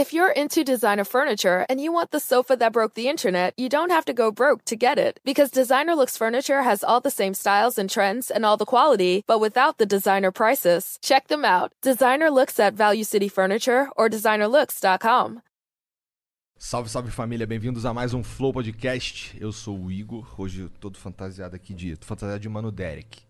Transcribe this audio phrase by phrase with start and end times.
[0.00, 3.68] If you're into designer furniture and you want the sofa that broke the internet, you
[3.68, 5.20] don't have to go broke to get it.
[5.26, 9.24] Because Designer Looks Furniture has all the same styles and trends and all the quality,
[9.26, 10.98] but without the designer prices.
[11.02, 11.74] Check them out.
[11.82, 15.42] Designer Looks at Value City Furniture or designerlooks.com.
[16.58, 19.36] Salve, salve família, bem-vindos a mais um Flow Podcast.
[19.38, 21.94] Eu sou o Igor, hoje eu todo fantasiado aqui de.
[21.98, 23.20] Tô fantasiado de mano Derek.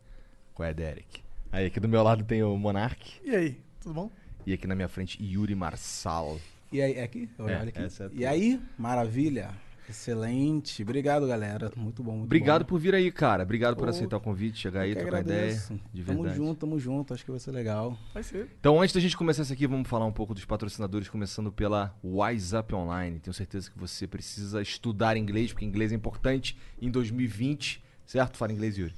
[0.55, 1.21] Qual é, Derek?
[1.50, 3.21] Aí, aqui do meu lado tem o Monark.
[3.25, 4.11] E aí, tudo bom?
[4.46, 6.39] E aqui na minha frente, Yuri Marçal.
[6.73, 7.29] E aí, é aqui?
[7.39, 7.79] Eu É, aqui.
[7.80, 9.50] essa é e aí, maravilha.
[9.89, 10.82] Excelente.
[10.85, 11.72] Obrigado, galera.
[11.76, 12.68] Muito bom, muito Obrigado bom.
[12.68, 13.43] por vir aí, cara.
[13.43, 15.53] Obrigado por Ô, aceitar o convite, chegar aí, trocar ideia.
[15.93, 16.36] De Tamo verdade.
[16.36, 17.12] junto, tamo junto.
[17.12, 17.98] Acho que vai ser legal.
[18.14, 18.48] Vai ser.
[18.61, 21.93] Então, antes da gente começar isso aqui, vamos falar um pouco dos patrocinadores, começando pela
[22.04, 23.18] Wise Up Online.
[23.18, 28.37] Tenho certeza que você precisa estudar inglês, porque inglês é importante em 2020, certo?
[28.37, 28.95] Fala inglês, Yuri.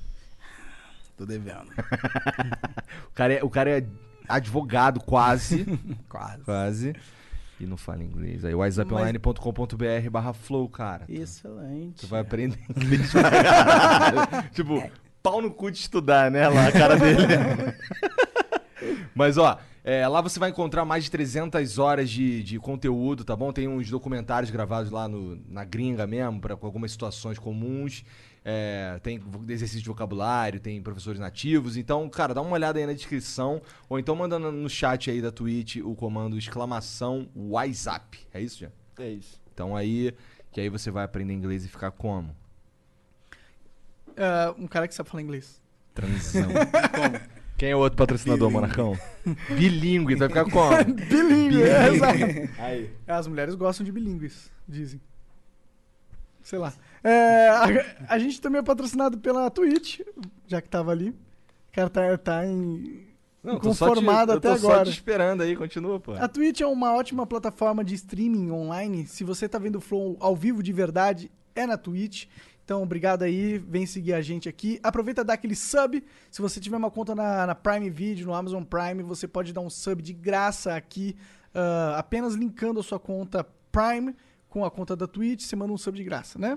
[1.17, 1.69] Tô devendo.
[3.09, 3.87] O cara é, o cara é
[4.29, 5.65] advogado, quase.
[6.09, 6.43] Quase.
[6.45, 6.95] quase.
[7.63, 8.45] E não fala inglês.
[8.45, 11.05] Aí, wiseuponline.com.br barra flow, cara.
[11.09, 12.01] Excelente.
[12.01, 14.51] Tu vai aprender inglês pra caralho.
[14.51, 14.91] Tipo,
[15.23, 16.49] pau no cu de estudar, né?
[16.49, 17.23] Lá a cara dele.
[19.15, 23.37] Mas, ó, é, lá você vai encontrar mais de 300 horas de, de conteúdo, tá
[23.37, 23.53] bom?
[23.53, 28.05] Tem uns documentários gravados lá no, na gringa mesmo, pra, com algumas situações comuns.
[28.45, 31.77] É, tem exercício de vocabulário, tem professores nativos.
[31.77, 33.63] Então, cara, dá uma olhada aí na descrição.
[33.89, 38.19] Ou então manda no, chat aí da Twitch o comando exclamação WhatsApp.
[38.33, 38.69] É isso, já?
[38.99, 39.41] É isso.
[39.55, 40.15] Então aí,
[40.51, 42.35] que aí você vai aprender inglês e ficar como?
[44.17, 45.61] É, um cara que sabe falar inglês.
[45.95, 46.49] Transão.
[47.57, 48.99] Quem é o outro patrocinador, Monarcão?
[49.51, 50.73] Bilíngue, tu vai ficar como?
[51.07, 52.19] Bilingue, é, exato.
[52.59, 52.91] Aí.
[53.07, 55.01] As mulheres gostam de bilíngues, dizem.
[56.43, 56.73] Sei lá.
[57.05, 60.01] É, a, a gente também é patrocinado pela Twitch,
[60.47, 61.11] já que tava ali.
[61.11, 63.07] O cara tá, tá em.
[63.43, 64.85] Não, tô só te- Conformado eu até tô só agora.
[64.85, 66.13] te esperando aí, continua, pô.
[66.13, 69.07] A Twitch é uma ótima plataforma de streaming online.
[69.07, 72.27] Se você tá vendo o Flow ao vivo de verdade, é na Twitch.
[72.65, 74.79] Então, obrigado aí, vem seguir a gente aqui.
[74.85, 76.01] Aproveita e dá aquele sub.
[76.31, 79.61] Se você tiver uma conta na, na Prime Video, no Amazon Prime, você pode dar
[79.61, 81.17] um sub de graça aqui,
[81.53, 84.15] ah, apenas linkando a sua conta Prime
[84.49, 86.57] com a conta da Twitch, você manda um sub de graça, né?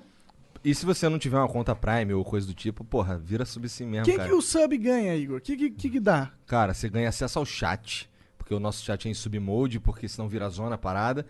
[0.66, 3.68] E se você não tiver uma conta Prime ou coisa do tipo, porra, vira sub
[3.68, 4.28] assim mesmo, Quem cara.
[4.28, 5.38] que o sub ganha, Igor?
[5.38, 6.32] O que, que, que que dá?
[6.48, 10.28] Cara, você ganha acesso ao chat, porque o nosso chat é em submode, porque senão
[10.28, 11.24] vira zona a parada.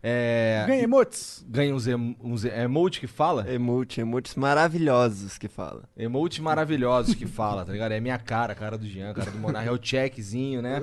[0.00, 0.62] É...
[0.68, 1.44] Ganha emotes?
[1.48, 2.16] Ganha uns, em...
[2.22, 3.52] uns emote que fala?
[3.52, 5.82] Emote, emotes maravilhosos que fala.
[5.96, 7.90] Emote maravilhosos que fala, tá ligado?
[7.90, 10.80] É minha cara, a cara do Jean, a cara do Monarca, é o checkzinho, né?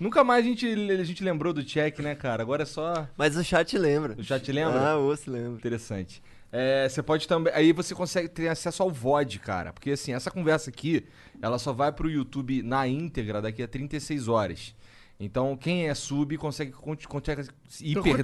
[0.00, 2.42] Nunca mais a gente, a gente lembrou do check, né, cara?
[2.42, 3.06] Agora é só.
[3.16, 4.16] Mas o chat lembra.
[4.18, 4.80] O chat lembra?
[4.80, 5.52] Ah, o osso lembra.
[5.52, 6.20] Interessante.
[6.52, 7.52] É, você pode também.
[7.54, 9.72] Aí você consegue ter acesso ao VOD, cara.
[9.72, 11.04] Porque assim, essa conversa aqui,
[11.42, 14.74] ela só vai pro YouTube na íntegra daqui a 36 horas.
[15.18, 17.48] Então, quem é sub consegue, con- consegue
[17.94, 18.22] per-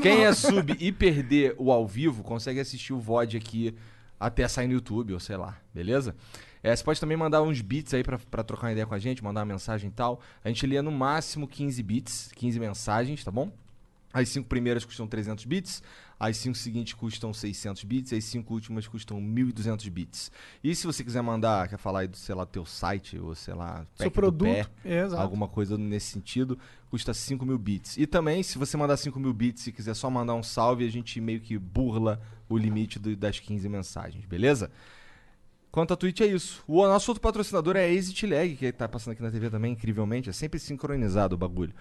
[0.00, 3.74] Quem é sub e perder o ao vivo consegue assistir o VOD aqui
[4.18, 6.14] até sair no YouTube, ou sei lá, beleza?
[6.62, 8.98] É, você pode também mandar uns bits aí pra, pra trocar uma ideia com a
[8.98, 10.20] gente, mandar uma mensagem e tal.
[10.44, 13.50] A gente lê no máximo 15 bits, 15 mensagens, tá bom?
[14.12, 15.82] As cinco primeiras custam 300 bits,
[16.20, 20.30] as cinco seguintes custam 600 bits, as cinco últimas custam 1.200 bits.
[20.62, 23.54] E se você quiser mandar, quer falar aí do, sei lá, teu site, ou sei
[23.54, 24.44] lá, Seu produto.
[24.46, 26.58] pé, É, alguma coisa nesse sentido,
[26.90, 27.96] custa 5 mil bits.
[27.96, 30.90] E também, se você mandar 5 mil bits e quiser só mandar um salve, a
[30.90, 32.20] gente meio que burla
[32.50, 34.70] o limite do- das 15 mensagens, beleza?
[35.70, 36.64] Quanto a Twitch é isso.
[36.66, 39.72] O nosso outro patrocinador é a Exit Lag, que tá passando aqui na TV também,
[39.72, 40.28] incrivelmente.
[40.28, 41.72] É sempre sincronizado o bagulho.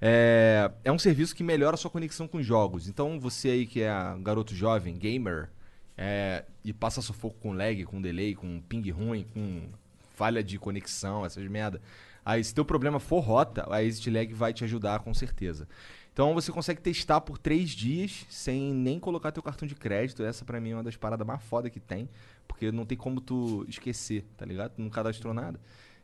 [0.00, 2.88] É, é um serviço que melhora a sua conexão com jogos.
[2.88, 5.50] Então, você aí que é garoto jovem, gamer,
[5.96, 9.68] é, e passa sufoco com lag, com delay, com ping ruim, com
[10.14, 11.82] falha de conexão, essas merda.
[12.24, 15.68] Aí, se teu problema for rota, a Exit Lag vai te ajudar com certeza.
[16.14, 20.22] Então você consegue testar por três dias sem nem colocar teu cartão de crédito.
[20.22, 22.08] Essa pra mim é uma das paradas mais foda que tem.
[22.46, 24.72] Porque não tem como tu esquecer, tá ligado?
[24.76, 25.60] Tu não cadastrou nada.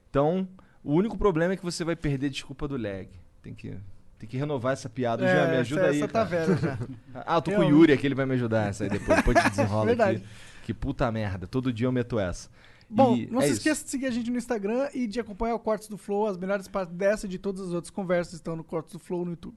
[0.09, 0.49] Então,
[0.83, 3.09] o único problema é que você vai perder desculpa do lag.
[3.43, 3.77] Tem que,
[4.19, 5.27] tem que renovar essa piada.
[5.27, 5.99] Já me ajuda essa, aí.
[5.99, 6.79] essa tá velha já.
[7.15, 7.65] Ah, eu tô com o.
[7.65, 9.17] Yuri aqui, ele vai me ajudar essa aí depois.
[9.19, 10.17] Depois te desenrola Verdade.
[10.19, 10.27] aqui.
[10.65, 11.47] Que puta merda.
[11.47, 12.49] Todo dia eu meto essa.
[12.89, 13.59] Bom, E não é se isso.
[13.59, 16.27] esqueça de seguir a gente no Instagram e de acompanhar o Cortes do Flow.
[16.27, 19.25] As melhores partes dessa e de todas as outras conversas estão no Cortes do Flow
[19.25, 19.57] no YouTube.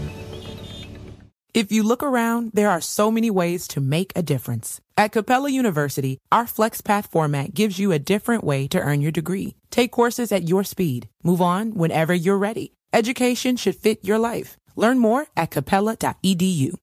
[1.53, 4.79] If you look around, there are so many ways to make a difference.
[4.95, 9.55] At Capella University, our FlexPath format gives you a different way to earn your degree.
[9.69, 11.09] Take courses at your speed.
[11.23, 12.71] Move on whenever you're ready.
[12.93, 14.55] Education should fit your life.
[14.77, 16.75] Learn more at capella.edu.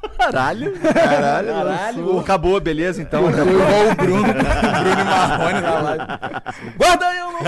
[0.20, 0.78] Caralho.
[0.78, 1.52] Caralho.
[1.52, 2.20] Caralho.
[2.20, 3.32] Acabou, beleza, então.
[3.32, 6.04] Foi igual o Bruno, o Bruno Marrone na live.
[6.76, 7.40] Guarda eu, não.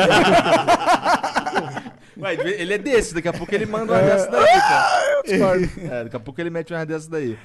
[2.21, 5.11] Ué, ele é desse, daqui a pouco ele manda uma dessa daí, cara.
[5.91, 7.39] É, daqui a pouco ele mete uma dessa daí.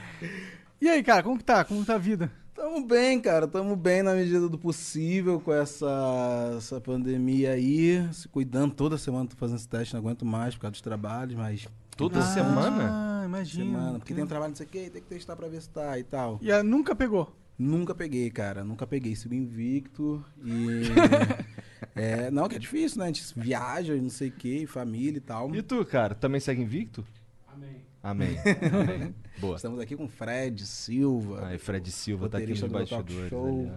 [0.81, 1.63] E aí, cara, como que tá?
[1.63, 2.31] Como tá a vida?
[2.53, 3.47] Tamo bem, cara.
[3.47, 8.07] Tamo bem na medida do possível com essa, essa pandemia aí.
[8.13, 11.35] Se cuidando toda semana, tô fazendo esse teste, não aguento mais por causa dos trabalhos,
[11.35, 11.67] mas.
[11.97, 13.21] Toda semana?
[13.21, 13.65] Ah, imagina.
[13.65, 13.99] Semana.
[13.99, 15.99] Porque tem um trabalho, não sei o quê, tem que testar pra ver se tá
[15.99, 16.39] e tal.
[16.41, 17.33] E ah, nunca pegou?
[17.57, 18.63] Nunca peguei, cara.
[18.63, 19.15] Nunca peguei.
[19.15, 20.83] Sigo invicto e.
[21.95, 23.05] é, não, que é difícil, né?
[23.05, 25.53] A gente viaja, não sei o quê, família e tal.
[25.55, 27.05] E tu, cara, também segue invicto?
[27.47, 27.81] Amém.
[28.03, 28.37] Amém.
[28.71, 29.15] Amém.
[29.39, 29.55] Boa.
[29.55, 31.47] Estamos aqui com Fred Silva.
[31.47, 33.31] Aí, Fred Silva tá aqui nos bastidores.
[33.33, 33.71] Ali.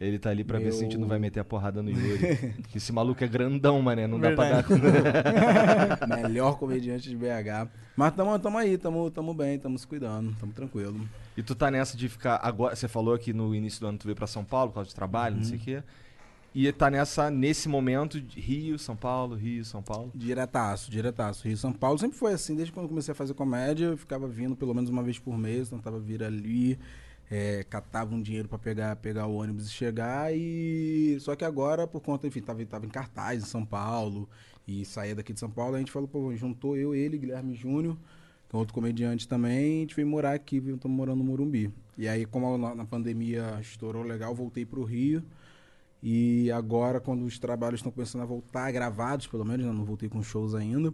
[0.00, 1.90] Ele tá ali pra ver se a gente Meu- não vai meter a porrada no
[1.90, 2.54] Yuri.
[2.72, 4.06] que esse maluco é grandão, mané.
[4.06, 4.64] Não dá pra dar.
[6.22, 7.68] Melhor comediante de BH.
[7.94, 11.06] Mas tamo, tamo aí, tamo, tamo bem, tamo se cuidando, tamo tranquilo.
[11.36, 12.40] E tu tá nessa de ficar.
[12.42, 14.88] Agora, você falou que no início do ano tu veio pra São Paulo por causa
[14.88, 15.60] de trabalho, não sei Uhum.
[15.62, 15.82] o quê.
[16.52, 20.10] E tá nessa, nesse momento, Rio, São Paulo, Rio, São Paulo.
[20.12, 21.46] Diretaço, diretaço.
[21.46, 24.56] Rio São Paulo sempre foi assim, desde quando comecei a fazer comédia, eu ficava vindo
[24.56, 26.76] pelo menos uma vez por mês, tentava vir ali,
[27.30, 30.34] é, catava um dinheiro pra pegar, pegar o ônibus e chegar.
[30.34, 34.28] E só que agora, por conta, enfim, tava, tava em cartaz em São Paulo
[34.66, 37.96] e saía daqui de São Paulo, a gente falou, pô, juntou eu, ele, Guilherme Júnior,
[38.48, 41.72] que é outro comediante também, a gente veio morar aqui, estamos morando no Morumbi.
[41.96, 45.22] E aí, como na, na pandemia estourou legal, voltei pro Rio.
[46.02, 49.72] E agora, quando os trabalhos estão começando a voltar, gravados pelo menos, né?
[49.72, 50.92] não voltei com shows ainda.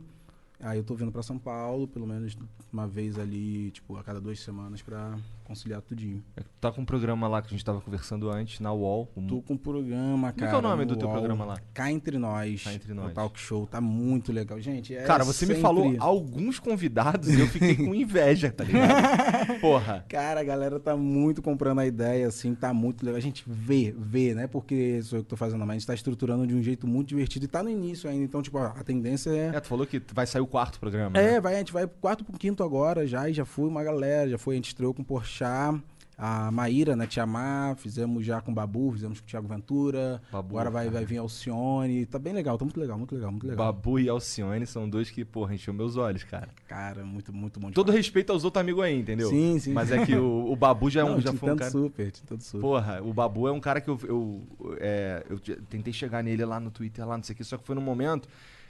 [0.60, 2.36] Aí eu tô vindo pra São Paulo, pelo menos
[2.72, 5.14] uma vez ali, tipo, a cada duas semanas pra
[5.44, 6.24] conciliar tudinho.
[6.36, 9.08] É, Tu tá com um programa lá que a gente tava conversando antes, na UOL.
[9.14, 10.58] o- Tô com um programa, que é cara.
[10.58, 11.16] o nome no do teu UOL.
[11.18, 11.60] programa lá?
[11.74, 12.64] Cá Entre Nós.
[12.64, 13.12] Cá Entre é um Nós.
[13.12, 14.58] talk show, tá muito legal.
[14.60, 18.64] Gente, é Cara, você me sempre- falou alguns convidados e eu fiquei com inveja, tá
[18.64, 18.80] ligado?
[19.60, 20.04] Porra.
[20.08, 23.18] Cara, a galera tá muito comprando a ideia, assim, tá muito legal.
[23.18, 24.46] A gente vê, vê, né?
[24.46, 27.08] Porque sou eu que tô fazendo, mas a gente tá estruturando de um jeito muito
[27.08, 28.24] divertido e tá no início ainda.
[28.24, 29.48] Então, tipo, a tendência é.
[29.54, 31.10] É, tu falou que vai sair o quarto programa.
[31.10, 31.34] né?
[31.34, 33.84] É, vai, a gente vai pro quarto pro quinto agora já, e já foi uma
[33.84, 35.81] galera, já foi, a gente estreou com o Porchat,
[36.19, 40.48] a Maíra, né, Tiamar, fizemos já com o Babu, fizemos com o Thiago Ventura, Babu,
[40.56, 40.96] agora vai, cara.
[40.96, 43.66] vai vir Alcione, tá bem legal, tá muito legal, muito legal, muito legal.
[43.66, 46.49] Babu e Alcione são dois que, porra, encheu meus olhos, cara.
[46.66, 47.99] Cara, muito, muito bom Todo falar.
[47.99, 49.28] respeito aos outros amigos aí, entendeu?
[49.28, 49.75] Sim, sim.
[49.75, 51.70] Mas é que o, o Babu já, é um, já foi um cara.
[51.70, 52.10] super,
[52.40, 52.60] super.
[52.62, 54.42] Porra, o Babu é um cara que eu, eu,
[54.81, 57.58] é, eu te- tentei chegar nele lá no Twitter, lá, não sei o que, só
[57.58, 58.26] que foi num momento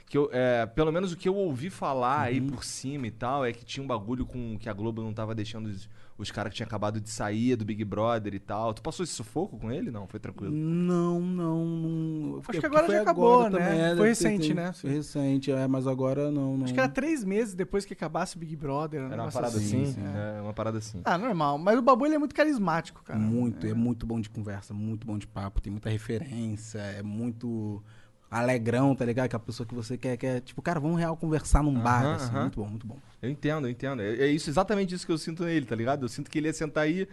[0.09, 2.47] que eu, é, pelo menos o que eu ouvi falar aí Uhum.
[2.47, 5.35] por cima e tal, é que tinha um bagulho com que a Globo não tava
[5.35, 8.73] deixando os, os caras que tinham acabado de sair do Big Brother e tal.
[8.73, 9.91] Tu passou esse sufoco com ele?
[9.91, 10.53] Não, foi tranquilo.
[10.55, 12.37] Não, não, não.
[12.37, 13.65] Acho que porque agora já acabou, agora né?
[13.65, 14.71] também, é, Foi recente, tem- né?
[14.71, 16.63] Foi recente, é, mas agora não, não.
[16.63, 19.01] Acho que era três meses depois que acabasse o Big Brother.
[19.11, 19.83] Era uma parada assim.
[19.83, 19.93] assim?
[19.93, 20.01] sim.
[20.37, 21.01] É, uma parada assim.
[21.03, 21.57] Ah, normal.
[21.57, 23.19] Mas o Babu ele é muito carismático, cara.
[23.19, 23.73] Muito, é.
[23.73, 27.83] muito bom de conversa, muito bom de papo, tem muita referência, é muito
[28.29, 29.25] alegrão, tá ligado?
[29.25, 32.33] Aquela pessoa que você quer, quer tipo, cara, vamos real conversar num bar, Aham, assim,
[32.33, 32.97] muito bom, muito bom.
[33.21, 34.01] Eu entendo, eu entendo.
[34.01, 36.03] É, é isso, exatamente isso que eu sinto nele, tá ligado?
[36.03, 37.07] Eu sinto que ele ia sentar aí,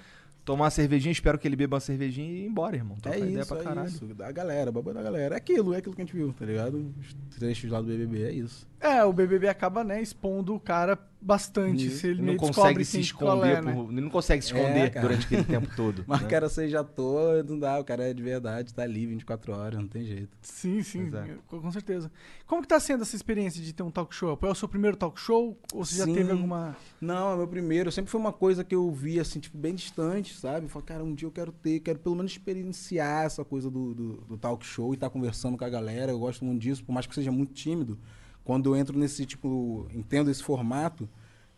[0.45, 2.97] tomar uma cervejinha, espero que ele beba uma cervejinha e ir embora, irmão.
[3.05, 3.89] É ideia isso, pra é caralho.
[3.89, 6.45] isso, da galera, babu da galera, é aquilo, é aquilo que a gente viu, tá
[6.45, 6.93] ligado?
[6.99, 8.67] Os trechos lá do BBB, é isso.
[8.87, 11.87] É, o BBB acaba, né, expondo o cara bastante.
[11.87, 12.01] Isso.
[12.01, 13.73] Se ele Ele não consegue descobre se qual esconder, é, né?
[13.73, 16.05] por- ele não consegue se esconder É, durante aquele tempo todo.
[16.07, 16.27] Mas né?
[16.27, 19.81] o cara seja ator, não dá, o cara é de verdade, tá ali 24 horas,
[19.81, 20.37] não tem jeito.
[20.43, 21.35] Sim, sim, é.
[21.49, 22.13] com certeza.
[22.47, 24.39] Como que tá sendo essa experiência de ter um talk show?
[24.43, 25.59] É o seu primeiro talk show?
[25.73, 26.13] Ou você já Sim.
[26.13, 26.77] teve alguma...
[27.01, 27.91] Não, é meu primeiro.
[27.91, 30.67] Sempre foi uma coisa que eu vi, assim, tipo, bem distante, sabe?
[30.67, 33.95] Eu falei, cara, um dia eu quero ter, quero pelo menos experienciar essa coisa do,
[33.95, 36.13] do, do talk show e estar conversando com a galera.
[36.13, 37.99] Eu gosto muito disso, por mais que seja muito tímido.
[38.45, 41.09] Quando eu entro nesse, tipo, entendo esse formato,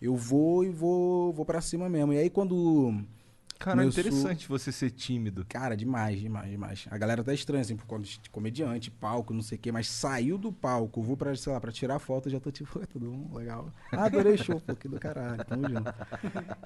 [0.01, 2.13] eu vou e vou, vou pra cima mesmo.
[2.13, 2.95] E aí quando...
[3.59, 5.45] Cara, é interessante você ser tímido.
[5.49, 6.87] Cara, demais, demais, demais.
[6.91, 9.89] A galera tá estranha, assim, por conta de comediante, palco, não sei o quê, mas
[9.89, 13.11] saiu do palco, vou pra, sei lá, pra tirar foto, já tô tipo, "Oi, tudo
[13.11, 13.35] bom?
[13.37, 13.73] Legal.
[13.95, 15.91] Ah, adorei o show, pô, que do caralho, tamo junto.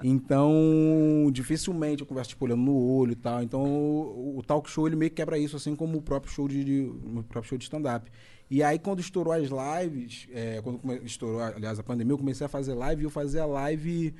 [0.01, 3.43] Então, dificilmente eu converso, tipo, olhando no olho e tal.
[3.43, 6.47] Então, o, o talk show, ele meio que quebra isso, assim como o próprio show
[6.47, 8.11] de, de- o próprio show de stand-up.
[8.51, 12.49] E aí, quando estourou as lives, é, quando estourou, aliás, a pandemia, eu comecei a
[12.49, 14.13] fazer live e eu fazia live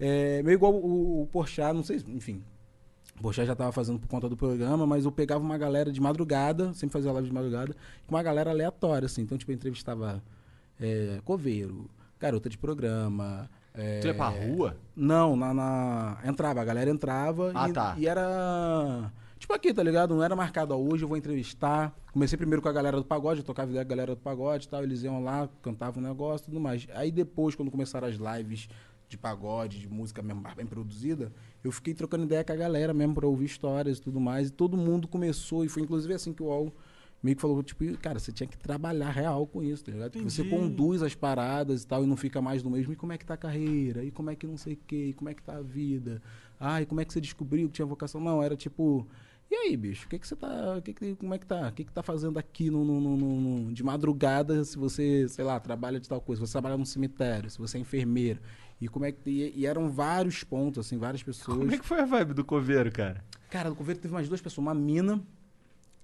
[0.00, 2.42] é, meio igual o, o Porchat, não sei, enfim,
[3.16, 6.00] o Porchat já estava fazendo por conta do programa, mas eu pegava uma galera de
[6.00, 7.76] madrugada, sempre fazia live de madrugada,
[8.08, 9.22] com uma galera aleatória, assim.
[9.22, 10.20] Então, tipo, eu entrevistava
[10.80, 11.88] é, coveiro,
[12.18, 13.48] garota de programa.
[13.72, 14.76] é, Tu ia pra rua?
[14.96, 17.94] Não, na, na- Entrava, a galera entrava Ah, e, tá.
[17.96, 19.12] e era.
[19.46, 20.12] Tipo aqui, tá ligado?
[20.12, 21.96] Não era marcado, ó, hoje eu vou entrevistar.
[22.12, 24.66] Comecei primeiro com a galera do pagode, eu tocava ideia com a galera do pagode
[24.66, 24.82] e tal.
[24.82, 26.84] Eles iam lá, cantavam um negócio e tudo mais.
[26.92, 28.68] Aí depois, quando começaram as lives
[29.08, 33.14] de pagode, de música mesmo bem produzida, eu fiquei trocando ideia com a galera mesmo
[33.14, 34.48] pra ouvir histórias e tudo mais.
[34.48, 36.72] E todo mundo começou, e foi inclusive assim que o UOL
[37.22, 40.10] meio que falou, tipo, cara, você tinha que trabalhar real com isso, tá ligado?
[40.10, 40.56] Porque Você Entendi.
[40.56, 42.92] conduz as paradas e tal, e não fica mais no mesmo.
[42.92, 44.02] E como é que tá a carreira?
[44.02, 45.06] E como é que não sei o quê?
[45.10, 46.20] E como é que tá a vida?
[46.58, 48.20] Ah, e como é que você descobriu que tinha vocação?
[48.20, 49.06] Não, era tipo...
[49.50, 50.76] E aí, bicho, o que que você tá...
[50.78, 51.68] o Que que, como é que tá?
[51.68, 55.44] O que que tá fazendo aqui no, no- no- no- de madrugada se você, sei
[55.44, 56.40] lá, trabalha de tal coisa?
[56.40, 58.40] Se você trabalha num cemitério, se você é enfermeiro.
[58.80, 59.30] E como é que...
[59.30, 61.58] E, e eram vários pontos, assim, várias pessoas...
[61.58, 63.24] Como é que foi a vibe do coveiro, cara?
[63.48, 65.22] Cara, no governo teve mais duas pessoas, uma mina.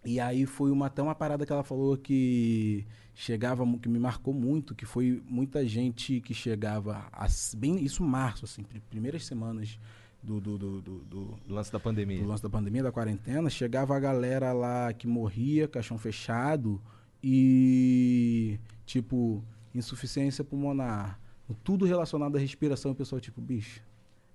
[0.04, 4.32] E aí foi uma, até uma parada que ela falou que chegava, que me marcou
[4.32, 9.78] muito, que foi muita gente que chegava, a- bem, isso março, assim, pri- primeiras semanas
[10.22, 12.20] do, do, do, do, lance da pandemia.
[12.20, 16.80] do lance da pandemia, da quarentena, chegava a galera lá que morria, caixão fechado,
[17.22, 21.18] e tipo, insuficiência pulmonar,
[21.64, 23.82] tudo relacionado à respiração, o pessoal, tipo, bicho,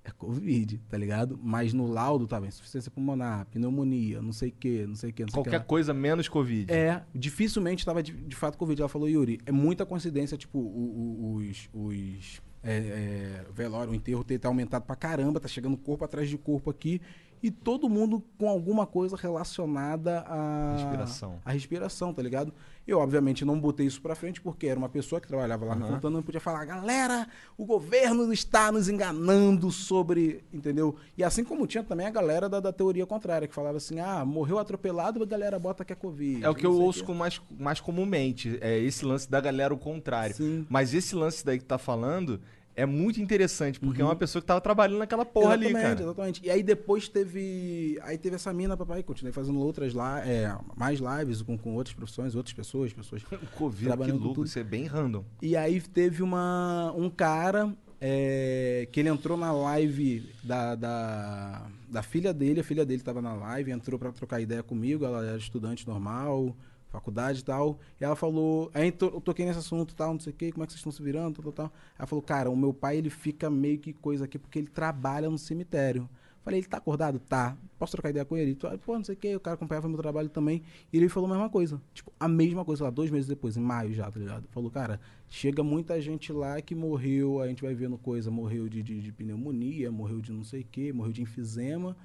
[0.03, 1.39] é Covid, tá ligado?
[1.41, 5.23] Mas no laudo tava insuficiência pulmonar, pneumonia, não sei o que, não sei o que,
[5.23, 5.49] não sei que.
[5.49, 6.71] Qualquer coisa menos Covid.
[6.71, 8.81] É, dificilmente estava de, de fato Covid.
[8.81, 14.39] Ela falou, Yuri, é muita coincidência, tipo, os, os é, é, velório, o enterro ter
[14.39, 17.01] tá aumentado pra caramba, tá chegando corpo atrás de corpo aqui,
[17.41, 21.39] e todo mundo com alguma coisa relacionada à Respiração.
[21.45, 22.53] à respiração, tá ligado?
[22.87, 25.79] Eu, obviamente, não botei isso pra frente, porque era uma pessoa que trabalhava lá Aham.
[25.81, 27.27] no Fontana, não podia falar, galera,
[27.57, 30.95] o governo está nos enganando sobre, entendeu?
[31.17, 34.23] E assim como tinha também a galera da, da teoria contrária, que falava assim, ah,
[34.23, 36.45] morreu atropelado, a galera bota que é Covid.
[36.45, 38.57] É o que eu ouço mais, mais comumente.
[38.61, 40.35] É esse lance da galera o contrário.
[40.35, 40.65] Sim.
[40.69, 42.39] Mas esse lance daí que tá falando
[42.77, 45.71] é muito interessante, porque é uma pessoa que tava trabalhando naquela porra ali, Uhum.
[45.71, 46.03] exatamente, cara.
[46.09, 46.41] Exatamente.
[46.45, 47.99] E aí depois teve.
[48.03, 51.95] Aí teve essa mina, papai, continuei fazendo outras lá, é, mais lives com, com outras
[51.95, 53.23] profissões, outras pessoas, pessoas.
[53.33, 54.47] O Covid, que Trabalhando com louco, tudo.
[54.47, 55.23] isso é bem random.
[55.41, 62.03] E aí teve uma, um cara é, que ele entrou na live da, da, da
[62.03, 65.37] filha dele, a filha dele estava na live, entrou para trocar ideia comigo, ela era
[65.37, 66.55] estudante normal,
[66.89, 67.79] faculdade e tal.
[67.99, 70.63] E ela falou, aí to- eu toquei nesse assunto tal, não sei o que, como
[70.63, 71.77] é que vocês estão se virando, tal, tal, tal.
[71.97, 75.29] Ela falou, cara, o meu pai ele fica meio que coisa aqui porque ele trabalha
[75.29, 76.09] no cemitério.
[76.43, 77.19] Falei, ele tá acordado?
[77.19, 77.57] Tá.
[77.77, 78.55] Posso trocar ideia com ele?
[78.85, 80.63] Pô, não sei o que, o cara acompanhava meu trabalho também.
[80.93, 81.81] E ele falou a mesma coisa.
[81.93, 84.47] Tipo, a mesma coisa lá, dois meses depois, em maio já, tá ligado?
[84.51, 88.81] Falou, cara, chega muita gente lá que morreu, a gente vai vendo coisa, morreu de,
[88.81, 91.97] de, de pneumonia, morreu de não sei o que, morreu de enfisema.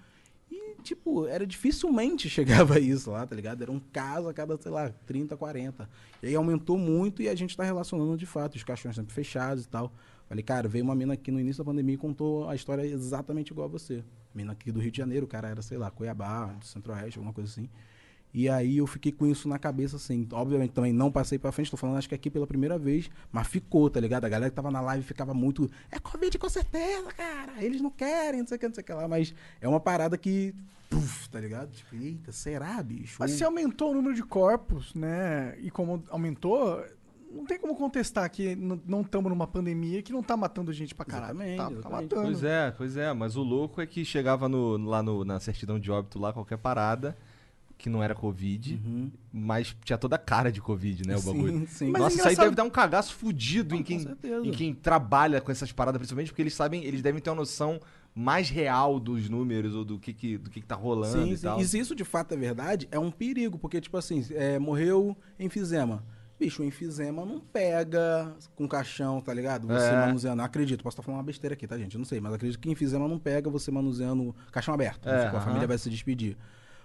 [0.52, 3.62] E, tipo, era dificilmente chegava isso lá, tá ligado?
[3.62, 5.88] Era um caso a cada, sei lá, 30, 40.
[6.23, 9.64] E aí aumentou muito e a gente tá relacionando de fato, os caixões sempre fechados
[9.64, 9.90] e tal.
[10.28, 13.50] Falei, cara, veio uma mina aqui no início da pandemia e contou a história exatamente
[13.50, 14.04] igual a você.
[14.35, 17.32] Mina aqui do Rio de Janeiro, o cara era, sei lá, Cuiabá, do Centro-Oeste, alguma
[17.32, 17.68] coisa assim.
[18.34, 20.26] E aí eu fiquei com isso na cabeça, assim.
[20.32, 23.46] Obviamente também não passei pra frente, tô falando acho que aqui pela primeira vez, mas
[23.46, 24.24] ficou, tá ligado?
[24.24, 25.70] A galera que tava na live ficava muito.
[25.90, 27.62] É Covid com certeza, cara.
[27.62, 29.06] Eles não querem, não sei o que, não sei o que lá.
[29.06, 30.54] Mas é uma parada que.
[30.88, 31.70] Puf, tá ligado?
[31.72, 33.16] Tipo, eita, será, bicho?
[33.18, 35.54] Mas se aumentou o número de corpos, né?
[35.58, 36.84] E como aumentou,
[37.30, 41.04] não tem como contestar que não estamos numa pandemia que não tá matando gente pra
[41.06, 41.32] caralho.
[41.42, 42.02] Exatamente, tá, tá exatamente.
[42.14, 42.22] matando.
[42.32, 43.12] Pois é, pois é.
[43.14, 46.58] Mas o louco é que chegava no- lá no- na certidão de óbito, lá, qualquer
[46.58, 47.16] parada,
[47.82, 48.80] que não era Covid,
[49.32, 51.16] mas tinha toda a cara de Covid, né?
[51.16, 51.66] O Sim, bagulho.
[51.66, 51.90] sim.
[51.90, 54.46] Mas Nossa, isso aí deve dar um cagaço fudido em, com quem, certeza.
[54.46, 57.80] em quem trabalha com essas paradas, principalmente porque eles sabem, eles devem ter uma noção
[58.14, 61.36] mais real dos números ou do que, que, do que, que tá rolando Sim, e
[61.36, 61.42] sim.
[61.44, 61.60] tal.
[61.60, 65.16] E se isso de fato é verdade, é um perigo, porque, tipo assim, é, morreu
[65.38, 66.04] enfisema.
[66.38, 69.66] Bicho, o enfisema não pega com caixão, tá ligado?
[69.66, 70.06] Você É.
[70.06, 70.42] manuseando.
[70.42, 71.94] Acredito, posso estar falando uma besteira aqui, tá, gente?
[71.94, 75.08] Eu não sei, mas acredito que enfisema não pega você manuseando caixão aberto.
[75.08, 76.36] É, a família vai se despedir.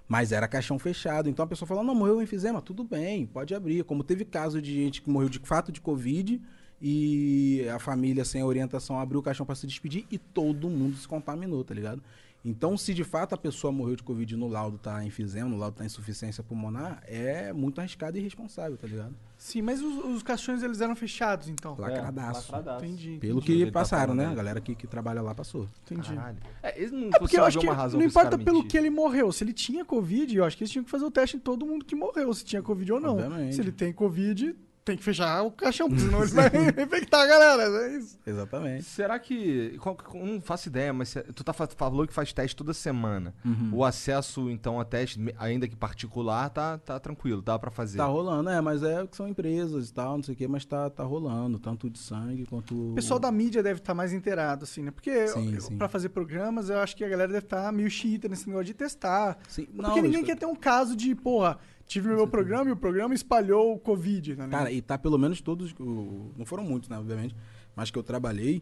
[0.08, 1.30] Mas era caixão fechado.
[1.30, 3.84] Então a pessoa falou: não, morreu o enfisema, tudo bem, pode abrir.
[3.84, 6.42] Como teve caso de gente que morreu de fato de Covid
[6.82, 11.08] e a família sem orientação abriu o caixão para se despedir e todo mundo se
[11.08, 12.02] contaminou, tá ligado?
[12.46, 15.76] Então, se de fato a pessoa morreu de Covid no laudo tá enfisema, no laudo
[15.76, 19.14] tá insuficiência pulmonar, é muito arriscado e irresponsável, tá ligado?
[19.38, 21.76] Sim, mas os, os caixões eles eram fechados, então.
[21.78, 22.52] Lacradaço.
[22.78, 23.18] Entendi.
[23.20, 23.66] Pelo Entendi.
[23.66, 24.32] Que tá passaram, falando né?
[24.32, 25.68] A galera que, que trabalha lá passou.
[25.86, 26.10] Entendi.
[26.14, 26.38] Caralho.
[26.64, 28.72] É, eles não É porque eu acho que não importa pelo mentir.
[28.72, 29.32] que ele morreu.
[29.32, 31.66] Se ele tinha Covid, eu acho que eles tinham que fazer o teste em todo
[31.66, 33.14] mundo que morreu, se tinha Covid ou não.
[33.16, 33.56] Obviamente.
[33.56, 34.56] Se ele tem Covid,
[34.88, 36.48] tem que fechar o caixão, senão ele vai
[36.84, 37.64] infectar a galera.
[37.64, 38.18] É isso.
[38.26, 38.84] Exatamente.
[38.84, 39.78] Será que.
[40.14, 43.34] não faço ideia, mas tu tá, fa- falou que faz teste toda semana.
[43.72, 47.98] O acesso, então, a teste, ainda que particular, tá, tá tranquilo, dá pra fazer.
[47.98, 50.66] Tá rolando, é, mas é que são empresas e tal, não sei o quê, mas
[50.66, 52.92] tá, tá rolando, tanto de sangue quanto.
[52.92, 54.92] O pessoal da mídia deve estar mais inteirado, assim, né?
[54.92, 55.78] Porque Sim, eu- sim.
[55.78, 58.74] pra fazer programas, eu acho que a galera deve estar meio xiita nesse negócio de
[58.74, 59.38] testar.
[59.50, 62.74] Sim, Porque não, ninguém isso- quer ter um caso de, porra, tive meu programa e
[62.74, 64.48] o programa espalhou o Covid, né?
[64.50, 65.74] Cara, e tá pelo menos todos.
[65.80, 67.36] o- Não foram muitos, né, obviamente.
[67.76, 68.62] Mas que eu trabalhei.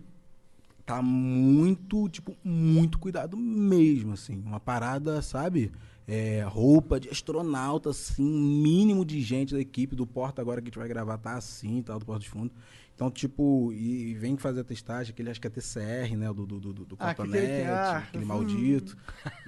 [0.86, 4.41] Tá muito, tipo, muito cuidado mesmo, assim.
[4.46, 5.72] Uma parada, sabe?
[6.08, 10.70] É, roupa de astronauta, assim, mínimo de gente da equipe do Porta agora que a
[10.70, 12.51] gente vai gravar tá assim, tal, do Porta de Fundo.
[12.95, 16.27] Então, tipo, e, vem fazer a testagem, aquele acho que é TCR, né?
[16.27, 18.27] Do, do, do, do Ah, Cotonete, aquele que- ah, aquele hum.
[18.27, 18.97] maldito.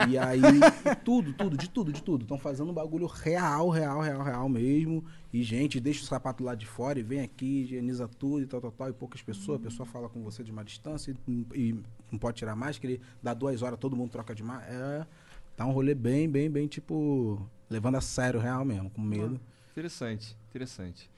[0.05, 2.23] E aí, e tudo, tudo, de tudo, de tudo.
[2.23, 5.05] Estão fazendo um bagulho real, real, real, real mesmo.
[5.31, 8.59] E, gente, deixa o sapato lá de fora e vem aqui, higieniza tudo e tal,
[8.59, 8.89] tal, tal.
[8.89, 12.35] E poucas pessoas, a pessoa fala com você de uma distância e, e não pode
[12.37, 14.61] tirar mais, que ele dá duas horas, todo mundo troca de mar.
[14.67, 15.07] É,
[15.55, 19.39] tá um rolê bem, bem, bem, tipo, levando a sério real mesmo, com medo.
[19.71, 21.09] Interessante, interessante.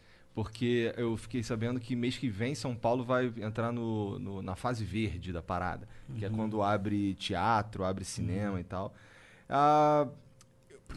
[0.43, 4.55] Porque eu fiquei sabendo que mês que vem São Paulo vai entrar no, no- na
[4.55, 5.85] fase verde da parada,
[6.17, 8.93] que é quando abre teatro, abre cinema e tal.
[9.49, 10.07] Ah,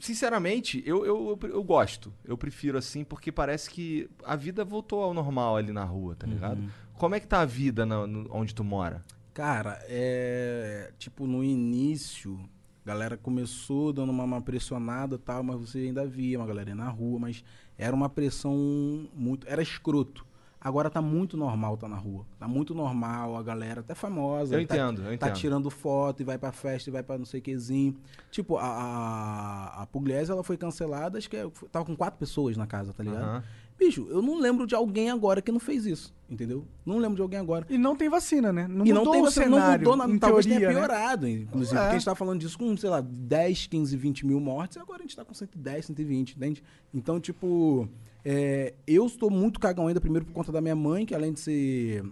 [0.00, 2.12] sinceramente, eu, eu, eu, gosto.
[2.25, 6.26] Eu prefiro assim, porque parece que a vida voltou ao normal ali na rua, tá
[6.26, 6.62] ligado?
[6.94, 9.04] Como é que tá a vida na- no- onde tu mora?
[9.34, 10.92] Cara, é.
[10.99, 12.38] Tipo, no início,
[12.84, 16.75] a galera começou dando uma, uma pressionada e tal, mas você ainda via uma galera
[16.75, 17.42] na rua, mas
[17.78, 19.46] era uma pressão muito.
[19.48, 20.26] Era escroto.
[20.64, 22.24] Agora tá muito normal tá na rua.
[22.38, 24.54] Tá muito normal, a galera até famosa.
[24.54, 25.34] Eu tá- entendo, eu Tá entendo.
[25.40, 27.96] tirando foto e vai pra festa e vai pra não sei o quezinho.
[28.30, 32.56] Tipo, a, a, a Pugliese, ela foi cancelada, acho que é- tava com quatro pessoas
[32.56, 33.22] na casa, tá ligado?
[33.24, 33.42] Aham.
[33.76, 36.66] Bicho, eu não lembro de alguém agora que não fez isso, entendeu?
[36.84, 37.66] Não lembro de alguém agora.
[37.68, 38.66] E não tem vacina, né?
[38.66, 40.86] Não E não tem vacina, cenário, não mudou em Talvez teoria, tenha né?
[40.86, 41.76] piorado, inclusive.
[41.76, 41.80] É.
[41.80, 44.80] Porque a gente tá falando disso com, sei lá, 10, 15, 20 mil mortes, e
[44.80, 46.62] agora a gente tá com 110, 120, entende?
[46.92, 47.88] Então, tipo,
[48.24, 51.40] é, eu estou muito cagão ainda, primeiro por conta da minha mãe, que além de
[51.40, 52.04] ser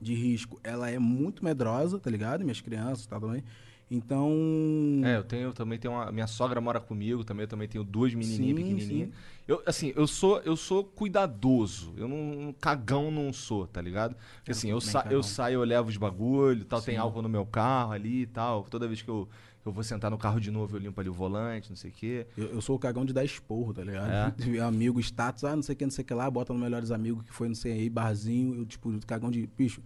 [0.00, 2.42] de risco, ela é muito medrosa, tá ligado?
[2.42, 3.44] Minhas crianças e tal também.
[3.92, 4.32] Então.
[5.04, 8.14] É, eu tenho também tenho uma, minha sogra mora comigo, também eu também tenho duas
[8.14, 9.08] menininhas Sim, pequenininhas.
[9.10, 9.14] sim.
[9.46, 11.92] Eu assim, eu sou eu sou cuidadoso.
[11.98, 14.16] Eu não cagão não sou, tá ligado?
[14.36, 15.12] Porque, assim, eu, sa cagão.
[15.12, 18.64] eu saio, eu levo os bagulho, tal, tem álcool no meu carro ali e tal.
[18.64, 19.28] Toda vez que eu,
[19.66, 21.92] eu vou sentar no carro de novo, eu limpo ali o volante, não sei o
[21.92, 22.26] quê.
[22.34, 24.34] Eu, eu sou o cagão de dar esporro, tá ligado?
[24.40, 24.60] É?
[24.64, 26.90] Amigo, status, ah, não sei o que, não sei o que lá, bota no Melhores
[26.90, 29.82] Amigos, que foi não sei aí, barzinho, eu, tipo, cagão de, bicho,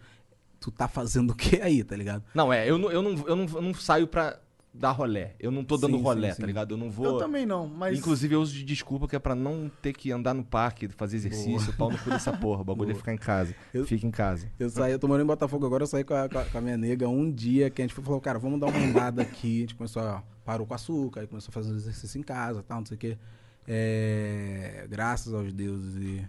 [0.60, 2.22] tu tá fazendo o que aí, tá ligado?
[2.34, 4.38] Não, é, eu não, eu não, eu não, eu não saio pra
[4.78, 5.34] dar rolé.
[5.40, 6.46] Eu não tô dando Sim, rolé, sim, tá sim.
[6.46, 6.72] ligado?
[6.72, 7.06] Eu não vou.
[7.06, 7.98] Eu também não, mas...
[7.98, 11.16] Inclusive, eu uso de desculpa que é pra não ter que andar no parque, fazer
[11.16, 12.60] exercício, pau no cu dessa porra.
[12.60, 12.98] O bagulho é Boa.
[12.98, 13.54] ficar em casa.
[13.72, 14.50] Eu- Fica em casa.
[14.58, 16.58] Eu saí, eu tô morando em Botafogo agora, eu saí com a, com a- com
[16.58, 19.58] a minha nega um dia que a gente falou, cara, vamos dar uma andada aqui.
[19.58, 20.22] A gente começou a.
[20.44, 23.18] Parou com açúcar, aí começou a fazer exercício em casa tal, não sei o quê.
[23.66, 26.24] É, graças aos deuses e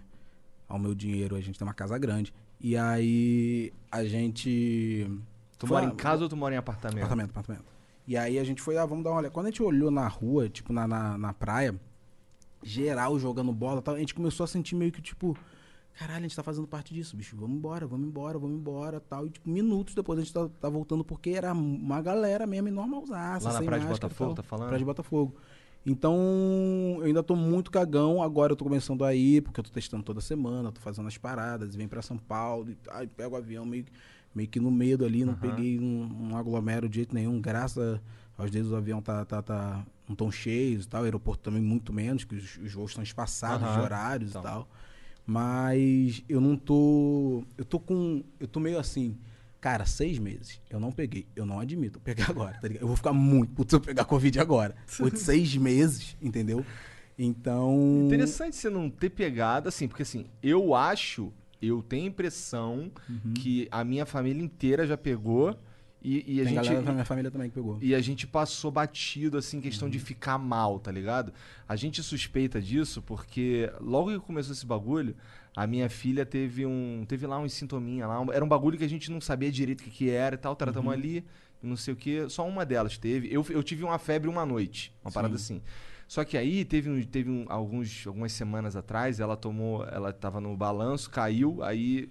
[0.68, 2.32] ao meu dinheiro, a gente tem uma casa grande.
[2.60, 5.08] E aí a gente.
[5.58, 6.98] Tu mora em casa ou tu mora em apartamento?
[6.98, 7.64] Apartamento, apartamento.
[8.06, 9.32] E aí a gente foi, ah, vamos dar uma olhada.
[9.32, 11.78] Quando a gente olhou na rua, tipo, na, na, na praia,
[12.62, 15.36] geral jogando bola e tal, a gente começou a sentir meio que, tipo,
[15.98, 17.36] caralho, a gente tá fazendo parte disso, bicho.
[17.36, 19.26] Vamos embora, vamos embora, vamos embora tal.
[19.26, 23.48] E, tipo, minutos depois a gente tá, tá voltando porque era uma galera mesmo normalzaça.
[23.48, 24.36] Lá na Praia de máscara e Botafogo, tal.
[24.36, 24.68] tá falando?
[24.68, 25.36] Praia de Botafogo.
[25.86, 26.16] Então,
[26.98, 28.22] eu ainda tô muito cagão.
[28.22, 31.16] Agora eu tô começando a ir, porque eu tô testando toda semana, tô fazendo as
[31.16, 33.86] paradas, vem pra São Paulo, e, ai, pego o avião meio,
[34.34, 35.40] meio que no medo ali, não Aham.
[35.40, 38.00] peguei um, um aglomero de jeito nenhum, graças
[38.36, 41.62] aos dedos o avião tá, tá, tá, não tão cheios e tal, o aeroporto também
[41.62, 43.82] muito menos, que os, os voos estão espaçados de Aham.
[43.84, 44.42] horários Então.
[44.42, 44.68] e tal.
[45.26, 47.44] Mas eu não tô.
[47.58, 48.22] Eu tô com.
[48.40, 49.14] Eu tô meio assim.
[49.60, 50.60] Cara, seis meses.
[50.70, 51.26] Eu não peguei.
[51.34, 51.98] Eu não admito.
[52.00, 52.82] Pegar agora, tá ligado?
[52.82, 54.74] Eu vou ficar muito puto se eu pegar Covid agora.
[54.86, 56.64] Foi de seis meses, entendeu?
[57.18, 58.04] Então.
[58.06, 63.34] Interessante você não ter pegado, assim, porque assim, eu acho, eu tenho a impressão Uhum.
[63.34, 65.58] que a minha família inteira já pegou
[66.00, 66.64] e, e a Tem gente.
[66.64, 67.78] galera da minha família também que pegou.
[67.82, 69.90] E a gente passou batido, assim, questão Uhum.
[69.92, 71.32] de ficar mal, tá ligado?
[71.68, 75.16] A gente suspeita disso porque logo que começou esse bagulho,
[75.62, 77.04] a minha filha teve um.
[77.08, 78.20] Teve lá uns sintominha lá.
[78.20, 80.38] um- era um bagulho que a gente não sabia direito o que, que era e
[80.38, 80.54] tal.
[80.54, 80.92] Tratamos Uhum.
[80.98, 81.24] ali,
[81.62, 82.28] não sei o que.
[82.28, 83.28] Só uma delas teve.
[83.32, 85.60] Eu, eu tive uma febre uma noite, uma parada assim.
[86.06, 89.84] Só que aí teve, um, teve um- alguns, algumas semanas atrás, ela tomou.
[89.86, 92.08] Ela tava no balanço, caiu, aí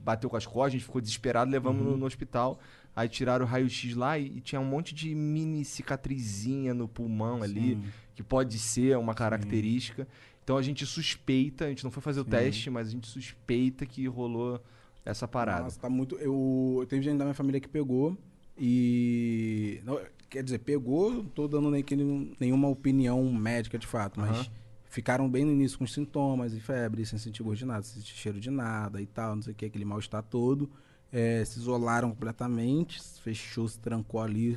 [0.00, 1.92] bateu com as costas, a gente ficou desesperado, levamos Uhum.
[1.92, 2.58] no, no hospital.
[2.94, 7.42] Aí tiraram o raio-x lá e, e tinha um monte de mini cicatrizinha no pulmão
[7.42, 7.84] ali, Sim.
[8.14, 10.08] que pode ser uma característica.
[10.46, 13.84] Então a gente suspeita, a gente não foi fazer o teste, mas a gente suspeita
[13.84, 14.62] que rolou
[15.04, 15.64] essa parada.
[15.64, 16.14] Nossa, tá muito.
[16.18, 18.16] Eu, eu teve gente da minha família que pegou
[18.56, 19.80] e.
[19.82, 21.84] não, quer dizer, pegou, não tô dando nem,
[22.38, 24.46] nenhuma opinião médica de fato, mas Aham.
[24.84, 28.14] ficaram bem no início com sintomas e febre, sem sentir gosto de nada, sem sentir
[28.14, 30.70] cheiro de nada e tal, não sei o que, aquele mal-estar todo.
[31.10, 34.56] É, se isolaram completamente, fechou, se trancou ali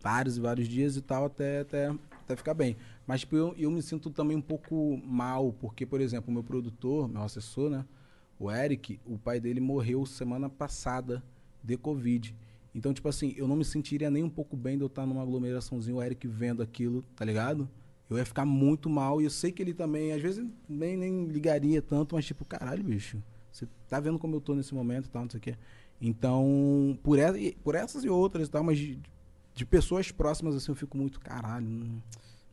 [0.00, 1.94] vários e vários dias e tal, até, até,
[2.32, 2.76] até ficar bem.
[3.06, 6.42] Mas tipo, eu, eu me sinto também um pouco mal, porque, por exemplo, o meu
[6.42, 7.84] produtor, meu assessor, né?
[8.38, 11.22] O Eric, o pai dele morreu semana passada
[11.62, 12.34] de Covid.
[12.74, 15.22] Então, tipo assim, eu não me sentiria nem um pouco bem de eu estar numa
[15.22, 17.68] aglomeraçãozinha, o Eric vendo aquilo, tá ligado?
[18.08, 21.26] Eu ia ficar muito mal e eu sei que ele também, às vezes, nem, nem
[21.26, 25.10] ligaria tanto, mas tipo, caralho, bicho, você tá vendo como eu tô nesse momento e
[25.10, 25.56] tal, não sei o quê.
[26.00, 28.98] Então, por, essa, por essas e outras e tal, mas de,
[29.54, 32.00] de pessoas próximas, assim, eu fico muito, caralho, hum,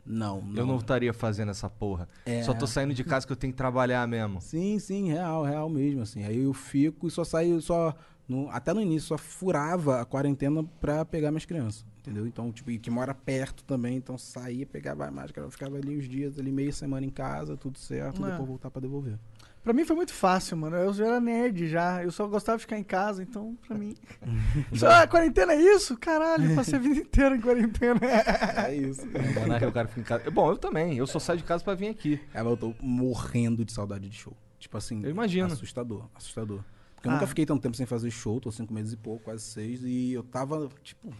[0.10, 0.56] não, não.
[0.58, 2.10] Eu não estaria fazendo essa porra.
[2.26, 2.41] É.
[2.43, 4.41] Só tô saindo de casa que eu tenho que trabalhar mesmo.
[4.41, 6.24] Sim, sim, real, real mesmo, assim.
[6.24, 7.95] Aí eu fico e só saio, só.
[8.28, 12.28] no- até no início, só furava a quarentena pra pegar minhas crianças, entendeu?
[12.28, 15.98] Então, tipo, e que mora perto também, então saía, pegava a máscara, eu ficava ali
[15.98, 18.30] os dias, ali meia semana em casa, tudo certo, É.
[18.30, 19.17] depois voltar pra devolver.
[19.63, 20.76] Pra mim foi muito fácil, mano.
[20.78, 22.02] Eu já era nerd já.
[22.04, 23.95] Eu só gostava de ficar em casa, então, pra mim.
[24.74, 25.98] só, ah, quarentena é isso?
[25.98, 28.00] Caralho, eu passei a vida inteira em quarentena.
[28.65, 29.06] É isso.
[29.39, 30.32] Monarca, o cara fica em casa.
[30.32, 30.98] Bom, eu também.
[30.98, 32.19] Eu só saio de casa pra vir aqui.
[32.34, 34.36] Aí eu tô morrendo de saudade de show.
[34.58, 35.48] Tipo assim, Eu imagino.
[35.48, 36.62] assustador, assustador.
[36.95, 37.15] Porque eu Ah.
[37.15, 40.12] nunca fiquei tanto tempo sem fazer show, tô cinco meses e pouco, quase seis, e
[40.13, 41.13] eu tava, tipo,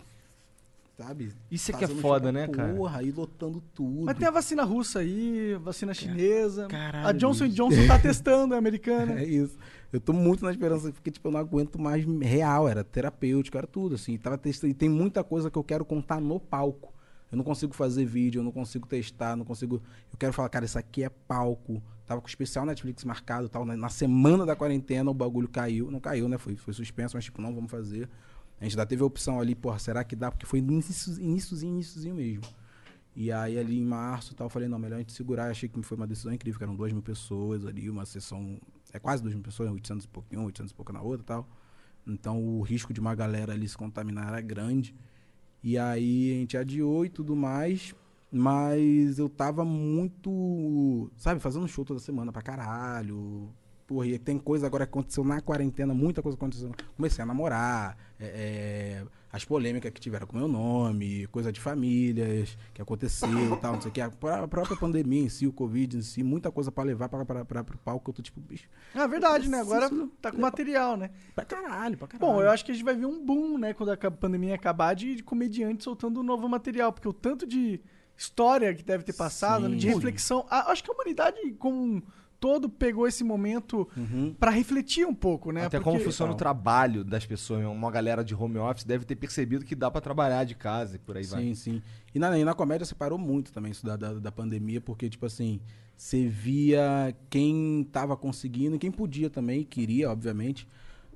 [1.00, 1.32] sabe?
[1.50, 2.74] Isso é que é foda, né, pra cara?
[2.74, 4.04] Porra, aí lotando tudo.
[4.04, 6.68] Mas tem a vacina russa aí, vacina chinesa.
[6.68, 7.48] caralho, a Johnson.
[7.48, 9.14] Johnson tá testando, a americana.
[9.20, 9.58] É isso.
[9.92, 13.66] Eu tô muito na esperança, porque, tipo, eu não aguento mais real, era terapêutico, era
[13.66, 14.18] tudo, assim.
[14.18, 16.94] Tava testando, e tem muita coisa que eu quero contar no palco.
[17.32, 19.82] Eu não consigo fazer vídeo, eu não consigo testar, não consigo.
[20.12, 21.82] Eu quero falar, cara, isso aqui é palco.
[22.06, 23.66] Tava com o especial Netflix marcado tal.
[23.66, 25.90] Na, na semana da quarentena o bagulho caiu.
[25.92, 26.38] Não caiu, né?
[26.38, 28.10] Foi, foi suspenso, mas tipo, não vamos fazer.
[28.60, 30.30] A gente ainda teve a opção ali, porra, será que dá?
[30.30, 32.44] Porque foi início, iníciozinho, iníciozinho mesmo.
[33.16, 35.50] E aí ali em março tal, eu falei, não, melhor a gente segurar.
[35.50, 38.60] Achei que foi uma decisão incrível, que eram duas mil pessoas ali, uma sessão.
[38.94, 41.50] É quase duas mil pessoas, 800 e pouquinho, 800 e pouco na outra tal.
[42.06, 44.96] Então o risco de uma galera ali se contaminar era grande.
[45.64, 47.94] E aí a gente adiou e tudo mais.
[48.32, 53.50] Mas eu tava muito, sabe, fazendo show toda semana pra caralho.
[53.90, 56.72] Porra, e tem coisa agora que aconteceu na quarentena, muita coisa aconteceu.
[56.96, 62.56] Comecei a namorar, é, é, as polêmicas que tiveram com meu nome, coisa de famílias
[62.72, 64.00] que aconteceu e tal, não sei o que.
[64.00, 67.10] A pró- a própria pandemia em si, o Covid em si, muita coisa pra levar
[67.10, 69.60] pra, pra, pra, pro palco que eu tô tipo, bicho, Ah, verdade, né?
[69.60, 69.90] Agora
[70.22, 71.10] tá com material, né?
[71.34, 72.32] pra caralho, pra caralho.
[72.32, 74.94] Bom, eu acho que a gente vai ver um boom, né, quando a pandemia acabar,
[74.94, 77.82] de, de comediantes soltando novo material, porque o tanto de
[78.16, 80.46] história que deve ter passado, né, de reflexão.
[80.48, 82.04] a- acho que a humanidade como
[82.40, 84.34] todo pegou esse momento Uhum.
[84.40, 85.66] pra refletir um pouco, né?
[85.66, 87.66] Até porque- como funciona o trabalho das pessoas.
[87.66, 91.00] Uma galera de home office deve ter percebido que dá pra trabalhar de casa e
[91.00, 91.42] por aí vai.
[91.44, 91.82] Sim, sim.
[92.16, 95.26] E na, e na comédia separou muito também isso da, da, da pandemia, porque, tipo
[95.26, 95.60] assim,
[95.98, 100.68] você via quem tava conseguindo e quem podia também, queria, obviamente.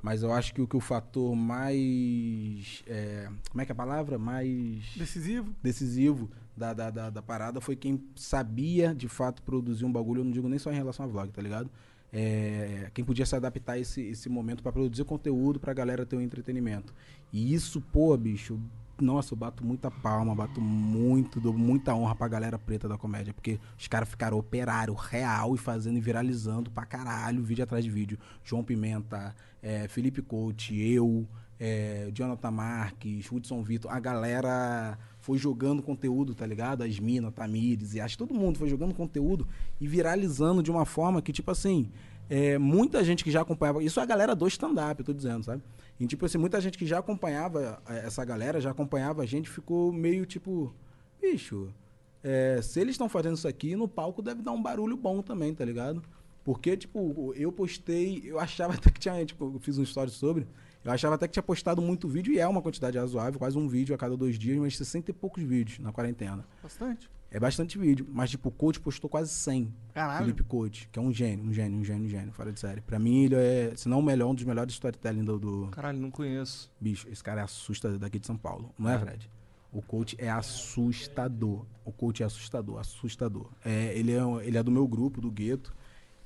[0.01, 2.83] Mas eu acho que o que o fator mais.
[2.88, 4.17] é, como é que é a palavra?
[4.17, 5.55] Mais Decisivo.
[5.63, 10.21] decisivo da, da, da, da parada foi quem sabia de fato produzir um bagulho.
[10.21, 11.69] Eu não digo nem só em relação a vlog, tá ligado?
[12.11, 16.15] É, quem podia se adaptar a esse, esse momento pra produzir conteúdo pra galera ter
[16.15, 16.93] um entretenimento.
[17.31, 18.59] E isso, pô, bicho,
[19.01, 23.33] nossa, eu bato muita palma, bato muito, dou muita honra pra galera preta da comédia,
[23.33, 27.89] porque os caras ficaram operário real e fazendo e viralizando pra caralho, vídeo atrás de
[27.89, 28.19] vídeo.
[28.43, 31.27] João Pimenta, é, Felipe Coach, eu,
[31.59, 36.83] é, Jonathan Marques, Hudson Vitor, a galera foi jogando conteúdo, tá ligado?
[36.83, 39.47] As Mina, Tamires, e acho todo mundo foi jogando conteúdo
[39.79, 41.89] e viralizando de uma forma que, tipo assim,
[42.29, 43.81] é, muita gente que já acompanhava.
[43.81, 45.63] Isso é a galera do stand-up, eu tô dizendo, sabe?
[45.97, 49.49] E, tipo assim, muita gente que já acompanhava é, essa galera, já acompanhava a gente,
[49.49, 50.75] ficou meio tipo,
[51.21, 51.73] bicho,
[52.21, 55.55] é, se eles estão fazendo isso aqui, no palco deve dar um barulho bom também,
[55.55, 56.03] tá ligado?
[56.43, 60.45] Porque, tipo, eu postei, eu achava até que tinha, tipo, eu fiz um story sobre,
[60.83, 63.67] eu achava até que tinha postado muito vídeo, e é uma quantidade razoável, quase um
[63.67, 66.45] vídeo a cada dois dias, mas 60 e poucos vídeos na quarentena.
[66.61, 67.09] Bastante.
[67.31, 69.73] É bastante vídeo, mas, tipo, o coach postou quase 100.
[69.91, 70.19] Caralho.
[70.19, 72.79] Felipe Coach, que é um gênio, um gênio, um gênio, um gênio, fora de série.
[72.81, 75.67] Pra mim, ele é, se não o melhor, um dos melhores storytelling do, do...
[75.71, 76.71] Caralho, não conheço.
[76.79, 79.27] Bicho, esse cara é assustador daqui de São Paulo, não é, Fred?
[79.71, 81.65] O coach é assustador.
[81.83, 83.49] O coach é assustador, assustador.
[83.65, 85.73] É, ele, é, ele é do meu grupo, do gueto.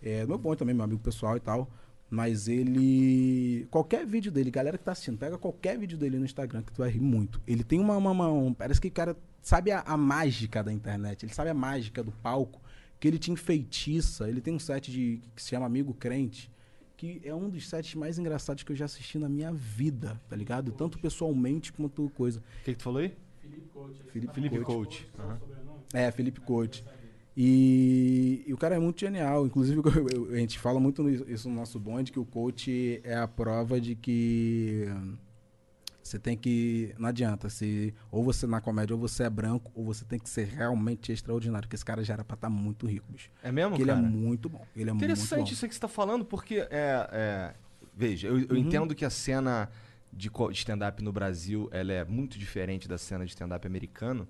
[0.03, 1.71] É do meu ponto também, meu amigo pessoal e tal.
[2.09, 3.67] Mas ele.
[3.69, 6.77] Qualquer vídeo dele, galera que tá assistindo, pega qualquer vídeo dele no Instagram que tu
[6.79, 7.41] vai rir muito.
[7.45, 7.97] Ele tem uma.
[7.97, 11.49] uma- uma- um- parece que o cara sabe a, a mágica da internet, ele sabe
[11.49, 12.61] a mágica do palco.
[12.99, 14.27] que ele te enfeitiça.
[14.27, 16.49] Ele tem um set de, que se chama Amigo Crente,
[16.95, 20.35] que é um dos sets mais engraçados que eu já assisti na minha vida, tá
[20.35, 20.71] ligado?
[20.71, 22.39] Tanto pessoalmente quanto coisa.
[22.39, 23.13] O que, que tu falou aí?
[24.11, 24.65] Felipe, Felipe Coach.
[24.65, 25.07] Coach.
[25.19, 25.39] Aham.
[25.93, 26.83] É, Felipe Coach.
[27.39, 29.45] E, e o cara é muito genial.
[29.45, 33.15] Inclusive, eu- eu- a gente fala muito isso no nosso bonde, que o coach é
[33.15, 34.87] a prova de que
[36.01, 36.95] você tem que.
[36.97, 37.47] Não adianta.
[37.49, 41.11] Se, ou você na comédia, ou você é branco, ou você tem que ser realmente
[41.11, 41.67] extraordinário.
[41.67, 43.29] Porque esse cara já era pra estar muito rico, bicho.
[43.43, 44.03] É mesmo, Porque ele cara?
[44.03, 44.65] é muito bom.
[44.75, 45.51] Ele é muito Interessante bom.
[45.53, 47.07] isso que você tá falando, porque é.
[47.11, 47.53] é-
[47.95, 48.57] veja, eu, eu Uhum.
[48.57, 49.69] entendo que a cena
[50.11, 54.27] de stand-up no Brasil ela é muito diferente da cena de stand-up americano.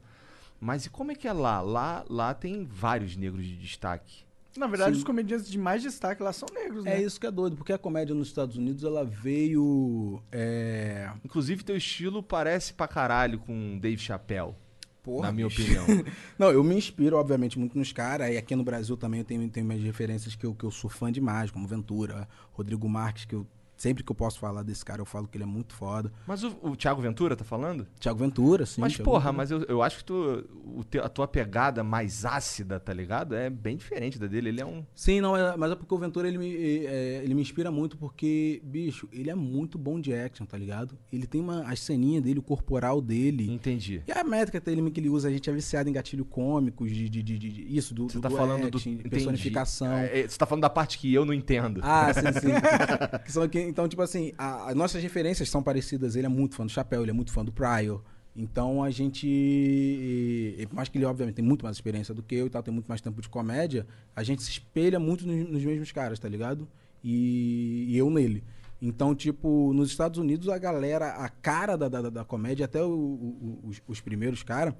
[0.60, 1.62] Mas e como é que é lá?
[1.62, 4.28] Lá, lá tem vários negros de destaque.
[4.58, 4.98] Na verdade, Sim.
[4.98, 6.96] os comediantes de mais destaque lá são negros, né?
[6.96, 10.22] É isso que é doido, porque a comédia nos Estados Unidos ela veio.
[10.32, 11.12] É...
[11.24, 14.56] Inclusive, teu estilo parece pra caralho com Dave Chappelle,
[15.04, 15.62] Porra, na minha bicho.
[15.62, 15.86] opinião.
[16.40, 18.32] Não, eu me inspiro, obviamente, muito nos caras.
[18.32, 20.90] E aqui no Brasil também eu tenho, tenho minhas referências que eu, que eu sou
[20.90, 23.46] fã demais, como Ventura, Rodrigo Marques, que eu
[23.78, 26.12] sempre que eu posso falar desse cara, eu falo que ele é muito foda.
[26.28, 27.88] Mas o, o Thiago Ventura tá falando?
[28.00, 28.82] Thiago Ventura, sim.
[28.82, 29.38] mas, Thiago porra, Ventura.
[29.38, 30.44] mas eu, eu acho que tu,
[30.76, 33.36] o teu- a tua pegada mais ácida, tá ligado?
[33.36, 34.50] É bem diferente da dele.
[34.50, 34.84] Ele é um.
[34.96, 37.96] Sim, não, é- mas é porque o Ventura ele me, é, ele me inspira muito
[37.98, 40.98] porque, bicho, ele é muito bom de action, tá ligado?
[41.12, 43.52] Ele tem uma, as ceninhas dele, o corporal dele.
[43.52, 44.02] Entendi.
[44.08, 47.08] E a métrica dele que ele usa, a gente é viciado em gatilho cômicos, de,
[47.10, 48.78] de, de- de- isso, do, Você do, tá do falando do.
[48.78, 49.10] action, entendi.
[49.10, 49.92] personificação.
[49.92, 51.82] É, é, você tá falando da parte que eu não entendo.
[51.84, 52.48] Ah, sim, sim.
[53.26, 56.16] Que são que- então, tipo assim, as nossas referências são parecidas.
[56.16, 58.02] Ele é muito fã do Chapéu, ele é muito fã do Pryor.
[58.36, 60.68] Então a gente.
[60.72, 62.88] mais que ele, obviamente, tem muito mais experiência do que eu e tal, tem muito
[62.88, 66.68] mais tempo de comédia, a gente se espelha muito nos, nos mesmos caras, tá ligado?
[67.04, 68.44] E, e eu nele.
[68.80, 72.90] Então, tipo, nos Estados Unidos, a galera, a cara da, da, da comédia, até o-
[72.92, 74.76] o- os, os primeiros caras,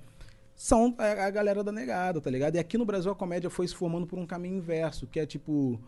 [0.56, 2.56] são a, a galera da negada, tá ligado?
[2.56, 5.26] E aqui no Brasil a comédia foi se formando por um caminho inverso, que é
[5.26, 5.80] tipo,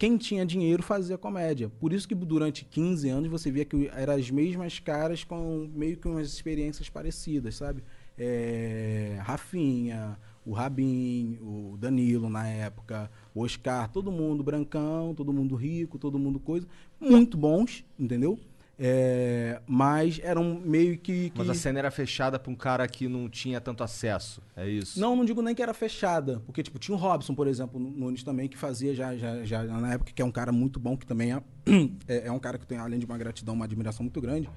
[0.00, 1.70] quem tinha dinheiro fazia comédia.
[1.78, 5.98] Por isso que durante 15 anos você via que eram as mesmas caras com meio
[5.98, 7.84] que umas experiências parecidas, sabe?
[8.16, 15.54] É, Rafinha, o Rabin, o Danilo na época, o Oscar, todo mundo brancão, todo mundo
[15.54, 16.66] rico, todo mundo coisa.
[16.98, 18.40] Muito bons, entendeu?
[18.82, 21.28] É, mas eram meio que.
[21.28, 21.38] que...
[21.38, 24.40] Mas a cena era fechada pra um cara que não tinha tanto acesso.
[24.56, 24.98] É isso?
[24.98, 26.40] Não, não digo nem que era fechada.
[26.46, 29.62] Porque, tipo, tinha o Robson, por exemplo, no- Nunes também, que fazia já, já, já
[29.64, 31.42] na época, que é um cara muito bom, que também é,
[32.08, 34.48] é, é um cara que tem, além de uma gratidão, uma admiração muito grande.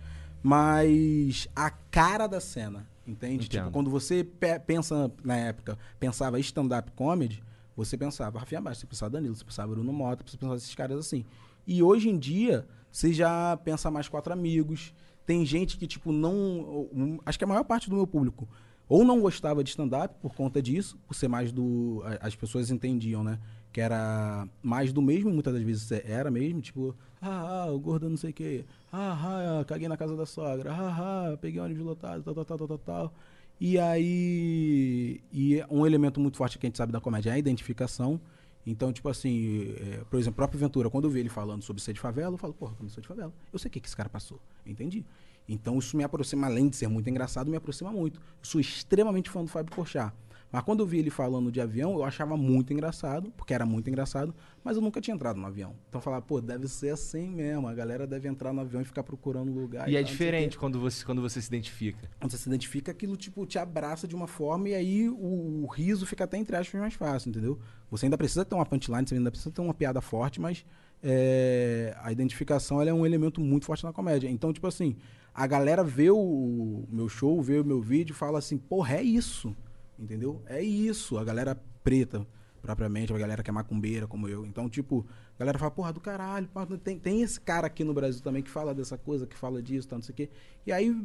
[0.42, 3.46] Mas a cara da cena, entende?
[3.46, 3.50] Entendo.
[3.66, 7.44] Tipo, quando você pe- pensa, na época, pensava stand-up comedy,
[7.76, 10.98] você pensava Rafinha Bastos, você pensava Danilo, você pensava Bruno Mota, você pensava esses caras
[11.00, 11.26] assim.
[11.66, 14.93] E hoje em dia, você já pensa mais quatro amigos.
[15.25, 17.19] Tem gente que, tipo, não.
[17.25, 18.47] Acho que a maior parte do meu público
[18.88, 22.03] ou não gostava de stand-up por conta disso, por ser mais do.
[22.21, 23.39] As pessoas entendiam, né?
[23.71, 28.08] Que era mais do mesmo, muitas das vezes era mesmo, tipo, ah, ah, o gordo
[28.08, 31.84] não sei o quê, ah, ah, caguei na casa da sogra, ah, ah, peguei ônibus
[31.84, 33.13] lotado, tal, tal, tal, tal, tal, tal.
[33.60, 35.21] E aí.
[35.32, 38.21] E um elemento muito forte que a gente sabe da comédia é a identificação.
[38.65, 41.82] Então, tipo assim, é, por exemplo, o próprio Ventura, quando eu vi ele falando sobre
[41.82, 43.34] ser de favela, eu falo, porra, eu sou de favela.
[43.52, 44.39] Eu sei o que, que esse cara passou.
[44.65, 45.06] Entendi.
[45.47, 48.19] Então, isso me aproxima, além de ser muito engraçado, me aproxima muito.
[48.19, 50.13] Eu sou extremamente fã do Fábio Porchat.
[50.54, 53.89] Mas quando eu vi ele falando de avião, eu achava muito engraçado, porque era muito
[53.89, 55.74] engraçado, mas eu nunca tinha entrado no avião.
[55.89, 57.68] Então eu falava, pô, deve ser assim mesmo.
[57.68, 59.89] A galera deve entrar no avião e ficar procurando lugar.
[59.89, 62.08] E é tal, diferente quando você, quando você se identifica.
[62.20, 65.66] quando você se identifica, aquilo tipo te abraça de uma forma e aí o, o
[65.66, 67.58] riso fica até entre aspas mais fácil, entendeu?
[67.89, 70.63] Você ainda precisa ter uma punchline, você ainda precisa ter uma piada forte, mas
[71.02, 74.30] é, a identificação é um elemento muito forte na comédia.
[74.30, 74.96] Então, tipo assim,
[75.34, 78.98] a galera vê o, o meu show, vê o meu vídeo e fala assim, porra,
[78.98, 79.56] é isso,
[79.97, 80.41] entendeu?
[80.45, 81.17] É isso.
[81.17, 82.25] A galera preta,
[82.62, 84.45] propriamente, a galera que é macumbeira, como eu.
[84.45, 87.93] Então, tipo, a galera fala, porra, do caralho, pá, tem, tem esse cara aqui no
[87.93, 90.29] Brasil também que fala dessa coisa, que fala disso, tal, não sei o quê.
[90.65, 90.95] E aí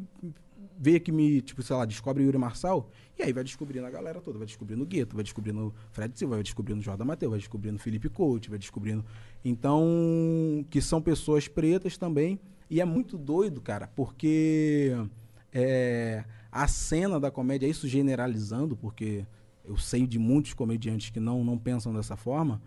[0.78, 4.20] vê que me, tipo, sei lá, descobre Yuri Marçal, e aí vai descobrindo a galera
[4.20, 7.30] toda, vai descobrindo o Gueto, vai descobrindo o Fred Silva, vai descobrindo o Jordan Mateu,
[7.30, 9.04] vai descobrindo o Felipe Couto, vai descobrindo.
[9.44, 12.38] Então, que são pessoas pretas também.
[12.70, 14.92] E é muito doido, cara, porque
[15.52, 19.26] é, a cena da comédia, isso generalizando, porque
[19.64, 22.60] eu sei de muitos comediantes que não, não pensam dessa forma,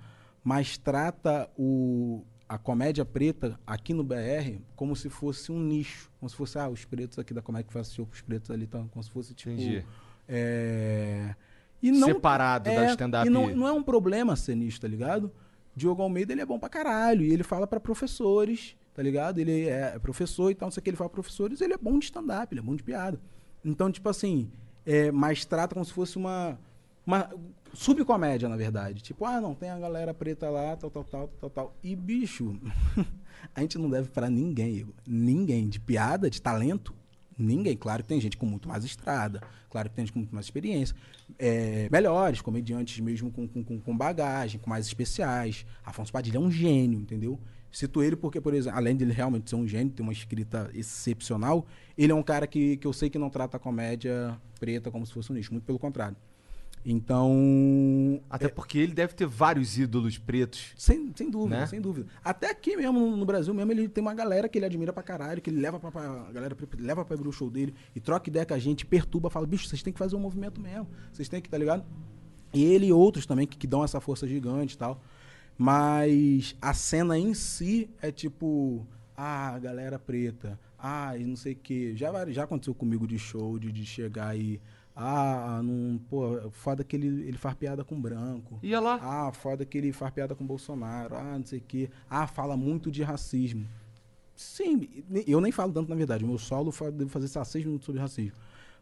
[0.44, 6.12] mas trata o, a comédia preta aqui no BR como se fosse um nicho.
[6.20, 8.52] Como se fosse, ah, os pretos aqui da comédia que faz show com os pretos
[8.52, 8.84] ali, tá?
[8.92, 9.52] como se fosse tipo.
[9.52, 9.86] Entendi.
[10.28, 11.36] É,
[11.82, 13.28] e não, Separado da é, stand-up.
[13.28, 15.32] E não, não é um problema ser nisso, tá ligado?
[15.76, 17.24] Diogo Almeida, ele é bom pra caralho.
[17.24, 19.40] E ele fala pra professores, tá ligado?
[19.40, 20.90] Ele é professor e tal, não sei o que.
[20.90, 23.20] Ele fala pra professores, ele é bom de stand-up, ele é bom de piada.
[23.64, 24.50] Então, tipo assim,
[24.86, 26.58] é, mas trata como se fosse uma
[27.06, 27.30] uma
[27.74, 29.02] subcomédia, na verdade.
[29.02, 31.76] Tipo, ah, não, tem a galera preta lá, tal, tal, tal, tal, tal.
[31.84, 32.56] E, bicho,
[33.56, 34.94] a gente não deve pra ninguém, Igor.
[35.08, 35.68] Ninguém.
[35.68, 36.94] De piada, de talento,
[37.38, 37.76] ninguém.
[37.76, 40.46] Claro que tem gente com muito mais estrada, claro que tem gente com muito mais
[40.46, 40.96] experiência.
[41.40, 45.66] É, melhores, comediantes mesmo com, com- com bagagem, com mais especiais.
[45.84, 47.40] Afonso Padilha é um gênio, entendeu?
[47.72, 51.66] Cito ele porque, por exemplo, além dele realmente ser um gênio, ter uma escrita excepcional,
[51.98, 55.06] ele é um cara que, que eu sei que não trata a comédia preta como
[55.06, 56.18] se fosse um nicho, muito pelo contrário.
[56.84, 58.22] Então.
[58.30, 60.74] Até porque ele deve ter vários ídolos pretos.
[60.76, 61.68] Sem, sem dúvida, Né?
[61.68, 62.08] sem dúvida.
[62.24, 65.42] Até aqui mesmo, no, Brasil mesmo, ele tem uma galera que ele admira pra caralho,
[65.42, 68.30] que ele leva pra, pra- a galera leva pra abrir o show dele e troca
[68.30, 70.88] ideia com a gente, perturba, fala, bicho, vocês têm que fazer um movimento mesmo.
[71.12, 71.84] Vocês têm que, tá ligado?
[72.54, 75.02] E ele e outros também que, que dão essa força gigante e tal.
[75.64, 78.84] Mas a cena em si é tipo,
[79.16, 81.94] ah, galera preta, ah, e não sei o quê.
[81.96, 84.60] Já, já aconteceu comigo de show, de, de chegar e.
[84.96, 88.58] Ah, não, pô, foda que ele, ele faz piada com branco.
[88.64, 89.00] Ia lá.
[89.04, 91.16] Ah, foda que ele faz piada com Bolsonaro.
[91.16, 91.92] Ah, não sei o quê.
[92.10, 93.68] Ah, fala muito de racismo.
[94.36, 94.90] Sim,
[95.28, 96.24] eu nem falo tanto na verdade.
[96.24, 97.28] O meu solo devo fazer
[97.64, 98.36] minutos sobre racismo.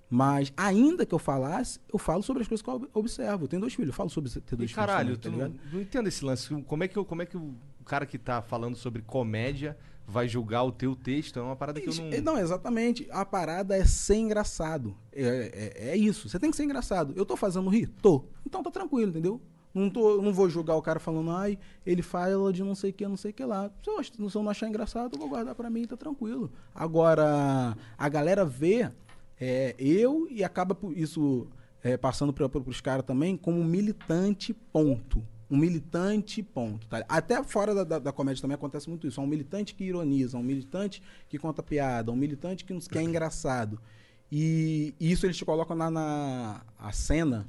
[0.10, 3.44] Mas ainda que eu falasse, eu falo sobre as coisas que eu ob- observo.
[3.44, 5.20] Eu tenho dois filhos, eu falo sobre ter E dois caralho, filhos.
[5.20, 5.74] tu também, não, tá ligado?
[5.74, 6.62] não entendo esse lance.
[6.64, 7.54] Como é, que, eu- como é que o
[7.86, 11.38] cara que tá falando sobre comédia vai julgar o teu texto?
[11.38, 12.34] É uma parada que eu não.
[12.34, 13.08] Não, exatamente.
[13.12, 14.96] A parada é ser engraçado.
[15.14, 16.28] É, é, é isso.
[16.28, 17.14] Você tem que ser engraçado.
[17.16, 17.88] Eu tô fazendo rir?
[18.02, 18.26] Tô.
[18.44, 19.40] Então tá tranquilo, entendeu?
[19.72, 22.94] Não, tô, não vou julgar o cara falando, ai, ele fala de não sei o
[22.94, 23.70] que, não sei o que lá.
[23.84, 23.88] Se
[24.20, 26.52] eu, se eu não achar engraçado, eu vou guardar pra mim, tá tranquilo.
[26.74, 28.92] Agora, a galera vê
[29.40, 31.48] é, eu e acaba isso
[31.84, 35.24] é, passando para os caras também como um militante, ponto.
[35.50, 36.86] Um militante, ponto.
[36.88, 37.04] tá?
[37.10, 39.20] Até fora da, da- da comédia também acontece muito isso.
[39.20, 43.02] É um militante que ironiza, um militante que conta piada, um militante que, que é
[43.02, 43.80] engraçado.
[44.32, 47.48] E, e isso eles te colocam na, na a cena.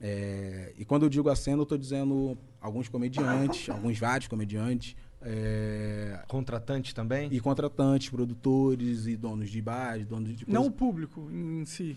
[0.00, 4.94] é, e quando eu digo a cena, eu estou dizendo alguns comediantes, alguns vários comediantes,
[5.24, 7.28] é, Contratante também?
[7.32, 10.76] e contratantes, produtores e donos de bares, donos de Não o coisa.
[10.76, 11.96] público em si.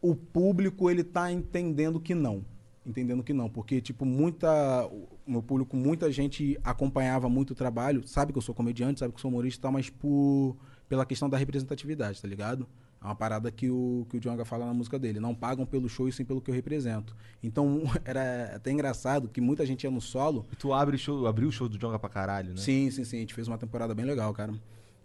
[0.00, 2.44] o público ele tá entendendo que não.
[2.86, 8.06] Entendendo que não, porque tipo muita o meu público, muita gente acompanhava muito o trabalho,
[8.06, 10.54] sabe que eu sou comediante, sabe que eu sou humorista, e tal, mas por
[10.86, 12.68] pela questão da representatividade, tá ligado?
[13.04, 15.90] É uma parada que o que o Djonga fala na música dele, não pagam pelo
[15.90, 17.14] show e sim pelo que eu represento.
[17.42, 21.26] Então era até engraçado que muita gente ia no solo E tu abre o show,
[21.26, 22.56] abriu o show do Jonga pra caralho, né?
[22.56, 23.18] Sim, sim, sim.
[23.18, 24.54] A gente fez uma temporada bem legal, cara.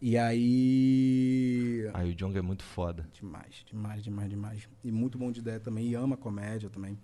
[0.01, 1.89] E aí.
[1.93, 3.05] Aí o Jonga é muito foda.
[3.12, 4.69] Demais, demais, demais, demais.
[4.81, 5.89] E muito bom de ideia também.
[5.89, 6.97] E ama comédia também.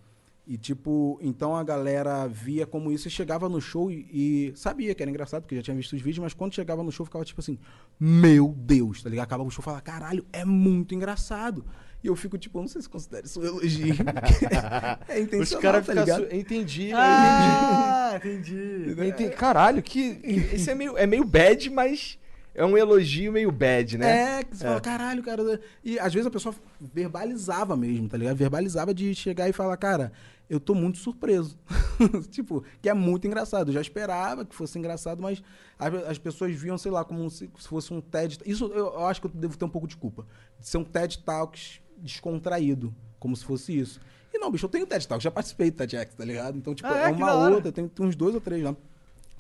[0.48, 4.94] E tipo, então a galera via como isso e chegava no show e, e sabia
[4.94, 7.26] que era engraçado, porque já tinha visto os vídeos, mas quando chegava no show ficava
[7.26, 7.58] tipo assim,
[8.00, 9.26] meu Deus, tá ligado?
[9.26, 11.66] Acabava o show e falava, caralho, é muito engraçado.
[12.04, 13.96] E eu fico tipo, não sei se considera isso um elogio.
[15.10, 16.30] é Os intencional, caras tá ligado?
[16.30, 16.36] Su...
[16.36, 18.86] Entendi, Ah, entendi.
[19.08, 19.30] entendi.
[19.32, 20.16] Caralho, que.
[20.16, 22.20] que- Esse é meio, é meio bad, mas
[22.56, 24.40] é um elogio meio bad, né?
[24.40, 25.60] É, que você fala, caralho, cara.
[25.84, 28.38] E às vezes a pessoa verbalizava mesmo, tá ligado?
[28.38, 30.14] Verbalizava de chegar e falar, cara,
[30.50, 31.58] eu tô muito surpreso.
[32.32, 33.70] tipo, que é muito engraçado.
[33.70, 35.44] Eu já esperava que fosse engraçado, mas
[35.78, 38.40] as, as pessoas viam, sei lá, como se, se fosse um TED.
[38.46, 40.26] Isso eu, eu acho que eu devo ter um pouco de culpa.
[40.60, 44.00] De ser um TED Talks descontraído, como se fosse isso.
[44.34, 46.58] E não, bicho, eu tenho TED Talks, já participei do TEDx, tá ligado?
[46.58, 47.10] Então, tipo, Ah, é?
[47.10, 48.76] é, uma outra, tem, tem uns dois ou três lá.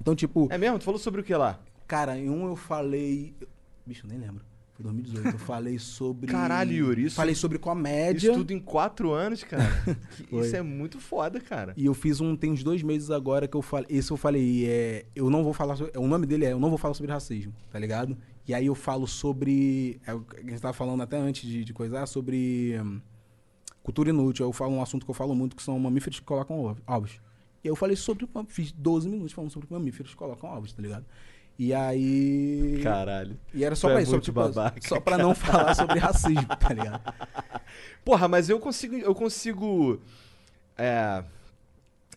[0.01, 0.79] Então, tipo, É mesmo?
[0.79, 1.59] Tu falou sobre o que lá?
[1.87, 3.33] Cara, em um eu falei.
[3.85, 4.43] Bicho, eu nem lembro.
[4.73, 5.27] Foi 2018.
[5.29, 6.27] Eu falei sobre.
[6.31, 8.29] Caralho, Yuri, isso- Falei sobre comédia.
[8.31, 9.63] Isso tudo em quatro anos, cara.
[10.31, 11.73] Isso é muito foda, cara.
[11.77, 12.35] E eu fiz um.
[12.35, 13.87] Tem uns dois meses agora que eu falei.
[13.89, 14.65] Esse eu falei.
[14.67, 15.97] É, eu não vou falar sobre.
[15.97, 18.17] O nome dele é Eu Não Vou Falar sobre Racismo, tá ligado?
[18.47, 19.99] E aí eu falo sobre.
[20.05, 20.15] É, a
[20.49, 22.77] gente tava falando até antes de, de coisar, sobre.
[22.81, 22.99] hum,
[23.81, 24.45] cultura inútil.
[24.45, 27.11] Eu falo um assunto que eu falo muito que são mamíferos que colocam ov- ovos.
[27.63, 28.27] E aí eu falei sobre.
[28.49, 31.05] Fiz 12 minutos falando sobre mamíferos que colocam ovos, tá ligado?
[31.57, 32.81] E aí.
[32.83, 33.37] Caralho.
[33.53, 35.99] E era só Tu é pra isso, só, tipo, babaca, só pra não falar sobre
[35.99, 37.13] racismo, tá ligado?
[38.03, 38.95] Porra, mas eu consigo.
[38.95, 40.01] Eu consigo.
[40.77, 41.23] É.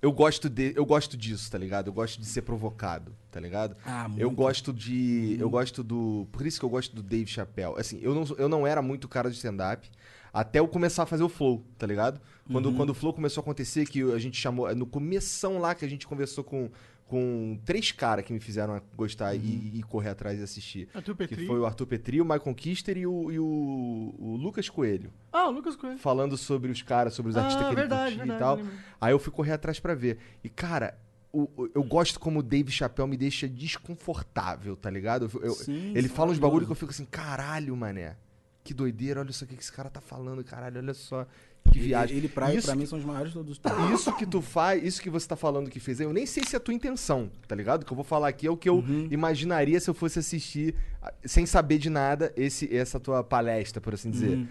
[0.00, 1.88] Eu gosto, de, eu gosto disso, tá ligado?
[1.88, 3.76] Eu gosto de ser provocado, tá ligado?
[3.84, 4.36] Ah, Eu muito.
[4.36, 5.36] gosto de.
[5.40, 6.26] Eu gosto do.
[6.30, 7.74] Por isso que eu gosto do Dave Chappelle.
[7.76, 9.88] Assim, eu não, eu não era muito cara de stand-up
[10.32, 12.20] até eu começar a fazer o Flow, tá ligado?
[12.50, 14.72] Quando, quando o Flow começou a acontecer, que a gente chamou.
[14.74, 16.70] No começão lá que a gente conversou com,
[17.08, 20.88] com três caras que me fizeram gostar e, e correr atrás e assistir.
[20.94, 21.46] Arthur Que Petri.
[21.46, 25.10] foi o Arthur Petri, o Michael Kister e o, e o, o Lucas Coelho.
[25.32, 25.98] Ah, o Lucas Coelho.
[25.98, 28.72] Falando sobre os caras, sobre os Ah, artistas que ele verdade, curtia verdade, e tal.
[29.00, 30.18] Aí eu fui correr atrás pra ver.
[30.44, 30.96] E, cara,
[31.32, 35.30] o- o- eu gosto como o Dave Chappelle me deixa desconfortável, tá ligado?
[35.34, 38.16] Eu- eu- Sim, ele sim, fala uns bagulho que eu fico assim, caralho, mané.
[38.64, 41.26] Que doideira, olha só o que que esse cara tá falando, caralho, olha só.
[41.68, 42.12] Que viaja.
[42.12, 43.90] Ele, ele pra, Isso pra mim, são os maiores de todos os tempos.
[43.90, 46.54] Isso que tu faz, isso que você tá falando que fez, eu nem sei se
[46.54, 47.82] é a tua intenção, tá ligado?
[47.82, 49.08] O que eu vou falar aqui é o que eu Uhum.
[49.10, 53.94] imaginaria se eu fosse assistir, ah, sem saber de nada, esse, essa tua palestra, por
[53.94, 54.36] assim dizer.
[54.38, 54.46] Uhum.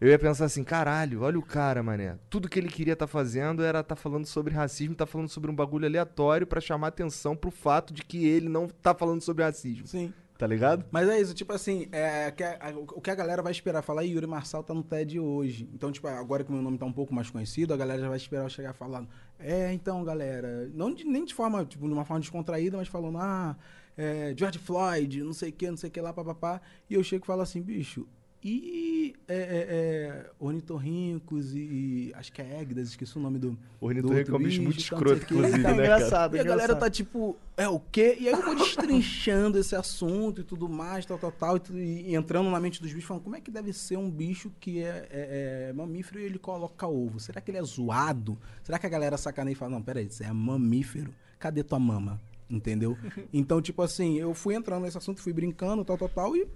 [0.00, 2.16] Eu ia pensar assim, caralho, olha o cara, mané.
[2.28, 5.54] Tudo que ele queria tá fazendo era tá falando sobre racismo, tá falando sobre um
[5.54, 9.86] bagulho aleatório pra chamar atenção pro fato de que ele não tá falando sobre racismo.
[9.86, 10.12] Sim.
[10.36, 10.84] Tá ligado?
[10.90, 13.82] Mas é isso, tipo assim, é, que a- a- o que a galera vai esperar,
[13.82, 15.68] falar, "Ih, Yuri Marçal tá no TED hoje.
[15.72, 18.08] Então, tipo, agora que o meu nome tá um pouco mais conhecido, a galera já
[18.08, 19.08] vai esperar eu chegar falando,
[19.38, 23.18] é, então, galera, não de- nem de forma, tipo, de uma forma descontraída, mas falando,
[23.18, 23.56] ah,
[23.96, 26.60] é, George Floyd, não sei o que, não sei o que lá, papapá.
[26.90, 28.04] E eu chego e falo assim, bicho,
[28.44, 33.58] e é, é, é, ornitorrincos e, e acho que é Egdas, esqueci o nome do.
[33.80, 36.76] Ornitorrinco do é um bicho muito sei escroto, inclusive, Tá né, engraçado, e a galera
[36.76, 38.18] tá tipo, é o quê?
[38.20, 42.14] E aí eu vou destrinchando esse assunto e tudo mais, tal, tal, tal, e, e
[42.14, 45.08] entrando na mente dos bichos, falando como é que deve ser um bicho que é,
[45.10, 47.18] é- é mamífero e ele coloca ovo?
[47.18, 48.38] Será que ele é zoado?
[48.62, 52.20] Será que a galera sacaneia e fala, não, peraí, você é mamífero, cadê tua mama?
[52.50, 52.96] Entendeu?
[53.32, 56.46] Então, tipo assim, eu fui entrando nesse assunto, fui brincando, tal, tal, tal, e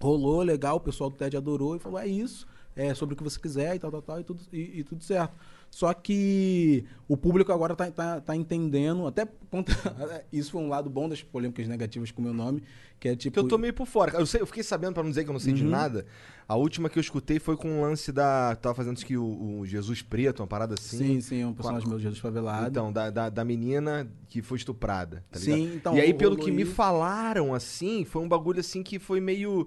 [0.00, 3.22] rolou, legal, o pessoal do TED adorou e falou, é isso, é sobre o que
[3.24, 5.34] você quiser e tal, tal, tal, e tudo, e, e tudo certo.
[5.70, 9.26] Só que o público agora tá, tá, tá entendendo, até
[10.32, 12.62] isso foi um lado bom das polêmicas negativas com o meu nome,
[13.00, 13.34] que é tipo...
[13.34, 14.12] Que eu tô meio por fora.
[14.18, 15.70] Eu, sei- eu fiquei sabendo, pra não dizer que eu não sei de Uhum.
[15.70, 16.06] nada,
[16.48, 18.54] a última que eu escutei foi com o lance da.
[18.56, 20.96] Tava fazendo isso que o, o Jesus Preto, uma parada assim.
[20.98, 22.68] Sim, sim, um personagem meu, Jesus Favelado.
[22.68, 25.74] Então, da, da, da menina que foi estuprada, tá Sim, ligado?
[25.76, 29.66] então, e aí, pelo que me falaram, assim, foi um bagulho assim que foi meio.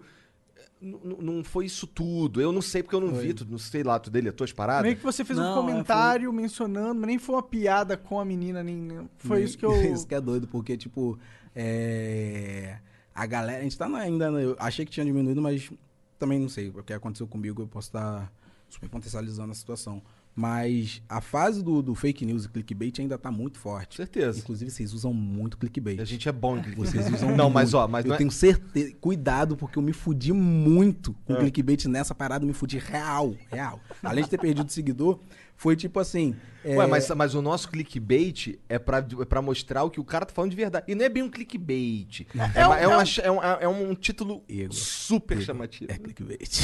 [0.81, 2.39] Não foi isso tudo.
[2.39, 3.27] Eu não sei porque eu não Foi.
[3.27, 4.83] vi, tu, não sei lá, tu dele, as tuas paradas.
[4.83, 8.17] Meio que você fez Não, um é, comentário mencionando, mas nem foi uma piada com
[8.17, 9.09] a menina, nem.
[9.17, 9.73] Foi Nem- isso que eu.
[9.93, 11.19] isso que é doido, porque, tipo,
[11.53, 12.77] é...
[13.13, 15.69] a galera, a gente tá ainda, eu achei que tinha diminuído, mas
[16.17, 18.31] também não sei, o que aconteceu comigo, eu posso estar
[18.69, 20.01] super contextualizando a situação.
[20.35, 23.97] Mas a fase do, do fake news e clickbait ainda tá muito forte.
[23.97, 24.39] Certeza.
[24.39, 25.99] Inclusive, vocês usam muito clickbait.
[25.99, 26.91] A gente é bom em clickbait.
[26.91, 27.53] Vocês usam Não, muito.
[27.55, 28.93] mas ó, mas eu é- tenho certeza.
[29.01, 31.39] Cuidado, porque eu me fudi muito com É.
[31.39, 33.81] clickbait nessa parada, eu me fudi real, real.
[34.01, 35.19] Além de ter perdido seguidor,
[35.59, 36.33] foi tipo assim.
[36.63, 40.05] é, Ué, mas, mas o nosso clickbait é pra, é pra mostrar o que o
[40.05, 40.85] cara tá falando de verdade.
[40.87, 42.25] E não é bem um clickbait.
[42.55, 44.73] É, uma- é uma- é um, é um título Ego.
[44.73, 45.43] super Ego.
[45.45, 45.91] chamativo.
[45.91, 46.59] É clickbait.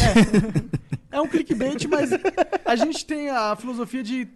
[1.12, 2.10] É um clickbait, mas
[2.64, 4.28] a gente tem a filosofia de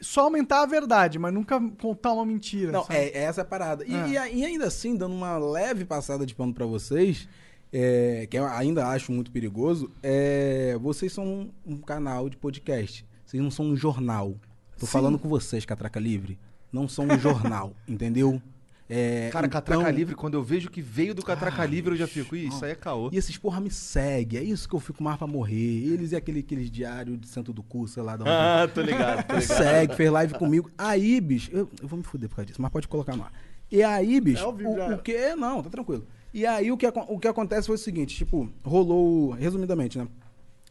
[0.00, 2.70] só aumentar a verdade, mas nunca contar uma mentira.
[2.70, 2.96] Não, sabe?
[2.98, 3.84] é, é essa a parada.
[3.86, 4.32] E, É.
[4.32, 7.28] e e ainda assim, dando uma leve passada de pano pra vocês,
[7.72, 13.04] é, que eu ainda acho muito perigoso, é, vocês são um, um canal de podcast.
[13.34, 14.36] Vocês não são um jornal.
[14.78, 14.92] Tô Sim.
[14.92, 16.38] falando com vocês, Catraca Livre.
[16.72, 18.40] Não são um jornal, entendeu?
[18.88, 21.96] É, Cara, então- Catraca Livre, quando eu vejo que veio do Catraca Ai, Livre, eu
[21.96, 23.08] já fico, isso aí é caô.
[23.12, 24.36] E esses porra me segue.
[24.36, 25.56] É isso que eu fico mais pra morrer.
[25.56, 28.16] Eles e aquele, aqueles diários de Santo do Cu, sei lá.
[28.16, 29.56] Da onde Ah, tô ligado, tô ligado.
[29.56, 30.70] segue, fez live comigo.
[30.78, 33.32] Aí, bicho, eu, eu vou me fuder por causa disso, mas pode colocar no ar.
[33.68, 34.90] E aí, bicho, É ao vivo já.
[34.90, 35.34] o, o que.
[35.34, 36.06] Não, tá tranquilo.
[36.32, 40.06] E aí o que, o que acontece foi o seguinte, tipo, rolou, resumidamente, né?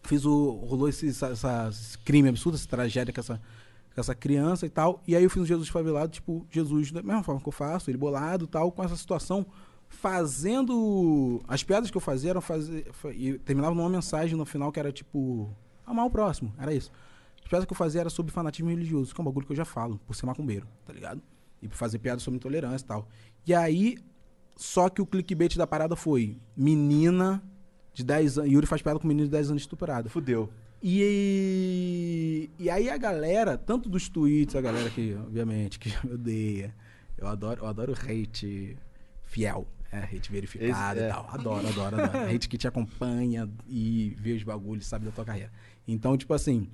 [0.04, 0.51] Fiz o.
[0.66, 3.38] Rolou esse, essa, essa- esse crime absurdo, essa tragédia com essa,
[3.95, 5.01] com essa criança e tal.
[5.08, 7.89] E aí eu fiz um Jesus favelado, tipo, Jesus, da mesma forma que eu faço,
[7.89, 9.45] ele bolado e tal, com essa situação,
[9.88, 11.41] fazendo.
[11.47, 12.88] As piadas que eu fazia eram fazer.
[12.91, 15.49] fa- E terminava numa mensagem no final que era tipo.
[15.86, 16.91] Amar o próximo, era isso.
[17.41, 19.58] As piadas que eu fazia era sobre fanatismo religioso, que é um bagulho que eu
[19.58, 21.22] já falo, por ser macumbeiro, tá ligado?
[21.62, 23.08] E por fazer piadas sobre intolerância e tal.
[23.45, 23.97] E aí,
[24.56, 27.43] só que o clickbait da parada foi menina
[27.93, 28.51] de 10 anos.
[28.51, 30.09] Yuri faz piada com menino de 10 anos estuprada.
[30.09, 30.49] Fudeu.
[30.81, 36.13] E, e aí a galera, tanto dos tweets, a galera que, obviamente, que já me
[36.13, 36.75] odeia.
[37.17, 38.77] Eu adoro, eu adoro hate
[39.23, 39.67] fiel.
[39.91, 41.09] É, hate verificado Esse- e é.
[41.09, 41.29] tal.
[41.31, 42.25] Adoro, adoro, adoro.
[42.29, 45.51] hate que te acompanha e vê os bagulhos, sabe da tua carreira.
[45.87, 46.67] Então, tipo assim,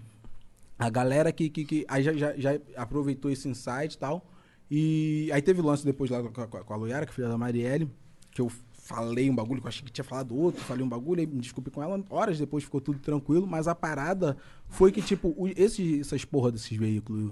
[0.78, 4.26] a galera que, que, que aí já, já, já aproveitou esse insight e tal.
[4.72, 7.38] E aí teve lance depois lá com a, com a Loiara, que é filha da
[7.38, 7.90] Marielle,
[8.32, 8.50] que eu
[8.90, 11.70] falei um bagulho que eu achei que tinha falado outro, falei um bagulho, me desculpe
[11.70, 12.04] com ela.
[12.10, 14.36] Horas depois ficou tudo tranquilo, mas a parada
[14.68, 17.32] foi que, tipo, esses, essas porra desses veículos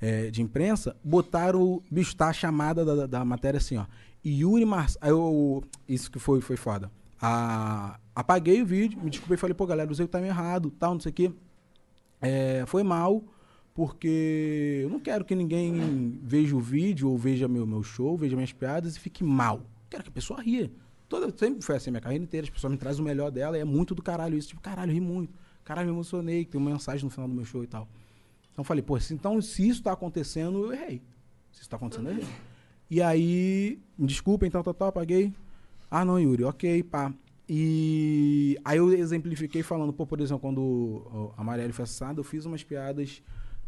[0.00, 3.86] é, de imprensa botaram, bicho, tá a chamada da, da- matéria assim, ó.
[4.26, 5.62] Yuri Marçal.
[5.88, 6.90] Isso que foi, foi foda.
[7.22, 11.00] Ah, apaguei o vídeo, me desculpei, falei, pô, galera, usei o time errado, tal, não
[11.00, 11.32] sei o quê.
[12.20, 13.22] É, foi mal,
[13.72, 18.34] porque eu não quero que ninguém veja o vídeo ou veja meu, meu show, veja
[18.34, 19.62] minhas piadas e fique mal.
[19.88, 20.70] Quero que a pessoa ria.
[21.08, 23.60] Toda, sempre foi assim, minha carreira inteira, as pessoas me trazem o melhor dela e
[23.60, 24.48] é muito do caralho isso.
[24.48, 25.32] Tipo, caralho, ri muito.
[25.64, 27.88] Caralho, me emocionei, tem uma mensagem no final do meu show e tal.
[28.52, 31.02] Então eu falei, pô, se, então se isso tá acontecendo, eu errei.
[31.52, 32.28] Se isso tá acontecendo, eu errei.
[32.90, 35.32] E aí, me desculpa, então, tal, tal, apaguei.
[35.90, 37.12] Ah, não, Yuri, ok, pá.
[37.48, 42.44] E aí eu exemplifiquei falando, pô, por exemplo, quando a Marielle foi assassinada, eu fiz
[42.44, 43.22] umas piadas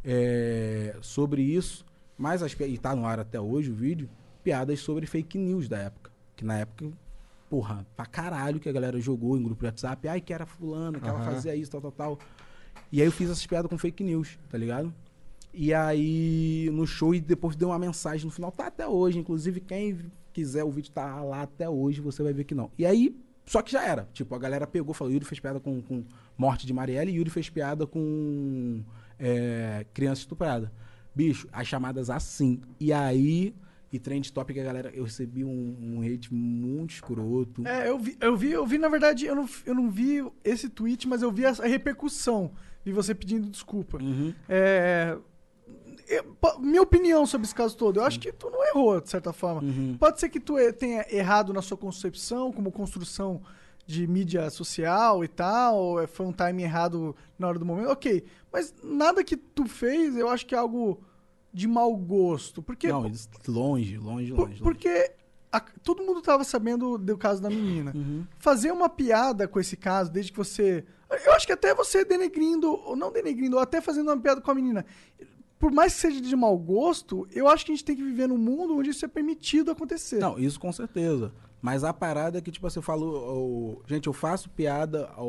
[0.04, 1.86] é, sobre isso,
[2.18, 4.08] mas as e tá no ar até hoje o vídeo,
[4.42, 6.10] piadas sobre fake news da época.
[6.36, 6.92] Que na época,
[7.50, 11.00] porra, pra caralho que a galera jogou em grupo de WhatsApp, ai que era fulano,
[11.00, 11.32] que ela Aham.
[11.32, 12.18] fazia isso, tal, tal, tal.
[12.92, 14.94] E aí eu fiz essas piadas com fake news, tá ligado?
[15.52, 19.18] E aí, no show, e depois deu uma mensagem no final, tá até hoje.
[19.18, 19.98] Inclusive, quem
[20.32, 22.70] quiser, o vídeo tá lá até hoje, você vai ver que não.
[22.78, 24.08] E aí, só que já era.
[24.12, 26.04] Tipo, a galera pegou, falou, Yuri fez piada com, com
[26.38, 28.84] morte de Marielle e Yuri fez piada com
[29.18, 30.72] é, criança estuprada.
[31.12, 32.60] Bicho, as chamadas assim.
[32.78, 33.52] E aí,
[33.92, 37.66] e trend topic, a galera, eu recebi um, um hate muito escroto.
[37.66, 40.68] É, eu vi, eu vi, eu vi, na verdade, eu não, eu não vi esse
[40.68, 42.52] tweet, mas eu vi a, a repercussão.
[42.84, 43.98] Vi você pedindo desculpa.
[44.00, 44.32] Uhum.
[44.48, 45.16] É,
[46.08, 49.10] eu- po- minha opinião sobre esse caso todo, eu acho que tu não errou, de
[49.10, 49.60] certa forma.
[49.62, 49.96] Uhum.
[49.98, 53.42] Pode ser que tu e- tenha errado na sua concepção, como construção
[53.86, 58.22] de mídia social e tal, é, foi um time errado na hora do momento, ok.
[58.52, 61.02] Mas nada que tu fez, eu acho que é algo
[61.52, 62.62] de mau gosto.
[62.62, 63.10] Porque Não,
[63.48, 64.62] longe, longe, por- longe.
[64.62, 65.12] porque
[65.52, 67.92] a- todo mundo tava sabendo do caso da menina.
[67.94, 68.24] Uhum.
[68.38, 70.84] Fazer uma piada com esse caso, desde que você.
[71.24, 74.50] Eu acho que até você denegrindo, ou não denegrindo, ou até fazendo uma piada com
[74.50, 74.84] a menina.
[75.58, 78.26] Por mais que seja de mau gosto, eu acho que a gente tem que viver
[78.28, 80.18] num mundo onde isso é permitido acontecer.
[80.18, 81.32] Não, isso com certeza.
[81.60, 83.12] Mas a parada é que, tipo, você falou.
[83.36, 85.10] o- gente, eu faço piada.
[85.14, 85.20] A,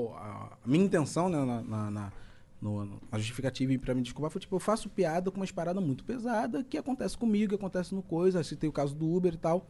[0.64, 2.14] a minha intenção, né, na, na, na-
[2.62, 6.04] no- na justificativa pra me desculpar foi, tipo, eu faço piada com umas paradas muito
[6.04, 8.44] pesadas que acontece comigo, que acontece no coisa.
[8.44, 9.68] Citei o caso do Uber e tal.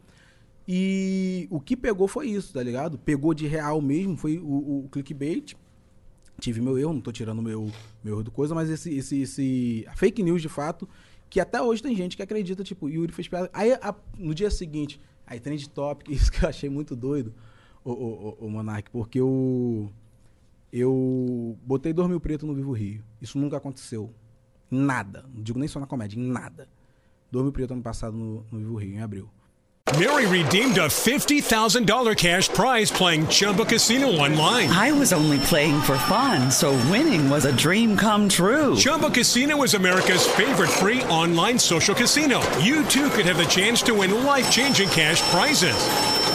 [0.66, 2.98] E o que pegou foi isso, tá ligado?
[2.98, 5.54] Pegou de real mesmo, foi o, o clickbait.
[6.40, 7.70] Tive meu erro, não tô tirando o meu,
[8.02, 10.88] meu erro do coisa, mas esse, esse, esse a fake news de fato,
[11.28, 13.50] que até hoje tem gente que acredita, tipo, Yuri fez piada.
[13.52, 17.32] Aí a- no dia seguinte, aí trend topic, isso que eu achei muito doido,
[17.84, 19.90] o, o, o, o Monark, porque eu,
[20.72, 23.04] eu botei Dormir Preto no Vivo Rio.
[23.20, 24.12] Isso nunca aconteceu.
[24.70, 25.24] Nada.
[25.34, 26.68] Não digo nem só na comédia, em nada.
[27.30, 29.28] Dormir Preto ano passado no, no Vivo Rio, em abril.
[29.98, 34.68] Mary redeemed a $50,000 cash prize playing Chumba Casino online.
[34.70, 38.74] I was only playing for fun, so winning was a dream come true.
[38.76, 42.40] Chumba Casino is America's favorite free online social casino.
[42.58, 46.21] You too could have the chance to win life changing cash prizes.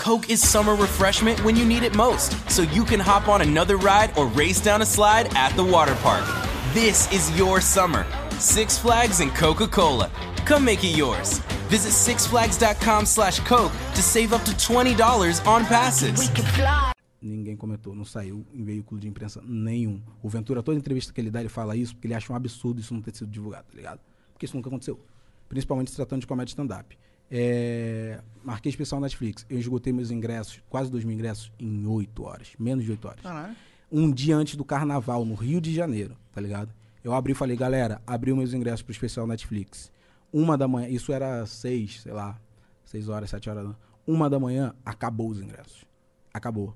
[0.00, 3.76] Coke is summer refreshment when you need it most, so you can hop on another
[3.76, 6.24] ride or race down a slide at the water park.
[6.72, 8.06] This is your summer.
[8.38, 10.10] Six Flags and Coca Cola.
[10.46, 11.40] Come make it yours.
[11.68, 16.18] Visit sixflags.com slash Coke to save up to $20 on passes.
[16.18, 16.92] We could fly.
[17.20, 20.00] Ninguém comentou, não saiu em veículo de imprensa nenhum.
[20.22, 22.80] O Ventura, toda entrevista que ele dá, ele fala isso porque ele acha um absurdo
[22.80, 24.00] isso não ter sido divulgado, tá ligado?
[24.32, 24.98] Porque isso nunca aconteceu.
[25.46, 26.96] Principalmente se tratando de comédia stand-up.
[27.30, 29.46] É, marquei especial Netflix.
[29.48, 32.52] Eu esgotei meus ingressos, quase dois mil ingressos, em oito horas.
[32.58, 33.20] Menos de oito horas.
[33.22, 33.54] Caralho.
[33.90, 36.72] Um dia antes do carnaval, no Rio de Janeiro, tá ligado?
[37.02, 39.90] Eu abri e falei, galera, abriu meus ingressos pro especial Netflix.
[40.32, 42.38] Uma da manhã, isso era seis, sei lá,
[42.84, 43.74] seis horas, sete horas.
[44.06, 45.84] Uma da manhã, acabou os ingressos.
[46.32, 46.74] Acabou.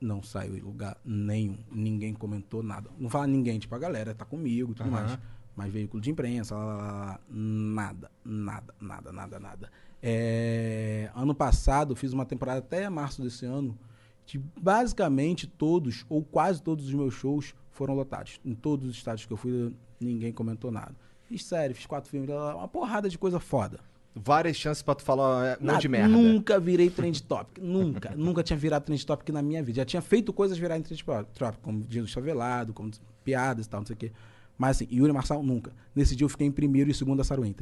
[0.00, 1.58] Não saiu em lugar nenhum.
[1.70, 2.90] Ninguém comentou nada.
[2.98, 5.06] Não fala ninguém, tipo, a galera tá comigo e tudo Aham.
[5.06, 5.18] mais.
[5.54, 9.70] Mas veículo de imprensa, lá, lá, lá, nada, nada, nada, nada, nada.
[10.02, 13.78] É, ano passado, eu fiz uma temporada até março desse ano,
[14.26, 18.40] que basicamente todos, ou quase todos os meus shows foram lotados.
[18.44, 20.94] Em todos os estados que eu fui, ninguém comentou nada.
[21.24, 23.78] Fiz série, fiz quatro filmes, uma porrada de coisa foda.
[24.14, 26.08] Várias chances pra tu falar um monte de merda.
[26.08, 27.62] Nunca virei trend topic.
[27.62, 28.12] Nunca.
[28.16, 29.76] nunca tinha virado trend topic na minha vida.
[29.76, 32.90] Já tinha feito coisas virarem trend topic, como Jesus Chavelado, como
[33.24, 34.12] piadas e tal, não sei o quê.
[34.58, 35.72] Mas assim, Yuri Marçal, nunca.
[35.94, 37.42] Nesse dia eu fiquei em primeiro e segundo da Sarah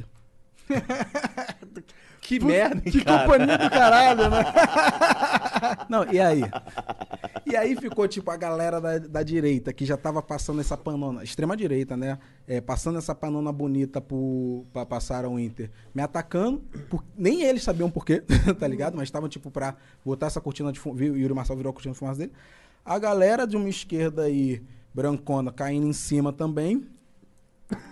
[2.21, 3.23] Que merda, hein, Que cara?
[3.25, 4.43] companhia do caralho, né?
[5.89, 6.43] Não, e aí?
[7.45, 11.23] E aí ficou, tipo, a galera da, da direita, que já tava passando essa panona,
[11.23, 12.19] extrema direita, né?
[12.47, 16.59] É, passando essa panona bonita pro, pra passar ao Inter, me atacando.
[16.89, 18.21] por- nem eles sabiam por quê,
[18.59, 18.95] tá ligado?
[18.95, 21.03] Mas estavam, tipo, pra botar essa cortina de fumaça.
[21.03, 22.31] O Yuri Marçal virou a cortina de fumaça dele.
[22.85, 24.61] A galera de uma esquerda aí,
[24.93, 26.85] brancona, caindo em cima também.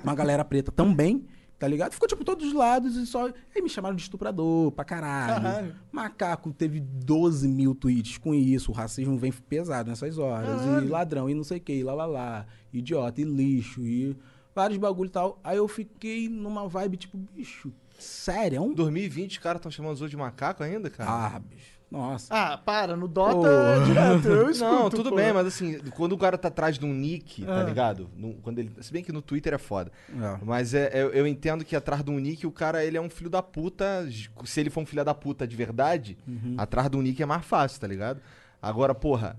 [0.03, 1.25] Uma galera preta também.
[1.60, 1.91] Tá ligado?
[1.91, 3.26] Ficou, tipo, todos os lados e só.
[3.53, 5.43] Aí me chamaram de estuprador pra caralho.
[5.43, 5.76] Caralho.
[5.91, 8.72] Macaco teve 12 mil tweets com isso.
[8.72, 10.62] O racismo vem pesado nessas horas.
[10.62, 10.86] Caralho.
[10.86, 12.45] E ladrão, e não sei o que, e lá lá lá.
[12.72, 14.16] Idiota, e lixo, e
[14.55, 15.38] vários bagulho e tal.
[15.43, 18.64] Aí eu fiquei numa vibe, tipo, bicho, sério?
[18.64, 21.36] Em 2020 os caras estão chamando os outros de macaco ainda, cara?
[21.36, 21.78] Ah, bicho.
[21.91, 22.27] Nossa.
[22.33, 25.15] Ah, para, no Dota é direto, eu escuto, Não, tudo pô.
[25.15, 27.63] bem, mas assim, quando o cara tá atrás de um nick, tá Ah.
[27.63, 28.07] ligado?
[28.15, 29.91] No- quando ele, se bem que no Twitter é foda.
[30.09, 30.37] É.
[30.45, 33.09] Mas é, eu, eu entendo que atrás de um nick o cara ele é um
[33.09, 34.07] filho da puta.
[34.45, 36.55] Se ele for um filho da puta de verdade, Uhum.
[36.57, 38.21] atrás do nick é mais fácil, tá ligado?
[38.61, 39.35] Agora, porra,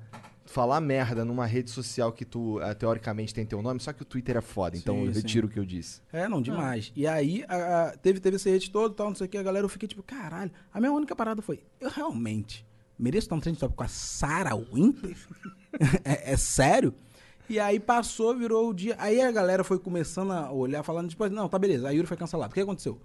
[0.50, 4.04] falar merda numa rede social que tu eh, teoricamente tem teu nome, só que o
[4.04, 5.20] Twitter é foda, então Sim, eu sim.
[5.20, 6.00] retiro o que eu disse.
[6.12, 6.92] É, não, demais.
[6.96, 9.38] E aí, a- a- teve, teve esse hate todo e tal, não sei o que,
[9.38, 10.50] a galera, eu fiquei tipo, caralho.
[10.74, 12.66] A minha única parada foi, eu realmente
[12.98, 15.16] mereço estar no trend top com a Sarah Winter?
[16.04, 16.92] é, é sério?
[17.48, 18.94] E aí passou, virou o dia.
[18.98, 22.16] Aí a galera foi começando a olhar, falando, tipo, não, tá beleza, a Yuri foi
[22.16, 22.50] cancelado.
[22.50, 23.00] O que aconteceu?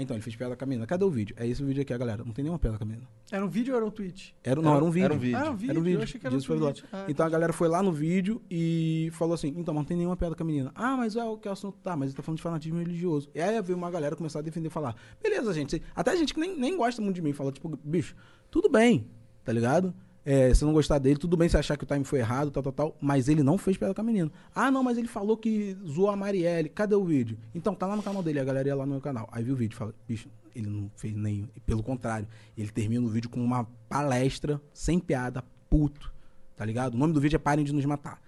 [0.00, 0.86] Então, ele fez piada com a menina.
[0.86, 1.34] Cadê o vídeo?
[1.38, 2.24] É esse vídeo aqui, a galera.
[2.24, 3.06] Não tem nenhuma piada com a menina.
[3.30, 4.34] Era um vídeo ou era um tweet?
[4.42, 5.04] Era, não, era um vídeo.
[5.04, 5.36] era um vídeo.
[5.36, 6.84] Ah, era um vídeo, eu achei que era um Disso tweet.
[6.92, 9.96] Ah, então a galera foi lá no vídeo e falou assim: então, mas não tem
[9.96, 10.72] nenhuma piada com a menina.
[10.74, 13.30] Ah, mas é o que o assunto tá, mas ele tá falando de fanatismo religioso.
[13.34, 15.82] E aí veio uma galera começar a defender e falar: beleza, gente.
[15.94, 18.14] Até gente que nem, nem gosta muito de mim falou: tipo, bicho,
[18.50, 19.06] tudo bem,
[19.44, 19.94] tá ligado?
[20.24, 22.62] É, se não gostar dele, tudo bem se achar que o time foi errado, tal,
[22.62, 22.96] tal, tal.
[23.00, 24.30] Mas ele não fez piada com a menina.
[24.54, 26.68] Ah, não, mas ele falou que zoou a Marielle.
[26.68, 27.38] Cadê o vídeo?
[27.54, 28.38] Então, tá lá no canal dele.
[28.38, 29.28] A galera ia lá no meu canal.
[29.32, 31.14] Aí viu o vídeo e fala: bicho, ele não fez.
[31.16, 36.12] E pelo contrário, ele termina o vídeo com uma palestra, sem piada, puto.
[36.56, 36.94] Tá ligado?
[36.94, 38.20] O nome do vídeo é Parem de Nos Matar.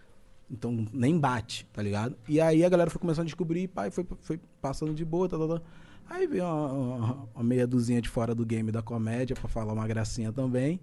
[0.51, 2.17] Então nem bate, tá ligado?
[2.29, 5.39] E aí a galera foi começando a descobrir, pai, foi, foi passando de boa, tá,
[5.39, 5.63] tá, tá.
[6.11, 9.73] Aí veio uma, uma- uma meia dúzia de fora do game da comédia pra falar
[9.73, 10.79] uma gracinha também.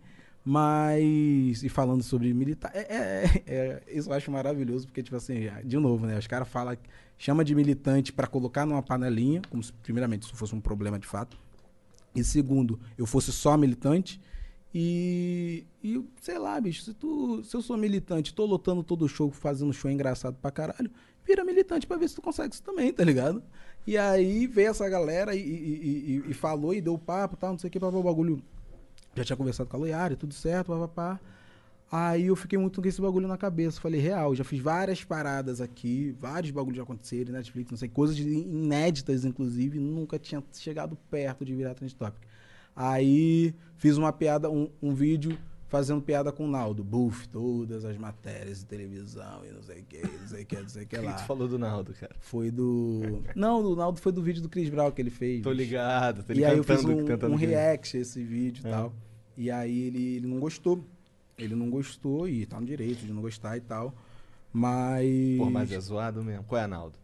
[0.49, 1.63] Mas.
[1.63, 2.71] E falando sobre militar.
[2.73, 6.17] É, é- é- isso eu acho maravilhoso, porque, tipo assim, de novo, né?
[6.17, 6.75] Os caras falam.
[7.17, 11.05] Chama de militante pra colocar numa panelinha, como se, primeiramente, isso fosse um problema de
[11.05, 11.37] fato.
[12.15, 14.19] E segundo, eu fosse só militante.
[14.73, 19.29] E, e sei lá, bicho, se, tu, se eu sou militante, tô lotando todo show,
[19.31, 20.89] fazendo show engraçado pra caralho,
[21.25, 23.43] vira militante pra ver se tu consegue isso também, tá ligado?
[23.85, 27.59] E aí veio essa galera e, e- e- e- falou e deu papo tal, não
[27.59, 28.41] sei o que, papá, o bagulho.
[29.19, 31.19] Já tinha conversado com a Loiara, tudo certo, papapá.
[31.91, 33.81] Aí eu fiquei muito com esse bagulho na cabeça.
[33.81, 38.17] Falei, real, já fiz várias paradas aqui, vários bagulhos já aconteceram, Netflix, não sei, coisas
[38.17, 42.21] inéditas, inclusive, nunca tinha chegado perto de virar Trend Topic.
[42.75, 46.83] Aí fiz uma piada, um, um vídeo fazendo piada com o Naldo.
[46.83, 50.55] Buff, todas as matérias de televisão e não sei o que, não sei o que,
[50.61, 51.13] não sei o que O que lá.
[51.13, 52.15] tu falou do Naldo, cara?
[52.19, 53.21] Foi do.
[53.35, 55.41] Não, do Naldo foi do vídeo do Chris Brown que ele fez.
[55.41, 56.91] Tô ligado, tô E aí eu fiz um,
[57.31, 58.71] um react a esse vídeo e É.
[58.71, 58.93] tal.
[59.39, 60.83] E aí ele, ele não gostou.
[61.37, 63.93] Ele não gostou e tá no direito de não gostar e tal.
[64.53, 65.37] Mas.
[65.37, 66.43] Pô, mas é zoado mesmo.
[66.43, 66.97] Qual é, Naldo?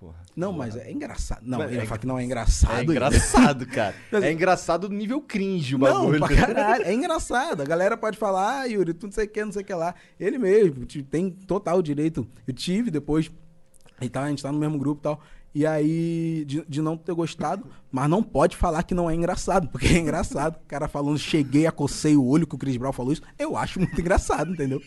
[0.00, 0.16] Porra.
[0.34, 1.42] Não, mas é engraçado.
[1.44, 2.80] Não, ele é fala que não é engraçado.
[2.80, 3.94] É engraçado, cara.
[4.10, 6.18] É engraçado do nível cringe o Não, bagulho.
[6.18, 6.84] pra caralho.
[6.84, 7.60] É engraçado.
[7.60, 9.72] A galera pode falar, ah, Yuri, tu não sei o que, não sei o que
[9.74, 9.94] lá.
[10.18, 12.26] Ele mesmo t- tem total direito.
[12.48, 13.30] Eu tive depois.
[14.00, 15.20] E tal, a gente tá no mesmo grupo e tal.
[15.54, 19.68] E aí, de, de não ter gostado, mas não pode falar que não é engraçado,
[19.68, 20.56] porque é engraçado.
[20.56, 23.22] O cara falando, cheguei, acocei o olho que o Chris Brown falou isso.
[23.38, 24.80] Eu acho muito engraçado, entendeu?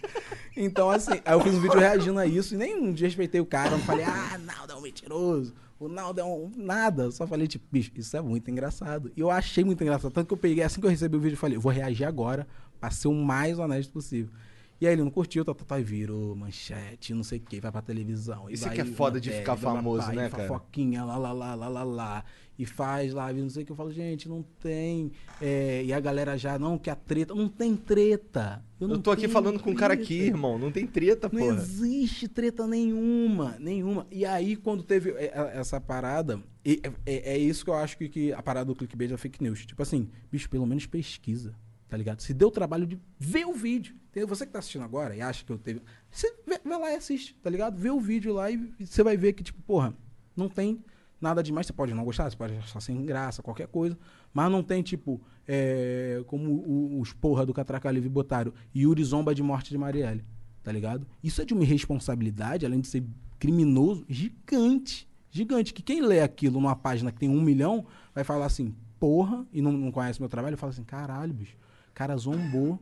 [0.58, 3.72] Então, assim, aí eu fiz um vídeo reagindo a isso e nem desrespeitei o cara.
[3.72, 5.54] Não falei, ah, Naldo é um mentiroso.
[5.80, 6.52] O Naldo é um.
[6.56, 7.12] Nada.
[7.12, 9.12] Só falei, tipo, bicho, isso é muito engraçado.
[9.16, 10.12] E eu achei muito engraçado.
[10.12, 12.48] Tanto que eu peguei, assim que eu recebi o vídeo, eu falei, vou reagir agora
[12.80, 14.32] pra ser o mais honesto possível.
[14.80, 17.62] E aí ele não curtiu, tá, tá, tá, e virou manchete, não sei o que,
[17.62, 18.50] vai pra televisão.
[18.50, 20.48] Isso vai que é foda de ficar famoso, né, cara?
[20.48, 22.26] Fofoquinha, lá, lá, lá, lá, lá, lá.
[22.60, 23.72] E faz live, não sei o que.
[23.72, 25.12] Eu falo, gente, não tem.
[25.42, 27.34] É, e a galera já, não, que a treta.
[27.36, 28.64] Não tem treta.
[28.80, 30.04] Eu não tô aqui falando com um cara treta.
[30.04, 30.58] aqui, irmão.
[30.58, 31.56] Não tem treta, Não porra.
[31.56, 34.08] existe treta nenhuma, nenhuma.
[34.12, 37.98] E aí, quando teve é, é, essa parada, é, é- é isso que eu acho
[37.98, 39.66] que, que a parada do clickbait é fake news.
[39.66, 41.54] Tipo assim, bicho, pelo menos pesquisa,
[41.96, 42.20] tá ligado?
[42.20, 43.96] Se deu o trabalho de ver o vídeo.
[44.28, 45.82] Você que tá assistindo agora e acha que eu teve.
[46.12, 47.78] Você vê, vai lá e assiste, tá ligado?
[47.78, 49.94] Vê o vídeo lá e você vai ver que, tipo, porra,
[50.36, 50.84] não tem
[51.22, 51.68] nada demais.
[51.68, 53.98] Você pode não gostar, você pode achar sem graça, qualquer coisa.
[54.34, 59.42] Mas não tem, tipo, é, como os porra do Catraca Livre botaram, Yuri zomba de
[59.42, 60.26] morte de Marielle,
[60.64, 61.08] tá ligado?
[61.24, 63.06] Isso é de uma irresponsabilidade, além de ser
[63.40, 65.08] criminoso, gigante.
[65.32, 65.74] Gigante.
[65.74, 69.62] Que quem lê aquilo numa página que tem um milhão, vai falar assim, porra, e
[69.62, 71.56] não, não conhece meu trabalho, fala assim, caralho, bicho,
[71.96, 72.80] cara zombou.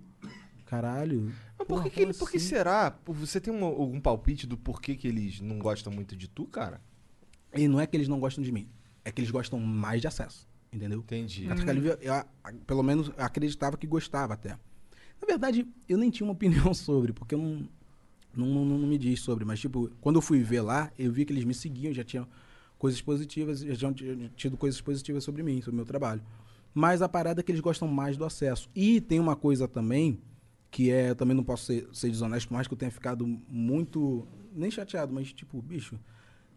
[0.66, 1.32] Caralho.
[1.58, 2.48] Mas por que, que, ele, por que assim?
[2.48, 2.98] será?
[3.06, 6.82] Você tem um- algum palpite do porquê que eles não gostam muito de tu, cara?
[7.56, 8.68] E não é que eles não gostam de mim,
[9.06, 11.00] é que eles gostam mais de acesso, entendeu?
[11.00, 11.46] Entendi.
[11.46, 12.26] Catraca Livre, eu, a-
[12.66, 14.58] pelo menos, eu acreditava que gostava até.
[15.22, 16.34] Na verdade, eu nem tinha uma
[16.68, 17.70] opinião sobre, porque eu não,
[18.36, 19.46] não, não, não me diz sobre.
[19.46, 22.28] Mas, tipo, quando eu fui ver lá, eu vi que eles me seguiam, já tinha
[22.80, 23.94] coisas positivas, já tinham
[24.36, 26.22] tido coisas positivas sobre mim, sobre o meu trabalho.
[26.74, 28.70] Mas a parada é que eles gostam mais do acesso.
[28.76, 30.20] E tem uma coisa também,
[30.72, 33.28] que é, eu também não posso ser, ser desonesto, por mais que eu tenha ficado
[33.48, 36.00] muito, nem chateado, mas tipo, bicho,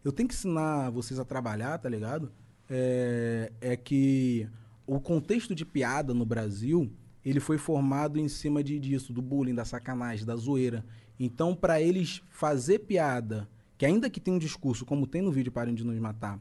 [0.03, 2.33] eu tenho que ensinar vocês a trabalhar, tá ligado?
[2.71, 4.49] É, é que
[4.87, 6.91] o contexto de piada no Brasil,
[7.25, 10.85] ele foi formado em cima de, disso, do bullying, da sacanagem, da zoeira.
[11.19, 15.53] Então, pra eles fazer piada, que ainda que tenha um discurso, como tem no vídeo
[15.53, 16.41] Parem de Nos Matar,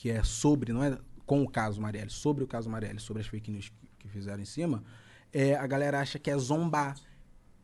[0.00, 0.96] Que é sobre, não é
[1.26, 4.40] com o caso Marielle, sobre o caso Marielle, sobre as fake news que, que fizeram
[4.40, 4.82] em cima,
[5.30, 6.96] é, a galera acha que é zombar.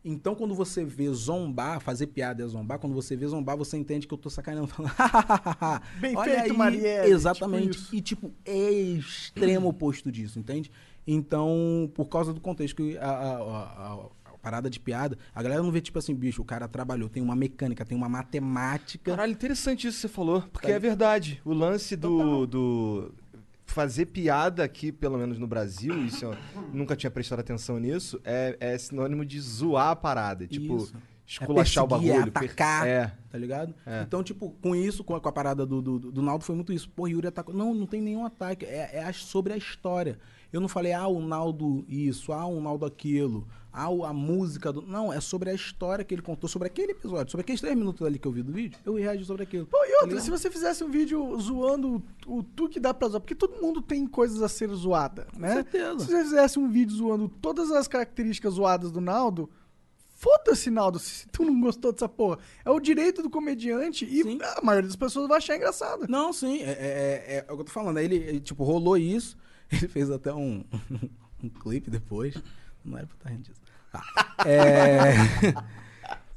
[0.05, 4.05] Então, quando você vê zombar, fazer piada é zombar, quando você vê zombar, você entende
[4.07, 4.93] que eu tô sacaneando, falando,
[5.99, 7.77] Bem olha feito, aí, Marielle, Exatamente.
[7.79, 10.71] tipo e, tipo, é extremo oposto disso, entende?
[11.05, 13.39] Então, por causa do contexto que a- a-
[13.93, 14.09] a
[14.47, 17.35] parada de piada, a galera não vê, tipo assim, bicho, o cara trabalhou, tem uma
[17.35, 19.11] mecânica, tem uma matemática.
[19.11, 20.73] Caralho, interessante isso que você falou, porque Tá.
[20.73, 21.41] é verdade.
[21.43, 23.11] O lance do, do
[23.65, 26.35] fazer piada aqui, pelo menos no Brasil, isso eu
[26.73, 30.47] nunca tinha prestado atenção nisso, é, é sinônimo de zoar a parada.
[30.47, 30.93] Tipo, Isso.
[31.27, 32.31] esculachar o perseguir, bagulho.
[32.33, 33.13] É atacar, É.
[33.29, 33.75] tá ligado?
[33.85, 34.01] É.
[34.03, 36.71] Então, tipo, com isso, com a, com a parada do, do, do Naldo, foi muito
[36.71, 36.89] isso.
[36.89, 37.53] Pô, Yuri atacou.
[37.53, 38.63] Não, não tem nenhum ataque.
[38.65, 40.17] É, é sobre a história.
[40.53, 43.45] Eu não falei, ah, o Naldo isso, ah, o Naldo aquilo,
[43.77, 44.81] ah, a música do.
[44.81, 48.05] Não, é sobre a história que ele contou, sobre aquele episódio, sobre aqueles três minutos
[48.05, 49.65] ali que eu vi do vídeo, eu reagi sobre aquilo.
[49.67, 50.23] Pô, e Tá outra, ligado?
[50.23, 53.61] se você fizesse um vídeo zoando o, o tu que dá pra zoar, porque todo
[53.61, 55.53] mundo tem coisas a ser zoada, né?
[55.53, 55.99] certeza.
[55.99, 59.49] Se você fizesse um vídeo zoando todas as características zoadas do Naldo,
[60.19, 62.39] foda-se, Naldo, se tu não gostou dessa porra.
[62.65, 64.39] É o direito do comediante e Sim.
[64.41, 66.05] a maioria das pessoas vai achar engraçado.
[66.09, 67.97] Não, sim, é, é, é- é o que eu tô falando.
[67.97, 69.37] Aí ele, ele, tipo, rolou isso.
[69.69, 70.63] Ele fez até um,
[71.43, 72.33] um clipe depois.
[72.85, 73.59] Não era pra estar rindo disso.
[74.45, 75.13] É...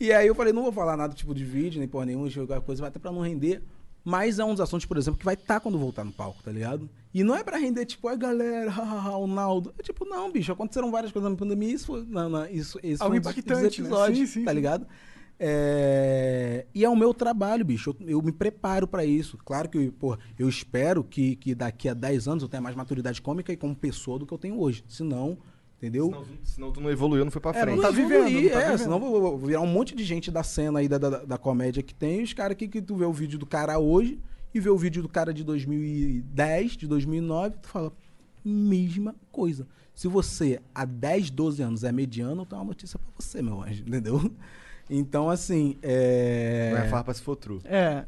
[0.01, 2.61] e aí eu falei, não vou falar nada tipo de vídeo, nem porra nenhuma, jogar
[2.63, 3.63] coisa, até pra não render.
[4.03, 6.51] Mas é um dos assuntos, por exemplo, que vai estar quando voltar no palco, tá
[6.51, 6.89] ligado?
[7.13, 9.75] E não é pra render, tipo, ai galera, hahaha, o Naldo.
[9.79, 13.03] É tipo, não, bicho, aconteceram várias coisas na pandemia, isso foi, não, não, isso, esse
[13.03, 13.67] Algo foi um dos né?
[13.67, 14.87] episódios, Sim, sim, tá ligado?
[15.43, 17.97] É, E é o meu trabalho, bicho.
[18.01, 19.39] Eu, eu me preparo pra isso.
[19.39, 23.23] Claro que, pô, eu espero que, que daqui a 10 anos eu tenha mais maturidade
[23.23, 24.85] cômica e como pessoa do que eu tenho hoje.
[24.87, 25.39] Senão,
[25.81, 26.07] entendeu?
[26.07, 27.77] Senão, tu- senão tu não evoluiu, não foi pra É, frente.
[27.77, 28.79] não tá vivendo, evoluir, não tá é, vivendo.
[28.79, 31.39] senão eu vou, vou virar um monte de gente da cena aí da, da, da
[31.39, 32.23] comédia que tem.
[32.23, 34.21] Os caras que, que tu vê o vídeo do cara hoje
[34.53, 37.93] e vê o vídeo do cara de 2010, de 2009, tu fala,
[38.45, 39.67] mesma coisa.
[39.95, 43.63] Se você há 10, 12 anos é mediano, eu tenho uma notícia pra você, meu
[43.63, 44.31] anjo, entendeu?
[44.93, 46.71] Então, assim, é...
[46.73, 47.61] Não é farpa se for true.
[47.65, 48.05] É.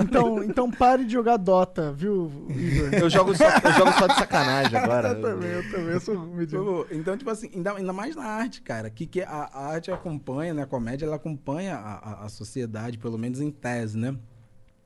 [0.00, 2.92] então, então pare de jogar Dota, viu, Igor?
[2.92, 5.10] Eu jogo só, eu jogo só de sacanagem agora.
[5.10, 6.86] eu também, eu também, eu sou mediano.
[6.90, 10.52] Então, tipo assim, ainda, ainda mais na arte, cara, que, que a, a arte acompanha,
[10.52, 10.62] né?
[10.62, 14.16] A comédia, ela acompanha a, a, a sociedade, pelo menos em tese, né?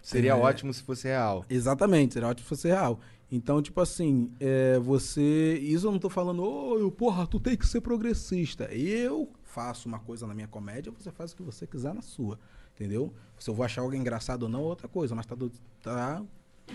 [0.02, 0.34] Seria É.
[0.34, 1.44] ótimo se fosse real.
[1.48, 3.00] Exatamente, seria ótimo se fosse real.
[3.32, 5.58] Então, tipo assim, é, você.
[5.60, 8.64] Isso eu não tô falando, ô, eu, porra, tu tem que ser progressista.
[8.66, 12.38] Eu faço uma coisa na minha comédia, você faz o que você quiser na sua.
[12.74, 13.10] Entendeu?
[13.38, 15.34] Se eu vou achar algo engraçado ou não, é outra coisa, mas tá,
[15.82, 16.22] tá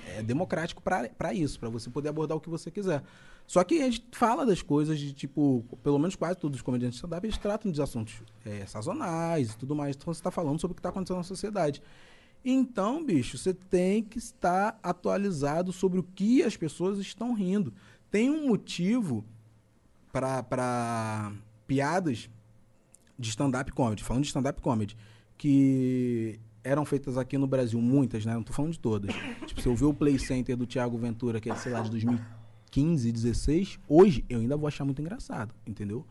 [0.08, 3.04] é democrático pra isso, pra você poder abordar o que você quiser.
[3.46, 6.98] Só que a gente fala das coisas de tipo, pelo menos quase todos os comediantes
[6.98, 9.96] stand-up, eles tratam de assuntos é, sazonais e tudo mais.
[9.96, 11.84] Então você tá falando sobre o que tá acontecendo na sociedade.
[12.44, 17.72] Então, bicho, você tem que estar atualizado sobre o que as pessoas estão rindo.
[18.10, 19.24] Tem um motivo
[20.12, 21.32] para
[21.68, 22.28] piadas
[23.22, 24.98] de stand-up comedy, falando de stand-up comedy,
[25.38, 28.34] que eram feitas aqui no Brasil, muitas, né?
[28.34, 29.14] Não tô falando de todas.
[29.46, 31.90] tipo, se eu ver o Play Center do Thiago Ventura, que é, sei lá, de
[31.92, 36.06] 2015, 16, hoje eu ainda vou achar muito engraçado, entendeu?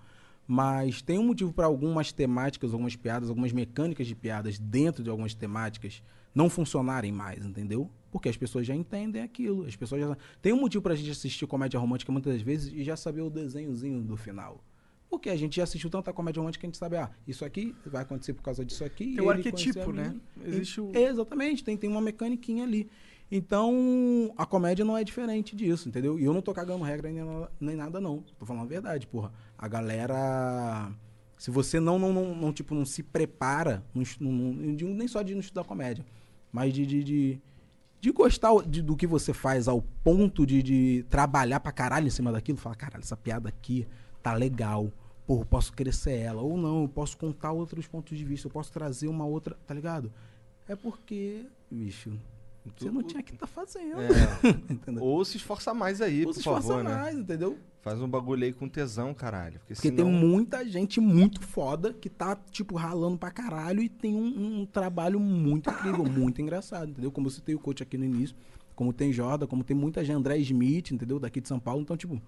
[0.47, 5.09] Mas tem um motivo para algumas temáticas, algumas piadas, algumas mecânicas de piadas dentro de
[5.09, 6.03] algumas temáticas
[6.35, 7.89] não funcionarem mais, entendeu?
[8.11, 9.65] Porque as pessoas já entendem aquilo.
[9.65, 10.17] As pessoas já...
[10.43, 14.03] Tem um motivo pra gente assistir comédia romântica muitas vezes e já saber o desenhozinho
[14.03, 14.61] do final.
[15.11, 17.75] Porque a gente já assistiu tanta comédia romântica que a gente sabe, ah, isso aqui
[17.85, 19.07] vai acontecer por causa disso aqui.
[19.17, 20.15] Tem o arquetipo, né?
[20.47, 22.89] Existe o- Exatamente, tem, tem uma mecaniquinha ali.
[23.33, 26.19] Então, a comédia não é diferente disso, entendeu?
[26.19, 27.23] E eu não tô cagando regra nem,
[27.61, 28.25] nem nada, não.
[28.39, 29.33] Tô falando a verdade, porra.
[29.59, 30.93] A galera.
[31.39, 35.33] Se você não, não, não, não, tipo, não se prepara, não, não, nem só de
[35.33, 36.05] não estudar comédia,
[36.53, 37.41] mas de, de, de,
[38.01, 42.11] de gostar de- do que você faz ao ponto de, de trabalhar pra caralho em
[42.11, 43.87] cima daquilo, falar, caralho, essa piada aqui
[44.23, 44.93] tá legal.
[45.31, 46.43] Pô, eu posso crescer ela.
[46.43, 49.73] Ou não, eu posso contar outros pontos de vista, eu posso trazer uma outra, tá
[49.73, 50.13] ligado?
[50.67, 52.19] É porque, bicho,
[52.77, 53.95] você não tinha que estar fazendo.
[54.69, 55.05] Entendeu?
[55.05, 56.93] Ou se esforça mais aí, Ou por se esforça favor, né?
[56.93, 57.57] mais, entendeu?
[57.81, 59.61] Faz um bagulho aí com tesão, caralho.
[59.61, 60.05] Porque, Porque senão...
[60.07, 64.67] tem muita gente muito foda que tá, tipo, ralando pra caralho e tem um, um
[64.67, 67.13] trabalho muito incrível, muito engraçado, entendeu?
[67.13, 68.35] Como eu citei o coach aqui no início,
[68.75, 71.21] como tem Jordan, como tem muita gente, André Smith, entendeu?
[71.21, 71.83] Daqui de São Paulo.
[71.83, 72.21] Então, tipo,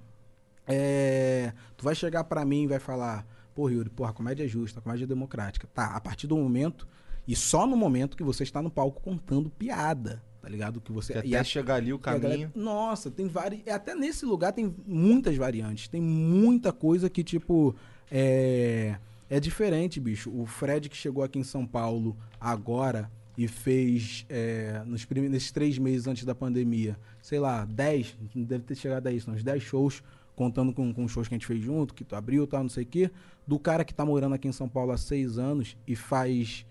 [0.67, 4.49] é, tu vai chegar pra mim e vai falar, pô, Yuri, porra, a comédia é
[4.49, 5.69] justa, a comédia é democrática.
[5.75, 6.87] Tá, a partir do momento,
[7.27, 10.81] e só no momento que você está no palco contando piada, tá ligado?
[10.81, 12.53] Que você Que e até a- chegar ali o a galera- caminho.
[12.55, 13.67] nossa, tem várias.
[13.69, 15.87] Até nesse lugar tem muitas variantes.
[15.89, 17.75] Tem muita coisa que, tipo,
[18.11, 18.97] é,
[19.31, 20.31] é diferente, bicho.
[20.35, 25.51] O Fred que chegou aqui em São Paulo agora e fez é, nos prime- nesses
[25.53, 29.43] três meses antes da pandemia, sei lá, 10, não deve ter chegado a isso, uns
[29.45, 30.03] 10 shows,
[30.35, 32.71] contando com, com shows que a gente fez junto, que tu abriu e tal, não
[32.71, 33.11] sei o quê.
[33.47, 36.65] Do cara que tá morando aqui em São Paulo há seis anos e faz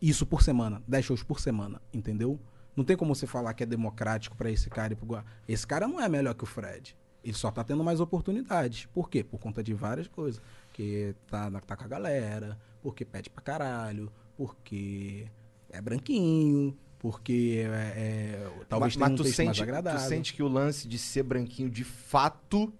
[0.00, 2.38] isso por semana, 10 shows por semana, entendeu?
[2.76, 5.88] Não tem como você falar que é democrático pra esse cara ir pro Esse cara
[5.88, 6.94] não é melhor que o Fred.
[7.24, 8.86] Ele só tá tendo mais oportunidades.
[8.92, 9.24] Por quê?
[9.24, 10.40] Por conta de várias coisas.
[10.68, 15.26] Porque tá, tá com a galera, porque pede pra caralho, porque
[15.70, 20.00] é branquinho, porque é, é- talvez mas, tenha um mas tu, texto mais sente, agradável.
[20.00, 22.72] tu sente que o lance de ser branquinho de fato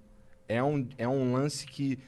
[0.49, 1.99] é um, é um lance que,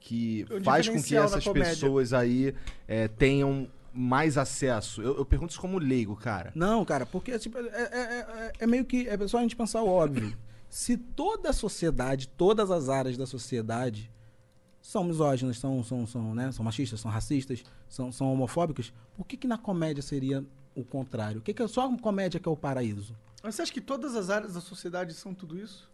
[0.00, 2.54] que É um faz com que essas pessoas aí
[2.86, 5.00] é, tenham mais acesso.
[5.00, 6.52] Eu, eu pergunto isso como leigo, cara.
[6.54, 9.08] Não, cara, porque tipo, é, é- é- é meio que.
[9.08, 10.36] É só a gente pensar o óbvio.
[10.68, 14.10] Se toda a sociedade, todas as áreas da sociedade
[14.82, 19.36] são misóginas, são, são, são, né, são machistas, são racistas, são, são homofóbicas, por que,
[19.36, 20.44] que na comédia seria
[20.76, 21.38] o contrário?
[21.40, 23.16] O que, que é só a comédia que é o paraíso?
[23.42, 25.90] Mas você acha que todas as áreas da sociedade são tudo isso?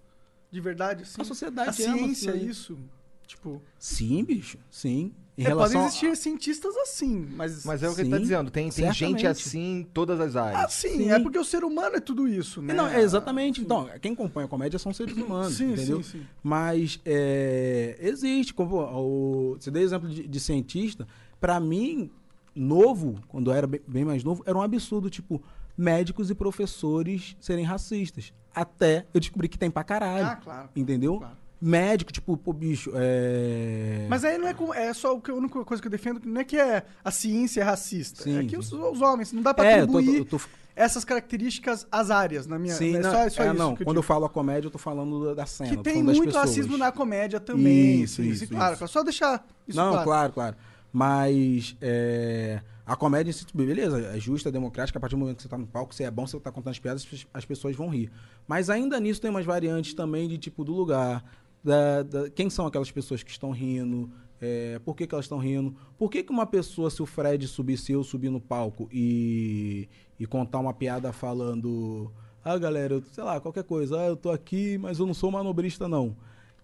[0.52, 1.20] De verdade, sim?
[1.20, 2.50] A sociedade A ama ciência, aquilo ali.
[2.52, 2.78] isso?
[3.26, 3.62] Tipo...
[3.78, 5.14] Sim, bicho, sim.
[5.38, 7.64] Em É, relação podem a- existir cientistas assim, mas...
[7.64, 8.50] Mas é o que ele tá Sim, dizendo.
[8.50, 10.62] Tem, tem gente assim em todas as áreas.
[10.64, 11.10] Ah, sim, Sim.
[11.10, 12.74] é porque o ser humano é tudo isso, né?
[12.74, 13.62] Não, é exatamente.
[13.62, 16.02] Então, quem compõe a comédia são seres humanos, Sim, entendeu?
[16.02, 16.26] sim, sim.
[16.42, 18.52] Mas é, existe.
[18.52, 21.08] Como, o, você deu exemplo de, de cientista.
[21.40, 22.10] Pra mim,
[22.54, 25.42] novo, quando eu era bem, bem mais novo, era um absurdo, tipo,
[25.82, 28.32] médicos e professores serem racistas.
[28.54, 30.26] Até eu descobri que tem pra caralho.
[30.26, 30.68] Ah, claro.
[30.76, 31.18] Entendeu?
[31.18, 31.36] Claro.
[31.64, 34.06] Médico, tipo, pô, bicho, é...
[34.08, 34.74] Mas aí não é como.
[34.74, 37.10] É só o que- a única coisa que eu defendo, não é que é a
[37.12, 38.24] ciência é racista.
[38.24, 40.40] Sim, é que os, os homens, não dá pra É, eu tô- atribuir eu tô-
[40.74, 42.74] essas características às áreas na minha.
[42.74, 44.02] Sim, é não, só, só é, isso não, eu quando eu digo.
[44.02, 45.70] falo a comédia, eu tô falando da- cena.
[45.70, 46.44] Que tô tem muito pessoas.
[46.48, 48.02] racismo na comédia também.
[48.02, 48.88] Isso, sim, isso, sim, claro, isso.
[48.88, 50.04] Só deixar isso não, claro.
[50.04, 50.56] claro, claro.
[50.92, 52.60] Mas é,
[52.92, 54.98] a comédia em si, beleza, é justa, é democrática.
[54.98, 56.72] A partir do momento que você tá no palco, se é bom, você tá contando
[56.72, 58.10] as piadas, as- as pessoas vão rir.
[58.46, 61.24] Mas ainda nisso tem umas variantes também de tipo do lugar.
[61.64, 64.10] da- da- quem são aquelas pessoas que estão rindo?
[64.44, 65.72] é, por que, que elas estão rindo?
[65.96, 69.88] Por que, que uma pessoa, se o Fred subir, se eu subir no palco e,
[70.18, 72.10] e contar uma piada falando.
[72.44, 74.00] Ah, galera, eu- sei lá, qualquer coisa.
[74.00, 76.16] Ah, eu tô aqui, mas eu não sou manobrista, não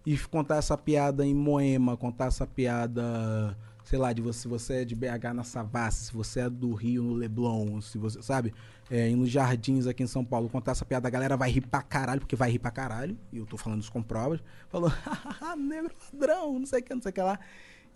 [0.05, 3.57] e contar essa piada em Moema, contar essa piada,
[3.89, 6.75] sei lá, de você, se você é de BH na Savassi, se você é do
[6.75, 8.53] Rio no Leblon, se você, sabe,
[8.87, 11.81] é, nos Jardins aqui em São Paulo, contar essa piada, a galera vai rir pra
[11.81, 15.91] caralho, porque vai rir pra caralho, e eu tô falando isso com provas, hahaha, negro
[16.13, 17.39] ladrão, não sei o que, não sei o que lá.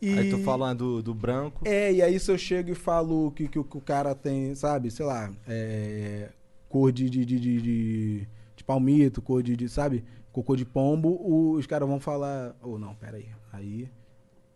[0.02, 0.18] E...
[0.18, 1.62] Aí tu falando do, do branco.
[1.64, 4.56] É, e aí se eu chego e falo que, que, o- que o cara tem,
[4.56, 6.32] sabe, sei lá, é,
[6.70, 11.20] cor de, de, de, de, de- palmito, cor de, de, sabe, cocô de pombo,
[11.54, 13.92] os caras vão falar, ou não, pera aí, aí...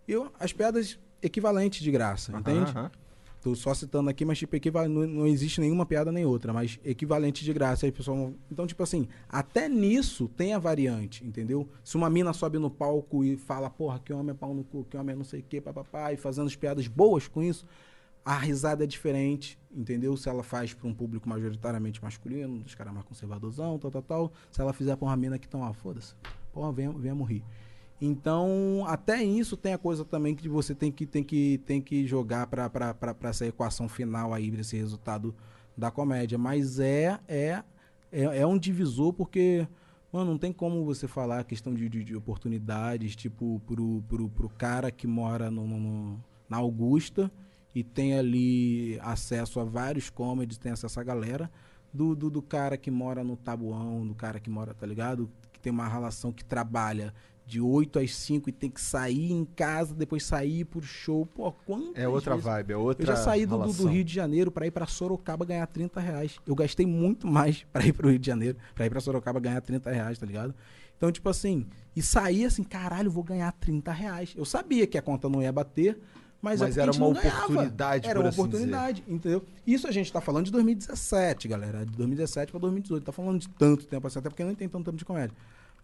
[0.08, 2.74] Eu, as piadas equivalentes de graça, entende?
[3.42, 4.90] Tô só citando aqui, mas tipo, equival...
[4.90, 7.86] não, não existe nenhuma piada nem outra, mas equivalente de graça.
[7.86, 8.34] Aí, pessoal...
[8.52, 11.70] Então, tipo assim, até nisso tem a variante, entendeu?
[11.84, 14.84] Se uma mina sobe no palco e fala, porra, que homem é pau no cu,
[14.90, 17.66] que homem é não sei o que, papapá, e fazendo as piadas boas com isso,
[18.26, 20.18] a risada é diferente, entendeu?
[20.18, 24.34] Se ela faz para um público majoritariamente masculino, dos caras mais conservadorzão, tal, tal, tal.
[24.52, 26.14] Se ela fizer pra uma mina que estão, ah, foda-se,
[26.52, 27.44] porra, venha, venha morrer.
[28.00, 32.06] Então, até isso tem a coisa também que você tem que, tem que, tem que
[32.06, 32.70] jogar pra
[33.24, 35.34] essa equação final aí, desse resultado
[35.76, 36.38] da comédia.
[36.38, 37.64] Mas é, é,
[38.12, 39.68] é, é um divisor porque,
[40.14, 44.30] mano, não tem como você falar a questão de, de, de oportunidades, tipo, pro, pro,
[44.30, 47.32] pro cara que mora no- no- na Augusta
[47.74, 51.50] e tem ali acesso a vários comedies, tem acesso a galera,
[51.92, 55.30] do, do, do cara que mora no Tabuão, do cara que mora, tá ligado?
[55.52, 57.12] Que tem uma relação que trabalha
[57.48, 61.26] de 8 às 5 e tem que sair em casa, depois sair pro show.
[61.26, 63.88] Pô, quantas É outra vezes- vibe, é outra Eu já saí do, do-.
[63.88, 66.38] Rio de Janeiro pra ir pra Sorocaba ganhar 30 reais.
[66.46, 69.62] Eu gastei muito mais pra ir pro Rio de Janeiro, pra ir pra Sorocaba ganhar
[69.62, 70.54] 30 reais, tá ligado?
[70.98, 74.34] Então, tipo assim, e saí assim, caralho, vou ganhar 30 reais.
[74.36, 75.98] Eu sabia que a conta não ia bater,
[76.42, 79.42] mas, Mas era uma oportunidade, Era uma assim oportunidade, entendeu?
[79.66, 81.86] Isso a gente tá falando de 2017, galera.
[81.86, 83.04] De 2017 pra 2018.
[83.06, 85.36] Tá falando de tanto tempo assim, até porque não tem tanto tempo de comédia.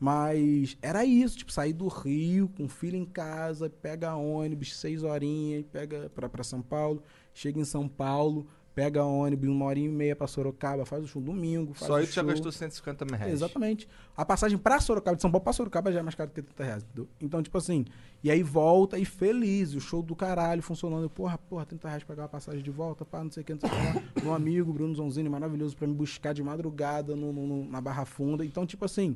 [0.04, 5.64] Mas era isso, tipo, sair do Rio com filho em casa, pega ônibus, seis horinhas,
[5.72, 7.02] pega pra, pra São Paulo,
[7.34, 8.46] chega em São Paulo,
[8.76, 11.96] pega ônibus, uma horinha e meia pra Sorocaba, faz o show domingo, faz Só o
[11.96, 13.32] aí tu já gastou 150 mil reais.
[13.32, 13.88] Exatamente.
[14.18, 16.64] A passagem pra Sorocaba, de São Paulo pra Sorocaba já é mais caro que 30
[16.66, 17.08] reais, entendeu?
[17.22, 17.86] Então, tipo assim,
[18.22, 21.04] e aí volta e feliz, o show do caralho funcionando.
[21.04, 23.46] Eu, Porra, porra, 30 reais pra pagar a passagem de volta, pá, não sei o
[23.46, 24.04] que, não sei o que lá.
[24.22, 28.04] Meu amigo, Bruno Zonzini, maravilhoso, pra me buscar de madrugada no, no- no- na Barra
[28.04, 28.44] Funda.
[28.44, 29.16] Então, tipo assim,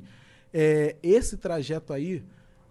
[0.53, 2.23] é, esse trajeto aí,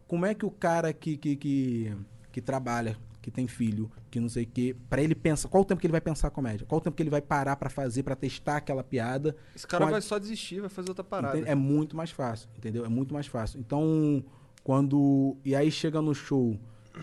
[0.07, 1.97] como é que o cara que, que, que,
[2.33, 5.67] que trabalha, que tem filho, que não sei o quê, pra ele pensar, qual o
[5.67, 6.65] tempo que ele vai pensar a comédia?
[6.67, 9.37] Qual o tempo que ele vai parar pra fazer, pra testar aquela piada?
[9.55, 11.37] Esse cara a- vai só desistir, vai fazer outra parada.
[11.37, 11.51] Entende?
[11.51, 12.85] É muito mais fácil, entendeu?
[12.85, 13.59] É muito mais fácil.
[13.59, 14.25] Então,
[14.63, 15.37] quando.
[15.45, 16.59] E aí chega no show,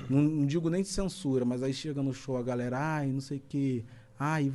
[0.10, 3.20] não, não digo nem de censura, mas aí chega no show a galera, ai, não
[3.22, 3.84] sei o quê,
[4.24, 4.54] ai,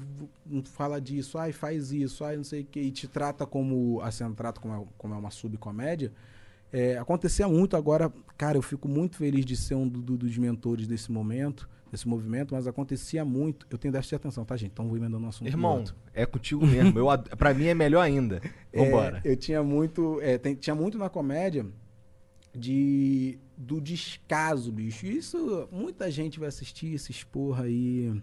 [0.64, 4.01] fala disso, ai, faz isso, ai, não sei o quê, e te trata como.
[4.03, 6.12] Assim, trata como é, como é uma subcomédia.
[6.73, 10.37] É, acontecia muito agora, cara, eu fico muito feliz de ser um do- do- dos
[10.37, 13.66] mentores desse momento, desse movimento, mas acontecia muito.
[13.71, 14.73] Eu tenho de atenção, tá, gente?
[14.73, 15.49] Então vou emendando um assunto.
[15.49, 16.99] Irmão, é contigo mesmo.
[16.99, 18.41] Eu, ad- pra mim é melhor ainda.
[18.75, 19.21] Vambora.
[19.25, 20.21] É, eu tinha muito.
[20.21, 21.64] é, tem- tinha muito na comédia
[22.55, 25.07] de do descaso, bicho.
[25.07, 28.21] Isso, muita gente vai assistir esses porra aí.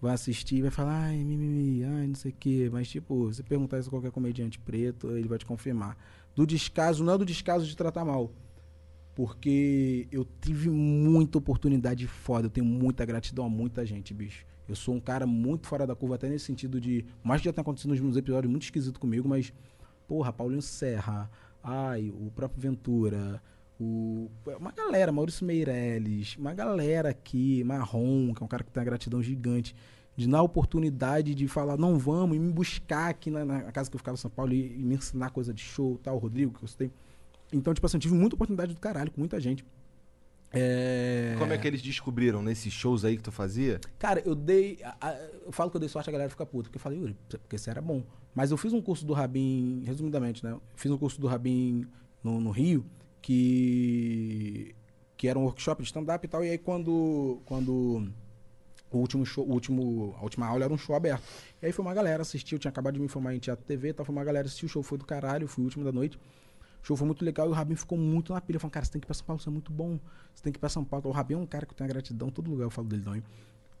[0.00, 2.68] Vai assistir vai falar, ai, mimimi, ai, não sei o quê.
[2.72, 5.96] Mas, tipo, você perguntar isso a qualquer comediante preto, ele vai te confirmar.
[6.36, 8.32] Do descaso, não é do descaso de tratar mal.
[9.14, 12.46] Porque eu tive muita oportunidade foda.
[12.46, 14.46] Eu tenho muita gratidão a muita gente, bicho.
[14.68, 17.04] Eu sou um cara muito fora da curva, até nesse sentido de.
[17.24, 19.52] Mais que já tem acontecido nos episódios muito esquisito comigo, mas.
[20.06, 21.28] Porra, Paulinho Serra,
[21.62, 23.42] ai, o próprio Ventura,
[23.80, 24.30] o.
[24.58, 28.84] Uma galera, Maurício Meirelles, uma galera aqui, Marrom, que é um cara que tem uma
[28.86, 29.74] gratidão gigante,
[30.16, 33.88] de dar a oportunidade de falar, não vamos, e me buscar aqui na, na casa
[33.90, 36.56] que eu ficava em São Paulo e, e me ensinar coisa de show, tal, Rodrigo,
[36.58, 36.90] que eu citei.
[37.52, 39.64] Então, tipo assim, eu tive muita oportunidade do caralho com muita gente.
[40.50, 41.34] É...
[41.38, 43.80] Como é que eles descobriram nesses shows aí que tu fazia?
[43.98, 44.78] Cara, eu dei.
[44.82, 45.14] a- a-
[45.44, 46.64] eu falo que eu dei sorte, a galera fica puta.
[46.64, 48.02] Porque eu falei, Yuri, porque você era bom.
[48.34, 50.56] Mas eu fiz um curso do Rabin, resumidamente, né?
[50.74, 51.86] Fiz um curso do Rabin
[52.24, 52.84] no, no Rio,
[53.20, 54.74] que.
[55.16, 56.44] que era um workshop de stand-up e tal.
[56.44, 57.40] E aí quando.
[57.44, 58.10] quando
[58.90, 61.22] o último show, o último, a última aula era um show aberto.
[61.60, 64.04] E aí foi uma galera assistir, tinha acabado de me formar em teatro TV, então
[64.04, 66.18] foi uma galera assistir, o show foi do caralho, fui o último da noite.
[66.82, 68.58] O show foi muito legal e o Rabin ficou muito na pilha.
[68.58, 69.98] Falando, cara, você tem que ir pra São Paulo, você é muito bom.
[70.34, 71.08] Você tem que ir pra São Paulo.
[71.08, 73.02] O Rabin é um cara que eu tenho gratidão, em todo lugar eu falo dele
[73.02, 73.22] também.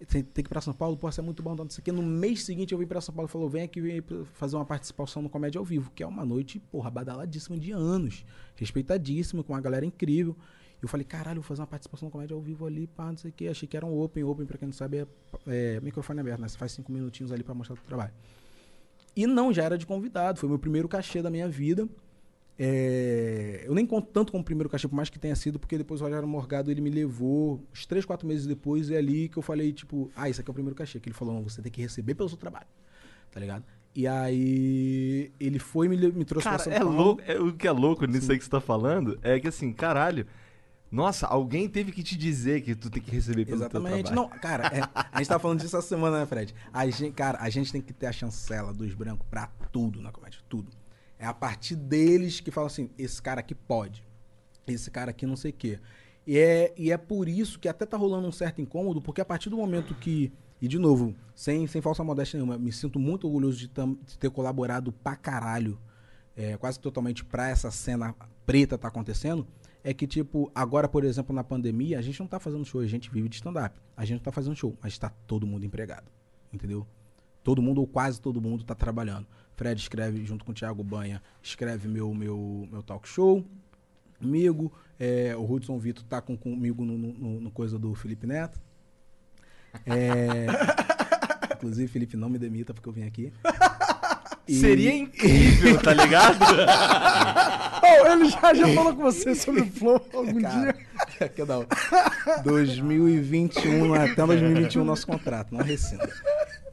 [0.06, 1.84] Tem, tem que ir pra São Paulo, pô, você é muito bom, não sei o
[1.84, 1.90] quê.
[1.90, 4.00] No mês seguinte eu vim pra São Paulo e falou, vem aqui vem
[4.34, 8.24] fazer uma participação no Comédia ao Vivo, que é uma noite, porra, badaladíssima de anos.
[8.54, 10.36] Respeitadíssima, com uma galera incrível.
[10.80, 13.30] Eu falei, caralho, vou fazer uma participação no Comédia ao Vivo ali, pá, não sei
[13.30, 13.48] o quê.
[13.48, 15.06] Achei que era um open, open, pra quem não sabe, é,
[15.46, 16.48] é microfone aberto, né?
[16.48, 18.12] Você faz cinco minutinhos ali pra mostrar o trabalho.
[19.16, 20.38] E não, já era de convidado.
[20.38, 21.88] Foi meu primeiro cachê da minha vida.
[22.60, 26.00] É, eu nem conto tanto como primeiro cachê, por mais que tenha sido, porque depois
[26.00, 29.36] o Rogério Morgado ele me levou uns três, quatro meses depois, e é ali que
[29.38, 30.98] eu falei, tipo, ah, isso aqui é o primeiro cachê.
[30.98, 32.66] Que ele falou, não, você tem que receber pelo seu trabalho.
[33.30, 33.64] Tá ligado?
[33.94, 36.94] E aí ele foi e me, me trouxe Cara, pra São é Paulo.
[36.96, 37.22] louco.
[37.26, 40.26] é- o que é louco nisso aí que você tá falando é que assim, caralho.
[40.90, 44.06] Nossa, alguém teve que te dizer que tu tem que receber pelo Exatamente.
[44.06, 44.40] teu Não, trabalho.
[44.40, 44.80] cara, é,
[45.12, 46.54] a gente tava falando disso essa semana, né, Fred?
[46.72, 50.10] A gente, cara, a gente tem que ter a chancela dos brancos pra tudo na
[50.10, 50.70] comédia, tudo.
[51.18, 54.04] É a partir deles que falam assim, esse cara aqui pode,
[54.66, 55.78] esse cara aqui não sei o quê.
[56.26, 59.24] E é, e é por isso que até tá rolando um certo incômodo, porque a
[59.24, 63.26] partir do momento que, e de novo, sem, sem falsa modéstia nenhuma, me sinto muito
[63.26, 65.78] orgulhoso de, tam- de ter colaborado pra caralho,
[66.36, 68.14] é, quase totalmente pra essa cena
[68.46, 69.46] preta tá acontecendo,
[69.82, 72.86] é que, tipo, agora, por exemplo, na pandemia, a gente não tá fazendo show, a
[72.86, 73.80] gente vive de stand-up.
[73.96, 76.10] A gente não tá fazendo show, mas tá todo mundo empregado.
[76.52, 76.86] Entendeu?
[77.42, 79.26] Todo mundo, ou quase todo mundo, tá trabalhando.
[79.58, 83.44] Fred escreve junto com o Thiago Banha, escreve meu, meu, meu talk show
[84.20, 84.72] comigo.
[85.00, 88.60] É, o Hudson Vitor tá com, comigo no, no- no coisa do Felipe Neto.
[89.84, 90.46] É,
[91.56, 93.32] inclusive, Felipe, não me demita porque eu vim aqui.
[94.48, 96.38] E- Seria incrível, tá ligado?
[97.80, 100.74] Oh, ele já, já falou com você sobre o Flow algum Cara,
[101.18, 101.28] dia.
[101.28, 101.68] que da hora.
[102.44, 106.08] 2021, até 2021 nosso contrato, não rescinda.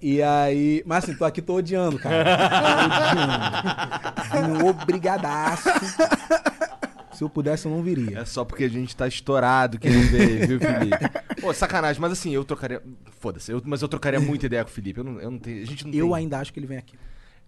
[0.08, 2.38] E aí, mas assim, tô aqui, tô odiando, cara.
[4.32, 4.68] Tô odiando.
[4.70, 5.68] Obrigadaço.
[7.12, 8.20] Se eu pudesse, eu não viria.
[8.20, 11.10] É só porque a gente tá estourado que não veio, viu, Felipe?
[11.42, 12.84] Pô, sacanagem, mas assim, eu trocaria.
[13.20, 15.00] Foda-se, eu- mas eu trocaria muita ideia com o Felipe.
[15.00, 15.64] Eu não, eu não tenho.
[15.64, 16.96] A gente não Eu tem- ainda acho que ele vem aqui.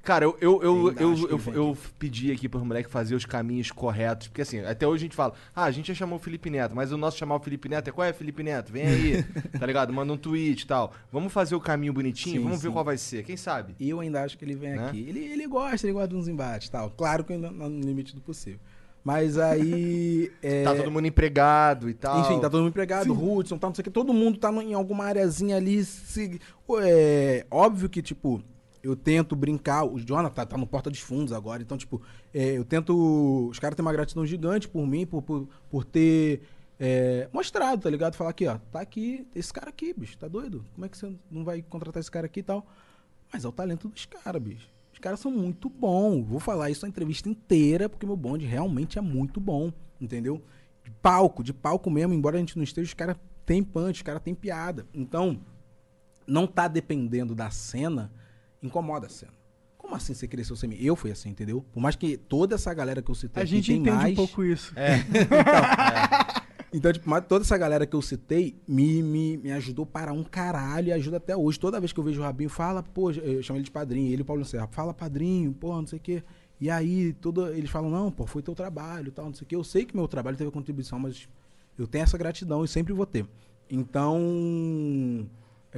[0.07, 4.29] Cara, eu, eu, eu, eu, eu, eu pedi aqui pros moleques fazer os caminhos corretos.
[4.29, 6.73] Porque assim, até hoje a gente fala, ah, a gente já chamou o Felipe Neto,
[6.73, 8.71] mas o nosso chamar o Felipe Neto é qual é, Felipe Neto?
[8.71, 9.23] Vem aí,
[9.59, 9.91] tá ligado?
[9.91, 10.93] Manda um tweet e tal.
[11.11, 12.73] Vamos fazer o caminho bonitinho, Sim, vamos ver sim.
[12.73, 13.25] qual vai ser.
[13.25, 13.75] Quem sabe?
[13.77, 14.87] E eu ainda acho que ele vem Né?
[14.87, 15.05] aqui.
[15.09, 16.89] Ele, ele gosta, ele gosta de uns embates e tal.
[16.91, 18.61] Claro que ainda no limite do possível.
[19.03, 20.31] Mas aí.
[20.41, 22.21] é, Tá todo mundo empregado e tal.
[22.21, 23.91] Enfim, tá todo mundo empregado, Hudson, tá, não sei o que.
[23.91, 25.83] Todo mundo tá em alguma areazinha ali.
[25.83, 26.39] Se,
[26.81, 28.41] é, óbvio que, tipo,
[28.87, 29.83] eu tento brincar.
[29.83, 31.61] O Jonathan tá no Porta dos Fundos agora.
[31.61, 32.01] Então, tipo,
[32.33, 33.49] é, eu tento.
[33.49, 36.41] Os caras têm uma gratidão gigante por mim, por, por, por ter
[36.79, 38.15] é, mostrado, tá ligado?
[38.15, 40.63] Falar aqui, ó, tá aqui, esse cara aqui, bicho, tá doido?
[40.73, 42.65] Como é que você não vai contratar esse cara aqui e tal?
[43.31, 44.69] Mas é o talento dos caras, bicho.
[44.93, 46.25] Os caras são muito bons.
[46.25, 50.41] Vou falar isso a entrevista inteira, porque meu bonde realmente é muito bom, entendeu?
[50.83, 54.01] De palco, de palco mesmo, embora a gente não esteja, os caras têm punch, os
[54.01, 54.87] caras têm piada.
[54.93, 55.39] Então,
[56.25, 58.11] não tá dependendo da cena,
[58.67, 59.33] incomoda a cena.
[59.77, 60.77] Como assim você cresceu sem mim?
[60.79, 61.65] Eu fui assim, entendeu?
[61.71, 64.13] Por mais que toda essa galera que eu citei A gente tem entende mais...
[64.13, 64.73] um pouco isso.
[64.77, 64.97] É.
[66.73, 70.23] Então, tipo, mas toda essa galera que eu citei me, me, me ajudou para um
[70.23, 71.57] caralho e ajuda até hoje.
[71.57, 74.17] Toda vez que eu vejo o Rabinho, fala, pô, eu chamo ele de padrinho, ele
[74.17, 76.23] e o Paulo Serra, fala padrinho, pô, não sei o quê.
[76.59, 79.55] E aí, todo, eles falam, não, pô, foi teu trabalho tal, não sei o quê.
[79.55, 81.29] Eu sei que meu trabalho teve contribuição, mas
[81.77, 83.25] eu tenho essa gratidão e sempre vou ter.
[83.69, 85.27] Então,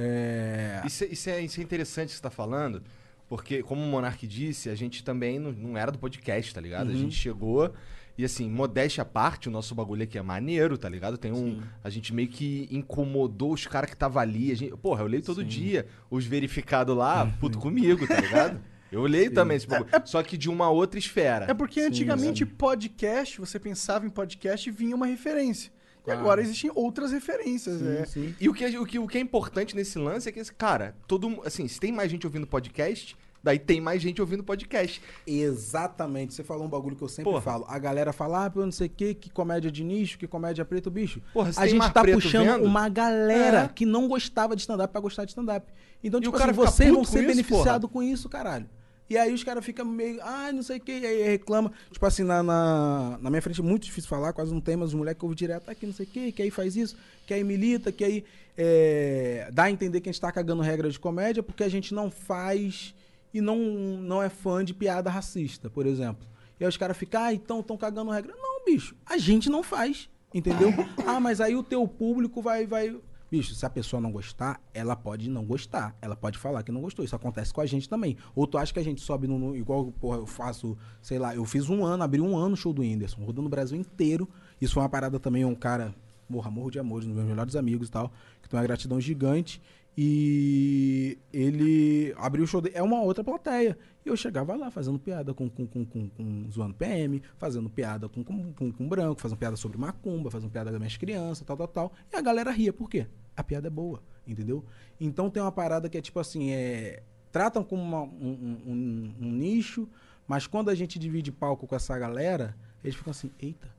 [0.00, 0.82] é...
[0.86, 2.82] Isso, é- isso é, isso é interessante que você tá falando,
[3.28, 6.88] porque, como o Monark disse, a gente também não, não era do podcast, tá ligado?
[6.88, 6.98] A Uhum.
[6.98, 7.72] gente chegou
[8.18, 11.16] e, assim, modéstia à parte, o nosso bagulho aqui é maneiro, tá ligado?
[11.16, 11.60] Tem um.
[11.82, 14.50] A gente meio que incomodou os caras que tava ali.
[14.52, 17.30] A gente, porra, eu leio todo dia os verificados lá, Uhum.
[17.38, 18.60] puto comigo, tá ligado?
[18.92, 19.88] Eu leio também esse bagulho.
[20.04, 21.46] Só que de uma outra esfera.
[21.48, 25.70] É porque antigamente podcast, você pensava em podcast e vinha uma referência.
[26.06, 27.80] E agora existem outras referências.
[27.82, 28.04] é.
[28.40, 30.52] E o que, é- o, que, o que é importante nesse lance é que, esse-
[30.52, 35.00] cara, todo assim, se tem mais gente ouvindo podcast, daí tem mais gente ouvindo podcast.
[35.26, 37.42] Exatamente, você falou um bagulho que eu sempre Porra.
[37.42, 37.64] falo.
[37.68, 40.90] A galera fala, ah, não sei o que, que comédia de nicho, que comédia preto,
[40.90, 41.20] bicho.
[41.32, 43.68] Porra, a gente tá puxando vendo- uma galera É.
[43.68, 45.66] que não gostava de stand-up pra gostar de stand-up.
[46.02, 48.68] Então, E tipo o cara assim, vocês vão ser com isso, beneficiados com isso, caralho.
[49.10, 51.72] E aí os caras ficam meio, ah, não sei o que, e aí reclama.
[51.90, 54.90] Tipo assim, na, na, na minha frente é muito difícil falar, quase não tem, mas
[54.90, 56.96] os moleques que ouvem direto, ah, que não sei o que, que aí faz isso,
[57.26, 58.24] que aí milita, que aí
[58.56, 61.92] é, dá a entender que a gente tá cagando regra de comédia porque a gente
[61.92, 62.94] não faz
[63.34, 66.24] e não, não é fã de piada racista, por exemplo.
[66.60, 68.32] E aí os caras ficam, ah, então estão cagando regra.
[68.36, 70.72] Não, bicho, a gente não faz, entendeu?
[71.04, 72.96] ah, mas aí o teu público vai, vai...
[73.30, 75.96] Bicho, se a pessoa não gostar, ela pode não gostar.
[76.02, 77.04] Ela pode falar que não gostou.
[77.04, 78.16] Isso acontece com a gente também.
[78.34, 79.54] Ou tu acha que a gente sobe no.
[79.54, 82.72] igual, porra, eu faço, sei lá, eu fiz um ano, abri um ano o show
[82.72, 84.28] do Whindersson, rodando o Brasil inteiro.
[84.60, 85.94] Isso foi uma parada também, um cara,
[86.28, 88.12] morra, morro de amor, um dos meus melhores amigos e tal,
[88.42, 89.62] que tem uma gratidão gigante.
[89.96, 92.74] E ele abriu o show dele.
[92.76, 93.76] É uma outra plateia.
[94.04, 98.08] E eu chegava lá fazendo piada com, com, com, com, com zoando PM, fazendo piada
[98.08, 101.56] com, com, com, com branco, fazendo piada sobre macumba, fazendo piada das minhas crianças, tal,
[101.56, 101.92] tal, tal.
[102.12, 102.72] E a galera ria.
[102.72, 103.06] Por quê?
[103.36, 104.64] A piada é boa, entendeu?
[105.00, 107.02] Então tem uma parada que é tipo assim, é.
[107.32, 109.88] Tratam como uma- um, um- um- nicho,
[110.26, 113.72] mas quando a gente divide palco com essa galera, eles ficam assim, eita, tá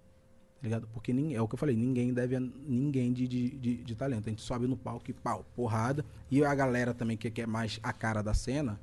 [0.64, 0.88] ligado?
[0.94, 3.96] Porque ninguém, é o que eu falei, ninguém deve a ninguém de, de, de, de
[3.96, 4.28] talento.
[4.28, 6.06] A gente sobe no palco e pau, porrada.
[6.30, 8.80] E a galera também, que, que é mais a cara da cena,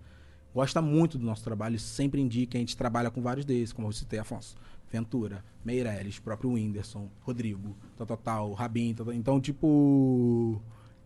[0.55, 2.59] gosta muito do nosso trabalho sempre indica.
[2.59, 4.55] A gente trabalha com vários deles, como eu citei, Afonso.
[4.91, 9.15] Ventura, Meirelles, próprio Whindersson, Rodrigo, tal, tal, tal, Rabin, tal, tal.
[9.15, 10.61] Então, tipo.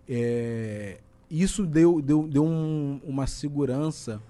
[0.08, 4.20] é, isso deu, deu, deu um- uma segurança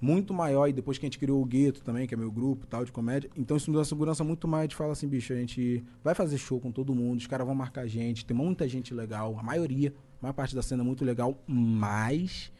[0.00, 0.68] muito maior.
[0.68, 2.90] E depois que a gente criou o Gueto também, que é meu grupo tal, de
[2.90, 3.28] comédia.
[3.36, 6.14] Então isso me deu uma segurança muito mais de falar assim, bicho, a gente vai
[6.14, 9.36] fazer show com todo mundo, os caras vão marcar a gente, tem muita gente legal,
[9.38, 12.50] a maioria, a maior parte da cena é muito legal, mas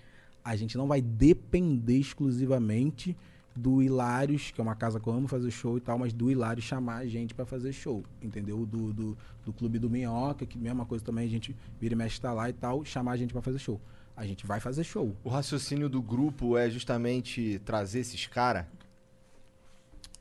[0.44, 3.16] a gente não vai depender exclusivamente
[3.54, 6.30] do Hilários, que é uma casa que eu amo fazer show e tal, mas do
[6.30, 8.64] Hilários chamar a gente pra fazer show, entendeu?
[8.64, 12.20] Do, do, do Clube do Minhoca, que mesma coisa também, a gente vira e mexe
[12.20, 13.80] tá lá e tal, chamar a gente pra fazer show.
[14.16, 15.16] A gente vai fazer show.
[15.24, 18.66] O raciocínio do grupo é justamente trazer esses caras.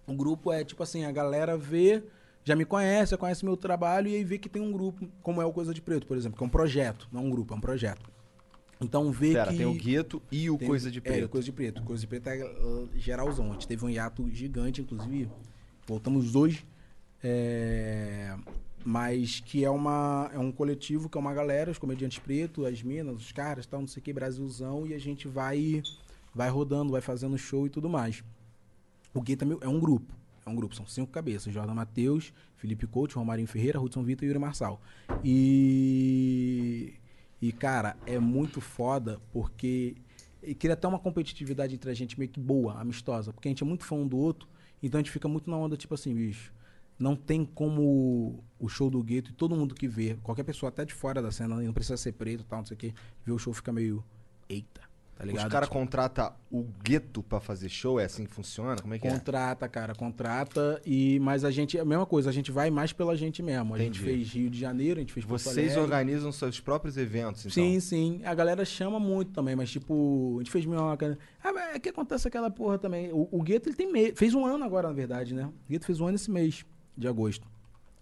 [0.07, 2.03] O grupo é tipo assim, a galera vê,
[2.43, 5.41] já me conhece, já conhece meu trabalho e aí vê que tem um grupo, como
[5.41, 7.57] é o Coisa de Preto, por exemplo, que é um projeto, não um grupo, é
[7.57, 8.09] um projeto.
[8.81, 9.57] Então vê Pera, que...
[9.57, 11.25] tem o Gueto e o Tem- Coisa de É, Preto.
[11.25, 11.83] o Coisa de Preto.
[11.83, 13.49] Coisa de Preto é uh, geralzão.
[13.49, 15.29] A gente teve um hiato gigante, inclusive.
[15.85, 16.65] Voltamos hoje.
[17.21, 18.33] É,
[18.85, 22.81] mas que é, uma, é um coletivo que é uma galera, os comediantes pretos, as
[22.81, 25.83] minas, os caras, tal, não sei o que, Brasilzão, e a gente vai
[26.33, 28.23] vai rodando, vai fazendo show e tudo mais.
[29.13, 30.13] O Gay também é um grupo.
[30.45, 31.53] É um grupo, são cinco cabeças.
[31.53, 34.79] Jordan Matheus, Felipe Couto, Romarinho Ferreira, Hudson Vitor e Yuri Marçal.
[35.23, 36.93] E...
[37.41, 39.95] E, cara, é muito foda porque...
[40.57, 43.33] Cria até uma competitividade entre a gente meio que boa, amistosa.
[43.33, 44.47] Porque a gente é muito fã um do outro.
[44.81, 46.53] Então a gente fica muito na onda, tipo assim, bicho.
[46.97, 50.85] Não tem como o show do gueto e todo mundo que vê, qualquer pessoa até
[50.85, 52.93] de fora da cena, não precisa ser preto tal, não sei o quê,
[53.25, 54.03] ver o show fica meio.
[54.49, 54.81] Eita,
[55.19, 55.45] tá ligado?
[55.45, 57.99] Os caras Tipo, contratam o gueto pra fazer show?
[57.99, 58.81] É assim que funciona?
[58.81, 59.11] Como é que é?
[59.11, 60.81] Contrata, cara, contrata.
[60.85, 63.75] E, mas a gente, é a mesma coisa, a gente vai mais pela gente mesmo.
[63.75, 65.79] A gente fez Rio de Janeiro, a gente fez Porto Vocês Alegre.
[65.81, 67.51] organizam seus próprios eventos, então?
[67.51, 68.21] Sim, sim.
[68.23, 71.17] A galera chama muito também, mas tipo, a gente fez minhoca.
[71.43, 73.11] Ah, mas é que acontece aquela porra também.
[73.11, 74.13] O, o Gueto, ele tem me...
[74.13, 75.45] fez um ano agora, na verdade, né?
[75.45, 76.65] O Gueto fez um ano esse mês
[76.97, 77.45] de agosto.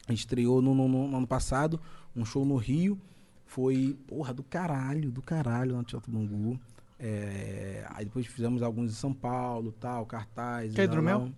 [0.07, 1.79] A gente estreou no, no- no ano passado,
[2.15, 2.97] um show no Rio.
[3.45, 6.59] Foi, porra, do caralho, do caralho, no Teatro Bangu.
[6.99, 10.73] É, aí depois fizemos alguns em São Paulo, tal, cartaz.
[10.73, 11.31] Quer e lá, hidromel?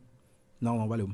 [0.60, 1.10] Não, não, valeu.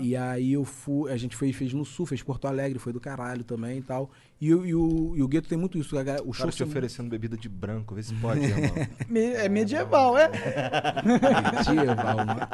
[0.00, 3.00] E aí eu fui, a gente foi, fez no Sul, fez Porto Alegre, foi do
[3.00, 4.10] caralho também e tal.
[4.40, 5.96] E, o- e o, e o Gueto tem muito isso.
[5.96, 8.74] O O show te oferecendo bebida de branco, vê se pode, irmão.
[9.08, 10.28] Me- É medieval, é?
[11.56, 12.48] medieval, né?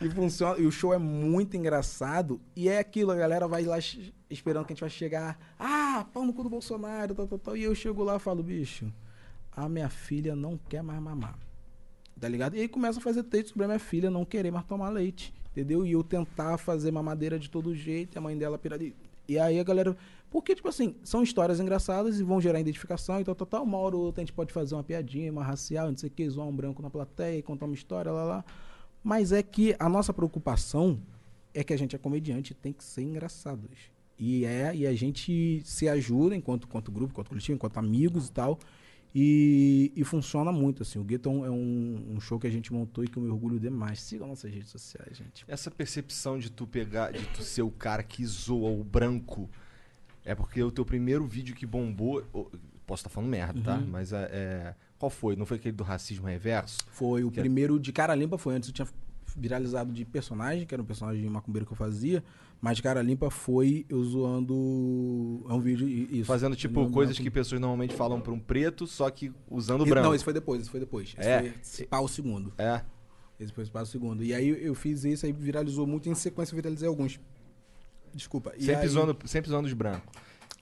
[0.00, 2.40] E funciona, e o show é muito engraçado.
[2.54, 3.76] E é aquilo, a galera vai lá
[4.30, 5.38] esperando que a gente vai chegar.
[5.58, 7.56] Ah, pau no cu do Bolsonaro, tal, tal, tal.
[7.56, 8.90] E eu chego lá e falo, bicho,
[9.56, 11.38] a minha filha não quer mais mamar.
[12.20, 12.56] Tá ligado?
[12.56, 15.34] E aí começa a fazer texto sobre a minha filha não querer mais tomar leite.
[15.50, 15.86] Entendeu?
[15.86, 18.84] E eu tentar fazer mamadeira de todo jeito, e a mãe dela pirada.
[19.28, 19.96] E aí a galera.
[20.30, 23.62] Porque, tipo assim, são histórias engraçadas e vão gerar identificação e tal, tal.
[23.62, 26.12] Uma hora ou outra a gente pode fazer uma piadinha, uma racial, não sei o
[26.12, 28.44] que, zoar um branco na plateia, contar uma história, lá, lá.
[29.02, 30.98] Mas é que a nossa preocupação
[31.52, 33.68] é que a gente é comediante e tem que ser engraçado.
[33.68, 33.92] bicho.
[34.18, 38.32] E é, e a gente se ajuda enquanto, enquanto grupo, enquanto coletivo, enquanto amigos e
[38.32, 38.58] tal.
[39.14, 40.98] E, e funciona muito, assim.
[40.98, 43.22] O Gueto é um, é um- um show que a gente montou e que eu
[43.22, 44.00] me orgulho demais.
[44.00, 45.44] Sigam nossas redes sociais, gente.
[45.46, 49.48] Essa percepção de tu pegar, de tu ser o cara que zoa o branco,
[50.24, 52.22] é porque o teu primeiro vídeo que bombou.
[52.86, 53.76] Posso estar falando merda, tá?
[53.78, 53.86] Uhum.
[53.86, 55.36] Mas é, é- Qual foi?
[55.36, 56.78] Não foi aquele do racismo reverso?
[56.90, 58.88] Foi o Que é- primeiro de cara limpa, foi antes eu tinha
[59.36, 62.22] viralizado de personagem, que era um personagem macumbeiro que eu fazia,
[62.60, 65.44] mas cara limpa foi eu zoando.
[65.48, 65.88] É um vídeo.
[65.88, 66.24] Isso.
[66.24, 70.06] Fazendo, tipo, coisas que pessoas normalmente falam pra um preto, só que usando E- branco.
[70.08, 71.14] Não, esse foi depois, esse foi depois.
[71.18, 71.40] Esse É.
[71.40, 72.52] foi esse pau segundo.
[72.58, 72.82] É.
[73.40, 74.22] Esse foi esse pau segundo.
[74.22, 77.18] E aí eu, fiz isso, aí viralizou muito, e em sequência eu viralizei alguns.
[78.14, 78.52] Desculpa.
[78.56, 80.08] E Sempre, aí- zoando, sempre zoando os brancos.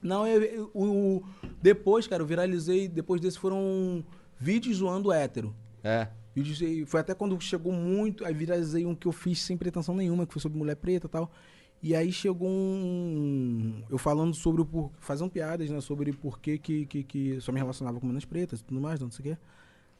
[0.03, 1.23] Não, eu, eu- o-
[1.61, 4.03] depois, cara, eu viralizei, depois desse foram
[4.41, 5.55] vídeos zoando hétero.
[5.85, 6.09] É.
[6.35, 9.95] Vídeos, e foi até quando chegou muito, aí viralizei um que eu fiz sem pretensão
[9.95, 11.31] nenhuma, que foi sobre mulher preta e tal.
[11.83, 13.83] E aí chegou um.
[13.91, 14.65] Eu falando sobre o.
[14.65, 15.81] por- fazendo piadas, né?
[15.81, 19.11] Sobre por que, que, que, só me relacionava com meninas pretas e tudo mais, não
[19.11, 19.39] sei o quê.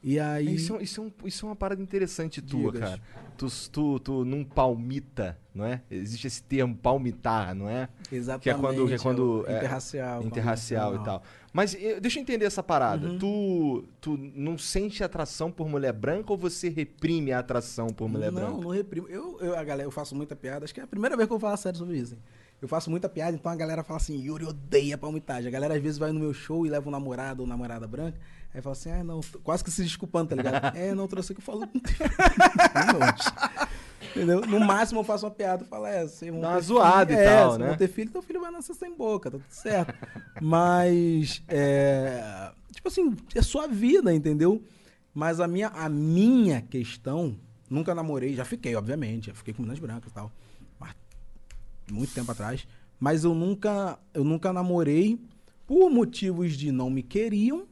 [0.05, 0.55] E aí.
[0.55, 2.91] Isso, é- isso, é um- isso é uma parada interessante tua, Digas.
[2.91, 3.03] cara.
[3.37, 5.83] Tu, tu, tu não palmita, não é?
[5.91, 7.89] Existe esse termo palmitar, não é?
[8.09, 8.87] Que é quando.
[8.87, 11.23] Que é Exatamente, quando é o interracial, Interracial e tal.
[11.53, 13.09] Mas deixa eu entender essa parada.
[13.09, 13.19] Uhum.
[13.19, 18.33] Tu, tu não sente atração por mulher branca ou você reprime a atração por mulher
[18.33, 18.61] não, branca?
[18.63, 19.07] não reprimo.
[19.09, 20.65] Eu, eu, a galera, eu faço muita piada.
[20.65, 22.15] Acho que é a primeira vez que eu falar sério sobre isso.
[22.15, 22.21] hein?
[22.63, 25.49] Eu faço muita piada, então a galera fala assim, Yuri odeia palmitagem.
[25.49, 28.19] A galera às vezes vai no meu show e leva um namorado ou namorada branca.
[28.55, 30.77] Aí fala assim, ah, não, quase que se desculpando, tá ligado?
[30.77, 31.63] é, não, trouxe o que eu falo.
[34.11, 34.43] Entendeu?
[34.43, 37.19] No máximo eu faço uma piada e falo, é, vocês vão Dá uma zoada filho,
[37.19, 37.69] e é, tal, né?
[37.69, 39.95] vão ter filho, teu filho vai nascer sem boca, tá tudo certo.
[40.41, 44.63] Mas, é, tipo assim, é sua vida, entendeu?
[45.15, 47.35] Mas a minha, a minha questão,
[47.71, 50.31] nunca namorei, já fiquei, obviamente, já fiquei com meninas brancas e tal.
[50.79, 50.95] Mas,
[51.91, 52.67] muito tempo atrás.
[53.01, 55.19] Mas eu nunca, eu nunca namorei
[55.67, 57.67] por motivos de não me queriam,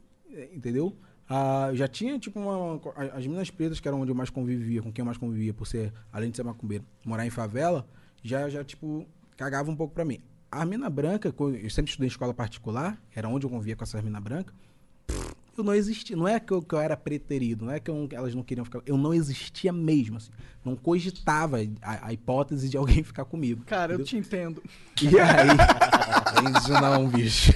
[0.53, 0.95] entendeu?
[1.27, 2.81] Ah, já tinha, tipo, uma,
[3.13, 5.65] as meninas pretas, que eram onde eu mais convivia, com quem eu mais convivia, por
[5.65, 7.87] ser, além de ser macumbeiro, morar em favela,
[8.21, 9.05] já, já tipo,
[9.37, 10.19] cagava um pouco pra mim.
[10.51, 14.03] A mina branca, eu sempre estudei em escola particular, era onde eu convivia com essas
[14.03, 14.53] mina branca,
[15.57, 16.15] eu não existia.
[16.15, 18.63] Não é que eu, que eu era preterido, não é que eu elas não queriam
[18.65, 18.81] ficar.
[18.85, 20.31] Eu não existia mesmo, assim.
[20.63, 23.63] Não cogitava a, a hipótese de alguém ficar comigo.
[23.65, 24.05] Cara, eu entendeu?
[24.05, 24.63] te entendo.
[25.01, 25.47] E aí.
[26.57, 27.51] Isso não, bicho.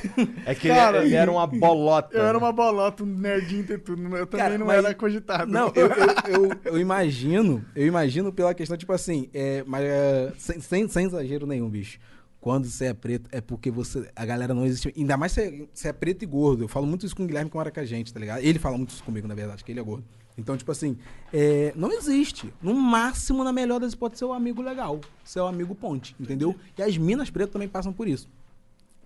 [0.45, 3.77] É que ele era- ele era uma bolota, Eu era uma bolota, um nerdinho e
[3.77, 4.01] tudo.
[4.15, 5.51] Eu também Cara, não mas- era cogitado.
[5.51, 6.07] Não, eu, eu,
[6.49, 11.05] eu, eu imagino, eu imagino pela questão, tipo assim, é, mas é, sem, sem, sem
[11.05, 11.97] exagero nenhum, bicho.
[12.45, 14.07] Quando você é preto, é porque você.
[14.15, 14.93] A galera não existe.
[14.95, 16.63] Ainda mais se é, se é preto e gordo.
[16.63, 18.43] Eu falo muito isso com o Guilherme que mora com a gente, tá ligado?
[18.43, 20.05] Ele fala muito isso comigo, na verdade, que ele é gordo.
[20.37, 20.95] Então, tipo assim,
[21.33, 22.53] é, não existe.
[22.61, 25.01] No máximo, na melhor das pode ser o amigo legal.
[25.23, 26.55] Seu amigo ponte, entendeu?
[26.77, 28.29] E as minas pretas também passam por isso.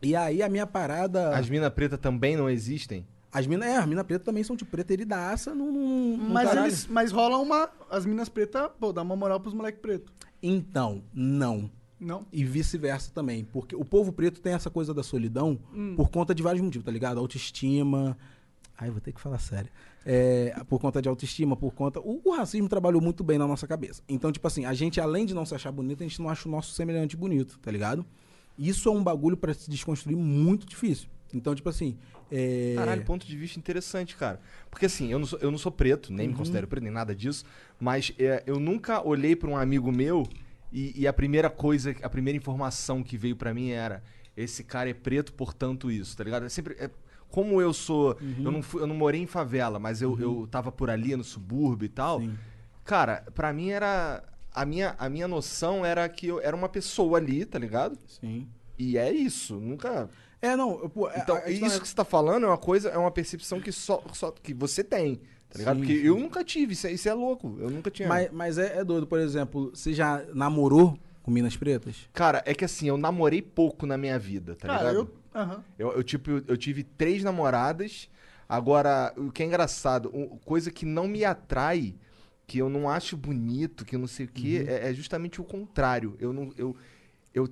[0.01, 1.33] E aí a minha parada.
[1.33, 3.07] As minas pretas também não existem?
[3.31, 6.67] As minas, é, as minas pretas também são tipo preteridaça no, no Mas, caralho.
[6.67, 7.69] eles, mas rola uma.
[7.89, 10.11] As minas pretas, pô, dá uma moral pros moleques pretos.
[10.43, 11.71] Então, não.
[11.99, 12.25] Não?
[12.31, 13.43] E vice-versa também.
[13.43, 15.95] Porque o povo preto tem essa coisa da solidão Hum.
[15.95, 17.19] por conta de vários motivos, tá ligado?
[17.19, 18.17] Autoestima.
[18.77, 19.69] Ai, vou ter que falar sério.
[20.05, 21.99] É, por conta de autoestima, por conta.
[21.99, 24.01] O, o racismo trabalhou muito bem na nossa cabeça.
[24.07, 26.47] Então, tipo assim, a gente, além de não se achar bonito, a gente não acha
[26.47, 28.05] o nosso semelhante bonito, tá ligado?
[28.57, 31.09] Isso é um bagulho pra se desconstruir muito difícil.
[31.33, 31.97] Então, tipo assim.
[32.31, 32.73] É...
[32.77, 34.39] Caralho, ponto de vista interessante, cara.
[34.71, 36.39] Porque assim, eu não sou, eu não sou preto, nem me Uhum.
[36.39, 37.43] considero preto, nem nada disso,
[37.79, 40.23] mas é, eu nunca olhei pra um amigo meu
[40.71, 44.03] e, e a primeira coisa, a primeira informação que veio pra mim era:
[44.35, 46.45] esse cara é preto, portanto isso, tá ligado?
[46.45, 46.75] É sempre.
[46.79, 46.89] é-
[47.29, 48.17] como eu sou.
[48.19, 48.35] Uhum.
[48.45, 51.23] Eu, não fui- eu não morei em favela, mas eu, eu tava por ali no
[51.23, 52.19] subúrbio e tal.
[52.83, 54.23] Cara, pra mim era.
[54.51, 57.97] A minha, a minha noção era que eu era uma pessoa ali, tá ligado?
[58.07, 58.47] Sim.
[58.79, 59.55] E é isso.
[59.59, 60.09] Nunca.
[60.41, 60.71] É, não.
[60.81, 62.89] eu- pô, é- Então, a questão isso é- que você tá falando é uma coisa,
[62.89, 65.75] é uma percepção que só, só que você tem, tá ligado?
[65.75, 66.05] Sim, Porque sim.
[66.05, 67.57] eu nunca tive, isso é, isso é louco.
[67.59, 68.07] Eu nunca tinha.
[68.07, 72.07] Mas, mas é, é doido, por exemplo, você já namorou com Minas Pretas?
[72.13, 74.95] Cara, é que assim, eu namorei pouco na minha vida, tá Cara, ligado?
[74.95, 75.19] eu.
[75.41, 75.63] Aham.
[75.77, 78.09] Eu, eu, tipo, eu, eu tive três namoradas.
[78.47, 80.09] Agora, o que é engraçado,
[80.43, 81.93] coisa que não me atrai,
[82.47, 84.73] que eu não acho bonito, que eu não sei o quê, Uhum.
[84.73, 86.15] é, é justamente o contrário.
[86.19, 86.51] Eu não.
[86.57, 86.75] Eu,
[87.31, 87.47] eu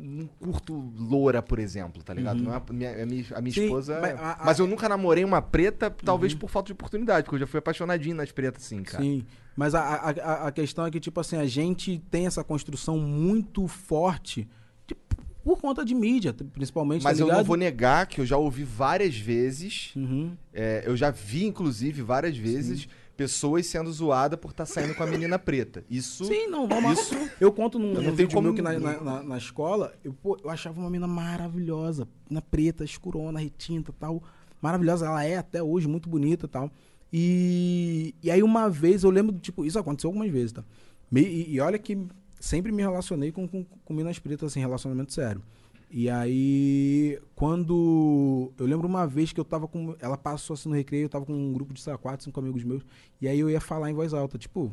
[0.00, 2.38] não curto loura, por exemplo, tá ligado?
[2.38, 2.44] Uhum.
[2.46, 3.98] Não é a minha, a minha, a minha Sim, esposa.
[4.00, 7.36] mas Mas, a- a- eu nunca namorei uma preta, talvez por falta de oportunidade, porque
[7.36, 9.02] eu já fui apaixonadinho nas pretas, sim, cara.
[9.02, 9.24] Sim,
[9.56, 13.66] mas a, a, a- questão é que, tipo assim, a gente tem essa construção muito
[13.66, 14.48] forte
[14.86, 14.96] de-
[15.44, 18.64] por conta de mídia, principalmente, Mas tá eu não vou negar que eu já ouvi
[18.64, 19.92] várias vezes.
[19.96, 20.32] Uhum.
[20.52, 22.86] é, eu já vi, inclusive, várias vezes
[23.18, 25.84] pessoas sendo zoadas por estar saindo com a menina preta.
[25.90, 26.24] Isso.
[26.24, 26.92] Sim, não, normal.
[26.92, 27.14] Isso.
[27.40, 29.36] Eu conto num, Eu não num tenho vídeo como- meu que na, na, na- na
[29.36, 34.22] escola, eu, pô, eu achava uma mina maravilhosa, na preta, escurona, retinta tal.
[34.62, 36.70] Maravilhosa, ela é até hoje muito bonita e tal.
[37.12, 40.64] E, e aí uma vez, eu lembro, tipo, isso aconteceu algumas vezes, tá?
[41.10, 41.98] Me- e, e olha que
[42.38, 45.42] sempre me relacionei com, com, com minas pretas, assim, relacionamento sério.
[45.90, 48.52] E aí, quando.
[48.58, 49.96] Eu lembro uma vez que eu tava com.
[50.00, 52.38] Ela passou assim no recreio, eu tava com um grupo de, sei lá, quatro, cinco
[52.40, 52.84] amigos meus.
[53.20, 54.70] E aí eu ia falar em voz alta, tipo,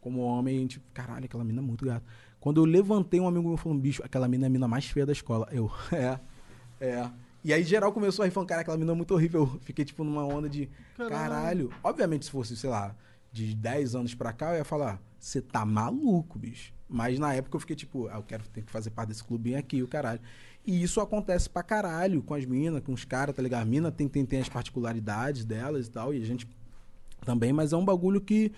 [0.00, 2.04] como homem, gente, caralho, aquela mina é muito gata.
[2.40, 5.06] Quando eu levantei, um amigo meu falou, bicho, aquela mina é a mina mais feia
[5.06, 5.48] da escola.
[5.50, 6.18] Eu, é,
[6.80, 7.10] é.
[7.42, 9.42] E aí geral começou a falando, cara, aquela mina é muito horrível.
[9.42, 11.10] Eu fiquei, tipo, numa onda de, Caralho.
[11.10, 11.72] caralho.
[11.82, 12.94] Obviamente, se fosse, sei lá,
[13.30, 16.72] de 10 anos pra cá, eu ia falar, você tá maluco, bicho.
[16.88, 19.58] Mas na época eu fiquei, tipo, ah, eu quero ter que fazer parte desse clubinho
[19.58, 20.20] aqui, o caralho.
[20.66, 23.62] E isso acontece pra caralho com as minas, com os caras, tá ligado?
[23.62, 26.48] A mina tem, tem, tem as particularidades delas e tal, e a gente
[27.24, 28.50] também, mas é um bagulho que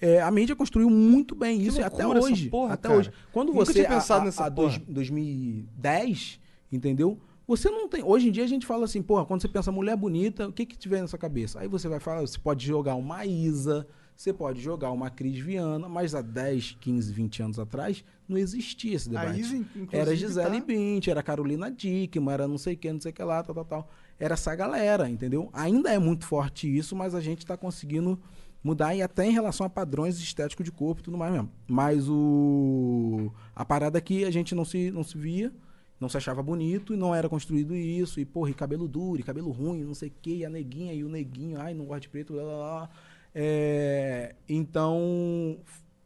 [0.00, 2.50] é, a mídia construiu muito bem Que isso, até hoje.
[2.50, 3.00] porra, até cara.
[3.00, 3.12] hoje.
[3.32, 3.72] Quando Nunca você.
[3.74, 4.92] tinha pensado a, nessa a dois- porra.
[4.92, 7.18] 2010, entendeu?
[7.46, 8.02] Você não tem.
[8.02, 10.64] Hoje em dia a gente fala assim, porra, quando você pensa mulher bonita, o que
[10.66, 11.60] que tiver na sua cabeça?
[11.60, 13.86] Aí você vai falar, você pode jogar uma Isa,
[14.16, 18.94] você pode jogar uma Cris Viana, mas há 10, 15, 20 anos atrás não existia
[18.94, 19.40] esse debate.
[19.40, 23.10] Inclusive, era Gisele tá- Bint, era Carolina Dickman, era não sei o que, não sei
[23.10, 23.90] o que lá, tal, tal, tal.
[24.18, 25.50] Era essa galera, entendeu?
[25.52, 28.18] Ainda é muito forte isso, mas a gente tá conseguindo
[28.62, 31.50] mudar e até em relação a padrões estéticos de corpo e tudo mais mesmo.
[31.68, 35.52] Mas o a parada é que a gente não se, não se via,
[36.00, 38.20] não se achava bonito e não era construído isso.
[38.20, 40.94] E, porra, e cabelo duro, e cabelo ruim, não sei o que, e a neguinha
[40.94, 42.90] e o neguinho, ai, não gosta de preto, lá, lá, lá.
[43.34, 45.58] É, então,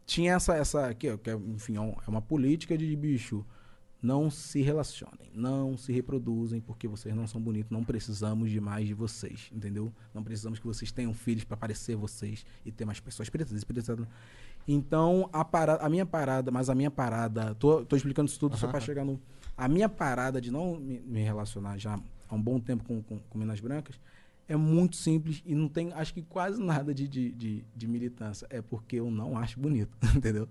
[0.07, 3.45] tinha essa, essa que, que é, enfim, é é uma política de bicho.
[4.01, 8.87] Não se relacionem, não se reproduzem, porque vocês não são bonitos, não precisamos de mais
[8.87, 9.93] de vocês, entendeu?
[10.15, 13.65] Não precisamos que vocês tenham filhos para parecer vocês e ter mais pessoas pretas.
[13.65, 13.99] pretas.
[14.69, 18.57] Então, a, parada, a minha parada, mas a minha parada, tô, tô explicando isso tudo
[18.57, 19.21] só para chegar no.
[19.57, 21.99] A minha parada de não me, me relacionar já
[22.29, 23.99] há um bom tempo com, com, com Minas Brancas
[24.49, 28.47] é muito simples e não tem, acho que quase nada de, de, de, de militância.
[28.51, 30.49] É porque eu não acho bonito, entendeu?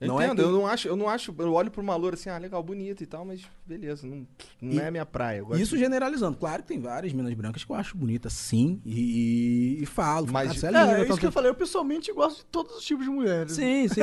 [0.00, 1.94] Eu não entendo, é que- eu não acho, eu não acho, eu olho pra uma
[1.94, 4.26] loura assim, ah, legal, bonita e tal, mas beleza, não,
[4.58, 5.44] não E- é a minha praia.
[5.56, 6.38] Isso de- generalizando.
[6.38, 10.26] Claro que tem várias minas brancas que eu acho bonitas, sim, e, e falo.
[10.26, 11.50] falo, Mas- "Cara, você é É, linda, é tal, isso que tal." eu falei.
[11.50, 13.52] Eu pessoalmente gosto de todos os tipos de mulheres.
[13.52, 14.00] Sim, sim.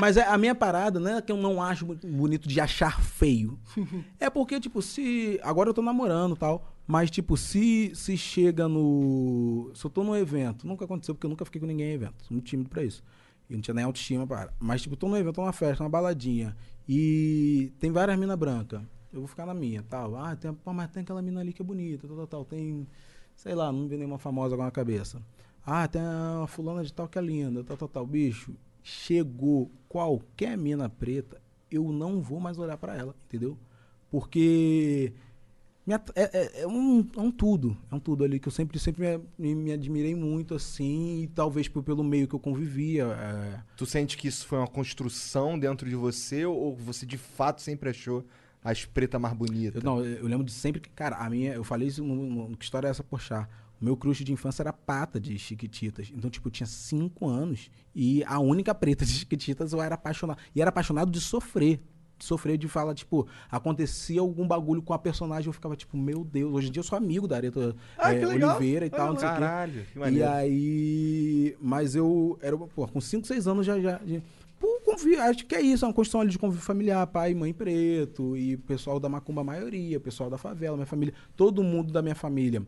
[0.00, 3.58] Mas é- a minha parada não é que eu não acho bonito de achar feio.
[4.20, 5.40] É porque, tipo, se.
[5.42, 6.71] Agora eu tô namorando e tal.
[6.86, 9.70] Mas, tipo, se, se chega no.
[9.74, 12.24] Se eu tô num evento, nunca aconteceu, porque eu nunca fiquei com ninguém em evento.
[12.24, 13.02] Sou muito tímido pra isso.
[13.48, 14.52] E não tinha nem autoestima para.
[14.58, 16.56] Mas, tipo, tô num evento, tô numa festa, numa baladinha.
[16.88, 18.82] E tem várias minas brancas.
[19.12, 20.16] Eu vou ficar na minha, tal.
[20.16, 22.44] Ah, tem, pô, mas tem aquela mina ali que é bonita, tal, tal, tal.
[22.44, 22.86] Tem,
[23.36, 25.22] sei lá, não vem nenhuma famosa agora na cabeça.
[25.64, 28.06] Ah, tem a fulana de tal que é linda, tal, tal, tal.
[28.06, 31.40] Bicho, chegou qualquer mina preta,
[31.70, 33.56] eu não vou mais olhar pra ela, entendeu?
[34.10, 35.12] Porque
[36.14, 37.76] é, é- é um, é um tudo.
[37.90, 41.66] É um tudo ali que eu sempre, sempre me, me admirei muito, assim, e talvez
[41.68, 43.04] por- pelo meio que eu convivia.
[43.06, 47.60] é, Tu sente que isso foi uma construção dentro de você ou você de fato
[47.62, 48.24] sempre achou
[48.62, 49.82] as pretas mais bonitas?
[49.82, 52.56] Eu, não, eu lembro de sempre que, cara, a minha, eu falei isso, no, no-
[52.56, 53.48] que história é essa, poxa?
[53.80, 56.12] O meu crush de infância era pata de Chiquititas.
[56.14, 60.38] Então, tipo, eu tinha cinco anos e a única preta de Chiquititas eu era apaixonado.
[60.54, 61.80] E era apaixonado de sofrer.
[62.22, 66.52] Sofrer, de falar, tipo, acontecia algum bagulho com a personagem, eu ficava, tipo, meu Deus,
[66.54, 68.50] hoje em dia eu sou amigo da Areta Ah, legal.
[68.56, 69.28] Oliveira e tal, não sei.
[69.28, 70.28] Caralho, que E maneiro.
[70.30, 71.56] aí.
[71.60, 73.78] Mas eu era, pô, com 5, 6 anos já.
[73.80, 74.20] já, já
[74.60, 77.52] pô, convi- acho que é isso, é uma construção ali de convívio familiar, pai, mãe
[77.52, 82.00] preto, e pessoal da Macumba, a maioria, pessoal da favela, minha família, todo mundo da
[82.00, 82.62] minha família.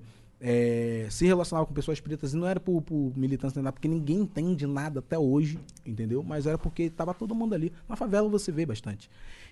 [0.46, 4.18] É, se relacionava com pessoas pretas e não era por, por militância nada, porque ninguém
[4.18, 6.22] entende nada até hoje, entendeu?
[6.22, 7.72] Mas era porque tava todo mundo ali.
[7.88, 9.08] Na favela você vê bastante.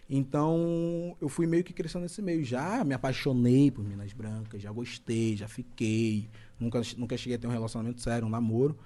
[0.08, 2.44] Então, eu fui meio que crescendo nesse meio.
[2.44, 6.28] Já me apaixonei por Minas Brancas, já gostei, já fiquei.
[6.60, 8.76] Nunca, nunca cheguei a ter um relacionamento sério, um namoro.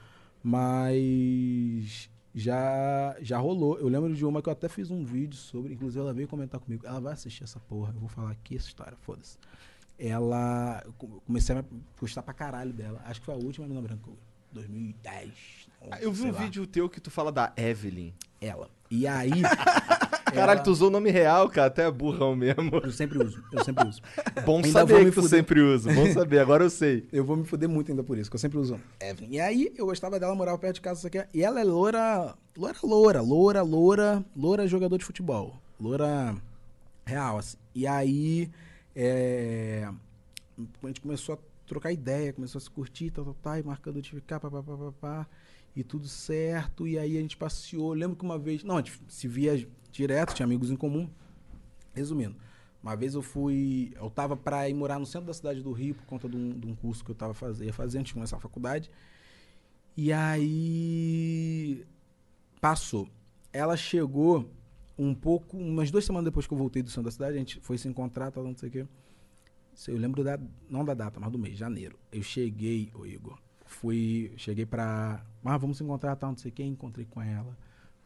[0.44, 3.80] Mas já, já rolou.
[3.80, 6.60] Eu lembro de uma que eu até fiz um vídeo sobre, inclusive ela veio comentar
[6.60, 6.86] comigo.
[6.86, 9.36] Ela vai assistir essa porra, eu vou falar aqui essa história, foda-se.
[9.98, 10.82] Ela.
[10.84, 10.92] eu
[11.26, 11.64] comecei a
[12.00, 13.00] gostar pra caralho dela.
[13.06, 14.10] Acho que foi a última Mina Branca,
[14.52, 15.30] 2010.
[15.90, 16.40] Ah, Eu vi um lá.
[16.40, 18.12] vídeo teu que tu fala da Evelyn.
[18.40, 18.68] Ela.
[18.90, 19.30] E aí.
[20.26, 22.76] Caralho, ela- tu usou o nome real, cara, até é burrão mesmo.
[22.82, 24.02] Eu sempre uso, eu sempre uso.
[24.44, 25.30] Bom Ainda saber que tu fuder.
[25.30, 27.06] sempre usa, bom saber, agora eu sei.
[27.12, 29.28] Eu vou me fuder muito ainda por isso, que eu sempre uso Evelyn.
[29.30, 31.24] E aí, eu gostava dela, morava perto de casa, isso aqui.
[31.32, 35.54] E ela é loura, loura, loura, loura, loura, loura jogador de futebol.
[35.80, 36.34] Loura
[37.06, 37.56] real, assim.
[37.74, 38.50] E aí,
[38.98, 39.86] é,
[40.82, 43.96] a gente começou a trocar ideia, começou a se curtir, tal, tal, tal, e marcando
[43.96, 45.26] notificar, pá, pá, pá, pá, pá,
[45.76, 46.88] e tudo certo.
[46.88, 47.92] E aí a gente passeou.
[47.92, 51.10] Lembro que uma vez, não, a gente se via direto, tinha amigos em comum.
[51.92, 52.36] Resumindo,
[52.82, 53.92] uma vez eu fui.
[53.96, 56.58] Eu tava pra ir morar no centro da cidade do Rio por conta de um,
[56.58, 58.90] de um curso que eu tava fazendo, fazer antes de começar a faculdade.
[59.94, 61.84] E aí.
[62.60, 63.08] Passou.
[63.52, 64.48] Ela chegou
[64.98, 65.56] um pouco.
[65.56, 67.88] Umas duas semanas depois que eu voltei do centro da cidade, a gente foi se
[67.88, 68.86] encontrar, tal, não sei o quê.
[69.74, 70.38] Se Eu lembro da.
[70.70, 71.98] Não da data, mas do mês, janeiro.
[72.10, 73.38] Eu cheguei, ô Igor.
[73.66, 74.32] Fui.
[74.36, 75.24] Cheguei pra.
[75.44, 76.62] Ah, vamos se encontrar, tal, não sei o quê.
[76.64, 77.56] Encontrei com ela.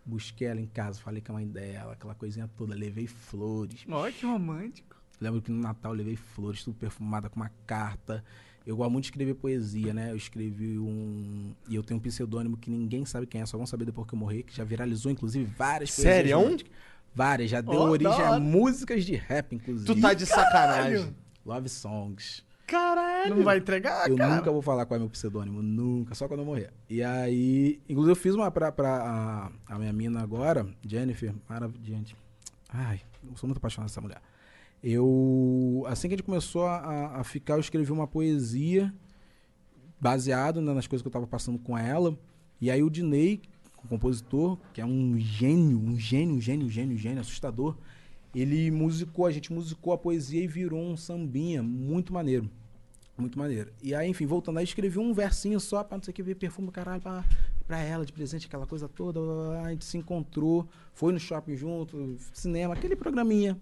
[0.04, 2.74] Busquei ela em casa, falei com a mãe dela, aquela coisinha toda.
[2.74, 3.84] Levei flores.
[3.88, 4.96] Olha que romântico.
[5.20, 8.24] Lembro que no Natal eu levei flores, tudo perfumada com uma carta.
[8.66, 10.10] Eu gosto muito de escrever poesia, né?
[10.10, 11.54] Eu escrevi um.
[11.68, 14.14] E eu tenho um pseudônimo que ninguém sabe quem é, só vão saber depois que
[14.14, 16.38] eu morrer, que já viralizou, inclusive, várias poesias Sério?
[16.38, 16.72] românticas.
[17.14, 19.86] Várias, já deu da origem a músicas de rap, inclusive.
[19.86, 21.14] Tu tá de sacanagem.
[21.44, 22.44] Love songs.
[22.66, 23.34] Caralho.
[23.34, 24.36] Não vai entregar, eu cara?
[24.36, 26.70] nunca vou falar qual é meu pseudônimo, nunca, só quando eu morrer.
[26.88, 32.14] E aí, inclusive eu fiz uma pra, pra a, a minha mina agora, Jennifer, maravilhosa.
[32.68, 34.22] Ai, eu sou muito apaixonado dessa mulher.
[34.82, 38.92] Eu, assim que a gente começou a, a- ficar, eu escrevi uma poesia
[40.00, 42.18] baseado né, nas coisas que eu tava passando com ela.
[42.60, 43.42] E aí o Dinei,
[43.84, 47.76] o compositor, que é um gênio, um gênio, um gênio, um gênio, um gênio, assustador,
[48.34, 52.48] ele musicou, a gente musicou a poesia e virou um sambinha muito maneiro.
[53.18, 53.70] Muito maneiro.
[53.82, 56.36] E aí, enfim, voltando aí, escrevi um versinho só pra não sei o que, ver
[56.36, 57.22] perfume, caralho, pra,
[57.66, 59.20] pra ela, de presente, aquela coisa toda.
[59.62, 63.60] A gente se encontrou, foi no shopping junto, cinema, aquele programinha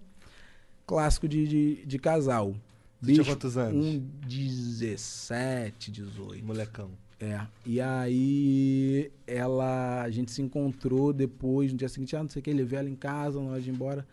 [0.89, 2.55] clássico de, de, de casal.
[2.99, 3.85] Você tinha quantos anos?
[3.85, 6.43] Um 17, 18.
[6.43, 6.89] Molecão.
[7.19, 7.39] É.
[7.63, 10.01] E aí ela.
[10.01, 12.89] A gente se encontrou depois, no dia seguinte, ah, não sei o que, levei ela
[12.89, 14.05] em casa, na hora de ir embora.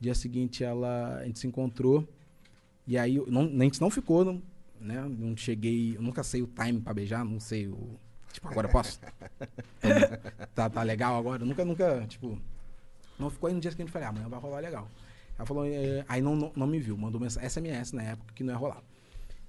[0.00, 1.16] Dia seguinte ela.
[1.16, 2.08] A gente se encontrou.
[2.86, 4.40] E aí não, a gente não ficou, não,
[4.80, 5.04] né?
[5.18, 5.96] Não cheguei.
[5.96, 7.98] Eu nunca sei o time pra beijar, não sei o.
[8.32, 9.00] Tipo, agora eu posso?
[10.54, 11.42] tá, tá legal agora?
[11.42, 12.38] Eu nunca, nunca, tipo.
[13.18, 14.88] Não ficou aí no dia seguinte eu falei, ah, amanhã vai rolar legal.
[15.40, 18.52] Ela falou, é, aí não, não, me viu, mandou mensagem, SMS na época que não
[18.52, 18.82] ia rolar.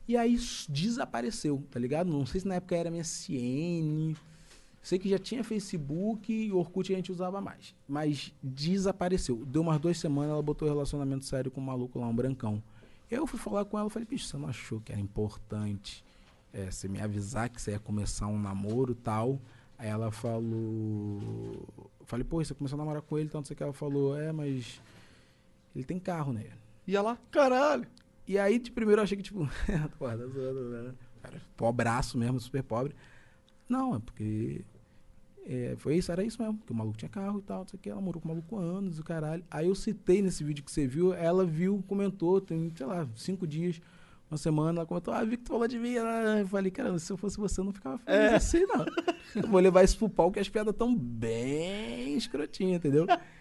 [0.07, 0.37] E aí
[0.69, 2.09] desapareceu, tá ligado?
[2.09, 4.15] Não sei se na época era MSN.
[4.81, 7.75] Sei que já tinha Facebook e Orkut a gente usava mais.
[7.87, 9.45] Mas desapareceu.
[9.45, 12.63] Deu umas duas semanas, ela botou relacionamento sério com um maluco lá, um brancão.
[13.09, 16.03] Eu fui falar com ela, falei, bicho, você não achou que era importante
[16.53, 19.39] é, você me avisar que você ia começar um namoro tal?
[19.77, 21.67] Aí ela falou.
[22.05, 23.63] Falei, pô, você começou a namorar com ele, não sei que.
[23.63, 24.81] Ela falou, é, mas.
[25.75, 26.45] Ele tem carro, né?
[26.87, 27.17] Ia lá.
[27.29, 27.87] Caralho.
[28.27, 29.47] E aí, de primeiro, eu achei que, tipo,
[29.97, 30.93] porra, tá zoando, né?
[31.21, 32.95] Cara, pobraço mesmo, super pobre.
[33.67, 34.65] Não, é porque.
[35.45, 36.59] é, foi isso, era isso mesmo.
[36.65, 37.89] Que o maluco tinha carro e tal, não sei o que.
[37.89, 39.43] Ela morou com o maluco há anos, o caralho.
[39.49, 43.47] Aí eu citei nesse vídeo que você viu, ela viu, comentou, tem, sei lá, cinco
[43.47, 43.81] dias,
[44.29, 45.95] uma semana, ela comentou, ah, vi que tu falou de mim.
[45.95, 46.41] né?
[46.41, 48.85] Eu falei, cara, se eu fosse você, eu não ficava feliz assim, não.
[49.35, 53.05] Eu vou levar isso pro palco, que as piadas tão bem escrotinhas, entendeu?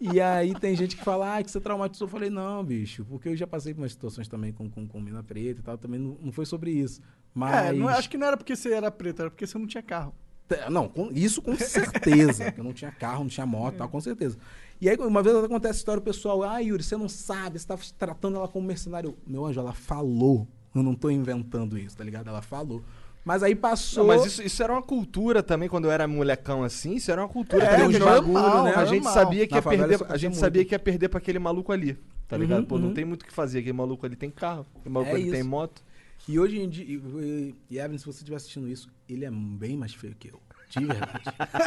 [0.00, 2.06] E aí tem gente que fala, ah, que você traumatizou.
[2.06, 5.00] Eu falei, não, bicho, porque eu já passei por umas situações também com, com, com
[5.00, 7.00] mina preta e tal, também não, não foi sobre isso.
[7.32, 7.66] Mas.
[7.66, 9.82] É, não, acho que não era porque você era preto, era porque você não tinha
[9.82, 10.14] carro.
[10.50, 12.52] É, Não, com- isso com certeza.
[12.52, 14.36] que eu não tinha carro, não tinha moto, tal, com certeza.
[14.80, 17.66] E aí, uma vez acontece a história, o pessoal, ah, Yuri, você não sabe, você
[17.66, 19.16] tá tratando ela como mercenário.
[19.26, 20.46] Meu anjo, ela falou.
[20.74, 22.28] Eu não tô inventando isso, tá ligado?
[22.28, 22.84] Ela falou.
[23.24, 24.06] Mas aí passou.
[24.06, 27.22] Não, mas isso, isso era uma cultura também, quando eu era molecão assim, isso era
[27.22, 27.64] uma cultura.
[27.64, 28.74] É, gente- bagulho, né?
[28.74, 31.72] A gente sabia que ia perder, a gente sabia que ia perder pra aquele maluco
[31.72, 31.98] ali,
[32.28, 32.60] tá ligado?
[32.60, 32.94] Uhum, Pô, não uhum.
[32.94, 35.40] tem muito o que fazer, aquele maluco ali tem carro, aquele maluco É ali tem
[35.40, 35.48] isso.
[35.48, 35.82] moto.
[36.28, 39.76] E hoje em dia, e, e, Evan, se você estiver assistindo isso, ele é bem
[39.76, 40.40] mais feio que eu.
[40.70, 41.22] De verdade.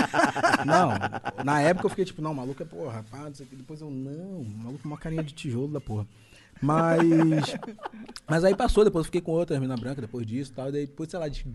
[0.66, 3.56] não, na época eu fiquei tipo, não, o maluco é porra, rapaz, isso aqui.
[3.56, 6.06] Depois eu, não, o maluco com uma carinha de tijolo da porra.
[6.62, 7.56] Mas.
[8.28, 10.72] Mas aí passou, depois fiquei com outra mina branca depois disso e tal.
[10.72, 11.46] Daí, depois, sei lá, de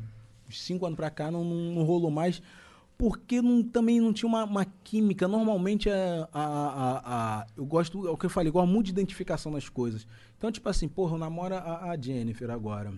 [0.51, 2.43] cinco anos pra cá não, não, não rolou mais.
[2.99, 5.27] Porque não- também não tinha uma, uma química.
[5.27, 7.03] Normalmente é a, a,
[7.41, 10.07] a- Eu gosto, é o que eu falei, eu gosto muito de identificação nas coisas.
[10.39, 12.93] Então, tipo assim, porra, eu namoro a, a Jennifer agora.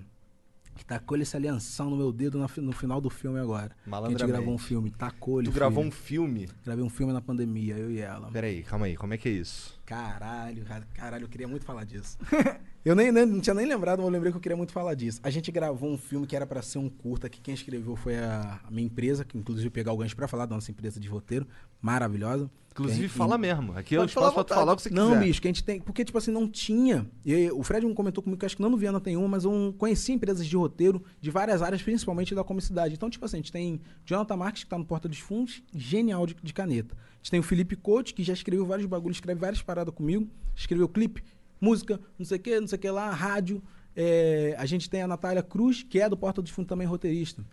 [0.74, 3.70] Que tacou esse alianção no meu dedo no final do filme agora.
[4.06, 5.48] A gente gravou um filme, tacou-lhe.
[5.48, 5.88] Tu gravou filho.
[5.88, 6.48] um filme?
[6.64, 8.30] Gravei um filme na pandemia, eu e ela.
[8.30, 9.78] Peraí, calma aí, como é que é isso?
[9.86, 12.18] Caralho, cara- caralho, eu queria muito falar disso.
[12.84, 14.94] eu nem, nem- não tinha nem lembrado, mas eu lembrei que eu queria muito falar
[14.94, 15.20] disso.
[15.22, 18.16] A gente gravou um filme que era pra ser um curta, que quem escreveu foi
[18.18, 21.06] a, a minha empresa, que inclusive pegar o gancho pra falar da nossa empresa de
[21.09, 21.46] roteiro,
[21.80, 22.51] maravilhosa.
[22.74, 23.72] Inclusive, fala mesmo.
[23.78, 25.24] Aqui é o espaço pra tu falar o que você não, quiser.
[25.24, 25.80] bicho, que a gente tem.
[25.80, 27.09] Porque, tipo assim, não tinha.
[27.24, 29.52] E o Fred comentou comigo que acho que não no Viana tem uma, mas eu
[29.52, 32.94] não conheci empresas de roteiro de várias áreas, principalmente da comicidade.
[32.94, 36.26] Então, tipo assim, a gente tem Jonathan Marques, que tá no Porta dos Fundos, genial
[36.26, 36.96] de, de caneta.
[36.96, 40.28] A gente tem o Felipe Coach, que já escreveu vários bagulhos, escreve várias paradas comigo.
[40.56, 41.22] Escreveu clipe,
[41.60, 43.62] música, não sei o que, não sei o que lá, rádio.
[43.94, 47.44] É, a gente tem a Natália Cruz, que é do Porta dos Fundos também roteirista.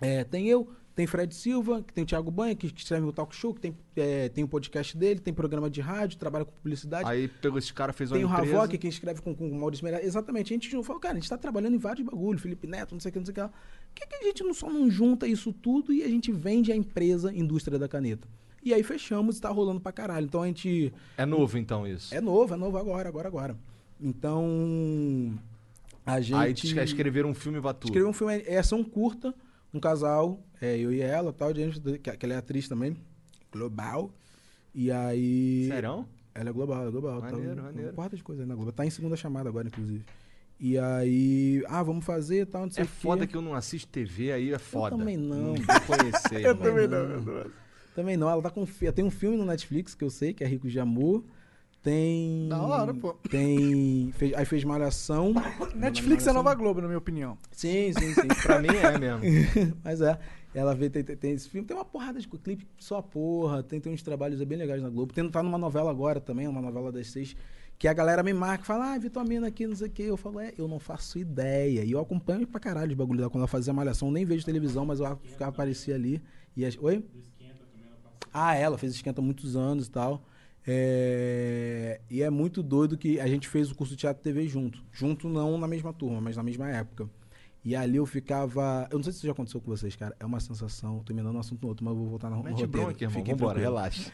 [0.00, 3.12] É, tem eu, tem Fred Silva, que tem o Thiago Banha, que, que escreve o
[3.12, 6.52] talk show, que tem, é, tem o podcast dele, tem programa de rádio, trabalha com
[6.52, 7.06] publicidade.
[7.06, 8.56] Aí pegou esse cara, fez uma tem o empresa.
[8.56, 10.06] Havok, que escreve com, com o Maurício Meirelles.
[10.06, 10.54] Exatamente.
[10.54, 13.00] A gente juntou, falou, cara, a gente tá trabalhando em vários bagulhos, Felipe Neto, não
[13.00, 13.42] sei o que, não sei o que.
[13.42, 13.52] Por
[13.94, 16.76] que, que a gente não, só não junta isso tudo e a gente vende a
[16.76, 18.26] empresa indústria da caneta?
[18.64, 20.24] E aí fechamos e tá rolando pra caralho.
[20.24, 20.94] Então a gente.
[21.18, 22.14] É novo, então, isso.
[22.14, 23.56] É novo, é novo agora, agora, agora.
[24.00, 25.38] Então.
[26.06, 26.36] A gente.
[26.36, 27.88] Aí tu escreveram um filme Vatu.
[27.88, 29.34] Escreveu um filme, essa é um curta,
[29.74, 32.96] um casal, é, eu e ela, tal, gente, que, que ela é atriz também,
[33.52, 34.10] global.
[34.74, 35.68] E aí.
[35.68, 36.06] Serão?
[36.34, 37.20] Ela é global, ela é global.
[37.20, 37.88] Maneiro, tá, maneiro.
[37.88, 38.70] Uma porta de coisa aí na Globo.
[38.72, 40.04] Tá em segunda chamada agora, inclusive.
[40.60, 41.64] E aí.
[41.68, 42.94] Ah, vamos fazer tal, não sei É o quê.
[43.00, 44.96] foda que eu não assisto TV, aí é foda.
[44.96, 45.54] também não.
[45.54, 46.40] Não vou conhecer.
[46.44, 47.50] Eu também não, eu não.
[47.94, 48.66] Também não, ela tá com.
[48.66, 51.24] Tem um filme no Netflix que eu sei, que é Rico de Amor.
[51.82, 52.48] Tem.
[52.50, 53.14] Da hora, pô.
[53.30, 54.10] Tem.
[54.12, 55.32] fez- aí fez Malhação.
[55.74, 57.38] Netflix é Nova Globo, na minha opinião.
[57.52, 58.28] Sim, sim, sim.
[58.42, 59.20] Pra mim é mesmo.
[59.84, 60.18] Mas é.
[60.56, 61.66] Ela vê, tem, tem, esse filme.
[61.66, 63.62] Tem uma porrada de clipe, só porra.
[63.62, 65.12] Tem, tem uns trabalhos bem legais na Globo.
[65.12, 67.36] Tem, tá numa novela agora também, uma novela das seis.
[67.78, 70.04] Que a galera me marca e fala, ah, Vitamina aqui, não sei o quê.
[70.04, 71.84] Eu falo, é, eu não faço ideia.
[71.84, 73.28] E eu acompanho pra caralho os bagulho dela.
[73.28, 76.22] Quando ela fazia malhação, eu nem vejo televisão, mas eu ficava, aparecia ali.
[76.56, 77.04] E as, Oi?
[78.32, 80.24] Ah, ela fez Esquenta há muitos anos e tal.
[80.66, 84.48] É, E é muito doido que a gente fez o curso de teatro e TV
[84.48, 84.82] junto.
[84.90, 87.10] Junto não na mesma turma, mas na mesma época.
[87.66, 88.86] E ali eu ficava.
[88.92, 90.14] Eu não sei se isso já aconteceu com vocês, cara.
[90.20, 91.02] É uma sensação.
[91.02, 92.70] Tô emendando um assunto no outro, mas eu vou voltar no Mete roteiro.
[92.70, 93.18] bronca, irmão.
[93.18, 94.12] Fiquem Vambora, relaxa.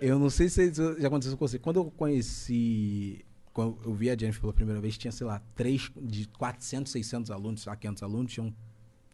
[0.00, 1.60] Eu não sei se isso já aconteceu com você.
[1.60, 3.24] Quando eu conheci.
[3.52, 7.30] Quando eu vi a Jennifer pela primeira vez, tinha, sei lá, três, de 400, 600
[7.30, 8.52] alunos, sei lá, 500 alunos, tinham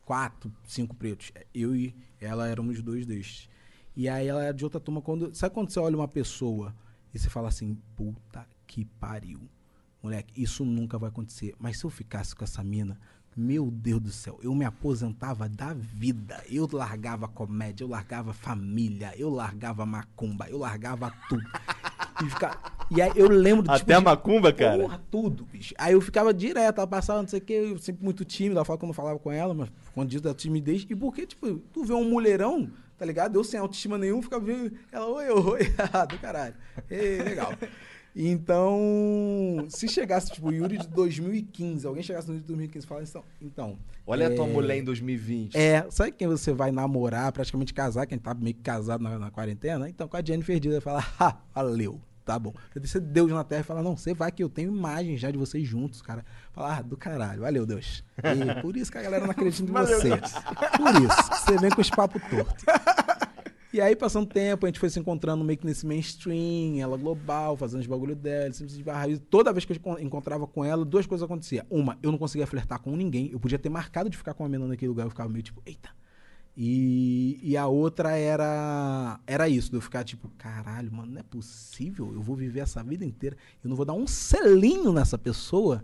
[0.07, 1.31] quatro, cinco pretos.
[1.55, 3.51] Eu e ela éramos dois destes.
[3.95, 5.03] E aí ela era de outra turma.
[5.03, 6.75] Quando, sabe quando você olha uma pessoa
[7.13, 9.41] e você fala assim, puta que pariu.
[10.03, 11.55] Moleque, isso nunca vai acontecer.
[11.59, 12.99] Mas se eu ficasse com essa mina,
[13.37, 16.43] meu Deus do céu, eu me aposentava da vida.
[16.49, 21.43] Eu largava comédia, eu largava família, eu largava macumba, eu largava tudo.
[22.91, 24.79] E, e aí eu lembro de, Até a de- macumba, cara?
[24.83, 25.75] Porra, tudo, bicho.
[25.77, 28.65] Aí eu ficava direto, ela passava, não sei o que, eu sempre muito tímido, ela
[28.65, 30.87] fala que eu não falava com ela, mas quando diz da timidez.
[30.89, 33.35] E porque, tipo, tu vê um mulherão, tá ligado?
[33.35, 35.61] Eu sem autoestima nenhum, ficava vendo ela, oi, oi,
[36.09, 36.55] do caralho.
[36.89, 37.53] Ei, legal.
[38.17, 42.89] Então, se chegasse, tipo, o Yuri de 2015, alguém chegasse no Yuri de 2015 e
[42.89, 43.79] falasse, então, então.
[44.07, 45.57] Olha a tua é, mulher em 2020.
[45.57, 49.31] É, sabe quem você vai namorar, praticamente casar, quem tá meio que casado na, na
[49.33, 49.89] quarentena?
[49.89, 52.55] Então, com a Jennifer Dias, vai falar, ah, valeu, tá bom.
[52.77, 55.39] Você Deus na terra e fala, não, você vai que eu tenho imagens já de
[55.39, 56.25] vocês juntos, cara.
[56.53, 58.05] Fala, ah, do caralho, valeu, Deus.
[58.19, 60.11] E por isso que a galera não acredita em você.
[60.11, 62.65] Por isso, você vem com os papos tortos.
[63.75, 67.57] E aí, passando tempo, a gente foi se encontrando meio que nesse mainstream, ela global,
[67.57, 69.11] fazendo os bagulho dela, sempre se esbarrava.
[69.11, 71.67] E toda vez que eu encon- encontrava com ela, duas coisas aconteciam.
[71.69, 73.31] Uma, eu não conseguia flertar com ninguém.
[73.33, 75.61] Eu podia ter marcado de ficar com uma menina naquele lugar, eu ficava meio tipo,
[75.67, 75.91] eita.
[76.57, 81.25] E, e a outra era era isso, de eu ficar tipo, caralho, mano, não é
[81.25, 85.83] possível, eu vou viver essa vida inteira, eu não vou dar um selinho nessa pessoa.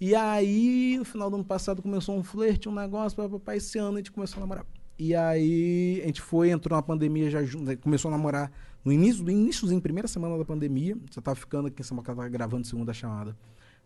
[0.00, 3.94] E aí, no final do ano passado, começou um flerte, um negócio, papai, esse ano
[3.94, 4.75] a gente começou a namorar.
[4.98, 7.40] E aí, a gente foi, entrou na pandemia já
[7.82, 8.50] começou a namorar
[8.84, 12.06] no início, do iníciozinho, primeira semana da pandemia, já tava ficando aqui em São Paulo,
[12.16, 13.36] tava gravando segunda chamada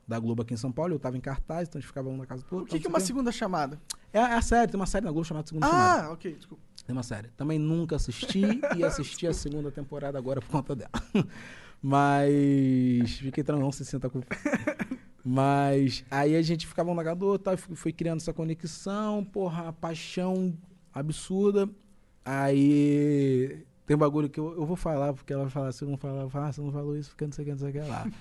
[0.07, 2.17] da Globo aqui em São Paulo, eu tava em cartaz, então a gente ficava um
[2.17, 2.67] na casa do outro.
[2.67, 3.81] O que, que é uma segunda chamada?
[4.13, 6.09] É a série, tem uma série na Globo chamada Segunda Chamada.
[6.09, 6.63] Ah, ok, desculpa.
[6.85, 7.29] Tem uma série.
[7.29, 8.43] Também nunca assisti
[8.77, 10.91] e assisti a segunda temporada agora por conta dela.
[11.81, 13.13] Mas.
[13.13, 14.37] Fiquei tranquilo, não se sinta culpa.
[15.25, 18.33] Mas aí a gente ficava um na casa do outro, tal, foi foi criando essa
[18.33, 20.57] conexão, porra, paixão
[20.93, 21.69] absurda.
[22.25, 25.97] Aí tem um bagulho que eu, eu vou falar, porque ela vai falar, você não
[25.97, 27.73] fala, fala, ah, você não falou isso, porque não sei o que, não sei o
[27.73, 28.07] que lá.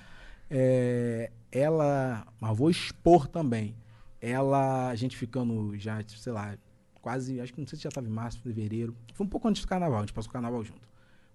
[0.51, 3.75] É, ela, mas vou expor também.
[4.19, 6.57] Ela, a gente ficando já, sei lá,
[6.99, 8.95] quase, acho que não sei se já estava em março, fevereiro.
[9.13, 10.89] Foi um pouco antes do carnaval, a gente passou o carnaval junto.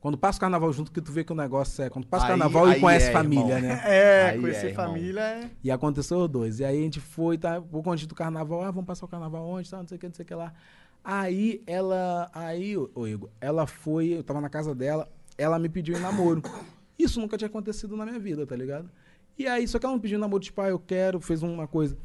[0.05, 1.89] Quando passa o carnaval junto, que tu vê que o negócio é.
[1.89, 3.71] Quando passa o carnaval aí e conhece é, família, irmão.
[3.71, 3.83] né?
[3.89, 5.51] É, Aí conhecer é, família é.
[5.63, 6.61] E aconteceu os dois.
[6.61, 7.59] E aí a gente foi, tá?
[7.59, 9.79] Um pouco antes do carnaval, ah, vamos passar o carnaval onde, tá?
[9.79, 10.53] Não sei o que, não sei o que lá.
[11.05, 12.31] Aí ela.
[12.33, 15.07] Aí, ô, Igor, ela foi, eu tava na casa dela,
[15.37, 16.43] ela me pediu em namoro.
[16.99, 18.89] Isso nunca tinha acontecido na minha vida, tá ligado?
[19.39, 21.97] E aí, só que ela me pediu namoro, tipo, ah, eu quero, fez uma coisa.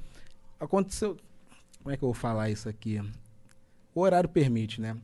[0.60, 1.16] Aconteceu.
[1.82, 3.02] Como é que eu vou falar isso aqui?
[3.96, 4.98] O horário permite, né?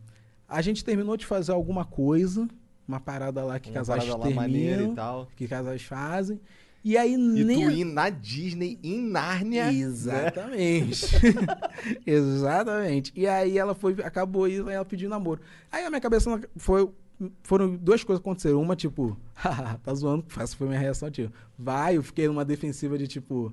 [0.47, 2.47] A gente terminou de fazer alguma coisa,
[2.87, 5.27] uma parada lá que Uma casais terminam, e tal.
[5.35, 6.39] que casais fazem.
[6.85, 9.65] E aí E nem tu ir na Disney, em Nárnia.
[9.65, 9.73] né?
[9.73, 11.07] Exatamente.
[12.05, 13.11] Exatamente.
[13.15, 15.41] E aí ela foi, acabou aí ela pediu namoro.
[15.71, 16.87] Aí a minha cabeça foi.
[17.41, 18.61] Foram duas coisas que aconteceram.
[18.61, 22.97] Uma, tipo, "Haha, tá zoando, essa foi minha reação, tipo, vai, eu fiquei numa defensiva
[22.99, 23.51] de tipo.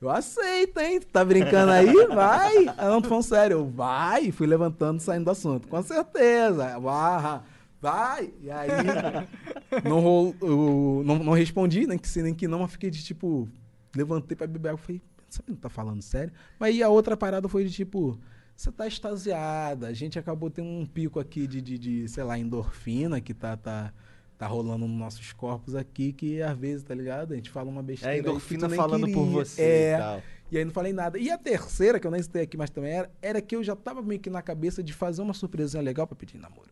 [0.00, 0.98] Eu aceito, hein?
[1.12, 1.92] Tá brincando aí?
[2.08, 2.66] Vai!
[2.78, 3.58] Ah, não, tô falando sério.
[3.58, 4.32] Eu, vai!
[4.32, 5.68] Fui levantando, saindo do assunto.
[5.68, 6.78] Com certeza.
[6.78, 7.42] Vai!
[7.80, 8.32] Vai!
[8.40, 8.68] E aí,
[9.84, 13.02] não, rol- eu não, não respondi, nem que sim, nem que não, mas fiquei de
[13.02, 13.48] tipo.
[13.96, 14.78] Levantei pra beber água.
[14.78, 16.32] Falei, você não tá falando sério?
[16.58, 18.18] Mas aí a outra parada foi de tipo.
[18.54, 19.86] Você tá extasiada.
[19.86, 23.56] A gente acabou tendo um pico aqui de, de, de, sei lá, endorfina que tá,
[23.56, 23.90] tá,
[24.36, 27.32] tá rolando nos nossos corpos aqui, que às vezes, tá ligado?
[27.32, 28.14] A gente fala uma besteira.
[28.16, 29.44] É, endorfina falando por queria.
[29.44, 29.94] você É.
[29.94, 30.22] e tal.
[30.52, 31.18] E aí não falei nada.
[31.18, 33.74] E a terceira, que eu nem citei aqui, mas também era, era que eu já
[33.74, 36.68] tava meio que na cabeça de fazer uma surpresinha legal pra pedir namoro.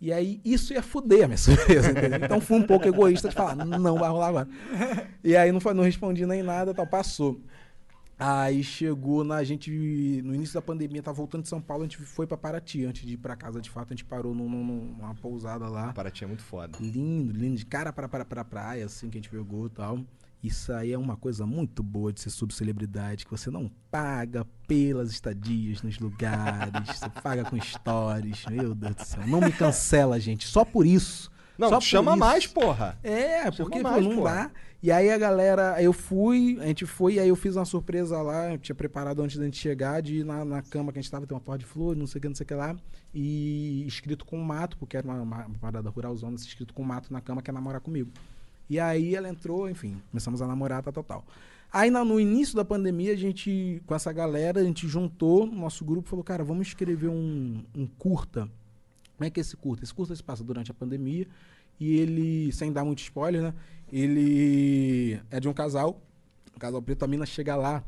[0.00, 2.20] E aí isso ia fuder a minha surpresa, entendeu?
[2.24, 4.48] Então fui um pouco egoísta de falar, não vai rolar agora.
[5.24, 7.40] E aí não, fa- não respondi nem nada, tal, passou.
[8.18, 9.70] Aí chegou na a gente
[10.24, 13.06] no início da pandemia, tá voltando de São Paulo, a gente foi pra Paraty antes
[13.06, 15.92] de ir pra casa, de fato, a gente parou num- num- numa pousada lá.
[15.92, 16.78] Paraty é muito foda.
[16.80, 20.00] Lindo, lindo, de cara para para pra praia, assim, que a gente pegou e tal.
[20.46, 25.10] Isso aí é uma coisa muito boa de ser subcelebridade, que você não paga pelas
[25.10, 28.44] estadias nos lugares, você paga com stories.
[28.48, 29.26] Meu Deus do céu.
[29.26, 30.46] Não me cancela, gente.
[30.46, 31.30] Só por isso.
[31.58, 32.20] Não, Só chama isso.
[32.20, 32.98] mais, porra.
[33.02, 34.34] É, Chama porque pô, mais, não porra.
[34.34, 34.50] dá.
[34.82, 38.20] E aí a galera, eu fui, a gente foi, e aí eu fiz uma surpresa
[38.22, 41.02] lá, eu tinha preparado antes da gente chegar, de ir na, na cama que a
[41.02, 42.54] gente tava, tem uma porta de flor, não sei o que, não sei o que
[42.54, 42.76] lá,
[43.12, 47.20] e escrito com mato, porque era uma, uma, uma parada ruralzona, escrito com mato na
[47.22, 48.12] cama, quer namorar comigo.
[48.68, 51.24] E aí ela entrou, enfim, começamos a namorar, tal, tal, tal.
[51.72, 55.84] Aí no início da pandemia, a gente, com essa galera, a gente juntou no nosso
[55.84, 58.48] grupo falou, cara, vamos escrever um, um curta.
[59.16, 59.84] Como é que é esse curta?
[59.84, 61.26] Esse curta se passa durante a pandemia
[61.78, 63.54] e ele, sem dar muito spoiler, né?
[63.92, 66.00] Ele é de um casal,
[66.54, 67.84] um casal preto, a mina chega lá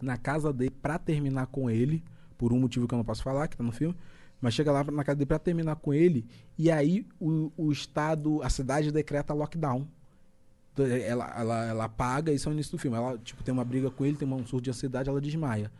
[0.00, 2.02] na casa dele pra terminar com ele,
[2.36, 3.96] por um motivo que eu não posso falar, que tá no filme,
[4.44, 6.26] mas chega lá na casa dele pra terminar com ele,
[6.58, 9.88] e aí o, o estado, a cidade decreta lockdown.
[10.74, 12.94] Então, Ela, ela, ela paga, isso é o início do filme.
[12.94, 15.72] Ela, tipo, tem uma briga com ele, tem um surto de ansiedade, ela desmaia.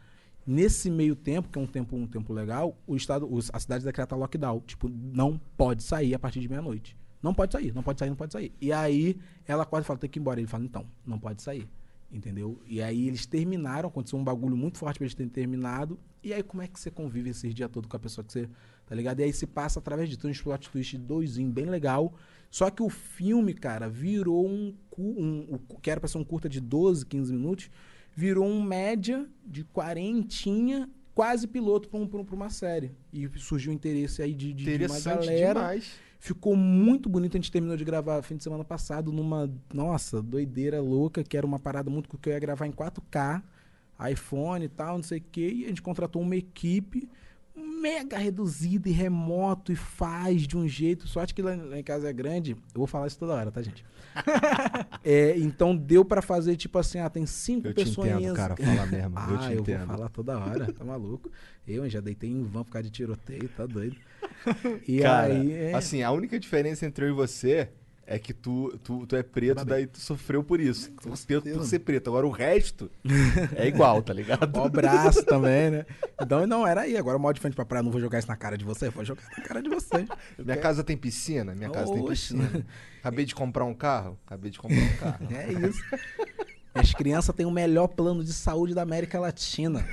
[0.47, 4.17] Nesse meio tempo, que é um tempo, um tempo legal, o estado, a cidade decreta
[4.17, 4.61] lockdown.
[4.61, 6.97] Tipo, não pode sair a partir de meia-noite.
[7.23, 8.51] Não pode sair, não pode sair, não pode sair.
[8.61, 10.41] E aí ela quase fala, tem que ir embora.
[10.41, 11.69] Ele fala, então, não pode sair.
[12.11, 12.59] Entendeu?
[12.67, 15.99] E aí eles terminaram, aconteceu um bagulho muito forte pra eles terem terminado.
[16.25, 18.49] E aí como é que você convive esses dias todo com a pessoa que você.
[18.87, 19.21] Tá ligado?
[19.21, 22.15] E aí se passa através de uns plot twist doisinho, bem legal.
[22.51, 26.49] Só que o filme, cara, virou um, um, cu- que era pra ser um curta
[26.49, 27.71] de 12, 15 minutos,
[28.15, 32.93] virou um média de quarentinha, quase piloto pra, um, pra, um- uma série.
[33.13, 35.61] E surgiu o interesse aí de, de, de uma galera.
[35.61, 35.93] demais.
[36.19, 37.37] Ficou muito bonito.
[37.37, 41.47] A gente terminou de gravar fim de semana passado numa, nossa, doideira louca, que era
[41.47, 43.43] uma parada muito que eu ia gravar em 4K,
[44.11, 45.51] iPhone e tal, não sei o quê.
[45.55, 47.09] E a gente contratou uma equipe
[47.57, 51.07] mega reduzido e remoto e faz de um jeito.
[51.07, 52.53] Sorte que lá, lá em casa é grande.
[52.53, 53.85] Eu vou falar isso toda hora, tá, gente?
[55.07, 58.09] É, então deu pra fazer tipo assim, ah, tem cinco Eu te pessoas.
[58.09, 59.87] entendo, cara, fala mesmo, ah, eu te entendo.
[59.87, 61.31] vou falar toda hora, tá maluco?
[61.69, 63.97] Eu já deitei em van por causa de tiroteio, tá doido.
[64.89, 67.69] E Cara, aí, é, assim, a única diferença entre eu e você
[68.07, 70.91] é que tu, tu, tu é preto, daí tu sofreu por isso.
[70.93, 72.11] Tu por, por ser preto.
[72.11, 72.91] Agora o resto
[73.57, 74.61] é igual, tá ligado?
[74.61, 75.87] O braço também, né?
[76.21, 76.97] Então não, era aí.
[76.97, 78.91] Agora o modo de frente pra praia, não vou jogar isso na cara de você,
[78.91, 80.07] vou jogar na cara de você.
[80.39, 81.55] Minha casa tem piscina?
[81.55, 82.35] Minha casa tem Oxe.
[82.35, 82.67] piscina.
[83.01, 84.19] Acabei de comprar um carro?
[84.27, 85.29] Acabei de comprar um carro.
[85.31, 85.81] É isso.
[86.75, 89.87] As crianças têm o melhor plano de saúde da América Latina.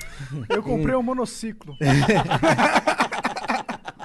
[0.50, 1.78] Eu comprei um monociclo.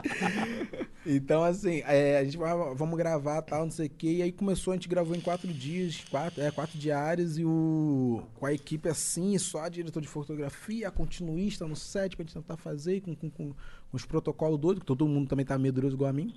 [1.08, 4.14] Então, assim, é, a gente vai, vamos gravar tal, não sei o quê.
[4.14, 8.24] E aí começou, a gente gravou em quatro dias, quatro, é, quatro diários, e o,
[8.34, 12.34] com a equipe assim, só a diretor de fotografia, a continuista no set pra gente
[12.34, 13.54] tentar fazer, com, com, com,
[13.92, 16.34] os protocolos doidos, que todo mundo também tá medroso igual a mim.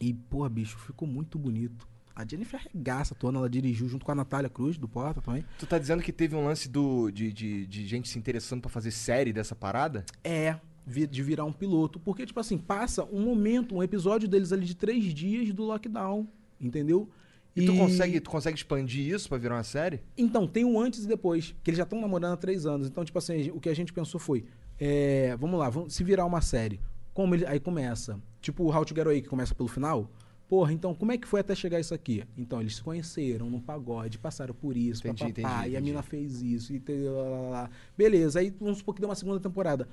[0.00, 1.86] E, porra, bicho, ficou muito bonito.
[2.16, 5.44] A Jennifer arregaça atuando, ela dirigiu junto com a Natália Cruz, do Porta também.
[5.58, 8.70] Tu tá dizendo que teve um lance do, de, de, de gente se interessando pra
[8.70, 10.04] fazer série dessa parada?
[10.24, 10.56] É,
[10.86, 12.00] de virar um piloto.
[12.00, 16.26] Porque, tipo assim, passa um momento, um episódio deles ali de três dias do lockdown,
[16.60, 17.08] entendeu?
[17.54, 20.00] E, tu, consegue, tu consegue expandir isso pra virar uma série?
[20.16, 22.86] Então, tem o antes e depois, que eles já estão namorando há três anos.
[22.86, 24.44] Então, tipo assim, o que a gente pensou foi,
[24.80, 26.80] é, vamos lá, vamos, se virar uma série,
[27.12, 30.10] como ele, aí começa, tipo o How to Get Away, que começa pelo final,
[30.48, 32.24] porra, então como é que foi até chegar isso aqui?
[32.38, 35.90] Então, eles se conheceram no pagode, passaram por isso, Entendi, papapá, entendi, e a entendi.
[35.90, 37.70] mina fez isso, e lá, lá, lá.
[37.96, 39.86] beleza, aí vamos supor que deu uma segunda temporada.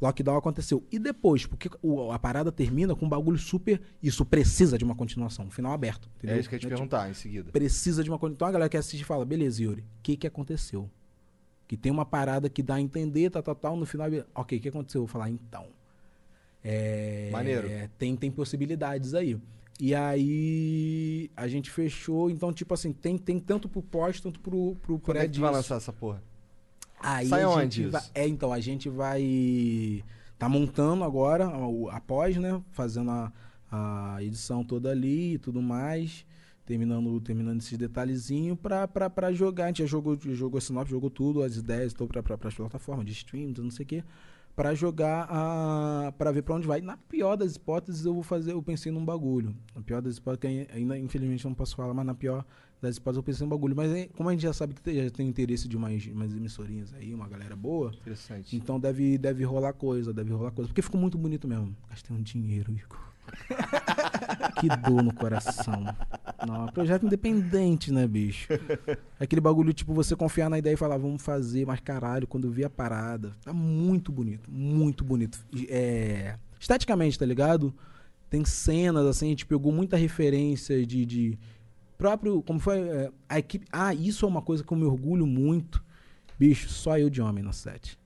[0.00, 0.84] Lockdown aconteceu.
[0.92, 3.80] E depois, porque o- a parada termina com um bagulho super.
[4.02, 6.08] Isso precisa de uma continuação, um final aberto.
[6.18, 6.36] Entendeu?
[6.36, 7.50] É isso que eu ia te tipo, perguntar em seguida.
[7.50, 8.34] precisa de uma coisa.
[8.34, 10.88] Então a galera que assiste fala, beleza, Yuri, o que que aconteceu?
[11.66, 14.60] Que tem uma parada que dá a entender, tal, tal, tal, no final, ok, o
[14.60, 15.00] que aconteceu?
[15.02, 15.66] Eu vou falar, então.
[16.64, 17.68] É, Maneiro.
[17.98, 19.38] Tem, tem possibilidades aí.
[19.80, 24.76] E aí a gente fechou, então, tipo assim, tem, tem tanto pro pós, tanto pro,
[24.82, 26.22] pro Quando é que vai lançar essa porra?
[27.00, 30.02] Aí Sai a onde vai, É, então, a gente vai.
[30.38, 32.60] Tá montando agora a- o- a pós, né?
[32.70, 33.32] Fazendo a,
[33.70, 36.24] a edição toda ali e tudo mais.
[36.64, 39.64] Terminando, terminando esses detalhezinhos pra, pra, pra jogar.
[39.64, 42.54] A gente já jogou, jogou a sinopse, jogou tudo, as ideias, então, pra, pra, pras
[42.54, 44.04] plataformas de stream, não sei o quê.
[44.54, 46.80] Pra jogar, a, pra ver pra onde vai.
[46.80, 49.54] Na pior das hipóteses, eu vou fazer, eu pensei num bagulho.
[49.74, 52.44] Na pior das hipóteses, que ainda, infelizmente, eu não posso falar, mas na pior
[52.80, 53.74] das hipóteses, eu pensei bagulho.
[53.74, 56.94] Mas aí, como a gente já sabe que já tem interesse de umas, umas emissorinhas
[56.94, 58.56] aí, uma galera boa, Interessante.
[58.56, 60.68] então deve, deve rolar coisa, deve rolar coisa.
[60.68, 61.76] Porque ficou muito bonito mesmo.
[61.88, 63.08] Gastei um dinheiro, Igor.
[64.60, 65.84] que dor no coração.
[66.46, 68.48] Não, é projeto independente, né, bicho?
[69.20, 72.50] É aquele bagulho, tipo, você confiar na ideia e falar, vamos fazer, mas caralho, quando
[72.50, 75.38] vi a parada, tá muito bonito, muito bonito.
[75.68, 77.74] É, esteticamente, tá ligado?
[78.30, 81.38] Tem cenas, assim, a gente pegou muita referência de, de
[81.98, 85.26] próprio, como foi, é, a equipe, ah, isso é uma coisa que eu me orgulho
[85.26, 85.84] muito,
[86.38, 87.98] bicho, só eu de homem no set.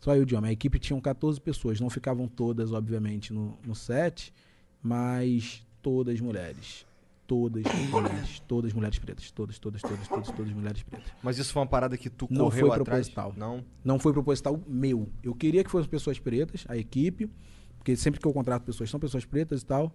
[0.00, 0.50] Só eu de homem.
[0.50, 4.34] A equipe tinha 14 pessoas, não ficavam todas, obviamente, no, no set,
[4.82, 6.86] mas todas mulheres.
[7.26, 11.10] Todas mulheres, todas mulheres pretas, todas, todas, todas, todas, todas mulheres pretas.
[11.22, 13.08] Mas isso foi uma parada que tu Não correu foi atrás?
[13.08, 13.32] proposital.
[13.34, 13.64] Não?
[13.82, 15.08] Não foi proposital meu.
[15.22, 17.30] Eu queria que fossem pessoas pretas, a equipe,
[17.78, 19.90] porque sempre que eu contrato pessoas, são pessoas pretas e tal.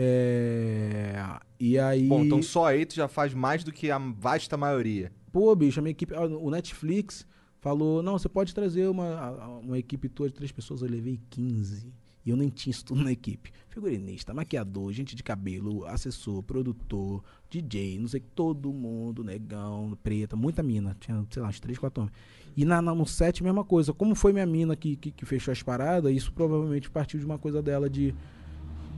[0.00, 2.06] É, E aí.
[2.06, 5.12] Bom, então só aí tu já faz mais do que a vasta maioria.
[5.32, 6.14] Pô, bicho, a minha equipe.
[6.14, 7.26] O Netflix
[7.60, 10.82] falou: não, você pode trazer uma, uma equipe toda de três pessoas.
[10.82, 11.92] Eu levei 15.
[12.24, 13.50] E eu nem tinha isso tudo na equipe.
[13.68, 20.62] Figurinista, maquiador, gente de cabelo, assessor, produtor, DJ, não sei, todo mundo, negão, preta, muita
[20.62, 20.94] mina.
[21.00, 22.14] Tinha, sei lá, uns três, quatro homens.
[22.56, 23.94] E na, na- no set, mesma coisa.
[23.94, 27.38] Como foi minha mina que, que, que fechou as paradas, isso provavelmente partiu de uma
[27.38, 28.14] coisa dela de.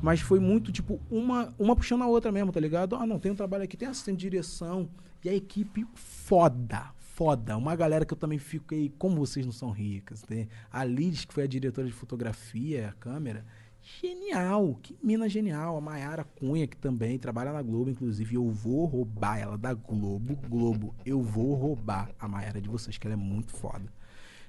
[0.03, 2.97] Mas foi muito, tipo, uma, uma puxando a outra mesmo, tá ligado?
[2.97, 4.89] Ah, não, tem um trabalho aqui, tem assistente de direção.
[5.25, 7.57] E a equipe foda, foda.
[7.57, 10.49] Uma galera que eu também fiquei, como vocês não são ricas, né?
[10.73, 13.45] A Liz, que foi a diretora de fotografia, a câmera,
[13.83, 15.77] genial, que mina genial.
[15.77, 20.37] A Mayara Cunha, que também trabalha na Globo, inclusive, eu vou roubar ela da Globo,
[20.49, 23.85] Globo, eu vou roubar a Mayara de vocês, que ela é muito foda.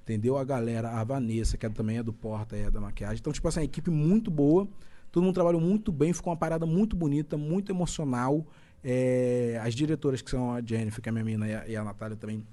[0.04, 0.38] Entendeu?
[0.38, 3.18] A galera, a Vanessa, que é- também é do Porta, é da maquiagem.
[3.20, 4.68] Então, tipo assim, a equipe muito boa.
[5.12, 8.46] Todo mundo trabalhou muito bem, ficou uma parada muito bonita, muito emocional.
[8.84, 11.76] É, as diretoras, que são a Jennifer, que é a minha mina, e a, e
[11.76, 12.46] a Natália também,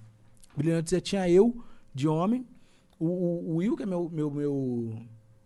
[0.56, 0.90] brilhantes.
[0.90, 1.64] Já tinha eu,
[1.94, 2.46] de homem,
[2.98, 5.02] o, o, o Will, que é meu, meu, meu,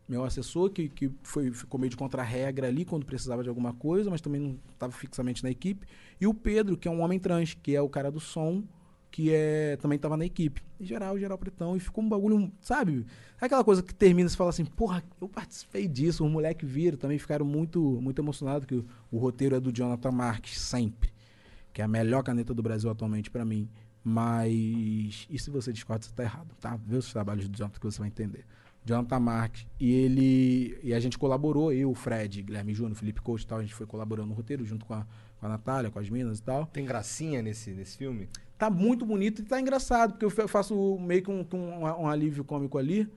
[0.08, 4.10] meu assessor, que, que foi, ficou meio de contra-regra ali quando precisava de alguma coisa,
[4.10, 5.86] mas também não estava fixamente na equipe.
[6.20, 8.64] E o Pedro, que é um homem trans, que é o cara do som,
[9.12, 10.62] que é, também tava na equipe.
[10.80, 11.76] E geral, geral pretão.
[11.76, 13.06] E ficou um bagulho, sabe?
[13.38, 16.24] Aquela coisa que termina você fala assim, porra, eu participei disso.
[16.24, 20.10] Os moleque viram, também ficaram muito, muito emocionados, que o, o roteiro é do Jonathan
[20.10, 21.12] Marques, sempre.
[21.74, 23.68] Que é a melhor caneta do Brasil atualmente pra mim.
[24.02, 25.26] Mas.
[25.28, 26.76] E se você discorda, você tá errado, tá?
[26.84, 28.46] Vê os trabalhos do Jonathan que você vai entender.
[28.82, 29.66] Jonathan Marques.
[29.78, 30.78] E ele.
[30.82, 33.58] E a gente colaborou, eu, o Fred, Guilherme Júnior, Felipe Coach e tal.
[33.58, 35.06] A gente foi colaborando no roteiro junto com a,
[35.38, 36.64] com a Natália, com as minas e tal.
[36.66, 38.28] Tem gracinha nesse, nesse filme?
[38.62, 42.06] Tá muito bonito e tá engraçado, porque eu fa- faço meio que um, um, um
[42.06, 43.08] alívio cômico ali.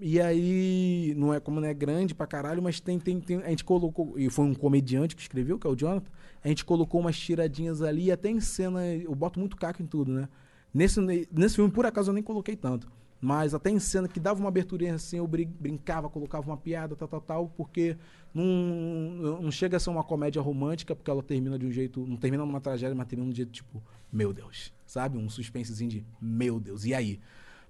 [0.00, 3.38] E aí, não é como não é grande pra caralho, mas tem, tem, tem.
[3.38, 4.16] A gente colocou.
[4.16, 6.08] E foi um comediante que escreveu, que é o Jonathan.
[6.44, 8.86] A gente colocou umas tiradinhas ali, até em cena.
[8.86, 10.28] Eu boto muito caco em tudo, né?
[10.72, 11.00] Nesse,
[11.32, 12.86] nesse filme, por acaso, eu nem coloquei tanto.
[13.24, 16.96] Mas até em cena que dava uma aberturinha assim, eu brin- brincava, colocava uma piada,
[16.96, 17.96] tal, tal, tal, porque
[18.34, 22.04] não, não chega a ser uma comédia romântica, porque ela termina de um jeito.
[22.04, 23.80] Não termina numa tragédia, mas termina de um jeito tipo,
[24.12, 24.74] meu Deus.
[24.84, 25.18] Sabe?
[25.18, 27.20] Um suspensezinho de meu Deus, e aí?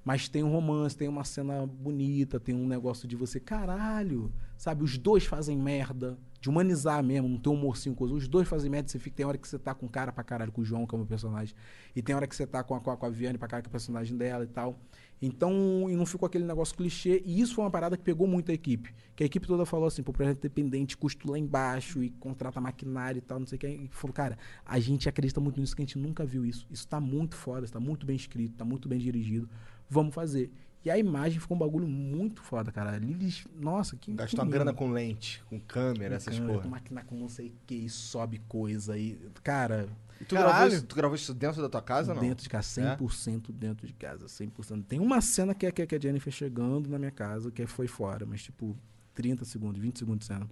[0.02, 4.82] Mas tem um romance, tem uma cena bonita, tem um negócio de você, caralho, sabe?
[4.82, 8.12] Os dois fazem merda, de humanizar mesmo, não tem um morcinho coisa.
[8.12, 10.50] Os dois fazem merda, você fica, tem hora que você tá com cara pra caralho
[10.50, 11.54] com o João, que é o meu personagem,
[11.94, 13.62] e tem hora que você tá com a, com a, com a Viane pra caralho,
[13.62, 14.76] que é o personagem dela e tal.
[15.22, 18.50] Então, e não ficou aquele negócio clichê, e isso foi uma parada que pegou muito
[18.50, 18.92] a equipe.
[19.14, 23.18] Que a equipe toda falou assim, pô, projeto independente, custo lá embaixo, e contrata maquinário
[23.18, 23.68] e tal, não sei o que.
[23.68, 24.36] E falou, cara,
[24.66, 26.66] a gente acredita muito nisso, que a gente nunca viu isso.
[26.68, 29.48] Isso tá muito foda, tá muito bem escrito, tá muito bem dirigido.
[29.88, 30.50] Vamos fazer.
[30.84, 32.98] E a imagem ficou um bagulho muito foda, cara.
[32.98, 36.64] Lilis, nossa, que Gastou uma grana com lente, com câmera, essas Câmera, porra.
[36.64, 39.16] Com máquina com não sei o que, e sobe coisa aí.
[39.44, 39.88] Cara,
[40.20, 42.20] E tu gravou, isso, tu gravou isso dentro da tua casa, não?
[42.20, 42.96] Dentro de casa, É?
[42.96, 44.84] 100% dentro de casa, 100%.
[44.84, 47.50] Tem uma cena que é, que é que é a Jennifer chegando na minha casa,
[47.50, 48.76] que foi fora, mas tipo,
[49.14, 50.48] 30 segundos, 20 segundos de cena.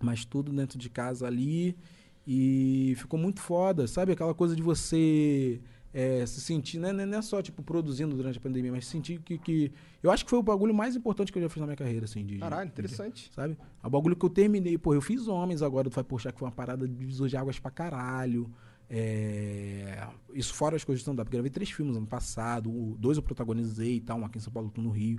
[0.00, 1.76] Mas tudo dentro de casa ali
[2.26, 4.12] e ficou muito foda, sabe?
[4.12, 5.60] Aquela coisa de você
[5.94, 6.92] é, se sentir, né?
[6.92, 9.72] não é só tipo produzindo durante a pandemia, mas sentir que, que.
[10.02, 12.04] Eu acho que foi o bagulho mais importante que eu já fiz na minha carreira,
[12.04, 12.24] assim.
[12.24, 13.30] De, Caralho, de- interessante.
[13.34, 13.56] sabe?
[13.82, 14.78] É o bagulho que eu terminei.
[14.78, 17.36] Pô, eu fiz Homens agora do Vai Puxar, que foi uma parada de divisor de
[17.36, 18.50] águas pra caralho.
[18.94, 21.30] É, Isso fora as coisas de stand-up.
[21.30, 22.70] Gravei três filmes ano passado.
[22.70, 24.18] o- Dois eu protagonizei e tal.
[24.18, 25.18] Um aqui em São Paulo, outro no Rio.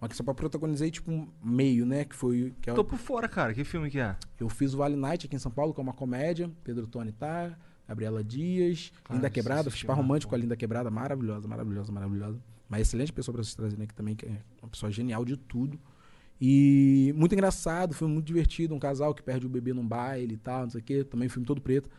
[0.00, 2.04] Um aqui em São Paulo eu protagonizei, tipo, um meio, né?
[2.04, 2.54] Que foi...
[2.62, 3.52] Que é o- Tô por fora, cara.
[3.52, 4.16] Que filme que é?
[4.38, 6.50] eu fiz o Vale Night aqui em São Paulo, que é uma comédia.
[6.64, 7.56] Pedro Tony tá,
[7.86, 9.70] Gabriela Dias, Cara, Linda Quebrada.
[9.70, 12.40] Fiz par muito romântico com a Linda Quebrada, maravilhosa, maravilhosa, maravilhosa.
[12.68, 15.78] Uma excelente pessoa pra vocês trazerem aqui também, que é uma pessoa genial de tudo.
[16.40, 18.74] E muito engraçado, foi muito divertido.
[18.74, 21.04] Um casal que perde o bebê num baile e tal, não sei o quê.
[21.04, 21.90] Também filme todo preto.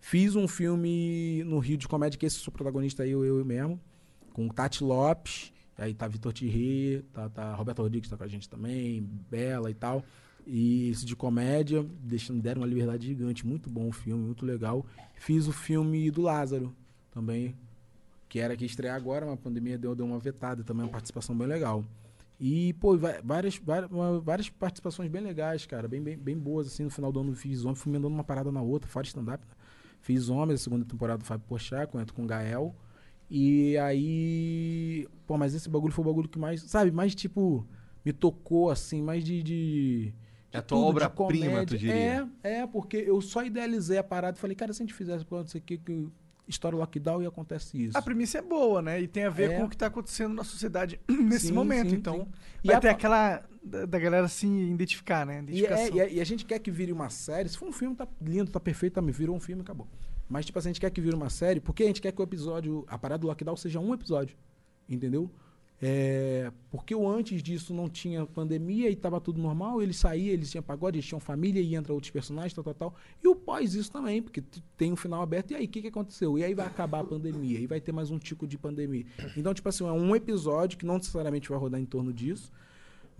[0.00, 3.78] Fiz um filme no Rio de comédia, que esse sou protagonista aí, eu, eu mesmo,
[4.32, 5.52] com Tati Lopes.
[5.76, 9.74] Aí tá Vitor Thierry, tá, tá Roberto Rodrigues tá com a gente também, Bela e
[9.74, 10.04] tal.
[10.46, 13.46] E esse de comédia, deixando, deram uma liberdade gigante.
[13.46, 14.84] Muito bom o filme, muito legal.
[15.14, 16.74] Fiz o filme do Lázaro
[17.10, 17.54] também,
[18.28, 21.36] que era que estrear agora, mas a pandemia deu, deu uma vetada também, uma participação
[21.36, 21.84] bem legal.
[22.38, 23.90] E, pô, várias, várias,
[24.22, 27.64] várias participações bem legais, cara, bem, bem, bem boas, assim, no final do ano fiz
[27.64, 29.59] Homem, fui emendando uma parada na outra, fora stand-up, né?
[30.00, 32.74] Fiz Homens, a segunda temporada do Fábio Porchat, com, com o Gael,
[33.30, 37.66] e aí, pô, mas esse bagulho foi o bagulho que mais, sabe, mais, tipo,
[38.04, 39.42] me tocou, assim, mais de...
[39.42, 40.14] de
[40.52, 42.28] É a de tua de obra-prima, tu diria.
[42.42, 45.24] É, é, porque eu só idealizei a parada e falei, cara, se a gente fizesse,
[45.24, 45.80] pô, não sei o que,
[46.48, 47.96] estoura o lockdown e acontece isso.
[47.96, 49.00] A premissa é boa, né?
[49.00, 49.56] E tem a ver É.
[49.58, 51.90] com o que tá acontecendo na sociedade nesse Sim, momento.
[51.90, 52.26] sim, então, sim.
[52.64, 55.44] E vai a ter aquela da, da galera se identificar, né?
[55.48, 57.48] E, é- e a, e a gente quer que vire uma série.
[57.48, 59.86] Se for um filme, tá lindo, tá perfeito, tá, me virou um filme, acabou.
[60.28, 62.20] Mas, tipo assim, a gente quer que vire uma série, porque a gente quer que
[62.20, 64.36] o episódio, a parada do lockdown seja um episódio.
[64.88, 65.30] Entendeu?
[65.82, 70.50] É, porque o antes disso não tinha pandemia e tava tudo normal, eles saíam, eles
[70.50, 72.94] tinham pagode, eles tinham família e entra outros personagens, tal, tal, tal.
[73.24, 74.42] E o pós isso também, porque
[74.76, 76.38] tem um final aberto, e aí, o que, que aconteceu?
[76.38, 79.06] E aí vai acabar a pandemia, e vai ter mais um tico de pandemia.
[79.34, 82.52] Então, tipo assim, é um episódio que não necessariamente vai rodar em torno disso,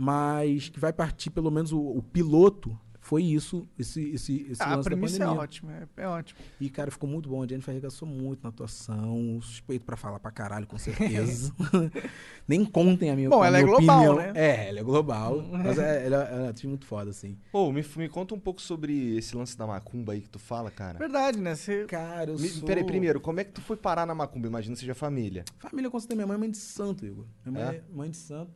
[0.01, 4.66] mas que vai partir, pelo menos, o, o piloto foi isso, esse, esse, esse Ah,
[4.72, 6.39] a lance da premissa é ótima, é, é ótimo.
[6.60, 7.43] E, cara, ficou muito bom.
[7.43, 9.40] A Jennifer arregaçou muito na atuação.
[9.43, 11.52] Suspeito pra falar pra caralho, com certeza.
[12.47, 14.16] Nem contem a minha, Bom, a ela é minha global, opinião.
[14.16, 14.32] né?
[14.36, 15.43] É, ela é global.
[15.51, 17.36] mas é, ela, ela é uma atriz muito foda, assim.
[17.51, 20.70] Pô, me, me conta um pouco sobre esse lance da macumba aí que tu fala,
[20.70, 20.98] cara.
[20.98, 21.55] Verdade, né?
[21.55, 21.86] Você...
[21.86, 22.66] Cara, eu Me, sou...
[22.66, 24.47] Peraí, primeiro, como é que tu foi parar na macumba?
[24.47, 25.44] Imagina seja família.
[25.59, 26.16] Família com certeza.
[26.16, 27.24] Minha mãe é mãe de santo, Igor.
[27.44, 27.77] Minha mãe É?
[27.78, 28.52] é mãe de santo.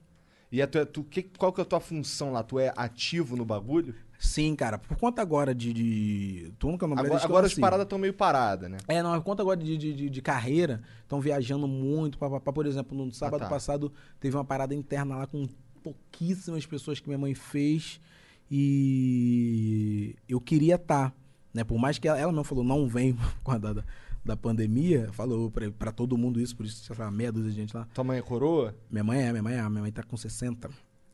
[0.55, 2.41] E a tua, tu, que, qual que é a tua função lá?
[2.45, 3.93] Tu é ativo no bagulho?
[4.21, 4.79] Sim, cara.
[4.79, 5.73] Por conta agora de...
[5.73, 6.53] de...
[6.61, 8.79] Tu nunca não Agora, agora as paradas estão meio paradas, né?
[8.87, 12.17] É, não, por conta agora de, de, de, carreira, estão viajando muito.
[12.19, 12.53] Pá, pá, pá.
[12.53, 13.49] Por exemplo, no sábado tá.
[13.49, 15.45] passado teve uma parada interna lá com
[15.83, 18.01] pouquíssimas pessoas que minha mãe fez.
[18.49, 21.13] E eu queria estar,
[21.53, 21.65] né?
[21.65, 23.85] Por mais que ela, ela mesmo falou, não vem causa
[24.25, 27.57] da, pandemia, falou pra, pra todo mundo isso, por isso tinha lá, meia dúzia de
[27.57, 27.87] gente lá.
[27.93, 28.75] Tua mãe é coroa?
[28.91, 30.71] Minha mãe é, minha mãe é, minha mãe tá com 60.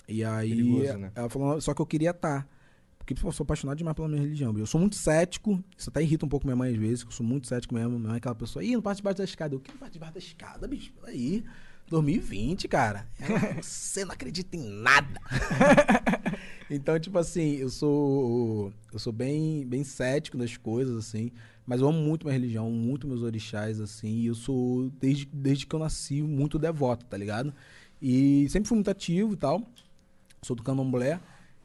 [0.09, 1.13] E aí, Perigoso, né?
[1.15, 2.49] ela falou, só que eu queria estar.
[2.99, 4.57] Porque pô, eu sou apaixonado demais pela minha religião.
[4.57, 7.15] Eu sou muito cético, isso até irrita um pouco minha mãe às vezes, que eu
[7.15, 7.91] sou muito cético mesmo.
[7.91, 9.55] Minha mãe é aquela pessoa, ih, não passa debaixo da escada.
[9.55, 10.93] Eu, que não passa debaixo da escada, bicho?
[10.95, 11.45] Peraí.
[11.91, 13.07] 2020, cara.
[13.19, 15.21] Ela, Você não acredita em nada.
[16.71, 21.33] então, tipo assim, eu sou eu sou bem bem cético das coisas assim,
[21.71, 25.25] mas eu amo muito minha religião, amo muito meus orixás assim, e eu sou desde
[25.27, 27.55] desde que eu nasci muito devoto, tá ligado?
[28.03, 29.63] E sempre fui muito ativo e tal.
[30.43, 31.21] Sou do Candomblé.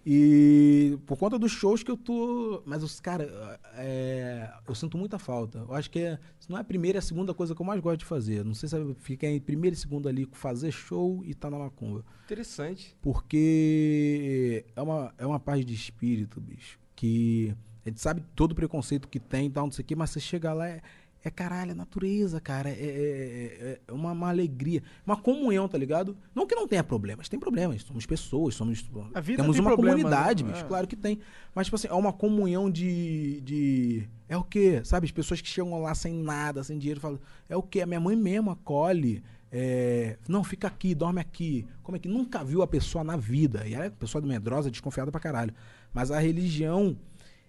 [0.06, 2.62] E por conta dos shows que eu tô.
[2.68, 3.28] Mas os caras,
[3.74, 5.58] é, eu sinto muita falta.
[5.68, 7.66] Eu acho que é, se não é a primeira, é a segunda coisa que eu
[7.66, 8.46] mais gosto de fazer.
[8.46, 12.06] Não sei se fica em primeiro e segundo ali, fazer show e tá na macumba.
[12.26, 12.96] Interessante.
[13.02, 16.78] Porque é uma, é uma paz de espírito, bicho.
[16.96, 17.56] Que
[17.86, 20.10] a gente sabe todo o preconceito que tem e tal, não sei o quê, mas
[20.10, 20.82] você chega lá, é,
[21.24, 22.70] é caralho, é natureza, cara.
[22.70, 24.82] É, é- é- é uma, uma alegria.
[25.06, 26.16] Uma comunhão, tá ligado?
[26.36, 27.82] Não que não tenha problemas, tem problemas.
[27.84, 28.86] Somos pessoas, somos.
[29.14, 30.52] A vida temos tem uma problema, comunidade, né?
[30.52, 30.66] bicho.
[30.66, 30.68] É.
[30.68, 31.20] Claro que tem.
[31.54, 33.42] Mas, tipo assim, é uma comunhão de.
[33.42, 34.82] de é o quê?
[34.84, 35.06] Sabe?
[35.06, 37.20] As pessoas que chegam lá sem nada, sem dinheiro, falam.
[37.50, 37.82] É o quê?
[37.82, 39.24] A minha mãe mesmo acolhe.
[39.52, 41.66] é, não, fica aqui, dorme aqui.
[41.82, 43.66] Como é que nunca viu a pessoa na vida?
[43.68, 45.54] E ela é pessoa medrosa, desconfiada pra caralho.
[45.94, 46.96] Mas a religião,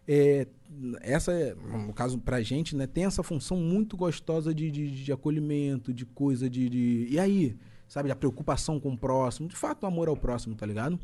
[0.06, 0.46] é,
[1.00, 5.92] essa, no caso pra gente, né, tem essa função muito gostosa de, de, de acolhimento,
[5.92, 7.06] de coisa de, de.
[7.10, 7.56] E aí?
[7.88, 10.98] Sabe, a preocupação com o próximo, de fato, o amor ao próximo, tá ligado?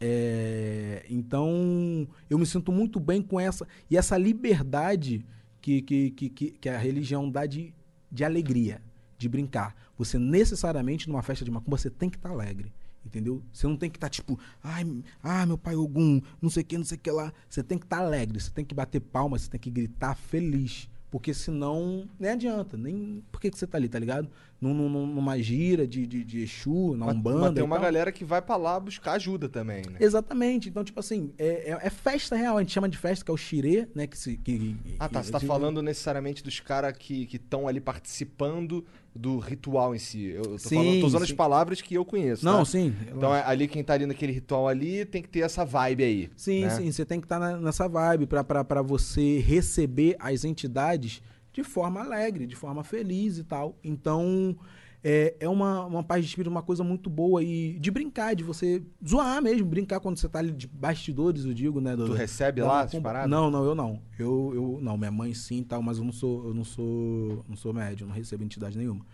[0.00, 3.68] É, então, eu me sinto muito bem com essa.
[3.90, 5.24] E essa liberdade
[5.60, 7.74] que, que, que, que, a religião dá de,
[8.10, 8.82] de alegria,
[9.16, 9.76] de brincar.
[9.96, 12.72] Você necessariamente, numa festa de macumba, você tem que estar alegre.
[13.04, 13.42] Entendeu?
[13.52, 14.84] Você não tem que estar tipo, ai,
[15.22, 17.32] ah, meu pai Ogum, não sei o que, não sei o que lá.
[17.48, 20.88] Você tem que estar alegre, você tem que bater palmas, você tem que gritar feliz.
[21.10, 22.74] Porque senão nem adianta.
[22.74, 23.22] Nem.
[23.30, 24.30] Por que, que você tá ali, tá ligado?
[24.62, 27.38] Num, num- numa gira de, de, de Exu, na Mas- Umbanda.
[27.40, 27.84] mas tem uma tal.
[27.84, 29.96] galera que vai pra lá buscar ajuda também, né?
[29.98, 30.68] Exatamente.
[30.68, 32.56] Então, tipo assim, é, é- é festa real.
[32.56, 34.06] A gente chama de festa, que é o xirê, né?
[34.06, 35.18] Que se, que, Ah, tá.
[35.18, 38.84] que- Você tá falando necessariamente dos caras que estão ali participando
[39.14, 40.26] do ritual em si.
[40.26, 41.34] Eu tô, Sim, falando, tô usando as sim.
[41.36, 42.44] palavras que eu conheço.
[42.44, 42.64] Não, tá?
[42.64, 46.04] sim, Então é ali quem tá ali naquele ritual ali tem que ter essa vibe
[46.04, 46.30] aí.
[46.36, 46.70] Sim, né?
[46.70, 46.90] sim.
[46.90, 51.20] Você tem que estar nessa vibe pra você receber as entidades
[51.52, 53.76] de forma alegre, de forma feliz e tal.
[53.84, 54.56] Então,
[55.04, 58.42] é, é uma, uma paz de espírito, uma coisa muito boa e de brincar, de
[58.44, 61.94] você zoar mesmo, brincar quando você tá ali de bastidores, eu digo, né?
[61.96, 63.30] do- Tu recebe da lá as paradas?
[63.30, 64.00] Não, não, eu não.
[64.18, 67.44] Eu, eu não, minha mãe sim e tal, mas eu não sou, eu não sou,
[67.48, 69.04] não sou médium, não recebo entidade nenhuma.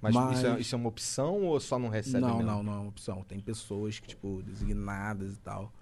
[0.00, 2.48] Mas, Isso, é, isso é uma opção ou só não recebe Não, mesmo?
[2.52, 3.24] não, não é uma opção.
[3.26, 5.72] Tem pessoas que, tipo, designadas e tal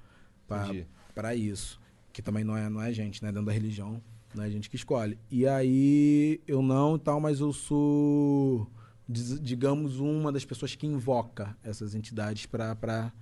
[1.14, 1.78] pra isso.
[2.12, 3.30] Que também não é, não é gente, né?
[3.30, 4.00] Dentro da religião,
[4.42, 5.18] é gente que escolhe.
[5.30, 8.70] E aí, eu não e tal, mas eu sou,
[9.08, 13.12] digamos, uma das pessoas que invoca essas entidades pra, pra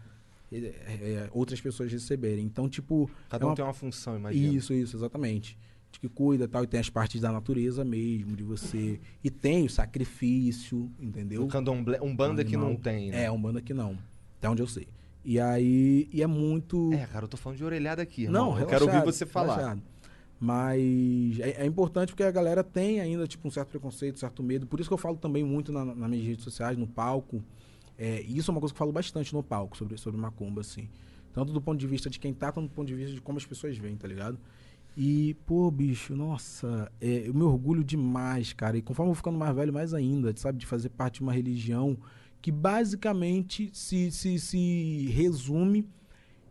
[0.52, 2.44] é, é, outras pessoas receberem.
[2.44, 3.10] Então, tipo...
[3.28, 4.54] Cada é um tem uma função, imagina.
[4.54, 5.58] Isso, isso, exatamente.
[5.90, 8.98] De que cuida e tal, e tem as partes da natureza mesmo, de você.
[9.22, 11.44] E tem o sacrifício, entendeu?
[11.44, 13.24] O candomblé, um banda que não tem, né?
[13.24, 13.96] É, um banda que não.
[14.38, 14.88] Até onde eu sei.
[15.24, 16.92] E aí, e é muito.
[16.92, 18.50] É, cara, eu tô falando de orelhada aqui, irmão.
[18.50, 19.56] Não, eu quero ouvir você falar.
[19.56, 19.93] relaxado.
[20.44, 24.42] Mas é, é importante porque a galera tem ainda tipo, um certo preconceito, um certo
[24.42, 24.66] medo.
[24.66, 27.42] Por isso que eu falo também muito na, nas minhas redes sociais, no palco.
[27.96, 30.90] É, isso é uma coisa que eu falo bastante no palco sobre, sobre macumba, assim.
[31.32, 33.38] Tanto do ponto de vista de quem tá, quanto do ponto de vista de como
[33.38, 34.38] as pessoas veem, tá ligado?
[34.94, 38.76] E, pô, bicho, nossa, é, eu me orgulho demais, cara.
[38.76, 40.58] E conforme eu vou ficando mais velho, mais ainda, sabe?
[40.58, 41.96] De fazer parte de uma religião
[42.42, 45.88] que basicamente se, se, se resume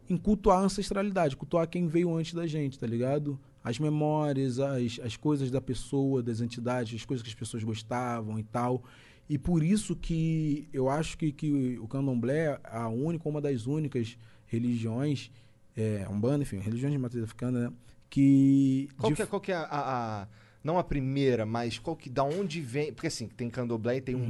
[0.09, 3.39] em cultuar a ancestralidade, cultuar quem veio antes da gente, tá ligado?
[3.63, 8.37] As memórias, as, as coisas da pessoa, das entidades, as coisas que as pessoas gostavam
[8.37, 8.83] e tal.
[9.29, 13.65] E por isso que eu acho que, que o candomblé é a única, uma das
[13.65, 14.17] únicas
[14.47, 15.31] religiões,
[15.77, 17.73] é, umbanda, enfim, religiões de matriz africana, né?
[18.09, 18.89] Que...
[18.97, 20.27] Qual que é, qual que é a, a-
[20.63, 22.09] Não a primeira, mas qual que.
[22.09, 22.93] Da onde vem.
[22.93, 24.21] Porque assim, tem candomblé e tem Uhum.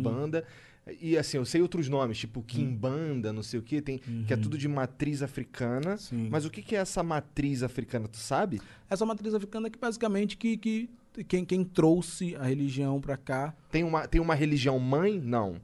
[0.99, 4.35] E assim, eu sei outros nomes, tipo Kimbanda, não sei o que, tem, que é
[4.35, 4.41] Uhum.
[4.41, 5.97] tudo de matriz africana.
[6.29, 8.61] Mas o que, que é essa matriz africana, tu sabe?
[8.89, 10.89] Essa matriz africana é que basicamente que, que
[11.27, 13.53] quem, quem trouxe a religião pra cá.
[13.71, 15.21] Tem uma, tem uma religião mãe?
[15.21, 15.55] Não.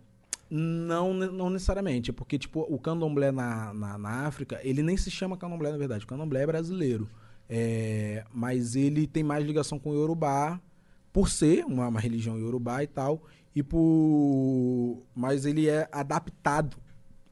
[0.49, 2.11] Não, não necessariamente.
[2.11, 5.77] É porque, tipo, o candomblé na, na, na África, ele nem se chama candomblé, na
[5.77, 6.05] verdade.
[6.05, 7.09] O candomblé é brasileiro.
[7.47, 10.59] É, mas ele tem mais ligação com o Yorubá,
[11.11, 13.23] por ser uma, uma religião Yorubá e tal.
[13.55, 15.03] E por.
[15.15, 16.77] Mas ele é adaptado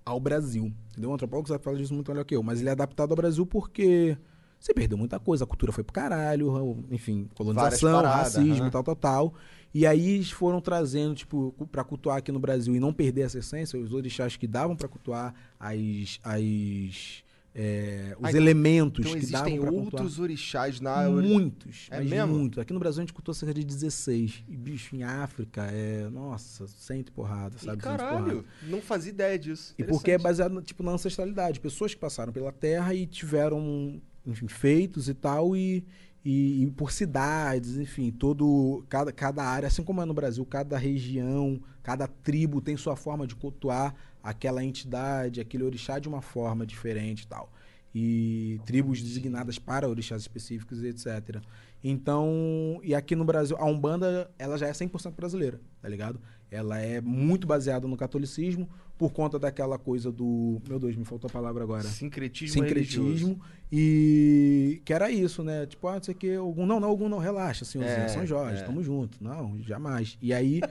[0.03, 0.73] ao Brasil.
[0.91, 1.11] Entendeu?
[1.11, 2.44] O antropólogo sabe falar disso muito melhor que eu.
[2.44, 4.18] Mas ele é adaptado ao Brasil porque
[4.60, 5.44] você perdeu muita coisa.
[5.44, 8.69] A cultura foi pro caralho, enfim, colonização, paradas, racismo, aham.
[8.69, 9.34] tal, tal, tal.
[9.73, 13.39] E aí eles foram trazendo, tipo, pra cultuar aqui no Brasil e não perder essa
[13.39, 17.23] essência, os orixás que davam pra cultuar, as, as,
[17.60, 20.22] é, os Ah, então- elementos Então que davam existem pra outros cultuar.
[20.26, 21.10] orixás na...
[21.10, 22.34] Muitos, É mas mesmo?
[22.38, 22.60] muitos.
[22.60, 24.44] Aqui no Brasil a gente cultua cerca de 16.
[24.48, 27.80] E, bicho, em África é, nossa, cento porrada, sabe?
[27.80, 29.74] E caralho, não fazia ideia disso.
[29.76, 31.60] E porque é baseado tipo, na ancestralidade.
[31.60, 35.84] Pessoas que passaram pela Terra e tiveram, enfim, feitos e tal, e,
[36.24, 38.86] e, e por cidades, enfim, todo.
[38.88, 43.26] Cada, cada área, assim como é no Brasil, cada região, cada tribo tem sua forma
[43.26, 47.52] de cultuar aquela entidade, aquele orixá de uma forma diferente e tal.
[47.94, 51.41] E tribos designadas para orixás específicos e etc.
[51.84, 56.19] Então, e aqui no Brasil, a Umbanda, ela já é 100% brasileira, tá ligado?
[56.49, 60.60] Ela é muito baseada no catolicismo, por conta daquela coisa do.
[60.68, 61.84] Meu Deus, me faltou a palavra agora.
[61.84, 63.10] Sincretismo religioso.
[63.10, 63.41] Sincretismo.
[63.72, 65.65] E que era isso, né?
[65.65, 66.65] Tipo, ah, não sei o que, algum.
[66.65, 68.65] Não, não, algum não, relaxa, senhorzinho, É, São Jorge, é.
[68.65, 69.24] tamo junto.
[69.24, 70.18] Não, jamais.
[70.22, 70.61] E aí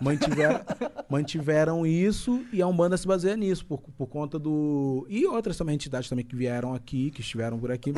[0.00, 0.60] mantiveram,
[1.10, 5.06] mantiveram isso e a Umbanda se baseia nisso, por, por conta do.
[5.10, 7.92] E outras também entidades também que vieram aqui, que estiveram por aqui.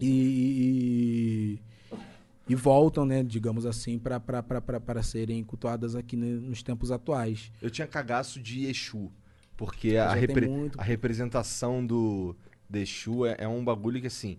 [0.00, 1.58] E.
[1.58, 1.73] e
[2.48, 7.50] e voltam, né, digamos assim, para serem cultuadas aqui ne- nos tempos atuais.
[7.62, 9.10] Eu tinha cagaço de Exu.
[9.56, 12.34] Porque a, repre- muito, a representação do
[12.68, 14.36] de Exu é, é um bagulho que, assim...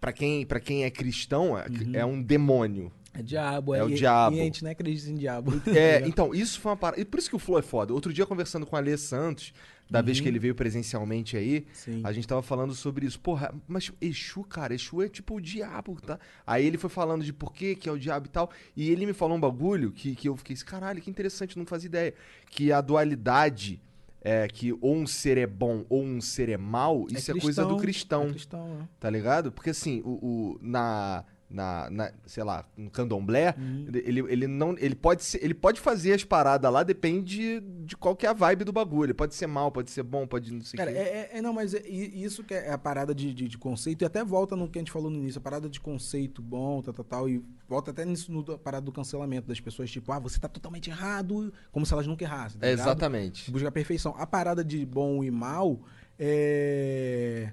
[0.00, 2.90] Pra quem, pra quem é cristão, é, é um demônio.
[3.12, 4.36] É diabo, É o e- diabo.
[4.36, 5.52] E a gente não acredita em diabo.
[5.66, 7.00] É, então, isso foi uma parada.
[7.00, 7.92] E por isso que o Flow é foda.
[7.92, 9.52] Outro dia, conversando com o Alê Santos,
[9.90, 10.22] da vez Uhum.
[10.22, 12.00] que ele veio presencialmente aí, Sim.
[12.04, 13.18] a gente tava falando sobre isso.
[13.18, 16.20] Porra, mas Exu, cara, Exu é tipo o diabo, tá?
[16.46, 18.48] Aí ele foi falando de por que que é o diabo e tal.
[18.76, 21.66] E ele me falou um bagulho que, que eu fiquei assim, caralho, que interessante, não
[21.66, 22.14] fazia ideia.
[22.48, 23.80] Que a dualidade
[24.22, 27.64] é que ou um ser é bom ou um ser é mal, isso é, coisa
[27.64, 28.26] do cristão.
[28.26, 28.88] É cristão, é.
[29.00, 29.50] Tá ligado?
[29.50, 33.86] Porque assim, o, o- na, na, na- sei lá, no candomblé, Uhum.
[33.92, 34.76] ele, ele não.
[34.78, 38.32] Ele pode, ser, ele pode fazer as paradas lá, depende de qual que é a
[38.32, 39.06] vibe do bagulho.
[39.06, 41.42] Ele pode ser mal, pode ser bom, pode não sei o Cara, é, é- é-
[41.42, 44.54] não, mas é- isso que é a parada de, de- de conceito, e até volta
[44.54, 47.28] no que a gente falou no início, a parada de conceito bom, tal, tal, tal,
[47.28, 50.48] e volta até nisso no da parada do cancelamento das pessoas, tipo, ah, você tá
[50.48, 52.60] totalmente errado, como se elas nunca errassem.
[52.60, 53.50] tá É, exatamente.
[53.50, 54.14] Busca a perfeição.
[54.16, 55.80] A parada de bom e mal
[56.18, 57.52] é.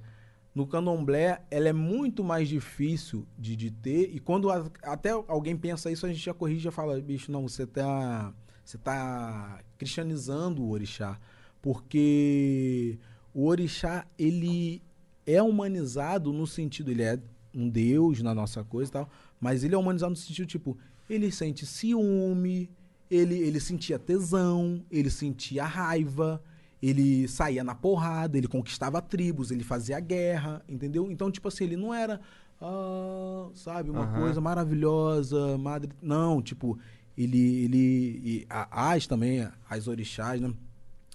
[0.58, 4.10] No candomblé, ela é muito mais difícil de, de ter.
[4.12, 7.48] E quando a- até alguém pensa isso, a gente já corrige já fala, bicho, não,
[7.48, 8.34] você tá.
[8.66, 11.20] Você tá cristianizando o orixá.
[11.62, 12.98] Porque
[13.36, 14.82] o orixá, ele
[15.28, 17.20] é humanizado no sentido, ele é
[17.54, 19.10] um deus na nossa coisa e tal,
[19.40, 20.76] mas ele é humanizado no sentido, tipo,
[21.08, 22.68] ele sente ciúme,
[23.12, 26.42] ele, ele sentia tesão, ele sentia raiva,
[26.82, 31.12] ele saía na porrada, ele conquistava tribos, ele fazia guerra, entendeu?
[31.12, 32.20] Então, tipo assim, ele não era,
[32.62, 34.20] ah, sabe, uma Aham.
[34.22, 35.92] coisa maravilhosa, madre.
[36.02, 36.78] Não, tipo,
[37.18, 37.64] ele.
[37.66, 40.54] ele e a- as também, as orixás, né?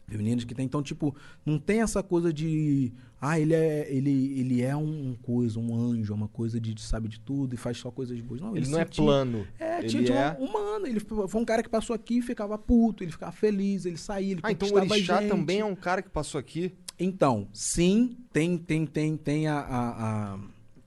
[0.09, 0.66] Femininas que tem.
[0.66, 1.15] Então, tipo,
[1.47, 2.93] não tem essa coisa de.
[3.20, 7.19] Ah, ele é, ele, ele é um coisa, um anjo, uma coisa de, sabe de
[7.20, 8.41] tudo e faz só coisas boas.
[8.41, 9.47] Não, Ele não é plano.
[9.59, 10.87] É, Ele tinha, é- um humano.
[10.87, 14.33] Ele foi um cara que passou aqui e ficava puto, ele ficava feliz, ele saía,
[14.33, 15.31] ele Ah, então o orixá gente.
[15.31, 16.73] também é um cara que passou aqui.
[16.99, 20.39] Então, sim, tem, tem, tem, tem a, a- a-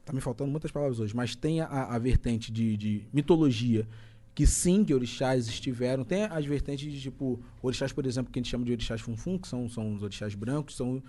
[0.04, 3.88] Tá me faltando muitas palavras hoje, mas tem a, a vertente de, de mitologia
[4.36, 6.04] que sim, que orixás estiveram.
[6.04, 9.40] Tem as vertentes de, tipo, orixás, por exemplo, que a gente chama de orixás funfun,
[9.40, 11.02] que são, são os orixás brancos, são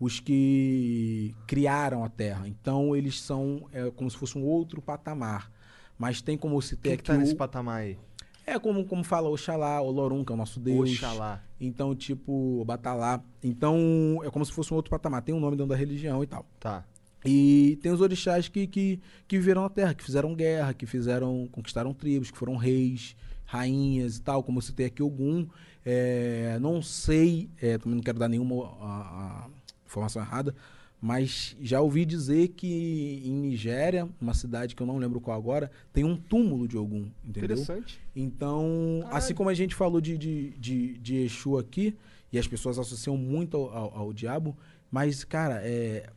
[0.00, 2.48] os que criaram a Terra.
[2.48, 5.50] Então, eles são é, como se fosse um outro patamar.
[5.96, 7.96] Mas tem como se ter Quem aqui que tá nesse o- patamar aí?
[8.44, 10.90] é como, como fala Oxalá, Olorum, que é o nosso Deus.
[10.90, 11.40] Oxalá.
[11.60, 13.22] Então, tipo, Batalá.
[13.40, 15.22] Então, é como se fosse um outro patamar.
[15.22, 16.44] Tem um nome dentro da religião e tal.
[16.58, 16.84] Tá.
[17.24, 21.48] E tem os orixás que, que, que viveram na Terra, que fizeram guerra, que fizeram,
[21.52, 25.46] conquistaram tribos, que foram reis, rainhas e tal, como eu citei aqui algum.
[25.84, 29.50] É, não sei, é, também não quero dar nenhuma a- a
[29.86, 30.54] informação errada,
[31.00, 35.70] mas já ouvi dizer que em Nigéria, uma cidade que eu não lembro qual agora,
[35.92, 37.56] tem um túmulo de Ogum, entendeu?
[37.56, 38.00] Interessante.
[38.14, 41.96] Então, assim como a gente falou de, de, de, de Exu aqui,
[42.32, 44.56] e as pessoas associam muito ao, ao- ao diabo,
[44.90, 46.08] mas, cara, é,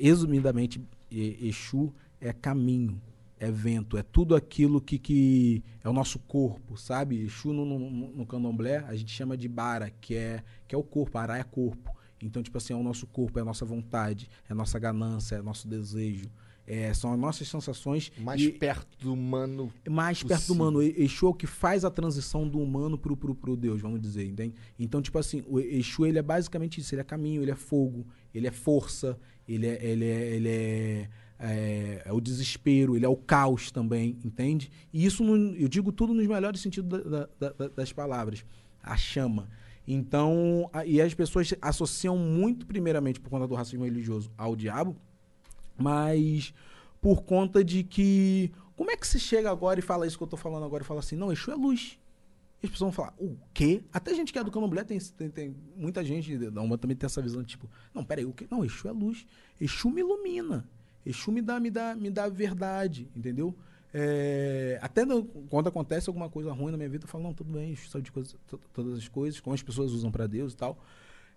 [0.00, 3.00] resumidamente, Exu é caminho,
[3.38, 7.20] é vento, é tudo aquilo que, que é o nosso corpo, sabe?
[7.22, 10.82] Exu no, no, no candomblé a gente chama de bara, que é, que é o
[10.82, 11.94] corpo, ará é corpo.
[12.22, 15.36] Então, tipo assim, é o nosso corpo, é a nossa vontade, é a nossa ganância,
[15.36, 16.30] é o nosso desejo.
[16.66, 18.10] É, são as nossas sensações.
[18.18, 19.72] Mais e- perto do humano.
[19.88, 20.54] mais perto do possível.
[20.54, 20.82] humano.
[20.82, 24.26] Exu é o que faz a transição do humano pro, pro, pro Deus, vamos dizer,
[24.26, 24.54] entende?
[24.78, 26.92] Então, tipo assim, o Exu, ele é basicamente isso.
[26.94, 28.04] Ele é caminho, ele é fogo,
[28.34, 29.16] ele é força,
[29.48, 31.08] ele é, ele é, ele é
[31.38, 34.70] é, é o desespero, ele é o caos também, entende?
[34.90, 38.42] E isso, no- eu digo tudo nos melhores sentidos da- da- da- das palavras.
[38.82, 39.46] A chama.
[39.86, 44.96] Então, a- e as pessoas associam muito, primeiramente, por conta do racismo religioso, ao diabo,
[45.78, 46.54] mas
[47.00, 48.50] por conta de que.
[48.74, 50.86] Como é que se chega agora e fala isso que eu tô falando agora e
[50.86, 51.98] fala assim, não, Exu é luz.
[52.62, 53.82] As pessoas vão falar, o quê?
[53.92, 57.06] Até gente que é do candomblé tem, tem, tem muita gente da Umbanda também tem
[57.06, 58.46] essa visão tipo, não, peraí, o quê?
[58.50, 59.26] Não, Exu é luz.
[59.60, 60.68] Exu me ilumina.
[61.04, 63.54] Exu me dá, me dá, me dá verdade, entendeu?
[63.94, 67.52] É, até no- quando acontece alguma coisa ruim na minha vida, eu falo, não, tudo
[67.52, 70.52] bem, Exu sabe de coisas, to- todas as coisas, como as pessoas usam pra Deus
[70.54, 70.78] e tal.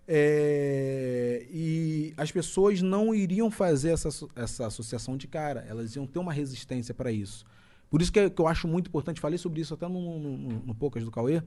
[0.08, 6.18] É, e as pessoas não iriam fazer essa, essa associação de cara, elas iam ter
[6.18, 7.44] uma resistência para isso.
[7.90, 10.36] Por isso que, é- que eu acho muito importante, falei sobre isso até no, no,
[10.38, 11.42] no- Poucas do Cauê,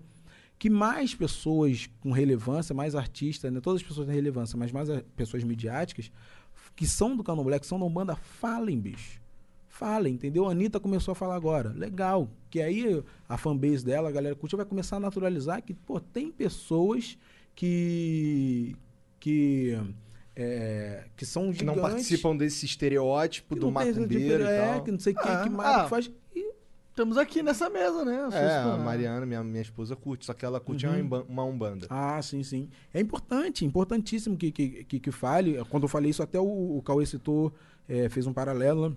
[0.60, 4.90] que mais pessoas com relevância, mais artistas, né, todas as pessoas têm relevância, mas mais
[5.15, 6.11] pessoas midiáticas,
[6.76, 9.22] que são do Candomblé, que são da Umbanda, falem, bicho.
[9.68, 10.45] Falem, entendeu?
[10.48, 11.70] A Anitta começou a falar agora.
[11.76, 12.30] Legal.
[12.49, 16.32] Que aí a fanbase dela, a galera curte, vai começar a naturalizar que, pô, tem
[16.32, 17.18] pessoas
[17.56, 18.76] que.
[19.20, 19.76] que.
[20.36, 24.68] é, que são Que não gigantes, participam desse estereótipo que do esse macumbeiro e é,
[24.74, 24.84] tal.
[24.84, 26.11] que não sei o que, Ah, que mata, ah, que faz.
[26.94, 28.22] Estamos aqui nessa mesa, né?
[28.30, 30.94] Vocês É, a Mariana, minha, minha esposa, curte, só que ela curte Uhum.
[30.94, 31.88] uma, umba- uma umbanda.
[31.90, 32.70] Ah, sim, sim.
[32.94, 35.57] É importante, importantíssimo que, que, que, que fale.
[35.72, 37.52] Quando eu falei isso, até o, o Cauê citou,
[37.90, 38.95] é, fez um paralelo,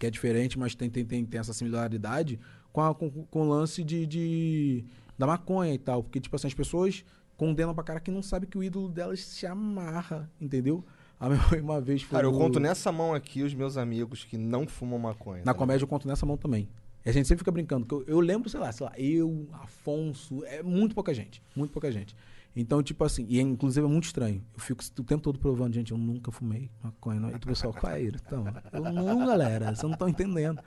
[0.00, 2.40] que é diferente, mas tem, tem, tem, tem essa similaridade
[2.72, 4.84] com, a- com, com o lance de, de-
[5.18, 6.02] da maconha e tal.
[6.02, 7.04] Porque, tipo assim, as pessoas
[7.36, 10.82] condenam pra cara que não sabe que o ídolo delas se amarra, entendeu?
[11.20, 12.16] A minha mãe uma vez foi.
[12.16, 15.42] Cara, eu conto nessa mão aqui os meus amigos que não fumam maconha.
[15.44, 16.70] Na tá comédia eu conto nessa mão também.
[17.08, 17.86] E a gente sempre fica brincando.
[17.86, 21.42] que eu, eu lembro, sei lá, sei lá, eu, Afonso, é muito pouca gente.
[21.56, 22.14] Muito pouca gente.
[22.54, 24.44] Então, tipo assim, e é, inclusive é muito estranho.
[24.52, 27.18] Eu fico o tempo todo provando, gente, eu nunca fumei maconha.
[27.18, 27.30] Não.
[27.30, 28.44] E o pessoal, qual é, então?
[28.74, 30.60] Eu não, galera, vocês não estão entendendo.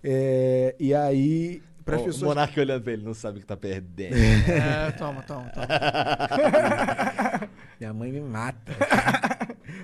[0.00, 2.22] É, e aí, para as O pessoas.
[2.28, 4.14] Monarca olhando pra ele, não sabe o que tá perdendo.
[4.14, 5.66] É, toma, toma, toma.
[7.80, 8.76] Minha mãe me mata.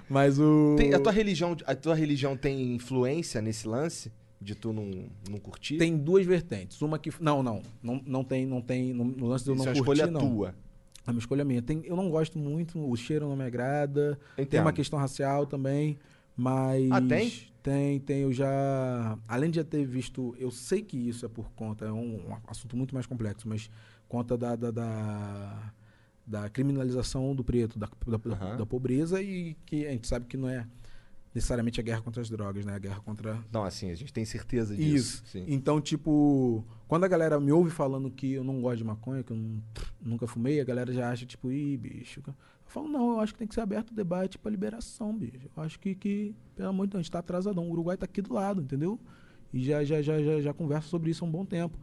[0.09, 0.77] Mas o.
[0.79, 4.13] Tem- a, tua religião, a tua religião tem influência nesse lance?
[4.45, 5.79] De tu não, não curtir?
[5.79, 6.81] Tem duas vertentes.
[6.83, 7.11] Uma que.
[7.19, 7.63] Não, não.
[7.83, 8.93] Não, não tem, não tem.
[8.93, 10.21] No, no lance de eu não é uma curtir, escolha não.
[10.21, 10.55] tua.
[11.07, 11.63] É uma escolha minha.
[11.63, 14.19] Tem, eu não gosto muito, o cheiro não me agrada.
[14.37, 14.61] Tem Entendo.
[14.63, 15.99] uma questão racial também,
[16.37, 16.91] mas.
[16.91, 17.33] Ah, tem?
[17.63, 18.19] Tem, tem.
[18.21, 19.19] Eu já.
[19.27, 20.37] Além de já ter visto.
[20.39, 23.71] Eu sei que isso é por conta, é um, um assunto muito mais complexo, mas
[24.07, 24.55] conta da.
[24.57, 25.73] da, da,
[26.27, 28.57] da criminalização do preto, da, da, Aham.
[28.57, 30.67] da pobreza e que a gente sabe que não é
[31.35, 32.75] necessariamente a guerra contra as drogas, né?
[32.75, 34.95] A guerra contra Não, assim, a gente tem certeza disso.
[34.95, 35.23] isso.
[35.27, 35.45] Sim.
[35.49, 39.33] Então, tipo, quando a galera me ouve falando que eu não gosto de maconha, que
[39.33, 39.61] eu não-
[40.01, 42.23] nunca fumei, a galera já acha, tipo, ih, bicho.
[42.27, 42.35] Eu
[42.67, 45.49] falo, não, eu acho que tem que ser aberto o debate pra liberação, bicho.
[45.57, 47.69] Eu acho que, que pelo amor de Deus, a gente tá atrasadão.
[47.69, 48.99] O Uruguai tá aqui do lado, entendeu?
[49.53, 51.77] E já, já, já, já, já converso sobre isso há um bom tempo.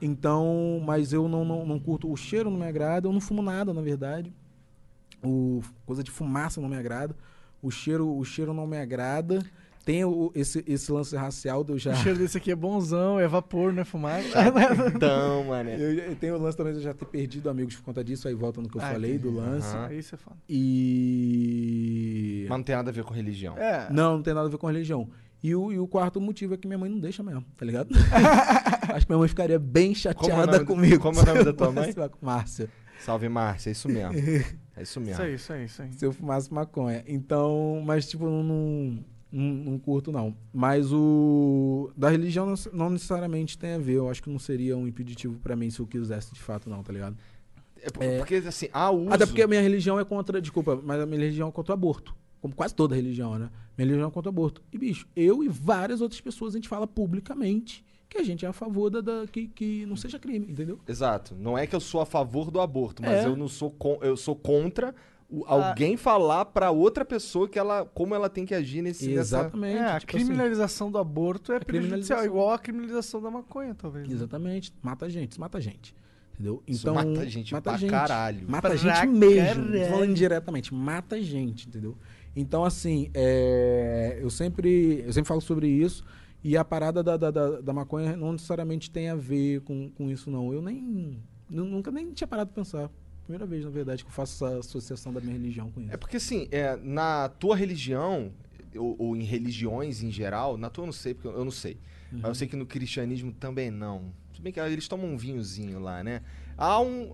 [0.00, 2.10] Então, mas eu não, não, não curto.
[2.10, 4.32] O cheiro não me agrada, eu não fumo nada, na verdade.
[5.22, 7.16] O, coisa de fumaça não me agrada.
[7.64, 9.42] O cheiro, o cheiro não me agrada.
[9.84, 11.92] Tem o, esse, esse lance racial eu já.
[11.92, 14.28] O cheiro desse aqui é bonzão, é vapor, não é fumaça.
[14.94, 15.76] Então, mané.
[15.76, 18.26] Eu, eu tenho o lance também de eu já ter perdido amigos por conta disso,
[18.26, 19.74] aí volta no que eu Ah, falei do lance.
[19.76, 19.86] Aham.
[19.86, 20.36] Aí você fala.
[21.14, 22.46] E.
[22.48, 23.56] Mas não tem nada a ver com religião.
[23.58, 23.86] É.
[23.90, 25.08] Não, não tem nada a ver com religião.
[25.42, 27.88] E o, e o quarto motivo é que minha mãe não deixa mesmo, tá ligado?
[28.94, 30.98] Acho que minha mãe ficaria bem Como é chateada nome- comigo.
[31.02, 31.94] como é o nome da tua mãe?
[32.22, 32.68] Márcia.
[33.04, 34.14] Salve, Márcia, é isso mesmo.
[34.76, 35.12] É isso mesmo.
[35.14, 35.92] Isso aí, isso aí, isso aí.
[35.92, 37.04] Se eu fumasse maconha.
[37.06, 40.34] Então, mas tipo, não, não, não, curto não.
[40.52, 41.90] Mas o.
[41.96, 43.94] Da religião não, não necessariamente tem a ver.
[43.94, 46.82] Eu acho que não seria um impeditivo pra mim se eu quisesse de fato, não,
[46.82, 47.16] tá ligado?
[47.82, 49.12] É por- porque, assim, há uso...
[49.12, 50.40] Até porque a minha religião é contra.
[50.40, 52.14] Desculpa, mas a minha religião é contra o aborto.
[52.40, 53.50] Como quase toda religião, né?
[53.76, 54.62] Minha religião é contra o aborto.
[54.72, 58.48] E, bicho, eu e várias outras pessoas, a gente fala publicamente que a gente é
[58.48, 60.78] a favor da, da- que, que não seja crime, entendeu?
[60.88, 61.34] Exato.
[61.38, 63.26] Não é que eu sou a favor do aborto, mas É.
[63.26, 64.94] eu não sou con- eu sou contra
[65.28, 69.20] o- alguém falar pra outra pessoa que ela como ela tem que agir nesse nessa-
[69.40, 69.76] Exatamente.
[69.78, 70.24] É, a tipo assim.
[70.26, 72.24] criminalização do aborto é prejudicial, criminalização.
[72.24, 74.06] igual a criminalização da maconha, talvez.
[74.08, 74.14] né?
[74.14, 74.72] Exatamente.
[74.82, 75.94] Mata a gente, mata a gente.
[76.34, 76.62] Entendeu?
[76.66, 78.44] Isso Então, mata a gente pra caralho.
[78.48, 79.70] Mata a Pra gente mesmo.
[79.72, 80.74] Tô falando indiretamente.
[80.74, 81.96] Mata a gente, entendeu?
[82.36, 86.04] Então, assim, é, eu, sempre, eu sempre falo sobre isso.
[86.44, 90.10] E a parada da, da, da, da maconha não necessariamente tem a ver com, com
[90.10, 90.52] isso, não.
[90.52, 91.18] Eu nem.
[91.48, 92.90] nu- Nunca nem tinha parado de pensar.
[93.24, 95.90] Primeira vez, na verdade, que eu faço essa associação da minha religião com isso.
[95.92, 98.30] É porque assim, é, na tua religião,
[98.76, 101.78] ou, ou em religiões em geral, na tua eu não sei, porque eu não sei.
[102.12, 102.28] Mas Uhum.
[102.28, 104.12] eu sei que no cristianismo também não.
[104.34, 106.20] Se bem que eles tomam um vinhozinho lá, né?
[106.58, 107.10] Há um.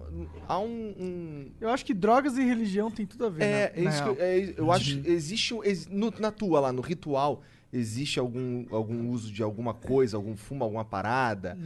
[0.48, 0.94] Há um.
[0.98, 3.82] um- Eu acho que drogas e religião tem tudo a ver, é, né?
[3.84, 5.00] na isso que eu- é, eu acho.
[5.06, 5.54] Existe.
[5.54, 10.16] um- ex- no- na tua lá, no ritual, existe algum, algum uso de alguma coisa,
[10.16, 11.56] algum fumo, alguma parada?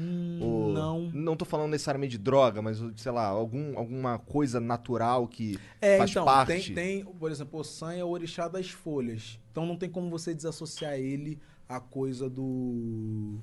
[0.41, 1.11] Ou- Hum, não.
[1.15, 5.99] Não tô falando necessariamente de droga, mas, sei lá, algum, alguma coisa natural que É,
[5.99, 6.73] faz então, parte.
[6.75, 9.39] tem, tem, por exemplo, o San é o orixá das folhas.
[9.51, 13.39] Então não tem como você desassociar ele à coisa do,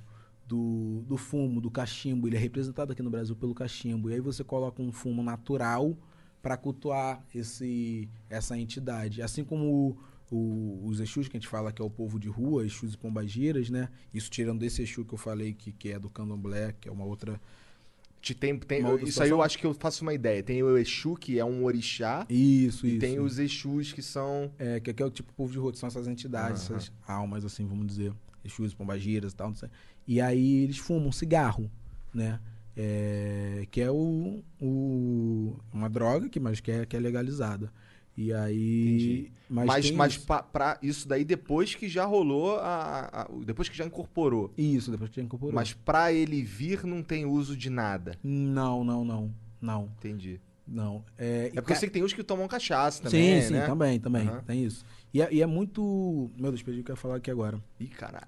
[0.48, 2.28] do, do fumo, do cachimbo.
[2.28, 4.10] Ele é representado aqui no Brasil pelo cachimbo.
[4.10, 5.96] E aí você coloca um fumo natural
[6.42, 9.22] para cultuar esse, essa entidade.
[9.22, 9.98] Assim como
[10.32, 12.98] o- os Exus, que a gente fala que é o povo de rua, Exus e
[12.98, 13.90] Pombagiras, né?
[14.14, 17.06] Isso tirando desse Exu que eu falei, que, que é do Candomblé, que é uma
[17.06, 17.40] outra...
[18.22, 19.42] Te tem, tem- isso aí eu situação.
[19.42, 20.44] acho que eu faço uma ideia.
[20.44, 22.26] Tem o Exu, que é um orixá.
[22.30, 23.00] Isso, e isso.
[23.00, 24.52] tem os Exus, que são.
[24.60, 26.78] É, que aqui é o tipo povo de rua, que são essas entidades, Aham.
[26.78, 28.14] essas almas, assim, vamos dizer,
[28.46, 29.70] Exus, pombagiras e tal, não sei.
[30.08, 31.70] E aí eles fumam cigarro,
[32.14, 32.40] né?
[32.78, 37.74] É, que é o, o- uma droga, que, mas que é, que é legalizada.
[38.18, 39.32] E aí.
[39.50, 40.26] Mas, Mas, tem mas isso.
[40.26, 44.52] pa- pra isso daí depois que já rolou a, a- depois que já incorporou.
[44.58, 45.54] Isso, depois que já incorporou.
[45.54, 48.18] Mas pra ele vir não tem uso de nada.
[48.24, 49.34] Não, não, não.
[49.62, 49.90] Não.
[49.98, 50.40] Entendi.
[50.68, 51.04] Não.
[51.18, 53.66] É, É porque eu sei que tem uns que tomam cachaça também, Sim, sim, né?
[53.66, 54.28] também, também.
[54.28, 54.44] Aham.
[54.46, 54.86] Tem isso.
[55.14, 56.30] E é, e é muito.
[56.38, 57.62] Meu Deus, perdi o que eu ia falar aqui agora.
[57.80, 58.26] Ih, caralho.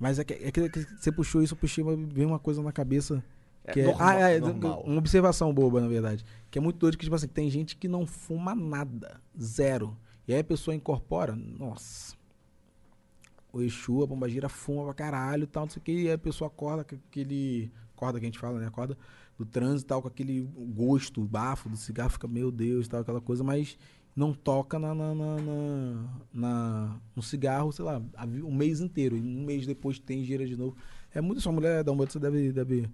[0.00, 2.60] Mas é que, é que- que você puxou isso, eu puxei, mas veio uma coisa
[2.62, 3.22] na cabeça.
[3.64, 4.82] É Que é, normal- ah, é, normal.
[4.86, 6.24] Uma observação boba, na verdade.
[6.50, 9.20] Que é muito doido que, tipo assim, tem gente que não fuma nada.
[9.40, 9.96] Zero.
[10.28, 12.14] E aí a pessoa incorpora, nossa.
[13.52, 15.92] O Exu, a pombagira fuma pra caralho e tal, não sei o que.
[15.92, 17.70] E aí a pessoa acorda com aquele.
[17.96, 18.66] Acorda que a gente fala, né?
[18.66, 18.98] Acorda
[19.38, 20.42] do trânsito e tal, com aquele
[20.74, 23.76] gosto, bafo do cigarro, fica, meu Deus, tal, aquela coisa, mas
[24.14, 28.00] não toca na, na, na, na- na- no cigarro, sei lá,
[28.44, 29.16] um mês inteiro.
[29.16, 30.76] E um mês depois tem gira de novo.
[31.12, 31.40] É muito.
[31.40, 32.88] Sua mulher da Umbanda, você deve, deve.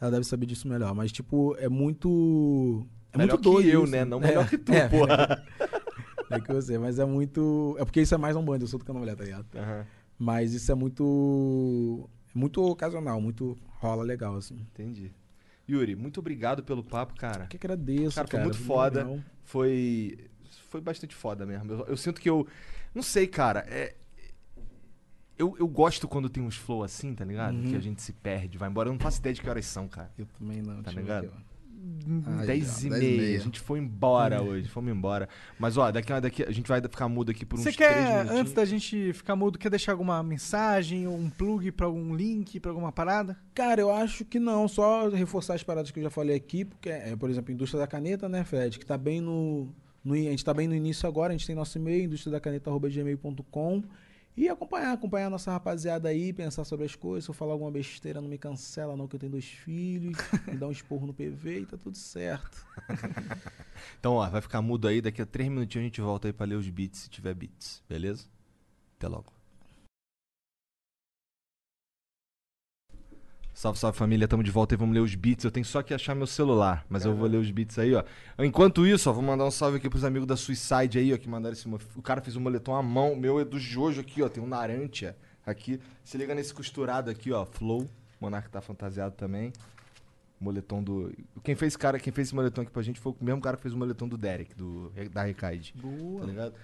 [0.00, 0.94] Ela deve saber disso melhor.
[0.94, 2.86] Mas, tipo, é muito.
[3.12, 3.68] É Melhor muito que doido.
[3.68, 3.92] eu, isso.
[3.92, 4.04] né?
[4.04, 5.42] Não melhor que tu, é, porra.
[6.30, 7.76] É que você, mas é muito.
[7.78, 9.46] É porque isso é mais um bando, eu sou do candomblé, tá ligado?
[9.54, 9.86] Aham.
[10.18, 12.08] Mas isso é muito.
[12.34, 14.56] É muito ocasional, muito rola legal, assim.
[14.72, 15.12] Entendi.
[15.68, 17.46] Yuri, muito obrigado pelo papo, cara.
[17.46, 19.02] Que agradeço, Cara, foi cara, muito foda.
[19.04, 19.20] legal.
[19.42, 20.18] Foi.
[20.68, 21.72] Foi bastante foda mesmo.
[21.72, 22.46] Eu, eu sinto que eu.
[22.94, 23.64] Não sei, cara.
[23.68, 23.94] É.
[25.38, 27.54] Eu, eu gosto quando tem uns flow assim, tá ligado?
[27.56, 27.64] Uhum.
[27.70, 28.88] Que a gente se perde, vai embora.
[28.88, 30.10] Eu não faço ideia de que horas são, cara.
[30.18, 30.82] Eu também não.
[30.82, 31.26] Tá ligado?
[31.26, 31.46] aqui, ó.
[32.40, 33.14] Aí, 10 e ó, 10 meia.
[33.14, 33.36] e meia.
[33.38, 34.68] A gente foi embora hoje.
[34.68, 35.28] Fomos embora.
[35.58, 37.92] Mas, ó, daqui, a- daqui a gente vai ficar mudo aqui por uns Você três
[37.92, 38.40] quer, minutinhos.
[38.40, 42.58] antes da gente ficar mudo, quer deixar alguma mensagem ou um plug pra algum link,
[42.58, 43.36] pra alguma parada?
[43.54, 46.88] Cara, eu acho que não, só reforçar as paradas que eu já falei aqui, porque,
[46.88, 49.68] é, por exemplo, a indústria da caneta, né, Fred, que tá bem no,
[50.04, 53.82] no- A gente tá bem no início agora, a gente tem nosso e-mail, industriadacaneta.gmail.com.
[54.36, 57.24] E acompanhar, acompanhar a nossa rapaziada aí, pensar sobre as coisas.
[57.24, 60.18] Se eu falar alguma besteira, não me cancela, não, que eu tenho dois filhos.
[60.46, 62.64] me dá um esporro no PV e tá tudo certo.
[64.00, 65.00] Então, ó, vai ficar mudo aí.
[65.00, 67.82] Daqui a três minutinhos a gente volta aí pra ler os beats, se tiver beats.
[67.88, 68.24] Beleza?
[68.96, 69.35] Até logo.
[73.56, 75.42] Salve, salve família, tamo de volta e vamos ler os beats.
[75.42, 78.04] Eu tenho só que achar meu celular, mas eu vou ler os beats aí, ó.
[78.38, 81.26] Enquanto isso, ó, vou mandar um salve aqui pros amigos da Suicide aí, ó, que
[81.26, 81.66] mandaram esse.
[81.66, 84.42] O cara fez um moletom à mão, o meu é do Jojo aqui, ó, tem
[84.42, 85.16] um Narantia
[85.46, 85.80] aqui.
[86.04, 87.80] Se liga nesse costurado aqui, ó, Flow.
[87.80, 87.88] O
[88.20, 89.54] Monark tá fantasiado também.
[90.38, 91.10] Moletom do.
[91.42, 93.62] Quem fez cara, quem fez esse moletom aqui pra gente foi o mesmo cara que
[93.62, 95.72] fez o moletom do Derek, do da Recaide.
[95.74, 96.20] Boa.
[96.20, 96.54] Tá ligado?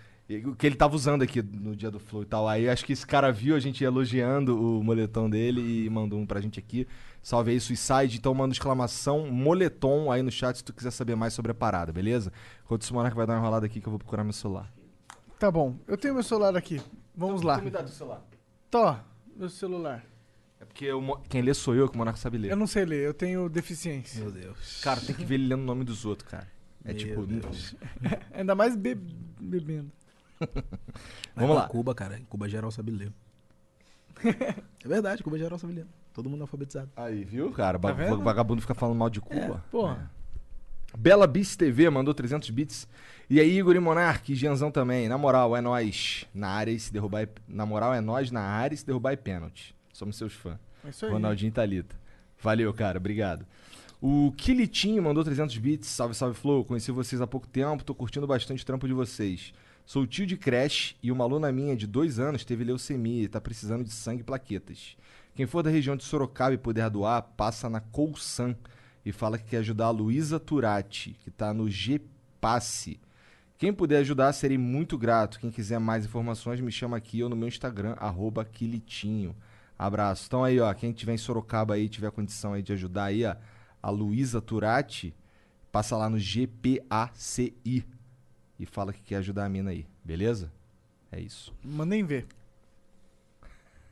[0.47, 2.49] O que ele tava usando aqui no dia do Flow e tal.
[2.49, 6.25] Aí acho que esse cara viu a gente elogiando o moletom dele e mandou um
[6.27, 6.87] pra gente aqui.
[7.23, 8.17] Salve aí, Suicide.
[8.17, 11.93] Então manda exclamação moletom aí no chat se tu quiser saber mais sobre a parada,
[11.93, 12.33] beleza?
[12.65, 14.73] Enquanto isso, o Monark vai dar uma enrolada aqui que eu vou procurar meu celular.
[15.39, 16.81] Tá bom, eu tenho meu celular aqui.
[17.15, 17.59] Vamos lá.
[17.59, 18.25] Tu me dá do celular.
[18.71, 18.99] Tó,
[19.37, 20.05] meu celular.
[20.61, 22.53] É porque Mo- quem lê sou eu, que o Monark sabe ler.
[22.53, 24.21] Eu não sei ler, eu tenho deficiência.
[24.23, 24.81] Meu Deus.
[24.83, 26.49] Cara, tem que ver ele lendo o nome dos outros, cara.
[26.85, 27.27] É Meu tipo.
[27.27, 27.75] Deus.
[28.33, 28.95] Ainda mais be-
[29.41, 29.91] bebendo.
[31.37, 31.69] Vamos lá.
[31.69, 32.19] Cuba, cara.
[32.19, 33.13] Em Cuba geral sabe ler.
[34.85, 35.87] é verdade, Cuba geral sabe ler.
[36.13, 36.91] Todo mundo alfabetizado.
[36.97, 37.79] Aí, viu, cara?
[37.79, 38.21] Tá vendo?
[38.23, 39.65] vagabundo fica falando mal de Cuba.
[39.71, 40.11] Porra.
[40.97, 42.87] Bela Beats TV mandou 300 bits.
[43.31, 45.09] E aí, Igor e Monark, Gianzão também.
[45.09, 47.23] Na moral, é nós na área e se derrubar.
[47.23, 49.75] é- Na moral, é nós na área e se derrubar é pênalti.
[49.93, 50.59] Somos seus fãs.
[50.85, 51.13] É isso aí.
[51.13, 51.97] Ronaldinho e Thalita.
[52.43, 52.99] Valeu, cara.
[52.99, 53.47] Obrigado.
[54.01, 55.89] O Kilitinho mandou 300 bits.
[55.89, 56.65] Salve, salve, Flow.
[56.65, 57.85] Conheci vocês há pouco tempo.
[57.85, 59.55] Tô curtindo bastante o trampo de vocês.
[59.93, 63.39] Sou tio de creche e uma aluna minha de dois anos teve leucemia e tá
[63.39, 64.97] precisando de sangue e plaquetas.
[65.35, 68.57] Quem for da região de Sorocaba e puder doar, passa na Colsan
[69.05, 72.99] e fala que quer ajudar a Luísa Turati, que tá no G-Passe.
[73.59, 75.39] Quem puder ajudar, serei muito grato.
[75.39, 79.37] Quem quiser mais informações, me chama aqui ou no meu Instagram, arroba Quilitinho.
[79.79, 80.25] Abraço.
[80.27, 83.37] Então aí, ó, quem tiver em Sorocaba aí, tiver condição aí de ajudar aí, ó,
[83.83, 85.15] a Luísa Turati,
[85.71, 87.85] passa lá no GPACI
[88.63, 90.51] e fala que quer ajudar a mina aí, beleza?
[91.11, 91.53] É isso.
[91.65, 92.27] Mandem ver.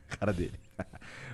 [0.07, 0.59] Cara dele.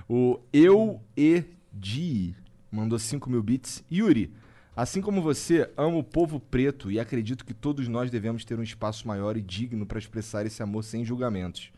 [0.09, 2.33] O Eu E Di
[2.71, 3.83] mandou 5 mil bits.
[3.91, 4.33] Yuri,
[4.75, 8.63] assim como você, amo o povo preto e acredito que todos nós devemos ter um
[8.63, 11.71] espaço maior e digno para expressar esse amor sem julgamentos.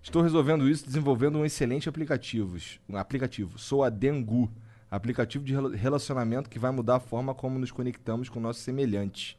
[0.00, 2.56] Estou resolvendo isso desenvolvendo um excelente aplicativo.
[2.88, 3.58] Um aplicativo.
[3.58, 4.50] Sou a Dengu,
[4.90, 9.36] aplicativo de rela- relacionamento que vai mudar a forma como nos conectamos com nossos semelhantes.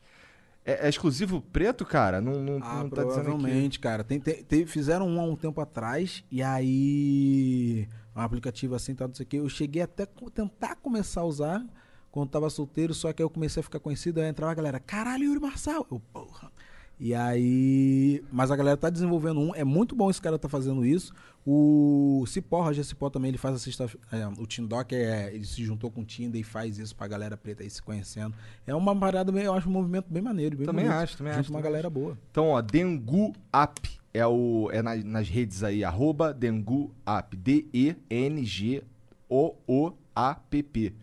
[0.65, 2.22] É, é exclusivo preto, cara?
[2.22, 4.03] Não, não, Ah, não tá dizendo provavelmente, cara.
[4.03, 7.88] Tem, tem- tem- fizeram um há um tempo atrás e aí.
[8.15, 9.38] Um aplicativo assim, tal, não sei o quê.
[9.40, 11.65] Eu cheguei até tentar começar a usar
[12.11, 14.22] quando tava solteiro, só que aí eu comecei a ficar conhecido.
[14.22, 15.85] Aí entrava a galera, caralho, Yuri Marçal.
[15.91, 16.52] Eu, porra.
[16.99, 18.24] E aí.
[18.32, 19.53] Mas a galera tá desenvolvendo um.
[19.56, 21.14] É muito bom esse cara tá fazendo isso.
[21.45, 23.90] O Cipó, Roger Cipó também, ele faz a sexta.
[24.11, 25.34] é, o Tindoc é.
[25.34, 28.34] Ele se juntou com o Tinder e faz isso pra galera preta aí se conhecendo.
[28.65, 30.56] É uma parada, bem, eu acho um movimento bem maneiro.
[30.56, 31.02] Bem Também bonito.
[31.02, 32.18] acho, também Junto acho, uma também galera boa.
[32.32, 33.82] Então, ó, Dengu App
[34.14, 37.36] é, o, é na- nas redes aí, arroba Dengu App.
[39.76, 40.94] D-E-N-G-O-O-A-P-P.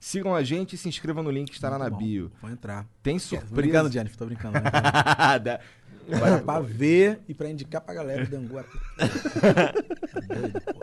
[0.00, 2.04] Sigam a gente e se inscrevam no link que estará Muito na bom.
[2.04, 2.32] bio.
[2.40, 2.86] Vou entrar.
[3.02, 3.54] Tem Tô surpresa.
[3.54, 4.54] brincando, Jennifer, tô brincando.
[4.54, 5.44] tô brincando.
[5.44, 5.60] Da-
[6.08, 8.58] Vai pra ver e pra indicar pra galera do Dangu.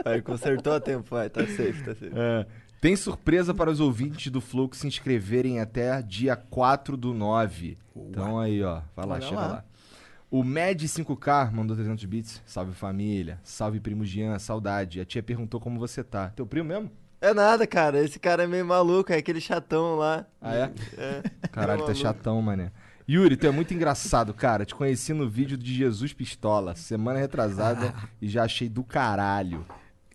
[0.05, 1.29] Aí, consertou a tempo, vai.
[1.29, 2.11] Tá safe, tá safe.
[2.15, 2.45] É.
[2.79, 7.77] Tem surpresa para os ouvintes do Flow que se inscreverem até dia 4 do 9.
[7.95, 8.81] Então aí, ó.
[8.95, 9.47] Vai lá, Olha chega lá.
[9.47, 9.65] lá.
[10.29, 12.41] O Med 5K mandou 300 bits.
[12.45, 13.39] Salve família.
[13.43, 14.99] Salve primo Jean, saudade.
[15.01, 16.29] A tia perguntou como você tá.
[16.29, 16.91] Teu primo mesmo?
[17.19, 18.03] É nada, cara.
[18.03, 20.25] Esse cara é meio maluco, é aquele chatão lá.
[20.41, 20.71] Ah, é?
[20.97, 21.23] É.
[21.51, 21.95] Caralho, tá maluco.
[21.95, 22.71] chatão, mané.
[23.09, 24.65] Yuri, tu é muito engraçado, cara.
[24.65, 29.65] Te conheci no vídeo de Jesus Pistola, semana retrasada, e já achei do caralho.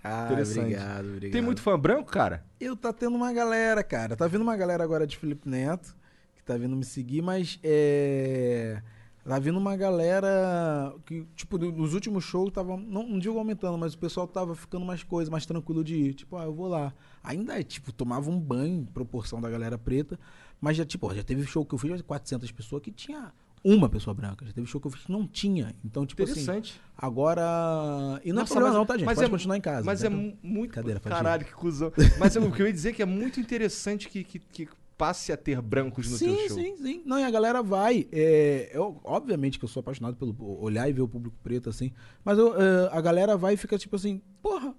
[0.04, 0.60] Ah, Interessante.
[0.74, 1.32] obrigado, obrigado.
[1.32, 2.44] Tem muito fã branco, cara?
[2.60, 4.14] Eu tá tendo uma galera, cara.
[4.16, 5.96] Tá vindo uma galera agora de Felipe Neto,
[6.34, 8.82] que tá vindo me seguir, mas é.
[9.24, 13.78] Tá vindo uma galera que, tipo, no- nos últimos shows tava, não, não digo aumentando,
[13.78, 16.14] mas o pessoal tava ficando mais coisa, mais tranquilo de ir.
[16.14, 16.92] Tipo, ah, eu vou lá.
[17.22, 20.18] Ainda é, tipo, tomava um banho em proporção da galera preta,
[20.60, 23.32] mas já, tipo, ó, já teve show que eu fiz de 400 pessoas que tinha
[23.64, 24.44] uma pessoa branca.
[24.44, 25.72] Já teve show que eu fiz que não tinha.
[25.84, 26.80] Então, tipo assim, Interessante.
[26.98, 28.20] agora...
[28.24, 29.06] E não Nossa, é problema mas- não, tá, gente?
[29.06, 29.86] mas Pode é- continuar em casa.
[29.86, 30.74] Mas não é muito.
[30.74, 30.98] Cadeira.
[30.98, 31.92] Caralho, que cuzão.
[32.18, 34.68] Mas o que eu ia dizer é que é muito interessante que, que, que
[35.02, 36.56] passe a ter brancos no sim, teu show.
[36.56, 38.06] Sim, sim, Não, e a galera vai.
[38.12, 41.90] é, eu, obviamente que eu sou apaixonado pelo olhar e ver o público preto, assim.
[42.24, 44.72] Mas eu, é, a galera vai e fica tipo assim, porra,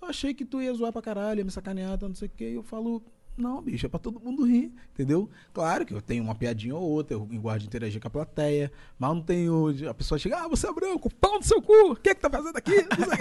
[0.00, 2.50] eu achei que tu ia zoar pra caralho, ia me sacanear, não sei o quê.
[2.50, 3.04] E eu falo,
[3.36, 5.28] não, bicho, é pra todo mundo rir, entendeu?
[5.52, 7.26] Claro que eu tenho uma piadinha ou outra, eu
[7.58, 9.88] de interagir com a plateia, mas eu não tenho.
[9.88, 12.20] A pessoa chega, ah, você é branco, pau no seu cu, o que é que
[12.20, 12.72] tá fazendo aqui?
[12.72, 13.12] Não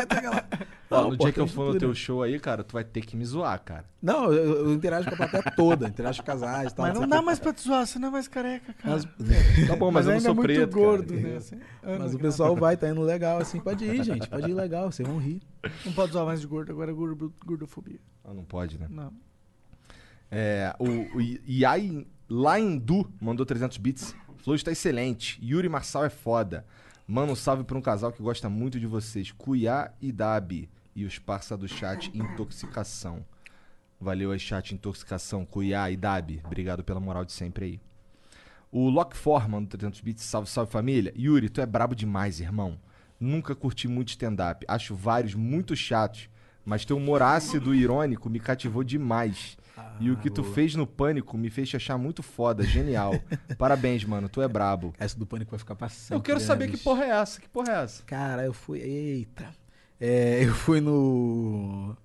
[0.91, 2.99] Não, no pô, dia que eu for no teu show aí, cara, tu vai ter
[3.05, 3.85] que me zoar, cara.
[4.01, 6.85] Não, eu, eu interajo com a plateia toda, interajo com casais e tal.
[6.85, 8.95] Mas não dá mais pra te zoar, você não é mais careca, cara.
[8.95, 9.05] Mas-
[9.67, 10.73] Tá bom, mas, eu não ainda sou é muito preto.
[10.73, 11.21] gordo, cara.
[11.21, 11.37] né?
[11.37, 13.61] Assim, Mas ano, o pessoal vai, tá indo legal, assim.
[13.61, 14.27] Pode ir, gente.
[14.27, 15.41] Pode ir legal, vocês vão rir.
[15.85, 17.99] Não pode zoar mais de gordo, agora é gordo, gordofobia.
[18.25, 18.87] Ah, não pode, né?
[18.89, 19.13] Não.
[20.31, 24.15] É, o, o Laindu mandou 300 bits.
[24.37, 25.37] Flow está excelente.
[25.43, 26.65] Yuri Marçal é foda.
[27.05, 29.31] Manda um salve pra um casal que gosta muito de vocês.
[29.31, 30.69] Cuiá e Dabi.
[30.95, 33.25] E os parça do chat Intoxicação.
[33.99, 35.45] Valeu aí, chat Intoxicação.
[35.45, 36.41] Cuiá e Dabi.
[36.45, 37.81] Obrigado pela moral de sempre aí.
[38.71, 40.23] O Lock4 mandou 300 bits.
[40.23, 41.13] Salve, salve família.
[41.17, 42.79] Yuri, tu é brabo demais, irmão.
[43.19, 44.65] Nunca curti muito stand-up.
[44.67, 46.29] Acho vários muito chatos.
[46.63, 49.57] Mas teu humor ácido e irônico me cativou demais.
[49.99, 53.13] E o que tu fez no Pânico me fez te achar muito foda, genial.
[53.57, 54.93] Parabéns, mano, tu é brabo.
[54.97, 56.17] Essa do pânico vai ficar passando.
[56.17, 58.03] Eu quero saber que porra é essa, que porra é essa?
[58.03, 58.79] Cara, eu fui.
[58.79, 59.47] Eita.
[59.99, 61.95] É, eu fui no.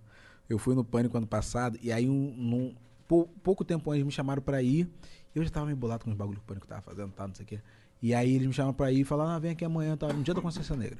[0.49, 2.75] Eu fui no pânico ano passado, e aí um, num-
[3.09, 4.89] pou- pouco tempo antes me chamaram pra ir.
[5.35, 7.35] Eu já tava meio bolado com os bagulho que o pânico tava fazendo, tá, não
[7.35, 7.61] sei o quê.
[8.01, 10.13] E aí eles me chamaram pra ir e falaram, ah, vem aqui amanhã, tá?
[10.13, 10.99] No dia da consciência negra.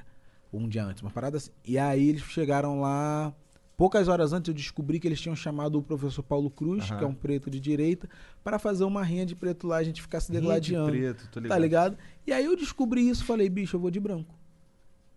[0.51, 1.51] Ou um dia antes, uma parada assim.
[1.65, 3.33] E aí eles chegaram lá.
[3.77, 6.97] Poucas horas antes eu descobri que eles tinham chamado o professor Paulo Cruz, Aham.
[6.97, 8.09] que é um preto de direita,
[8.43, 10.89] para fazer uma rinha de preto lá, a gente ficar se Rinha de degladiando.
[10.91, 11.49] preto, tô ligado.
[11.55, 11.97] Tá ligado?
[12.25, 14.33] E aí eu descobri isso, falei, bicho, eu vou de branco.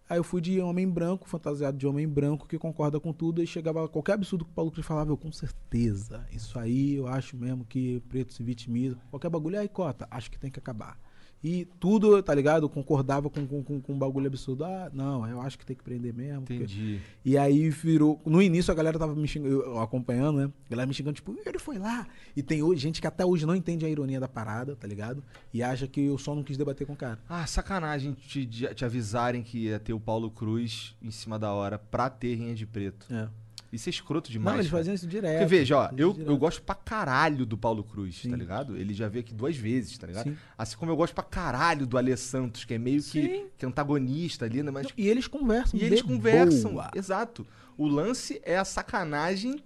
[0.07, 3.47] Aí eu fui de homem branco, fantasiado de homem branco, que concorda com tudo, e
[3.47, 6.27] chegava qualquer absurdo que o Paulo Cruz falava, eu com certeza.
[6.31, 8.99] Isso aí eu acho mesmo que preto se vitimiza.
[9.09, 10.99] Qualquer bagulho, aí cota, acho que tem que acabar.
[11.43, 12.69] E tudo, tá ligado?
[12.69, 14.63] Concordava com, com, com, um bagulho absurdo.
[14.65, 16.43] Ah, não, eu acho que tem que prender mesmo.
[16.43, 17.01] porque- Entendi.
[17.25, 18.21] E aí virou.
[18.27, 20.53] No início a galera tava me xingando, eu acompanhando, né?
[20.67, 22.07] A galera me xingando, tipo, ele foi lá.
[22.37, 25.25] E tem gente que até hoje não entende a ironia da parada, tá ligado?
[25.53, 27.19] E acha que eu só não quis debater com o cara.
[27.27, 31.79] Ah, sacanagem te, te avisarem que ia ter o Paulo Cruz em cima da hora
[31.79, 33.07] pra ter rinha de preto.
[33.11, 33.29] É.
[33.73, 34.55] Isso é escroto demais.
[34.55, 34.81] Não, eles cara.
[34.81, 35.39] faziam isso direto.
[35.39, 36.31] Porque veja, ó, eu, direto.
[36.31, 38.31] eu gosto pra caralho do Paulo Cruz, Sim.
[38.31, 38.77] tá ligado?
[38.77, 40.25] Ele já veio aqui duas vezes, tá ligado?
[40.25, 40.37] Sim.
[40.59, 44.45] Assim como eu gosto pra caralho do Alê Santos, que é meio que, que antagonista
[44.45, 44.71] ali, né?
[44.71, 45.79] Mas E eles conversam.
[45.79, 46.73] E eles conversam.
[46.73, 46.91] boa.
[46.95, 47.47] Exato.
[47.79, 49.63] O lance é a sacanagem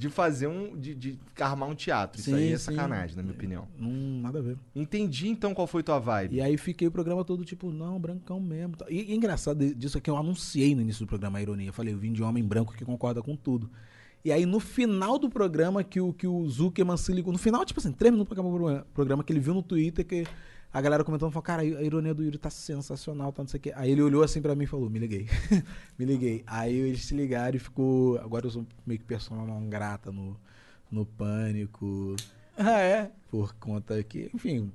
[0.00, 0.74] de fazer um.
[0.74, 2.18] de, de armar um teatro.
[2.18, 2.64] Isso Sim, aí é sim.
[2.64, 3.68] sacanagem, na minha opinião.
[3.78, 3.90] Não,
[4.22, 4.56] nada a ver.
[4.74, 6.36] Entendi então qual foi tua vibe.
[6.36, 8.76] E aí fiquei o programa todo tipo, não, brancão mesmo.
[8.88, 11.68] E, e engraçado disso aqui, eu anunciei no início do programa a ironia.
[11.68, 13.70] Eu falei, eu vim de homem branco que concorda com tudo.
[14.24, 17.62] E aí no final do programa que o, que o Zuckerman se ligou, no final,
[17.66, 20.26] tipo assim, três minutos pra acabar o programa, que ele viu no Twitter que
[20.72, 23.60] a galera comentando, falou, cara, a ironia do Yuri tá sensacional, tá não sei o
[23.60, 23.72] quê.
[23.74, 25.28] Aí ele olhou assim pra mim e falou, me liguei.
[25.98, 26.44] me liguei.
[26.46, 30.38] Aí eles se ligaram e ficou, agora eu sou meio que persona não grata no,
[30.90, 32.14] no Pânico,
[32.58, 33.10] Ah, é?
[33.30, 34.70] por conta que, enfim...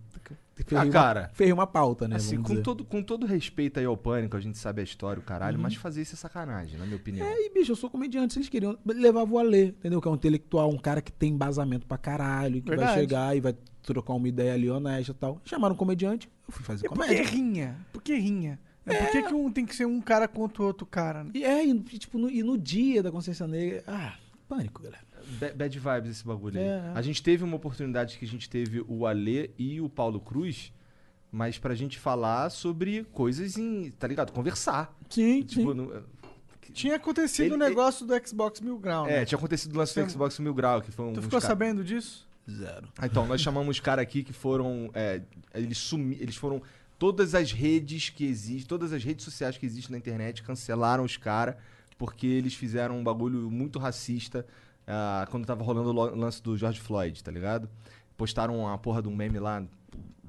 [0.74, 2.16] Ah, uma- cara, fez uma pauta, né?
[2.16, 2.62] Assim, com dizer.
[2.64, 5.64] todo, com todo respeito aí ao pânico, a gente sabe a história, o caralho, Uhum.
[5.64, 7.28] mas fazer isso é sacanagem, na minha opinião.
[7.28, 10.02] É, e bicho, eu sou comediante, se eles queriam, levava o Alê, entendeu?
[10.02, 13.00] Que é um intelectual, um cara que tem embasamento pra caralho, que vai Verdade.
[13.02, 13.54] chegar e vai
[13.84, 15.42] trocar uma ideia ali honesta e tal.
[15.44, 17.24] Chamaram um comediante, eu fui fazer E por que comédia.
[17.30, 17.78] rinha?
[17.92, 18.58] Por que rinha?
[18.86, 18.96] É.
[19.04, 21.26] Por que, que um tem que ser um cara contra o outro cara?
[21.26, 21.32] né?
[21.34, 24.14] E é, e, tipo, no, e no dia da consciência negra, ah,
[24.48, 25.04] pânico, galera.
[25.40, 26.66] Ba- Bad vibes esse bagulho aí.
[26.66, 26.92] É.
[26.96, 30.72] A gente teve uma oportunidade que a gente teve o Alê e o Paulo Cruz,
[31.32, 33.92] mas pra gente falar sobre coisas em.
[33.92, 34.32] tá ligado?
[34.32, 34.96] Conversar.
[35.10, 35.78] Sim, Tipo, sim.
[35.78, 36.04] no-
[36.74, 39.06] Tinha acontecido o Ele- negócio do Xbox Mil Grau.
[39.08, 39.26] é, né?
[39.26, 41.14] tinha acontecido o lance do Xbox Mil Grau, que foi um.
[41.14, 42.28] Tu ficou ca- sabendo disso?
[42.50, 42.88] Zero.
[42.98, 44.90] Ah, Então, nós chamamos cara aqui que foram.
[44.94, 45.22] é,
[45.54, 46.62] eles sumi, eles foram.
[46.98, 51.18] Todas as redes que existem, todas as redes sociais que existem na internet cancelaram os
[51.18, 51.56] caras
[51.98, 54.46] porque eles fizeram um bagulho muito racista
[54.88, 57.70] ah, quando tava rolando o lance do George Floyd, tá ligado?
[58.18, 59.64] Postaram a porra de um meme lá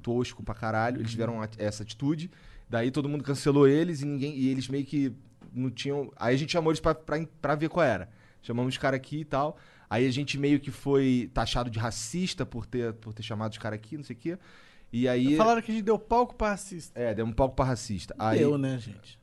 [0.01, 2.31] tosco pra caralho, eles tiveram essa atitude,
[2.69, 5.13] daí todo mundo cancelou eles e ninguém e eles meio que
[5.53, 6.11] não tinham.
[6.15, 8.09] Aí a gente chamou eles pra, pra, pra ver qual era.
[8.41, 9.57] Chamamos os caras aqui e tal.
[9.89, 13.57] Aí a gente meio que foi taxado de racista por ter, por ter chamado os
[13.57, 14.37] caras aqui, não sei o quê.
[14.91, 15.35] E aí.
[15.35, 16.99] Falaram que a gente deu palco pra racista.
[16.99, 18.15] É, deu um palco pra racista.
[18.17, 19.19] Aí, Deu, né, gente?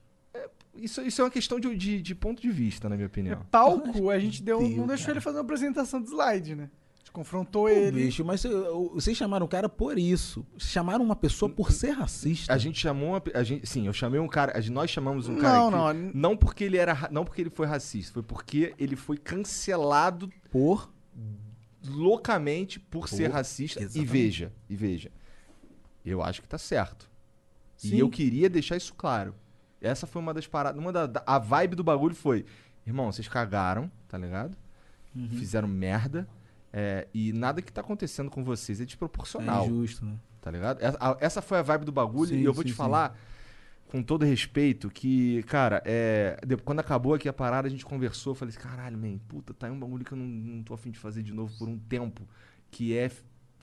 [0.76, 3.40] Isso, isso é uma questão de, de, de ponto de vista, na minha opinião.
[3.50, 5.18] Palco, a gente deu, Deus, não deixou cara.
[5.18, 6.70] ele fazer uma apresentação de slide, né?
[6.94, 8.04] A gente confrontou Pô, ele.
[8.06, 8.42] bicho, mas
[8.92, 10.44] vocês chamaram o cara por isso.
[10.58, 12.52] Chamaram uma pessoa por ser racista.
[12.52, 15.36] A gente chamou uma, a gente, sim, eu chamei um cara, gente- nós chamamos um
[15.36, 16.10] cara Não, aqui, não.
[16.14, 20.30] não porque ele era, ra- não porque ele foi racista, foi porque ele foi cancelado
[20.50, 20.90] Por.
[21.86, 23.80] loucamente por, ser Por- racista.
[23.80, 24.10] E exatamente.
[24.10, 25.10] veja, e veja.
[26.04, 27.08] Eu acho que tá certo.
[27.76, 27.96] Sim.
[27.96, 29.34] E eu queria deixar isso claro.
[29.84, 30.80] Essa foi uma das paradas.
[30.80, 32.44] Uma da, da- a vibe do bagulho foi:
[32.86, 34.56] irmão, vocês cagaram, tá ligado?
[35.14, 35.28] Uhum.
[35.28, 36.26] Fizeram merda.
[36.72, 39.66] é, e nada que tá acontecendo com vocês é É desproporcional.
[39.66, 40.16] injusto, né?
[40.40, 40.82] tá ligado?
[40.82, 42.30] Essa, essa foi a vibe do bagulho.
[42.30, 42.76] Sim, e eu vou sim, te sim.
[42.76, 43.16] falar,
[43.88, 48.32] com todo respeito, que, cara, é, quando acabou aqui a parada, a gente conversou.
[48.32, 50.74] Eu falei assim: caralho, man, puta, tá aí um bagulho que eu não, não tô
[50.74, 52.26] afim de fazer de novo por um tempo.
[52.70, 53.10] Que é,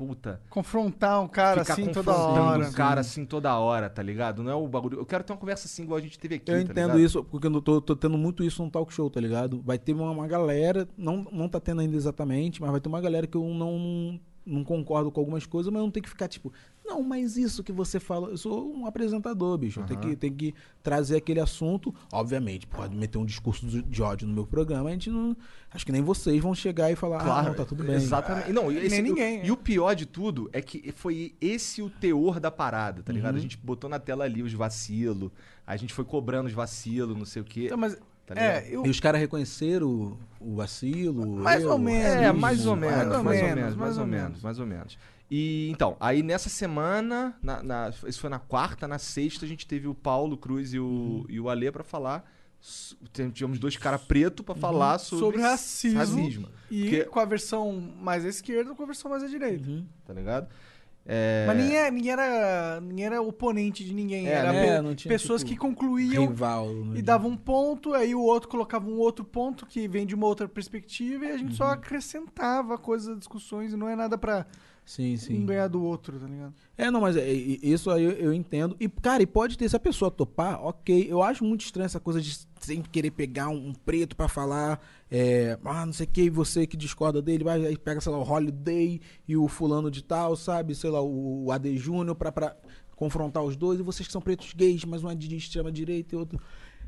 [0.01, 0.41] puta.
[0.49, 2.67] Confrontar um cara assim toda hora.
[2.67, 4.41] o cara assim toda hora, tá ligado?
[4.41, 4.97] Não é o bagulho.
[4.97, 6.51] Eu quero ter uma conversa assim igual a gente teve aqui.
[6.51, 6.99] Eu tá entendo ligado?
[6.99, 9.61] isso, porque eu tô, tô tendo muito isso no talk show, tá ligado?
[9.61, 12.99] Vai ter uma, uma galera, não, não tá tendo ainda exatamente, mas vai ter uma
[12.99, 16.51] galera que eu não, não concordo com algumas coisas, mas não tem que ficar tipo,
[16.91, 20.09] não, mas isso que você fala, eu sou um apresentador, bicho, eu tenho, Aham.
[20.09, 20.53] que, tenho que
[20.83, 25.09] trazer aquele assunto, obviamente, pode meter um discurso de ódio no meu programa, a gente
[25.09, 25.35] não,
[25.73, 27.95] acho que nem vocês vão chegar e falar, ah, não, tá tudo bem.
[27.95, 28.51] Exatamente.
[28.51, 29.51] Não, e, Nem esse- ninguém, e é.
[29.51, 33.33] o pior de tudo é que foi esse o teor da parada, tá ligado?
[33.33, 33.39] Uhum.
[33.39, 35.31] A gente botou na tela ali os vacilos,
[35.65, 37.65] a gente foi cobrando os vacilos, não sei o quê.
[37.65, 41.25] Então, mas, Tá é, eu, E os caras reconheceram o, o vacilo?
[41.37, 42.05] Mais eu, ou menos.
[42.21, 44.41] É, mais ou menos, mais ou menos, mais mais ou menos.
[44.43, 44.97] mais ou menos.
[45.33, 49.65] E então, aí nessa semana, na, na- isso foi na quarta, na sexta, a gente
[49.65, 52.29] teve o Paulo Cruz e o, e o Alê pra falar.
[53.33, 55.97] Tivemos dois caras pretos pra falar sobre, sobre racismo.
[55.99, 56.47] racismo.
[56.69, 59.67] E Porque- com a versão mais à esquerda com a versão mais à direita.
[59.67, 59.85] Uhum.
[60.05, 60.47] Tá ligado?
[61.03, 64.27] É, Mas ninguém, é- ninguém, era, ninguém era oponente de ninguém.
[64.27, 64.93] É, era né?
[64.93, 66.71] pe- É, pessoas tipo, que concluíam Rival.
[66.71, 70.13] no e davam um ponto, aí o outro colocava um outro ponto que vem de
[70.13, 71.55] uma outra perspectiva e a gente Uhum.
[71.55, 74.45] só acrescentava coisas, discussões e não é nada pra
[74.91, 75.37] Sim, sim.
[75.37, 76.53] um ganhar do outro, tá ligado?
[76.77, 78.75] É, não, mas é, é, isso aí eu, eu entendo.
[78.77, 81.07] E, cara, e pode ter, se a pessoa topar, ok.
[81.09, 84.81] Eu acho muito estranho essa coisa de sempre querer pegar um, um preto pra falar,
[85.09, 88.17] é, ah, não sei o que, você que discorda dele, vai aí pega, sei lá,
[88.17, 90.75] o Holiday e o fulano de tal, sabe?
[90.75, 92.57] Sei lá, o, o AD Júnior pra, pra
[92.97, 93.79] confrontar os dois.
[93.79, 96.37] E vocês que são pretos gays, mas um é de extrema direita e outro.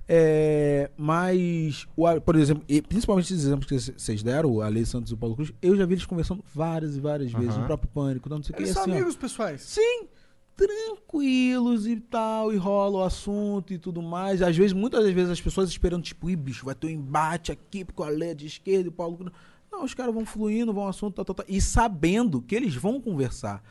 [0.08, 5.12] É, mas, o por exemplo, e principalmente esses exemplos que vocês deram, o Ale Santos
[5.12, 7.62] e o Paulo Cruz, eu já vi eles conversando várias e várias vezes Aham.
[7.62, 8.64] no próprio Pânico, não sei o que.
[8.64, 9.62] Eles são assim, ó, amigos pessoais.
[9.62, 10.08] Sim.
[10.56, 14.42] tranquilos e tal, e rola o assunto e tudo mais.
[14.42, 17.52] Às vezes, muitas das vezes, as pessoas esperando, tipo, ih, bicho, vai ter um embate
[17.52, 19.32] aqui com a lei de esquerda e o Paulo.
[19.72, 23.02] Não, os caras vão fluindo, vão assunto, tal, tal, tal, e sabendo que eles vão
[23.02, 23.64] conversar.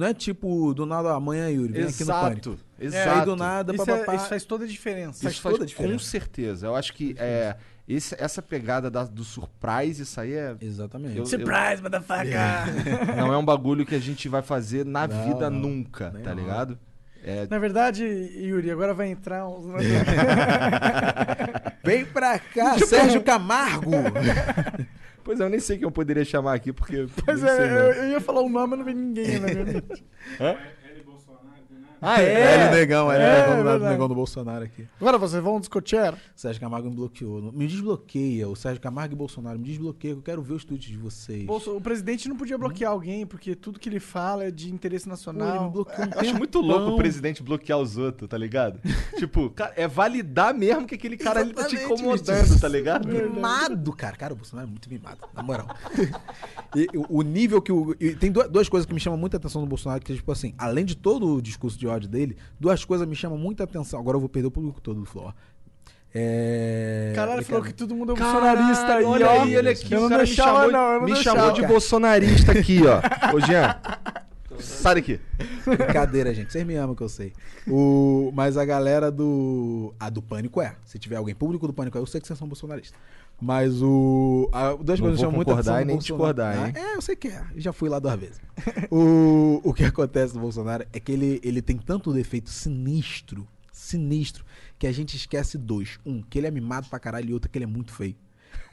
[0.00, 2.56] Não é tipo, do nada, amanhã, Yuri, vem aqui no Exato, Pânico.
[2.80, 3.18] exato.
[3.20, 4.12] Aí do nada, Isso, papapá.
[4.12, 5.22] é, isso faz toda a diferença.
[5.22, 5.92] Faz Isso faz toda a diferença.
[5.92, 6.66] com certeza.
[6.68, 7.54] Eu acho que é,
[7.86, 10.56] esse- essa pegada da- do surprise, isso aí é.
[10.58, 11.18] Exatamente.
[11.18, 12.34] eu- Surprise, motherfucker!
[13.14, 15.58] Não é um bagulho que a gente vai fazer na Não, vida não.
[15.60, 16.34] nunca, tá rola.
[16.40, 16.78] ligado?
[17.22, 19.66] É, Na verdade, Yuri, agora vai entrar uns.
[21.84, 23.90] Vem pra cá, Sérgio Camargo!
[25.22, 27.06] Pois é, eu nem sei quem eu poderia chamar aqui, porque.
[27.24, 30.04] Pois é, eu, eu ia falar o nome, mas não vem ninguém na minha mente.
[32.02, 32.68] Ah, É, é?
[32.68, 34.86] o negão, é, É, vamos do negão do Bolsonaro aqui.
[35.00, 36.14] Agora vocês vão discutir.
[36.34, 37.52] Sérgio Camargo me bloqueou.
[37.52, 40.88] Me desbloqueia, o Sérgio Camargo e Bolsonaro, me desbloqueia, que eu quero ver os tweets
[40.88, 41.44] de vocês.
[41.44, 45.04] Bolso- o presidente não podia bloquear alguém, porque tudo que ele fala é de interesse
[45.04, 45.64] Pô, ele nacional.
[45.66, 48.80] me bloqueou um Eu acho muito louco o presidente bloquear os outros, tá ligado?
[49.18, 53.06] tipo, cara, é validar mesmo que aquele cara ali tá te incomodando, tá ligado?
[53.08, 54.16] Mimado, cara.
[54.16, 55.68] Cara, o Bolsonaro é muito mimado, na moral.
[56.76, 57.96] E o nível que o.
[57.98, 60.30] e tem du- duas coisas que me chamam muita atenção no Bolsonaro, que é tipo
[60.30, 63.98] assim, além de todo o discurso de ódio dele, duas coisas me chamam muita atenção.
[64.00, 65.32] Agora eu vou perder o público todo do Floor.
[66.12, 67.12] É.
[67.14, 69.42] Caralho, falou que todo mundo é Caralho, bolsonarista aí, olha ó.
[69.42, 71.38] aí, olha aqui, Eu não cara me deixava, chamou, não, eu não me deixava.
[71.38, 73.36] chamou de bolsonarista aqui, ó.
[73.36, 73.76] Ô, Jean,
[74.58, 75.20] sai daqui.
[75.64, 76.52] Brincadeira, gente.
[76.52, 77.32] Vocês me amam que eu sei.
[77.66, 78.30] O...
[78.34, 79.94] Mas a galera do.
[79.98, 80.74] A do Pânico é.
[80.84, 82.98] Se tiver alguém público do Pânico é, eu sei que vocês são bolsonaristas.
[83.40, 84.48] Mas o.
[84.52, 84.74] A...
[84.74, 86.00] Duas Não coisas chamam atenção e do nem Bolsonaro.
[86.00, 86.74] discordar, hein?
[86.76, 87.44] Ah, É, eu sei que é.
[87.56, 88.40] Já fui lá duas vezes.
[88.90, 89.60] o...
[89.64, 94.44] o que acontece no Bolsonaro é que ele, ele tem tanto defeito sinistro, sinistro,
[94.78, 95.98] que a gente esquece dois.
[96.04, 98.14] Um, que ele é mimado pra caralho, e outro, que ele é muito feio.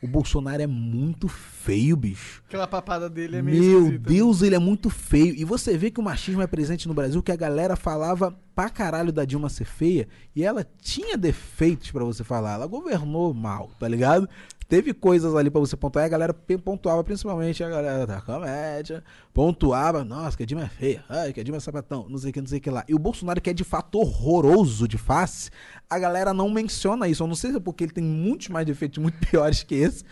[0.01, 2.43] O Bolsonaro é muito feio, bicho.
[2.47, 4.09] Aquela papada dele é meio Meu esquisita.
[4.09, 5.33] Deus, ele é muito feio.
[5.35, 8.71] E você vê que o machismo é presente no Brasil, que a galera falava pra
[8.71, 12.55] caralho da Dilma ser feia, e ela tinha defeitos pra você falar.
[12.55, 14.27] Ela governou mal, tá ligado?
[14.67, 19.03] Teve coisas ali pra você pontuar, e a galera pontuava, principalmente a galera da comédia,
[19.31, 22.31] pontuava, nossa, que a Dilma é feia, ai, que a Dilma é sapatão, não sei
[22.31, 22.83] o que, não sei o que lá.
[22.87, 25.51] E o Bolsonaro, que é de fato horroroso de face,
[25.87, 27.21] a galera não menciona isso.
[27.21, 30.03] Eu não sei se é porque ele tem muitos mais defeitos muito piores que esse,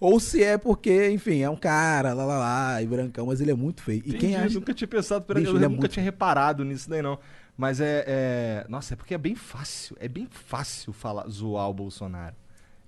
[0.00, 3.50] ou se é porque, enfim, é um cara, lá lá lá, e brancão, mas ele
[3.50, 3.98] é muito feio.
[3.98, 4.54] E quem Entendi, acha.
[4.54, 7.18] nunca tinha pensado, por Bicho, eu ele é nunca muito- tinha reparado nisso daí não.
[7.60, 9.94] Mas é, é- Nossa, é porque é bem fácil.
[10.00, 12.34] É bem fácil falar, zoar o Bolsonaro.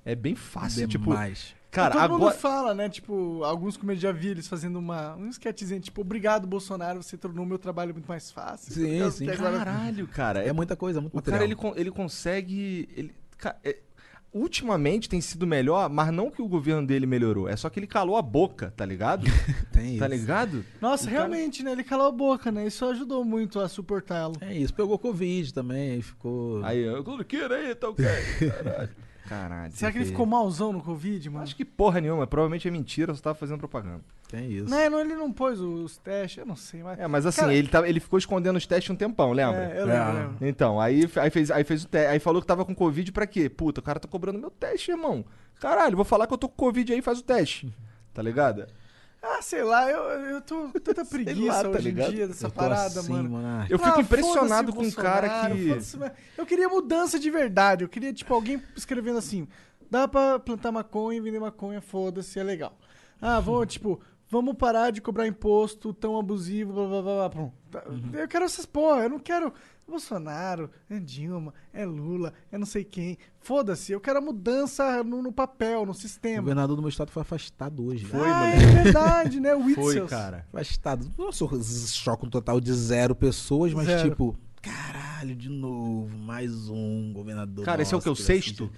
[0.05, 0.89] É bem fácil.
[0.89, 1.55] Tipo, Demais.
[1.71, 2.35] cara, Todo mundo agora.
[2.35, 2.89] fala, né?
[2.89, 7.17] Tipo, alguns como eu já vi eles fazendo uma, um sketchzinho, tipo, obrigado, Bolsonaro, você
[7.19, 8.73] tornou meu trabalho muito mais fácil.
[8.73, 9.29] Sim, sim.
[9.31, 10.43] agora- Caralho, cara.
[10.43, 11.41] É muita coisa, muito O material.
[11.47, 12.89] cara, ele, ele consegue.
[12.97, 13.79] Ele, ca- é-
[14.33, 17.49] ultimamente tem sido melhor, mas não que o governo dele melhorou.
[17.49, 19.25] É só que ele calou a boca, tá ligado?
[19.73, 20.15] Tem tá isso.
[20.17, 20.65] ligado?
[20.81, 21.73] Nossa, O cara- realmente, né?
[21.73, 22.67] Ele calou a boca, né?
[22.67, 24.35] Isso ajudou muito a suportá-lo.
[24.41, 26.65] É isso, pegou Covid também, aí ficou.
[26.65, 28.05] Aí, eu coloquei aí, tá ok.
[28.51, 28.91] Caralho.
[29.29, 29.73] Caralho.
[29.73, 31.43] Será que ele ficou malzão no Covid, mano?
[31.45, 32.27] Acho que porra nenhuma.
[32.27, 34.01] Provavelmente é mentira, você tava fazendo propaganda.
[34.29, 34.69] Tem isso.
[34.69, 36.99] Não, não, ele não pôs os testes, eu não sei, mas...
[36.99, 39.73] É, mas assim, Cara, ele, tava, ele ficou escondendo os testes um tempão, lembra?
[39.73, 40.13] É, eu lembro, É.
[40.13, 40.37] lembro.
[40.41, 42.09] Então, aí, aí, fez, aí fez o teste.
[42.11, 43.49] Aí falou que tava com Covid pra quê?
[43.49, 45.25] Puta, o cara tá cobrando meu teste, irmão.
[45.61, 47.73] Caralho, vou falar que eu tô com Covid aí faz o teste.
[48.13, 48.67] Tá ligado?
[49.23, 52.13] Ah, sei lá, eu, eu tô com tanta preguiça tá hoje ligado?
[52.13, 53.31] em dia dessa Eu tô parada, assim, mano.
[53.31, 53.73] monarca.
[53.73, 55.79] Eu fico Ah, impressionado com um cara que.
[56.37, 57.85] Eu queria mudança de verdade.
[57.85, 59.47] Eu queria, tipo, alguém escrevendo assim:
[59.91, 62.77] dá pra plantar maconha e vender maconha, foda-se, é legal.
[63.21, 67.31] Ah, vamos, tipo, vamos parar de cobrar imposto tão abusivo, blá blá blá blá.
[67.31, 67.53] Pronto.
[67.71, 69.53] Tá, Eu quero essas porra, eu não quero.
[69.93, 73.17] Bolsonaro, é Dilma, é Lula, é não sei quem.
[73.41, 76.41] Foda-se, eu quero a mudança no, no papel, no O sistema.
[76.43, 78.05] governador do meu estado foi afastado hoje.
[78.05, 78.53] Foi, ah, mano.
[78.55, 79.55] é verdade, né?
[79.63, 80.47] O Foi, cara.
[80.53, 81.11] Afastado.
[81.17, 81.47] Nossa,
[81.89, 84.11] choque um total de zero pessoas, mas Zero.
[84.11, 87.65] tipo, caralho, de novo, mais um governador.
[87.65, 88.11] Cara, esse é o Nossa, que?
[88.11, 88.65] O sexto?
[88.65, 88.73] assim,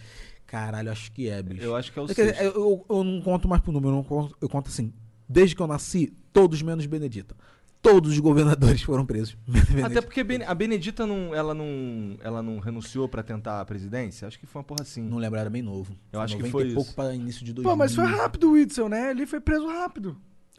[0.46, 1.62] Caralho, acho que é, bicho.
[1.62, 2.40] Eu acho que é o É sexto.
[2.42, 4.92] eu, eu- eu não conto mais por número, eu, não conto, eu conto assim.
[5.28, 7.34] Desde que eu nasci, todos menos Benedita.
[7.84, 9.36] Todos os governadores foram presos.
[9.84, 14.26] Até porque a Benedita não, ela não, ela não renunciou pra tentar a presidência.
[14.26, 15.02] Acho que foi uma porra assim.
[15.02, 15.94] Não lembro, era bem novo.
[16.10, 17.70] Eu acho que 90 foi pouco para início de 2000.
[17.70, 19.10] Pô, mas foi rápido o Witzel, né?
[19.10, 20.16] Ele foi preso rápido.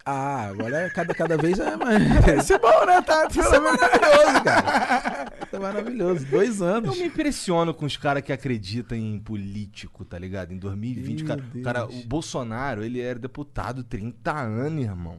[0.07, 1.99] Ah, agora é cada, cada vez é mais.
[2.39, 3.01] Isso é bom, né?
[3.01, 5.33] Tá, Isso é maravilhoso, cara.
[5.47, 6.25] Isso é maravilhoso.
[6.27, 6.95] Dois anos.
[6.95, 10.53] Eu me impressiono com os caras que acreditam em político, tá ligado?
[10.53, 15.17] Em 2020, Meu cara, cara, o Bolsonaro, ele era deputado 30 anos, irmão.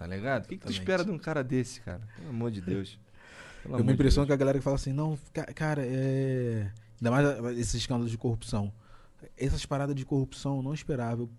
[0.00, 0.46] Tá ligado?
[0.46, 2.00] O que, que tu espera de um cara desse, cara?
[2.16, 2.98] Pelo amor de Deus.
[3.62, 4.34] Pelo Eu me de impressiono com Deus.
[4.34, 6.70] a galera que fala assim, não, ca- cara, é.
[6.98, 8.72] Ainda mais esses escândalos de corrupção.
[9.36, 11.20] Essas paradas de corrupção não esperava.
[11.20, 11.30] Eu,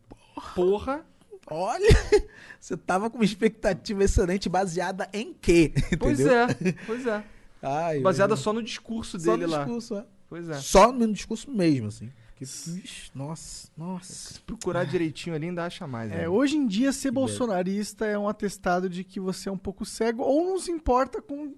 [0.54, 1.04] Porra!
[1.48, 1.90] Olha,
[2.62, 5.74] você tava com uma expectativa excelente baseada em quê?
[5.98, 6.46] Pois é,
[6.86, 7.24] pois é.
[7.64, 9.64] Ai, Baseada eu- só no discurso Só dele no lá.
[9.64, 10.06] discurso, é.
[10.30, 10.54] Pois é.
[10.60, 12.12] Só no discurso mesmo, assim.
[12.46, 14.34] Que, ixi, nossa, nossa.
[14.34, 16.12] Se procurar direitinho ali, ainda acha mais.
[16.12, 16.30] É, né?
[16.30, 20.24] hoje em dia, ser bolsonarista é um atestado de que você é um pouco cego
[20.24, 21.54] ou não se importa com,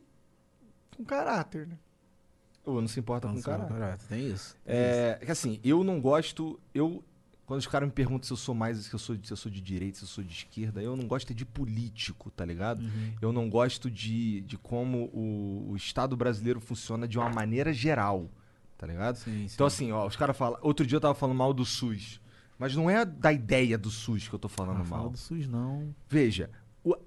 [0.95, 1.77] com caráter, né?
[2.65, 3.65] Ou não se importa com o cara.
[3.65, 4.57] Caraca, tem isso.
[4.65, 6.59] tem É que assim, eu não gosto.
[6.73, 7.03] Eu.
[7.45, 9.51] Quando os caras me perguntam se eu sou mais, se eu sou, se eu sou
[9.51, 12.81] de direita, se eu sou de esquerda, eu não gosto é de político, tá ligado?
[12.81, 13.13] Uhum.
[13.21, 18.29] Eu não gosto de, de como o, o Estado brasileiro funciona de uma maneira geral,
[18.83, 19.15] tá ligado?
[19.15, 20.59] Sim, Então assim, ó, os caras falam.
[20.61, 22.19] Outro dia eu tava falando mal do SUS.
[22.59, 25.11] Mas não é da ideia do SUS que eu tô falando Ah, fala mal.
[25.11, 25.95] do SUS, não.
[26.09, 26.49] Veja,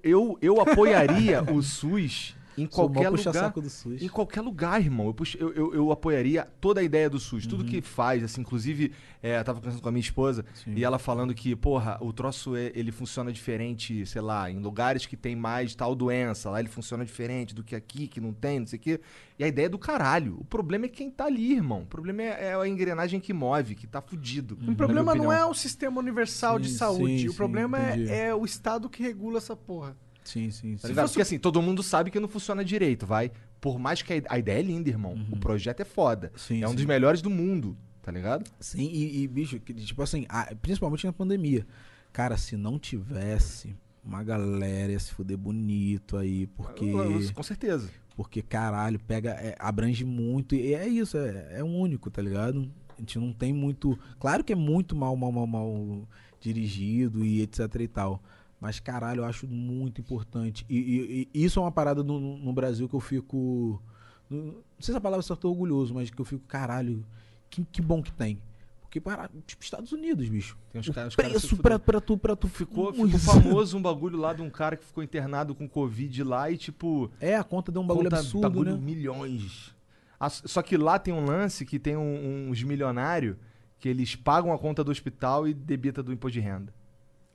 [0.03, 3.11] eu, eu apoiaria o SUS em qualquer lugar.
[3.11, 4.01] puxa-saco do SUS.
[4.01, 5.07] Em qualquer lugar, irmão.
[5.07, 7.43] Eu, puxo- eu, eu, eu apoiaria toda a ideia do SUS.
[7.43, 7.49] Uhum.
[7.51, 10.97] Tudo que faz, assim, inclusive, é, eu tava conversando com a minha esposa e ela
[10.97, 15.35] falando que, porra, o troço é- ele funciona diferente, sei lá, em lugares que tem
[15.35, 16.49] mais tal doença.
[16.49, 18.99] Lá ele funciona diferente do que aqui, que não tem, não sei o quê.
[19.37, 20.37] E a ideia é do caralho.
[20.39, 21.83] O problema é quem tá ali, irmão.
[21.83, 24.57] O problema é, é a engrenagem que move, que tá fudido.
[24.67, 27.19] O problema não é o sistema universal de Sim, saúde.
[27.19, 29.95] sim, o sim, problema é, é o Estado que regula essa porra.
[30.27, 30.93] Sim, sim, Tá sim.
[30.93, 33.31] Porque assim, todo mundo sabe que não funciona direito, vai.
[33.61, 35.15] Por mais que a, ide- a ideia é linda, irmão.
[35.31, 36.27] O projeto é foda.
[36.33, 36.37] Uhum.
[36.37, 36.75] Sim, é um sim.
[36.75, 38.49] dos melhores do mundo, tá ligado?
[38.59, 41.65] Sim, e, e, bicho, que, tipo assim, a- principalmente na pandemia.
[42.11, 43.73] Cara, se não tivesse,
[44.03, 46.91] uma galera ia se fuder bonito aí, porque.
[47.33, 47.89] Com certeza.
[48.15, 50.55] Porque, caralho, pega, é, abrange muito.
[50.55, 52.69] E é isso, é, é único, tá ligado?
[52.97, 53.97] A gente não tem muito.
[54.19, 56.07] Claro que é muito mal, mal, mal, mal
[56.39, 58.21] dirigido e etc e tal.
[58.59, 60.65] Mas, caralho, eu acho muito importante.
[60.67, 63.81] E, e- e isso é uma parada no, no- Brasil que eu fico.
[64.29, 67.05] Não sei se a palavra certa é orgulhoso, mas que eu fico, caralho,
[67.49, 68.41] que, que bom que tem.
[68.81, 70.57] Porque, para, tipo, Estados Unidos, bicho.
[70.71, 74.33] Tem uns caras- preço pra, pra tu, pra tu Ficou, ficou famoso um bagulho lá
[74.33, 77.11] de um cara que ficou internado com Covid lá e, tipo.
[77.19, 78.81] É, a conta deu um bagulho conta- absurdo, bagulho né?
[78.81, 79.75] milhões.
[80.19, 83.35] Ah, Só que lá tem um lance que tem um- uns milionários
[83.77, 86.73] que eles pagam a conta do hospital e debita do imposto de renda.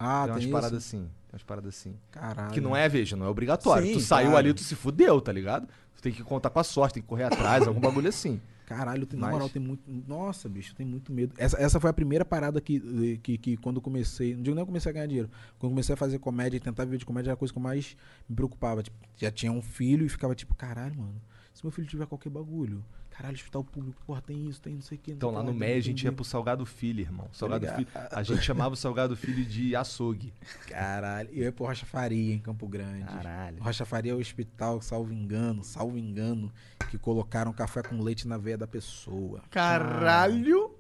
[0.03, 0.97] Ah, tem umas tem paradas isso?
[0.97, 1.05] assim.
[1.05, 1.95] Tem umas paradas assim.
[2.11, 2.53] Caralho.
[2.53, 3.87] Que não é, veja, não é obrigatório.
[3.87, 4.39] Sim, tu saiu claro.
[4.47, 5.69] ali, tu se fudeu, tá ligado?
[5.97, 8.41] Tu tem que contar com a sorte, tem que correr atrás, algum bagulho assim.
[8.67, 9.83] Caralho, tem, na Mas- moral, tem muito.
[10.09, 11.35] Nossa, bicho, tem muito medo.
[11.37, 14.35] Essa, essa foi a primeira parada que, que, que quando eu comecei.
[14.35, 15.29] Não digo nem eu comecei a ganhar dinheiro.
[15.59, 17.59] Quando eu comecei a fazer comédia e tentar viver de comédia, era a coisa que
[17.59, 17.97] eu mais
[18.29, 18.83] me preocupava.
[18.83, 21.21] Tipo, já tinha um filho e ficava tipo, caralho, mano.
[21.53, 24.97] Se meu filho tiver qualquer bagulho, caralho, hospital público, porra, tem isso, tem não sei
[24.97, 25.11] o que.
[25.11, 27.29] não Então lá no que MEI a gente que ia pro Salgado Filho, irmão.
[27.33, 27.77] Salgado ligado.
[27.77, 27.89] Filho.
[28.11, 30.33] A gente chamava o Salgado Filho de açougue.
[30.67, 31.29] Caralho.
[31.33, 33.05] E eu ia pro Rocha Faria, em Campo Grande.
[33.05, 33.63] Caralho.
[33.63, 36.51] Rocha Faria é o hospital, salvo engano, salvo engano,
[36.91, 39.43] que colocaram café com leite na veia da pessoa.
[39.51, 40.75] Caralho!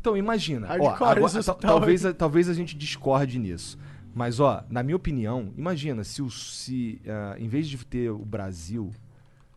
[0.00, 0.98] Então imagina, ó, agora-
[1.60, 3.78] talvez, a- talvez a gente discorde nisso.
[4.14, 8.18] Mas ó, na minha opinião, imagina se o se ah, em vez de ter o
[8.24, 8.90] Brasil,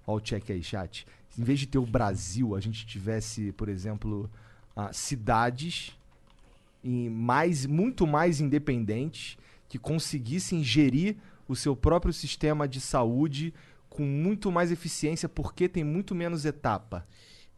[0.05, 1.05] ó o check aí chat,
[1.37, 4.29] em vez de ter o Brasil, a gente tivesse, por exemplo,
[4.75, 5.97] ah, cidades
[6.83, 11.17] mais muito mais independentes que conseguissem gerir
[11.47, 13.53] o seu próprio sistema de saúde
[13.89, 17.07] com muito mais eficiência porque tem muito menos etapa.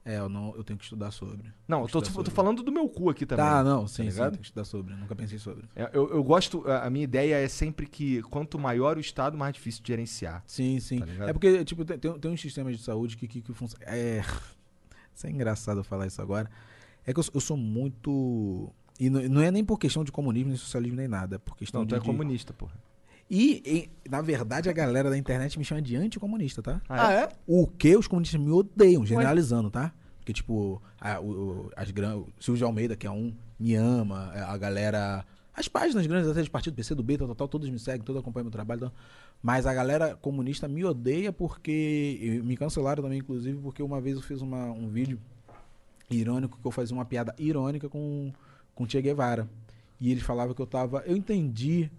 [0.08, 1.52] É, eu, não, eu tenho que estudar sobre.
[1.68, 3.44] Não, Tenho eu tô, eu tô falando do meu cu aqui também.
[3.44, 4.32] Tá, não, tá sim, sim, ligado?
[4.32, 4.96] tem que estudar sobre.
[4.96, 5.66] Nunca pensei sobre.
[5.76, 9.54] É, Eu, eu gosto, a minha ideia é sempre que quanto maior o estado, mais
[9.54, 10.42] difícil de gerenciar.
[10.48, 11.00] Sim, sim.
[11.00, 13.86] Tá é porque, tipo, tem, tem, uns sistemas de saúde que, que, que funcionam.
[13.86, 14.22] É.
[15.14, 16.50] Isso é engraçado eu falar isso agora.
[17.06, 18.72] É que eu, sou- eu sou muito.
[19.00, 21.36] E não, não é nem por questão de comunismo, nem socialismo, nem nada.
[21.36, 22.74] É por questão Não, tu de, é de- comunista, porra.
[23.30, 26.82] E, e, na verdade, a galera da internet me chama de anticomunista, tá?
[26.88, 27.30] Ah, é?
[27.46, 29.94] O que os comunistas me odeiam, generalizando, tá?
[30.20, 32.18] Porque, tipo, a, o, as gran...
[32.18, 35.26] o Silvio de Almeida, que é um, me ama, é, a galera.
[35.54, 38.02] As páginas grandes até de partido, PC do B, tal, tal, tal, todos me seguem,
[38.02, 38.82] todos acompanham meu trabalho.
[38.82, 38.94] Tal.
[39.42, 42.42] Mas a galera comunista me odeia porque.
[42.44, 45.20] Me cancelaram também, inclusive, porque uma vez eu fiz uma, um vídeo
[46.10, 48.32] irônico que eu fazia uma piada irônica com,
[48.74, 49.50] com Che Guevara.
[50.00, 51.04] E eles falavam que eu tava.
[51.06, 51.90] Eu entendi.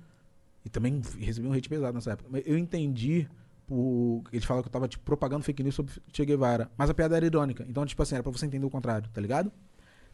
[0.69, 2.43] E também recebi um hate pesado nessa época.
[2.45, 3.27] Eu entendi.
[3.67, 6.71] Por, eles falavam que eu tava tipo, propagando fake news sobre Che Guevara.
[6.77, 7.65] Mas a piada era irônica.
[7.67, 9.51] Então, tipo assim, era pra você entender o contrário, tá ligado?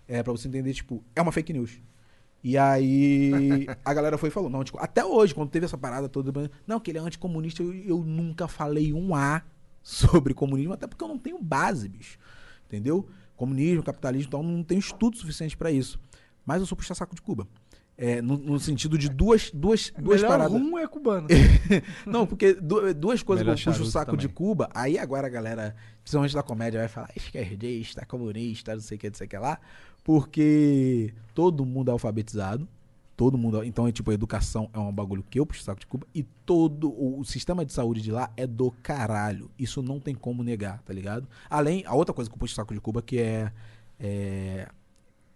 [0.07, 1.81] É pra você entender, tipo, é uma fake news.
[2.42, 6.08] E aí a galera foi e falou, não, tipo, até hoje, quando teve essa parada
[6.08, 9.42] toda, não, que ele é anticomunista, eu, eu nunca falei um A
[9.83, 12.16] sobre comunismo, até porque eu não tenho base, bicho.
[12.66, 13.08] Entendeu?
[13.36, 15.99] Comunismo, capitalismo, então não tenho estudo suficiente pra isso.
[16.47, 17.49] Mas eu sou puxa-saco de Cuba.
[17.97, 20.52] É, no, no sentido de duas, duas, duas Melhor paradas.
[20.52, 21.28] rum é cubano.
[22.05, 24.34] Não, porque du- duas coisas Melhor que eu puxo o saco de também.
[24.34, 29.00] Cuba, aí agora a galera, principalmente da comédia, vai falar esquerdista, comunista, não sei o
[29.00, 29.60] que, não sei o que lá,
[30.02, 32.68] porque todo mundo é alfabetizado,
[33.16, 33.62] Todo mundo.
[33.62, 36.05] Então, é tipo, a educação é um bagulho que eu puxo o saco de Cuba.
[36.12, 39.48] E todo o, o sistema de saúde de lá é do caralho.
[39.56, 41.28] Isso não tem como negar, tá ligado?
[41.48, 43.52] Além, a outra coisa que eu puxo o saco de Cuba que é.
[44.00, 44.68] é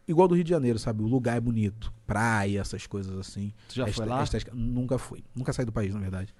[0.08, 1.02] igual do Rio de Janeiro, sabe?
[1.02, 1.92] O lugar é bonito.
[2.06, 3.52] Praia, essas coisas assim.
[3.68, 4.20] Tu já A foi este- lá?
[4.20, 5.22] a estética- nunca fui.
[5.36, 6.34] Nunca saí do país, na verdade.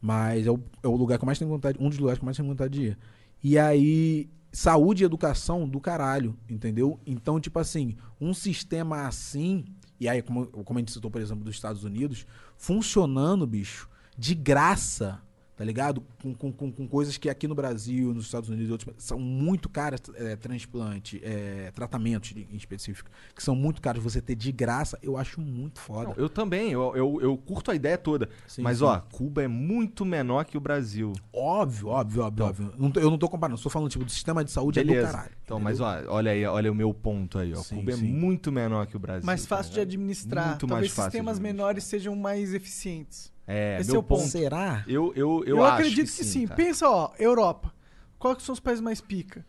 [0.00, 1.78] Mas é o, é o lugar que eu mais tenho vontade.
[1.80, 2.98] Um dos lugares que eu mais tenho vontade de ir.
[3.42, 7.00] E aí, saúde e educação do caralho, entendeu?
[7.06, 9.64] Então, tipo assim, um sistema assim,
[9.98, 13.88] e aí, como, como a gente citou, por exemplo, dos Estados Unidos, funcionando, bicho,
[14.18, 15.20] de graça,
[15.56, 16.02] tá ligado?
[16.22, 19.18] Com, com, com, com coisas que aqui no Brasil, nos Estados Unidos, e outros, são
[19.18, 24.02] muito caras, é, transplante, é, tratamentos em específico, que são muito caros.
[24.02, 26.10] Você ter de graça, eu acho muito foda.
[26.10, 28.28] Não, eu também, eu, eu, eu curto a ideia toda.
[28.46, 28.84] Sim, mas, sim.
[28.84, 31.12] ó, Cuba é muito menor que o Brasil.
[31.32, 32.72] Óbvio, óbvio, óbvio, óbvio.
[32.78, 34.88] Não tô- eu não tô comparando, sou falando, tipo, do sistema de saúde é do
[34.88, 35.12] Beleza.
[35.12, 35.32] caralho.
[35.42, 37.56] Então, mas ó, olha aí, olha o meu ponto aí, ó.
[37.62, 39.24] Sim, Cuba é muito menor que o Brasil.
[39.24, 40.48] Mais fácil de administrar.
[40.48, 41.66] Muito Talvez mais fácil sistemas administrar.
[41.66, 43.32] menores sejam mais eficientes.
[43.46, 44.20] É, Esse meu é o ponto.
[44.20, 44.30] ponto.
[44.30, 44.84] Será?
[44.88, 46.46] Eu, eu, eu, Eu, acho acredito que, sim.
[46.46, 46.56] cara.
[46.56, 47.72] Pensa, ó, Europa.
[48.18, 49.44] Quais que são os países mais pica?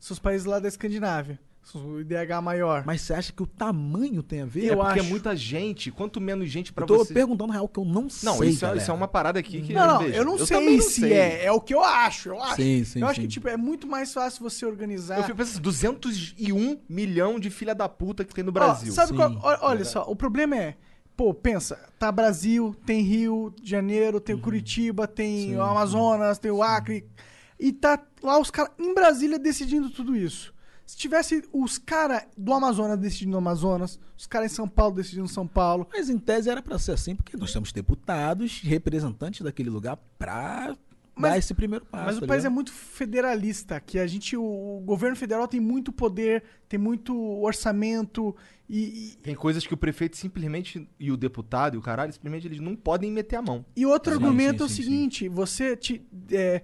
[0.00, 1.38] São os países lá da Escandinávia.
[1.74, 2.82] O IDH maior.
[2.86, 4.68] Mas você acha que o tamanho tem a ver?
[4.68, 5.06] É Eu porque acho.
[5.06, 5.90] é muita gente.
[5.90, 7.12] Quanto menos gente pra eu tô você.
[7.12, 8.26] perguntando real que eu não sei.
[8.26, 9.74] Não, isso, é, isso é uma parada aqui que.
[9.74, 11.12] Não, não, eu não sei também não se sei.
[11.12, 11.44] é.
[11.44, 12.56] É o que eu acho, eu acho.
[12.56, 13.26] Sim, sim, eu acho sim.
[13.26, 15.18] que, tipo, é muito mais fácil você organizar.
[15.18, 18.90] Eu fico pensando, 201 milhão de filha da puta que tem no Ó, Brasil.
[18.90, 19.16] sabe Sim.
[19.16, 19.38] qual?
[19.60, 20.76] Olha só, o problema é.
[21.18, 26.48] Pô, pensa, tá Brasil, tem Rio de Janeiro, tem o Curitiba, tem o Amazonas, tem
[26.48, 27.04] o Acre.
[27.58, 30.54] E tá lá os caras em Brasília decidindo tudo isso.
[30.86, 35.26] Se tivesse os caras do Amazonas decidindo no Amazonas, os caras em São Paulo decidindo
[35.26, 35.88] São Paulo.
[35.92, 40.76] Mas em tese era pra ser assim, porque nós temos deputados, representantes daquele lugar pra
[41.18, 42.04] Mas- dar esse primeiro passo.
[42.06, 42.54] Mas o tá país é ligado?
[42.54, 48.34] muito federalista, que a gente, o, o governo federal tem muito poder, tem muito orçamento
[48.70, 52.60] e, Tem coisas que o prefeito simplesmente, e o deputado e o caralho, simplesmente eles
[52.60, 53.64] não podem meter a mão.
[53.74, 56.62] E outro Sim, argumento sim, é o sim, seguinte: você te, é,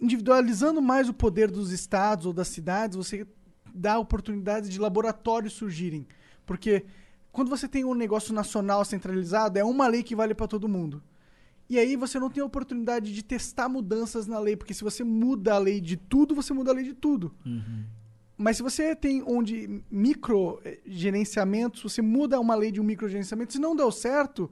[0.00, 3.26] individualizando mais o poder dos estados ou das cidades, você
[3.74, 6.06] dá oportunidades de laboratórios surgirem.
[6.44, 6.84] Porque
[7.32, 11.02] quando você tem um negócio nacional centralizado, é uma lei que vale para todo mundo.
[11.68, 15.04] E aí você não tem a oportunidade de testar mudanças na lei, porque se você
[15.04, 17.34] muda a lei de tudo, você muda a lei de tudo.
[18.36, 23.08] Mas se você tem onde micro eh, gerenciamentos, você muda uma lei de um micro
[23.08, 24.50] gerenciamento, se não deu certo,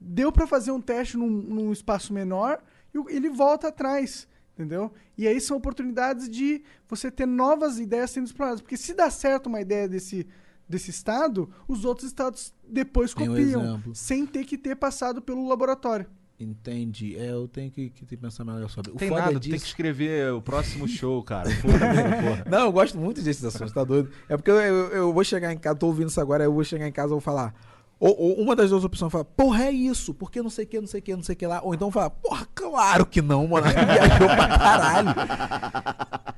[0.00, 2.62] deu para fazer um teste num, num espaço menor
[2.94, 4.92] e ele volta atrás, entendeu?
[5.18, 9.48] E aí são oportunidades de você ter novas ideias sendo exploradas, porque se dá certo
[9.48, 10.26] uma ideia desse
[10.66, 13.94] desse estado, os outros estados depois Tem um copiam, exemplo.
[13.94, 16.06] sem ter que ter passado pelo laboratório.
[16.38, 17.16] Entendi.
[17.16, 18.90] É, eu tenho que, que pensar melhor sobre.
[18.90, 21.48] O Tem foda nada, é tu tem que disso- escrever o próximo show, cara.
[21.62, 22.44] Porra.
[22.50, 24.10] Não, eu gosto muito desses assuntos, tá doido?
[24.28, 26.64] É porque eu, eu, eu vou chegar em casa, tô ouvindo isso agora, eu vou
[26.64, 27.54] chegar em casa e vou falar.
[28.00, 30.80] Ou, ou uma das duas opções fala, porra, é isso, porque não sei o que,
[30.80, 31.60] não sei o que, não sei o que lá.
[31.62, 33.66] Ou então fala, porra, claro que não, mano.
[33.70, 35.14] Viajou pra caralho.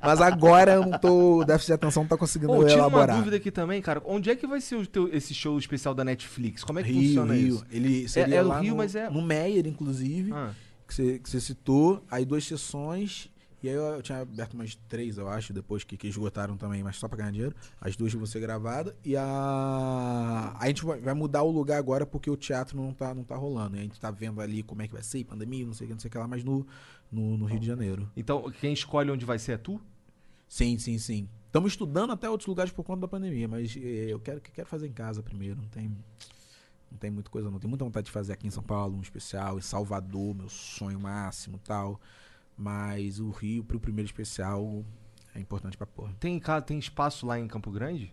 [0.06, 1.38] Mas agora eu não tô.
[1.40, 3.16] O déficit de atenção não tá conseguindo Pô, tira uma elaborar.
[3.18, 4.00] dúvida aqui também, cara.
[4.04, 6.62] Onde é que vai ser o teu- esse show especial da Netflix?
[6.64, 7.48] Como é que Rio, funciona Rio.
[7.56, 7.66] isso?
[7.70, 10.52] Ele seria é no lá Rio, no, mas é- no Meyer, inclusive, Ah.
[10.86, 12.02] que, você, que você citou.
[12.10, 13.30] Aí duas sessões.
[13.62, 16.84] E aí eu, eu tinha aberto umas três, eu acho, depois que, que esgotaram também,
[16.84, 17.56] mas só pra ganhar dinheiro.
[17.80, 18.94] As duas vão ser gravadas.
[19.04, 20.54] E a.
[20.60, 23.34] A gente vai, vai mudar o lugar agora porque o teatro não tá, não tá
[23.34, 23.76] rolando.
[23.76, 25.88] E a gente tá vendo ali como é que vai ser, pandemia, não sei o
[25.88, 26.66] que, não sei o que lá, mas no,
[27.10, 28.08] no, no Rio de Janeiro.
[28.16, 29.80] Então, quem escolhe onde vai ser é tu?
[30.48, 31.28] Sim, sim, sim.
[31.46, 34.86] Estamos estudando até outros lugares por conta da pandemia, mas eh, eu quero, quero fazer
[34.86, 35.56] em casa primeiro.
[35.56, 35.88] Não tem,
[36.90, 37.58] não tem muita coisa, não.
[37.58, 41.00] Tenho muita vontade de fazer aqui em São Paulo um especial, em Salvador, meu sonho
[41.00, 42.00] máximo tal.
[42.56, 44.84] Mas o Rio, pro primeiro especial,
[45.34, 46.14] é importante pra porra.
[46.20, 48.12] Tem, tem espaço lá em Campo Grande?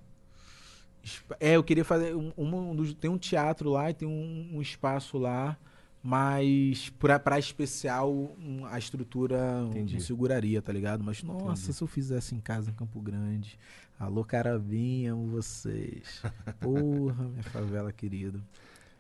[1.40, 2.16] É, eu queria fazer.
[2.16, 5.58] Um, um dos- tem um teatro lá e tem um, um espaço lá,
[6.04, 8.36] mas pra, pra especial
[8.70, 10.02] a estrutura Entendi.
[10.04, 11.02] seguraria, tá ligado?
[11.02, 13.58] Mas nossa, se eu fizesse em casa em Campo Grande.
[13.98, 16.22] Alô, Carabinha, amo vocês.
[16.60, 18.38] Porra, minha favela querida.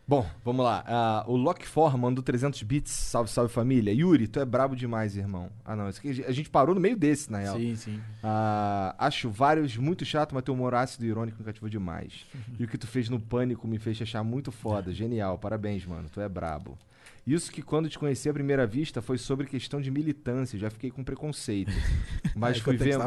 [0.05, 0.83] Bom, vamos lá.
[0.85, 2.91] Ah, o Lock4 mandou 300 bits.
[2.91, 3.93] Salve, salve família.
[3.93, 5.49] Yuri, tu é brabo demais, irmão.
[5.63, 5.87] Ah, não.
[5.87, 7.57] Aqui, a gente parou no meio desse, na real.
[7.57, 8.01] Sim, sim.
[8.21, 12.25] Ah, acho vários muito chato, mas teu humor ácido e irônico me cativou demais.
[12.59, 14.93] E o que tu fez no Pânico me fez achar muito foda.
[14.93, 15.37] Genial.
[15.37, 16.09] Parabéns, mano.
[16.09, 16.77] Tu é brabo.
[17.25, 20.59] Isso que quando te conheci à primeira vista foi sobre questão de militância.
[20.59, 21.71] Já fiquei com preconceito.
[22.35, 22.97] Mas É fui ver.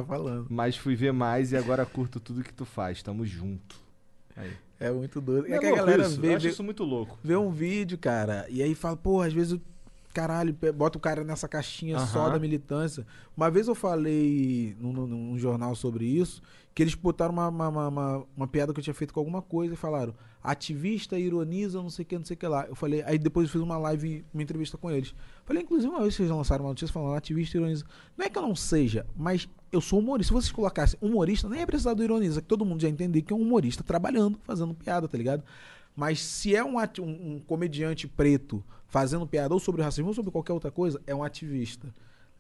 [0.49, 3.03] Mas fui ver mais e agora curto tudo que tu faz.
[3.03, 3.77] Tamo junto.
[4.35, 4.51] Aí.
[4.81, 5.49] É muito doido.
[5.49, 6.21] Não É que a galera isso?
[6.21, 7.19] vê, Eu acho vê, isso muito louco.
[7.25, 9.53] vê um vídeo, cara, e aí fala, pô, às vezes.
[9.53, 9.61] eu-
[10.13, 12.33] caralho, bota o cara nessa caixinha só Aham.
[12.33, 13.07] da militância.
[13.37, 16.41] Uma vez eu falei num, num- num jornal sobre isso,
[16.75, 19.43] que eles botaram uma, uma, uma, uma- uma piada que eu tinha feito com alguma
[19.43, 20.15] coisa e falaram,
[20.51, 22.67] ativista ironiza, não sei o que, não sei o que lá.
[22.67, 25.15] Eu falei, aí depois eu fiz uma live, uma entrevista com eles.
[25.45, 27.85] Falei, inclusive, uma vez vocês lançaram uma notícia falando, ativista ironiza.
[28.17, 30.29] Não é que eu não seja, mas eu sou humorista.
[30.29, 33.33] Se vocês colocassem humorista, nem é precisar do ironiza, que todo mundo já entender que
[33.33, 35.43] é um humorista trabalhando, fazendo piada, tá ligado?
[35.95, 40.31] Mas se é um, um- um comediante preto fazendo piada ou sobre racismo ou sobre
[40.31, 41.93] qualquer outra coisa, é um ativista.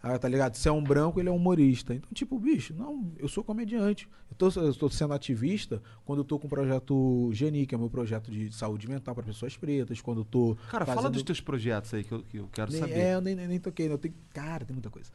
[0.08, 0.54] Ah, tá ligado?
[0.54, 1.92] Se é um branco, ele é um humorista.
[1.94, 4.08] Então, tipo, bicho, não, eu sou comediante.
[4.30, 7.78] Eu tô, eu tô sendo ativista quando eu tô com o projeto Geni, que é
[7.78, 10.00] o meu projeto de saúde mental para pessoas pretas.
[10.00, 10.56] Quando eu tô.
[10.70, 12.94] Cara, fala fazendo- dos teus projetos aí que eu, que eu quero Nem- saber.
[12.98, 13.90] É, eu nem, nem, nem toquei.
[13.90, 15.10] Eu tenho, cara, tem muita coisa.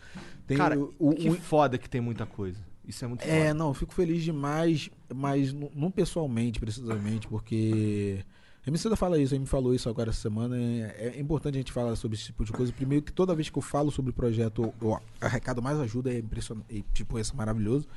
[0.46, 2.60] Tem Cara, o- o- que o- foda que tem muita coisa.
[2.86, 3.54] Isso é muito é, foda.
[3.54, 8.26] não, eu fico feliz demais, mas não, não pessoalmente, precisamente, porque.
[8.66, 10.56] A Emicida fala isso, ele me falou isso agora essa semana.
[10.56, 12.72] É, é importante a gente falar sobre esse tipo de coisa.
[12.72, 16.20] Primeiro, que toda vez que eu falo sobre o projeto, eu arrecado mais ajuda, é
[16.20, 16.68] impressionante.
[16.70, 17.88] E, tipo, isso é maravilhoso.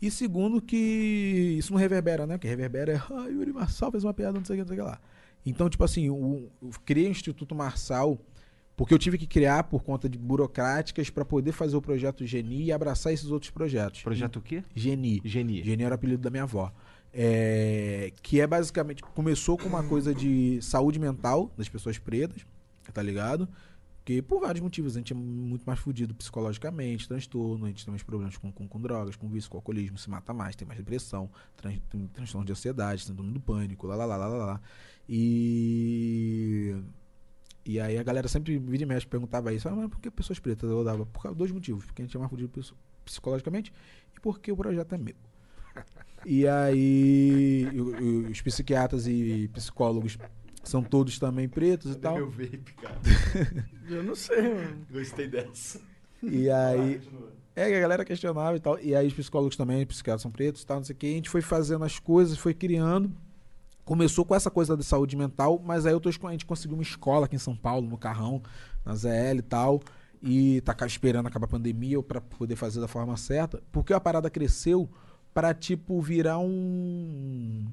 [0.00, 2.38] E segundo, que isso não reverbera, né?
[2.38, 4.78] Que reverbera é, ah, Yuri Marçal fez uma piada, não sei o que, não sei
[4.78, 5.00] o que lá.
[5.44, 8.16] Então, tipo assim, o, eu criei o Instituto Marçal
[8.76, 12.66] porque eu tive que criar por conta de burocráticas para poder fazer o projeto Geni
[12.66, 14.02] e abraçar esses outros projetos.
[14.02, 14.62] Projeto o quê?
[14.72, 15.20] Geni.
[15.24, 15.64] Geni.
[15.64, 16.72] Geni era o apelido da minha avó.
[17.12, 19.02] É, que é basicamente.
[19.02, 22.46] Começou com uma coisa de saúde mental das pessoas pretas,
[22.92, 23.48] tá ligado?
[24.04, 27.92] Que por vários motivos, a gente é muito mais fudido psicologicamente, transtorno, a gente tem
[27.92, 30.78] mais problemas com, com, com drogas, com vício, com alcoolismo, se mata mais, tem mais
[30.78, 34.60] depressão, tran, tem transtorno de ansiedade, síndrome do pânico, lá, lá, lá, lá, lá, lá.
[35.08, 36.74] E.
[37.66, 40.38] E aí a galera sempre, vira e mexe, perguntava isso, ah, mas por que pessoas
[40.38, 40.70] pretas?
[40.70, 43.70] Eu dava, por dois motivos, porque a gente é mais fudido psico- psicologicamente
[44.16, 45.14] e porque o projeto é meu.
[46.30, 47.66] E aí,
[48.30, 50.18] os psiquiatras e psicólogos
[50.62, 52.16] são todos também pretos e tal.
[52.16, 53.00] meu vape, cara?
[53.88, 54.86] Eu não sei, mano.
[54.92, 55.80] Gostei dessa.
[56.22, 57.00] E aí.
[57.56, 58.78] É, que a galera questionava e tal.
[58.78, 61.06] E aí os psicólogos também, psiquiatras são pretos e tal, não sei o que.
[61.06, 63.10] A gente foi fazendo as coisas, foi criando.
[63.82, 66.82] Começou com essa coisa da saúde mental, mas aí eu tô, a gente conseguiu uma
[66.82, 68.42] escola aqui em São Paulo, no Carrão,
[68.84, 69.80] na ZL e tal.
[70.22, 73.62] E tá esperando acabar a pandemia para poder fazer da forma certa.
[73.72, 74.90] Porque a parada cresceu
[75.32, 77.66] para tipo, virar um.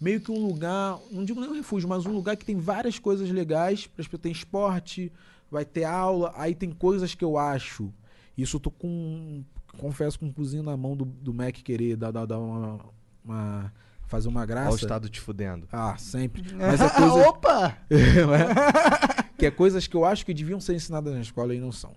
[0.00, 2.98] Meio que um lugar, não digo nem um refúgio, mas um lugar que tem várias
[2.98, 3.88] coisas legais.
[4.20, 5.12] Tem esporte,
[5.50, 7.92] vai ter aula, aí tem coisas que eu acho.
[8.36, 9.44] Isso eu tô com.
[9.78, 12.80] Confesso com um cozinho na mão do, do Mac querer dar, dar, dar uma,
[13.24, 13.72] uma-
[14.06, 14.68] fazer uma graça.
[14.68, 15.66] Olha o Estado te fudendo.
[15.72, 16.42] Ah, sempre.
[16.54, 17.28] Mas é coisa.
[17.28, 17.78] Opa!
[17.90, 19.22] É?
[19.38, 21.94] que é coisas que eu acho que deviam ser ensinadas na escola e não são.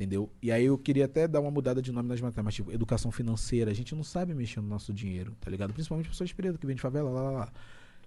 [0.00, 0.30] Entendeu?
[0.40, 3.70] E aí eu queria até dar uma mudada de nome nas matérias, tipo, educação financeira.
[3.70, 5.74] A gente não sabe mexer no nosso dinheiro, tá ligado?
[5.74, 7.52] Principalmente pessoas pretas que vêm de favela, lá, lá, lá.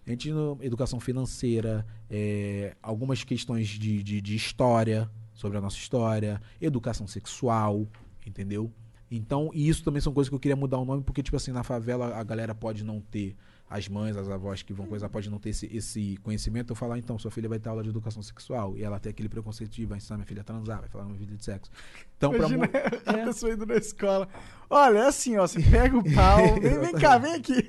[0.04, 5.78] A gente, não- educação financeira, é, algumas questões de, de, de história, sobre a nossa
[5.78, 7.88] história, educação sexual,
[8.26, 8.72] entendeu?
[9.12, 11.52] Então, e isso também são coisas que eu queria mudar o nome, porque, tipo assim,
[11.52, 13.36] na favela a galera pode não ter,
[13.74, 16.72] as mães, as avós que vão coisa, pode não ter esse, esse conhecimento.
[16.72, 19.28] Eu falar, então, sua filha vai ter aula de educação sexual, e ela tem aquele
[19.28, 21.72] preconceito de vai ensinar minha filha a transar, vai falar minha filha de sexo.
[22.16, 22.70] Então, pra Imagina mu-
[23.24, 24.28] a pessoa indo na escola.
[24.70, 25.48] Olha, é assim, ó.
[25.48, 26.60] Você pega o pau.
[26.62, 27.56] vem, vem cá, vem aqui.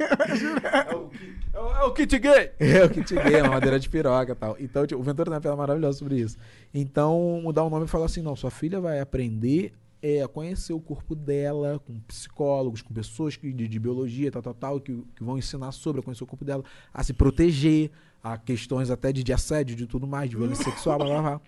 [1.54, 2.50] É o kit gay!
[2.58, 4.56] É o kit gay, uma madeira de piroca e tal.
[4.58, 6.36] Então, tipo, o Ventura tem uma piada maravilhosa sobre isso.
[6.72, 9.72] Então, mudar o nome e falar assim, não, sua filha vai aprender
[10.04, 14.52] é, conhecer o corpo dela, com psicólogos, com pessoas que, de, de biologia, tal, tal,
[14.52, 17.90] tal, que, que vão ensinar sobre a conhecer o corpo dela, a se proteger,
[18.22, 21.40] a questões até de, de assédio, de tudo mais, de violência sexual, blá, blá, blá.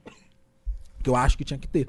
[1.02, 1.86] Que eu acho que tinha que ter.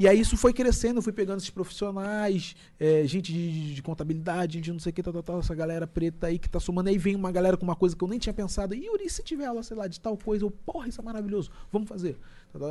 [0.00, 4.58] E aí isso foi crescendo, eu fui pegando esses profissionais, é, gente de, de contabilidade,
[4.58, 6.88] de não sei o que, tal, tal, tal, essa galera preta aí que tá somando.
[6.88, 8.74] Aí vem uma galera com uma coisa que eu nem tinha pensado.
[8.74, 11.50] E Yuri, se tiver aula, sei lá, de tal coisa, eu, porra, isso é maravilhoso,
[11.70, 12.18] vamos fazer.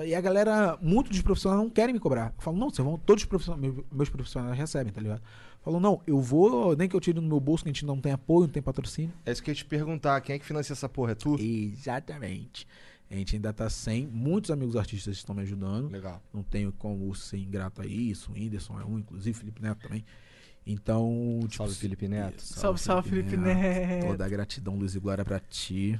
[0.05, 2.33] E a galera, muitos dos profissionais não querem me cobrar.
[2.37, 5.21] Eu falo, não, vocês vão, todos os profissionais, meus- profissionais recebem, tá ligado?
[5.63, 7.99] Falam, não, eu vou, nem que eu tire no meu bolso, que a gente não
[7.99, 9.11] tem apoio, não tem patrocínio.
[9.25, 10.21] É isso que eu ia te perguntar.
[10.21, 11.13] Quem é que financia essa porra?
[11.13, 11.35] É tu?
[11.39, 12.67] Exatamente.
[13.09, 14.07] A gente ainda tá sem.
[14.07, 15.89] Muitos amigos artistas estão me ajudando.
[15.91, 16.21] Legal.
[16.33, 18.31] Não tenho como ser ingrato a isso.
[18.31, 20.03] O Whindersson é um, inclusive, Felipe Neto também.
[20.65, 21.39] Então.
[21.41, 22.41] tipo, Salve, Felipe Neto.
[22.41, 24.07] Salve, salve, Felipe Neto.
[24.07, 25.99] Toda a gratidão, Luiz e Glória, pra ti.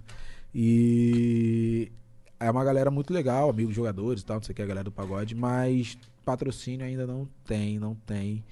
[0.54, 1.92] E.
[2.40, 4.84] É uma galera muito legal, amigos jogadores e tal, não sei o que, a galera
[4.84, 8.44] do pagode, mas patrocínio ainda não tem, não tem.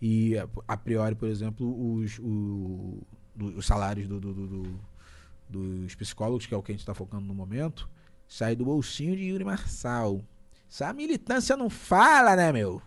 [0.00, 0.34] E
[0.68, 3.02] a- priori, por exemplo, os, o-
[3.56, 4.80] os salários do- do- do- do-
[5.48, 7.88] dos psicólogos, que é o que a gente está focando no momento,
[8.28, 10.20] sai do bolsinho de Yuri Marçal.
[10.70, 12.80] Essa militância não fala, né, meu?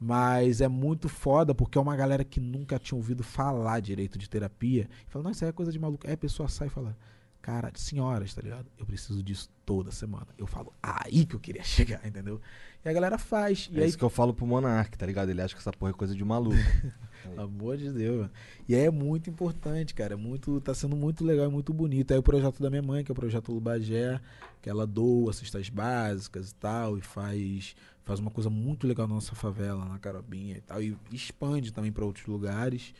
[0.00, 4.28] Mas é muito foda porque é uma galera que nunca tinha ouvido falar direito de
[4.28, 4.88] terapia.
[5.06, 6.06] Fala, não, isso aí é coisa de maluco.
[6.06, 6.96] Aí a pessoa sai e fala,
[7.42, 8.66] Cara, senhoras, tá ligado?
[8.78, 10.28] Eu preciso disso toda semana.
[10.38, 12.40] Eu falo, aí que eu queria chegar, entendeu?
[12.84, 13.68] E a galera faz.
[13.74, 15.28] É aí, isso que eu falo pro Monark, tá ligado?
[15.28, 16.56] Ele acha que essa porra é coisa de maluco.
[17.22, 18.30] Pelo amor de Deus, mano.
[18.68, 20.14] E aí é muito importante, cara.
[20.14, 22.12] É Muito, tá sendo muito legal e muito bonito.
[22.12, 24.20] Aí o projeto da minha mãe, que é o projeto Lubagé,
[24.60, 29.14] que ela doa cestas básicas e tal, e faz, faz uma coisa muito legal na
[29.14, 32.94] nossa favela, na Carobinha e tal, e expande também para outros lugares.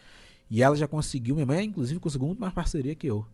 [0.50, 3.26] E ela já conseguiu, minha mãe, inclusive, conseguiu muito mais parceria que eu.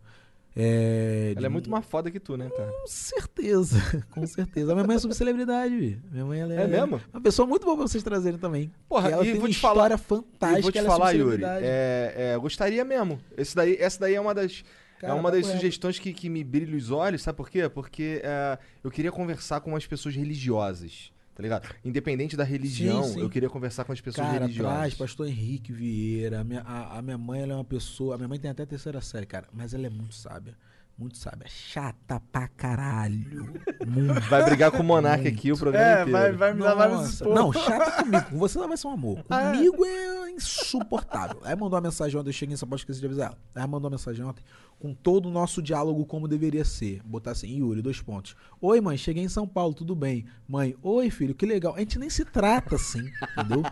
[0.57, 2.71] É, Ela de- é muito mais foda que tu, né, cara?
[2.71, 3.77] Com certeza,
[4.11, 4.73] com certeza.
[4.73, 6.01] A minha mãe é subcelebridade, vi.
[6.11, 7.01] Minha mãe ela é, É mesmo?
[7.13, 8.71] uma pessoa muito boa pra vocês trazerem também.
[8.89, 10.63] Porra, ela e tem vou uma te falar- história fantástica.
[10.63, 11.65] Vou te é falar, Yuri, subcelebridade.
[11.65, 13.21] é, é, eu gostaria mesmo.
[13.37, 14.65] Esse daí, essa daí é uma das,
[14.99, 15.61] Cara, é uma das papo reto.
[15.61, 17.69] sugestões que, que me brilha os olhos, sabe por quê?
[17.69, 21.69] Porque é, eu queria conversar com as pessoas religiosas, tá ligado?
[21.85, 23.21] Independente da religião, Sim, sim.
[23.21, 24.77] eu queria conversar com as pessoas Cara, religiosas.
[24.77, 26.41] traz pastor Henrique Vieira.
[26.41, 28.17] A minha, a, a minha mãe ela é uma pessoa.
[28.17, 29.47] A minha mãe tem até a terceira série, cara.
[29.53, 30.57] Mas ela é muito sábia.
[30.99, 31.47] Muito sábia.
[31.49, 33.55] Chata pra caralho.
[33.87, 34.21] Muito.
[34.29, 36.11] Vai brigar com o Monark aqui o programa É, inteiro.
[36.11, 37.21] vai, vai me dar vários.
[37.21, 38.25] Não, chata comigo.
[38.31, 39.25] Com você ela vai ser um amor.
[39.31, 39.53] Ah, é?
[39.55, 41.41] Comigo é insuportável.
[41.45, 43.39] Aí mandou uma mensagem ontem, eu cheguei em São Paulo, esqueci de avisar ela.
[43.55, 44.43] Aí mandou uma mensagem ontem
[44.79, 47.03] com todo o nosso diálogo como deveria ser.
[47.05, 48.37] Botar assim, Yuri, dois pontos.
[48.61, 50.25] Oi, mãe, cheguei em São Paulo, tudo bem?
[50.49, 51.75] Mãe, oi, filho, que legal.
[51.75, 53.01] A gente nem se trata assim,
[53.37, 53.63] entendeu?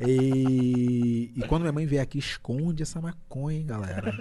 [0.00, 4.12] E, e quando minha mãe vier aqui, esconde essa maconha, hein, galera.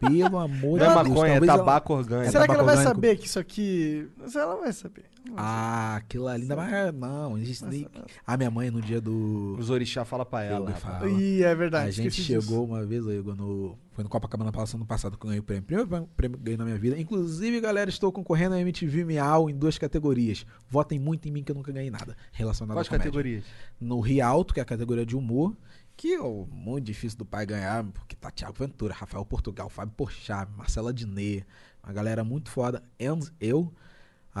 [0.00, 1.08] Pelo amor Não é de Deus.
[1.08, 2.28] maconha, é talvez ela- tabaco orgânico.
[2.28, 3.06] É Será que ela vai tabaco orgânico?
[3.08, 4.08] saber que isso aqui.
[4.16, 5.04] Mas ela vai saber.
[5.36, 6.94] Ah, aquilo ali mais.
[6.94, 7.86] Não, a gente nem.
[8.26, 9.56] A minha mãe no dia do.
[9.58, 10.72] Os orixá fala pra ela.
[11.18, 11.88] Ih, é verdade.
[11.88, 12.64] A gente chegou disso.
[12.64, 13.76] uma vez, Igor, no.
[13.98, 15.64] Foi no Copacabana Palace ano passado que eu ganhei o prêmio.
[15.64, 16.96] Primeiro prêmio que ganhei na minha vida.
[16.96, 20.46] Inclusive, galera, estou concorrendo a MTV Miau em duas categorias.
[20.68, 23.10] Votem muito em mim que eu nunca ganhei nada relacionado Quais à comédia.
[23.10, 23.44] categorias?
[23.80, 25.56] No Rialto, que é a categoria de humor,
[25.96, 29.94] que é o muito difícil do pai ganhar, porque tá Thiago Ventura, Rafael Portugal, Fábio
[29.96, 31.44] Porchat, Marcela Diné,
[31.82, 32.80] uma galera muito foda.
[33.02, 33.74] And eu,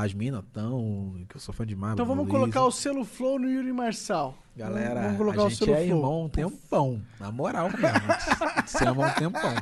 [0.02, 1.94] as minas tão, que eu sou fã demais.
[1.94, 4.36] Então vamos colocar o selo Flow no Yuri Marçal.
[4.56, 5.96] Galera, vamos colocar a o gente selo é Flow.
[5.96, 7.02] irmão um tempão.
[7.20, 8.66] Na moral mesmo.
[8.66, 9.54] Se ama um tempão.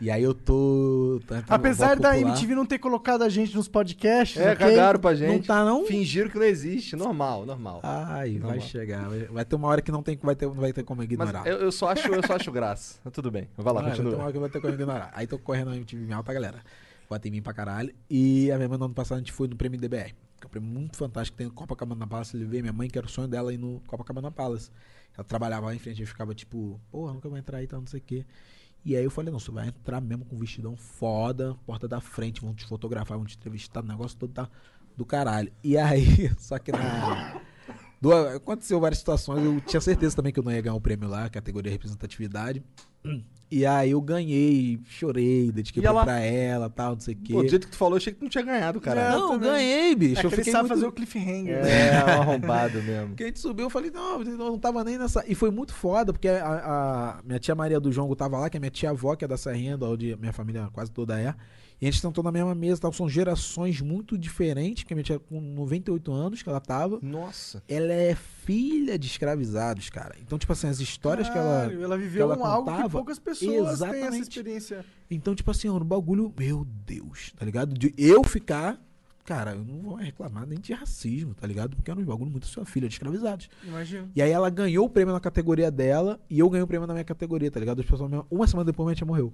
[0.00, 1.20] E aí eu tô...
[1.26, 2.30] tô Apesar da popular.
[2.30, 4.68] MTV não ter colocado a gente nos podcasts, É, ok?
[4.68, 5.32] cagaram pra gente.
[5.32, 5.84] Não tá, não?
[5.86, 6.94] Fingiram que não existe.
[6.94, 7.80] Normal, normal.
[7.82, 8.60] Ai, vai Normal.
[8.60, 9.08] chegar.
[9.08, 11.10] Vai, vai ter uma hora que não, tem, vai ter, não vai ter como Mas
[11.10, 11.44] ignorar.
[11.48, 13.00] eu, eu só acho, eu só acho graça.
[13.04, 13.48] Mas Tudo bem.
[13.56, 14.22] Vai lá, Ah, vai ter uma continua.
[14.24, 15.10] hora que vai ter como ignorar.
[15.14, 16.58] Aí tô correndo na MTV em alta, galera.
[17.08, 17.94] Bota em mim pra caralho.
[18.08, 20.14] E a minha mãe no ano passado a gente foi no prêmio DBR.
[20.40, 21.36] Que é um prêmio muito fantástico.
[21.36, 22.34] Tem no Copacabana Palace.
[22.34, 24.70] Eu levei minha mãe, que era o sonho dela ir no Copacabana Palace.
[25.16, 27.86] Ela trabalhava lá em frente e ficava tipo, porra, nunca vai entrar aí, tal, não
[27.86, 28.24] sei o quê.
[28.84, 32.00] E aí eu falei, não, você vai entrar mesmo com um vestidão foda, porta da
[32.00, 34.48] frente, vão te fotografar, vão te entrevistar, o negócio todo tá
[34.96, 35.52] do caralho.
[35.62, 37.40] E aí, só que na.
[38.00, 41.08] Do- aconteceu várias situações, eu tinha certeza também que eu não ia ganhar o prêmio
[41.08, 42.62] lá, categoria representatividade.
[43.50, 47.32] E aí eu ganhei, chorei, dediquei E ela- pra ela, tal, não sei o quê.
[47.32, 49.12] Pô, do jeito que tu falou, eu achei que tu não tinha ganhado, cara.
[49.12, 50.20] Não, ganhei, bicho.
[50.20, 50.74] É eu fiquei sabe muito...
[50.74, 51.56] fazer o cliffhanger.
[51.64, 53.08] É, um arrombado mesmo.
[53.08, 55.24] Porque a gente subiu, eu falei, não, eu não tava nem nessa.
[55.26, 58.58] E foi muito foda, porque a, a minha tia Maria do Jongo tava lá, que
[58.58, 61.34] é minha tia avó, que é da Serrinha, onde minha família quase toda é.
[61.80, 62.92] E a gente sentou na mesma mesa, tal.
[62.92, 66.98] são gerações muito diferentes, porque a minha tia com 98 anos que ela tava.
[67.00, 67.62] Nossa.
[67.68, 70.16] Ela é filha de escravizados, cara.
[70.20, 71.62] Então, tipo assim, as histórias que ela.
[71.62, 74.22] Caralho, ela viveu que ela um algo que contava, poucas pessoas têm essa exatamente.
[74.22, 74.84] experiência.
[75.08, 77.74] Então, tipo assim, era um bagulho, meu Deus, tá ligado?
[77.74, 78.80] De eu ficar.
[79.24, 81.76] Cara, eu não vou reclamar nem de racismo, tá ligado?
[81.76, 83.50] Porque era um bagulho muito sua filha de escravizados.
[83.62, 84.10] Imagina.
[84.16, 86.94] E aí ela ganhou o prêmio na categoria dela e eu ganhei o prêmio na
[86.94, 87.78] minha categoria, tá ligado?
[87.78, 89.30] As pessoas, uma semana depois minha tia morreu.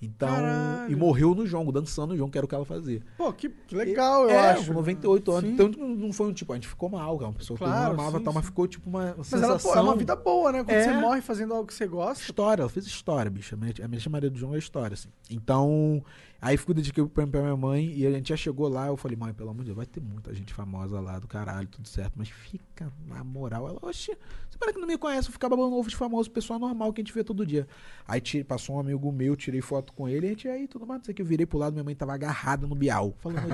[0.00, 0.92] Então, Caralho.
[0.92, 3.00] e morreu no jogo, dançando no jogo, que era o que ela fazia.
[3.16, 4.66] Pô, que, que legal, eu é, acho.
[4.66, 5.44] com 98 anos.
[5.48, 5.54] Sim.
[5.54, 7.30] Então não foi um tipo, a gente ficou mal, cara.
[7.30, 8.50] Uma pessoa que eu Claro, não amava sim, tal, mas sim.
[8.50, 9.72] ficou tipo uma Mas ela, sensação.
[9.72, 10.58] pô, é uma vida boa, né?
[10.64, 10.84] Quando É.
[10.84, 12.22] você morre fazendo algo que você gosta.
[12.22, 13.54] História, ela fez história, bicho.
[13.54, 15.08] A minha, a minha Maria do João é história, assim.
[15.30, 16.02] Então,
[16.46, 18.86] aí fui dediquei o prêmio pra minha mãe e a gente já chegou lá.
[18.86, 21.66] Eu falei, mãe, pelo amor de Deus, vai ter muita gente famosa lá do caralho,
[21.66, 22.12] tudo certo.
[22.14, 23.68] Mas fica na moral.
[23.68, 24.16] Ela, oxe,
[24.48, 27.00] você parece que não me conhece, eu ficava babando ovo de famoso, pessoa normal que
[27.00, 27.66] a gente vê todo dia.
[28.06, 30.86] Aí tirei, passou um amigo meu, tirei foto com ele, e a gente aí, tudo
[30.86, 31.22] mais, não sei que.
[31.22, 33.12] Eu virei pro lado, minha mãe tava agarrada no Bial.
[33.18, 33.52] Falando,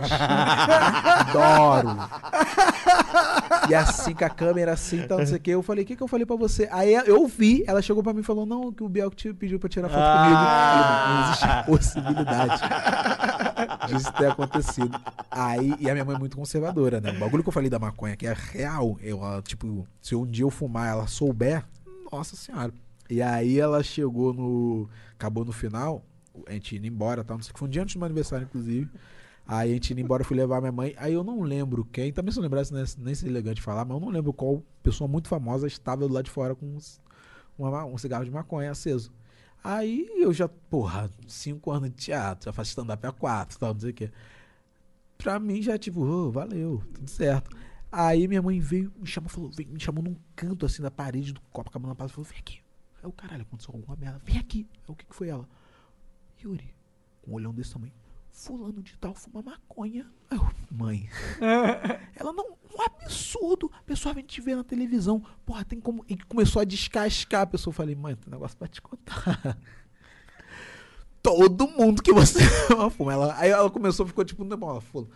[1.31, 1.89] adoro.
[3.69, 5.51] E assim, com a câmera assim, tal, não sei o que.
[5.51, 6.69] Eu falei, o que, que eu falei pra você?
[6.71, 9.59] Aí eu vi, ela chegou pra mim e falou, não, que o Biel te pediu
[9.59, 10.37] pra tirar foto comigo.
[10.37, 12.61] Falei, não existe possibilidade
[13.89, 14.99] disso ter acontecido.
[15.31, 17.13] Aí, e a minha mãe é muito conservadora, né?
[17.13, 18.97] O bagulho que eu falei da maconha, que é real.
[19.01, 21.65] Eu, ela, tipo, se um dia eu fumar ela souber,
[22.11, 22.73] nossa senhora.
[23.09, 24.89] E aí ela chegou no.
[25.15, 26.05] Acabou no final,
[26.47, 27.59] a gente indo embora, tal, não sei o que.
[27.59, 28.89] Foi um dia antes do meu aniversário, inclusive.
[29.47, 30.95] Aí a gente indo embora, fui levar minha mãe.
[30.97, 33.95] Aí eu não lembro quem, também se eu lembrasse, né, nem seria elegante falar, mas
[33.97, 37.01] eu não lembro qual pessoa muito famosa estava do lado de fora com uns-
[37.59, 39.13] uma- um cigarro de maconha aceso.
[39.63, 43.81] Aí eu já, porra, cinco anos de teatro, já faço stand-up há quatro, tal, não
[43.81, 44.11] sei o quê.
[45.17, 47.57] Pra mim já, tipo, ô, valeu, tudo certo.
[47.91, 51.33] Aí minha mãe veio, me chamou, falou, veio, me chamou num canto assim da parede
[51.33, 52.61] do Copacabana Plaza, falou, vem aqui.
[53.01, 54.67] Aí o caralho, aconteceu alguma merda, vem aqui.
[54.75, 55.49] Aí o que, que foi ela?
[56.43, 56.75] Yuri,
[57.23, 57.93] com um olhão desse tamanho,
[58.33, 60.07] fulano de tal fuma maconha.
[60.31, 61.09] Eu, mãe.
[62.17, 63.71] ela não, um absurdo.
[63.79, 65.23] A pessoa vem te ver na televisão.
[65.45, 66.05] Porra, tem como.
[66.09, 67.73] E começou a descascar a pessoa.
[67.73, 69.57] Eu falei, mãe, tem um negócio pra te contar.
[71.23, 72.41] Todo mundo que você
[72.73, 73.13] ama fuma.
[73.13, 75.09] Ela, aí ela começou, ficou tipo, não, ela falou,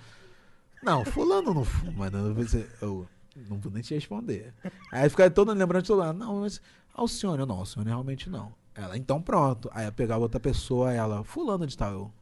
[0.83, 2.09] não, fulano não fuma.
[2.11, 2.37] Não, eu,
[2.81, 3.09] eu
[3.49, 4.55] não vou nem te responder.
[4.93, 6.61] Aí fica todo lembrando de todo Não, mas
[6.95, 8.55] Alcione, eu não, Alcione realmente não.
[8.75, 9.69] Ela, então pronto.
[9.73, 12.13] Aí eu pegava outra pessoa, ela, fulano de tal, eu.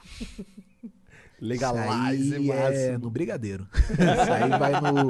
[1.40, 3.66] Legalize, Isso aí é no Brigadeiro.
[3.72, 5.08] Isso aí vai no.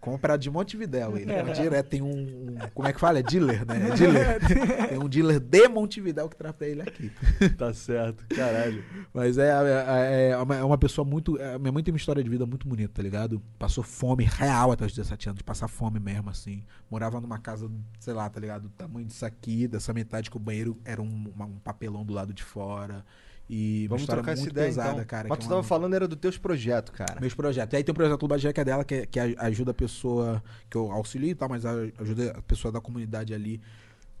[0.00, 1.16] Compra de Montevidéu.
[1.16, 3.18] Ele vai direto, tem um, um- Como é que fala?
[3.18, 3.88] É dealer, né?
[3.90, 4.88] É dealer.
[4.88, 7.10] tem um dealer de Montevidéu que traz pra ele aqui.
[7.56, 8.84] Tá certo, caralho.
[9.12, 11.40] Mas é, é, é uma, é uma pessoa muito.
[11.40, 13.40] é, minha mãe tem uma história de vida muito bonita, tá ligado?
[13.58, 16.62] Passou fome real até os 17 anos, de passar fome mesmo, assim.
[16.90, 17.68] Morava numa casa,
[17.98, 18.64] sei lá, tá ligado?
[18.64, 22.12] Do tamanho disso aqui, dessa metade que o banheiro era um, uma- um papelão do
[22.14, 23.04] lado de fora.
[23.48, 25.04] E Vamos trocar essa ideia, pesada, então.
[25.04, 25.28] cara.
[25.28, 27.20] Mas que tu é tava uma- falando era dos teus projetos, cara.
[27.20, 27.72] meus projetos.
[27.74, 30.42] E aí tem o projeto Lubagé, que é dela, que, é- que ajuda a pessoa,
[30.68, 33.60] que eu auxilio e tal, mas ajuda a pessoa da comunidade ali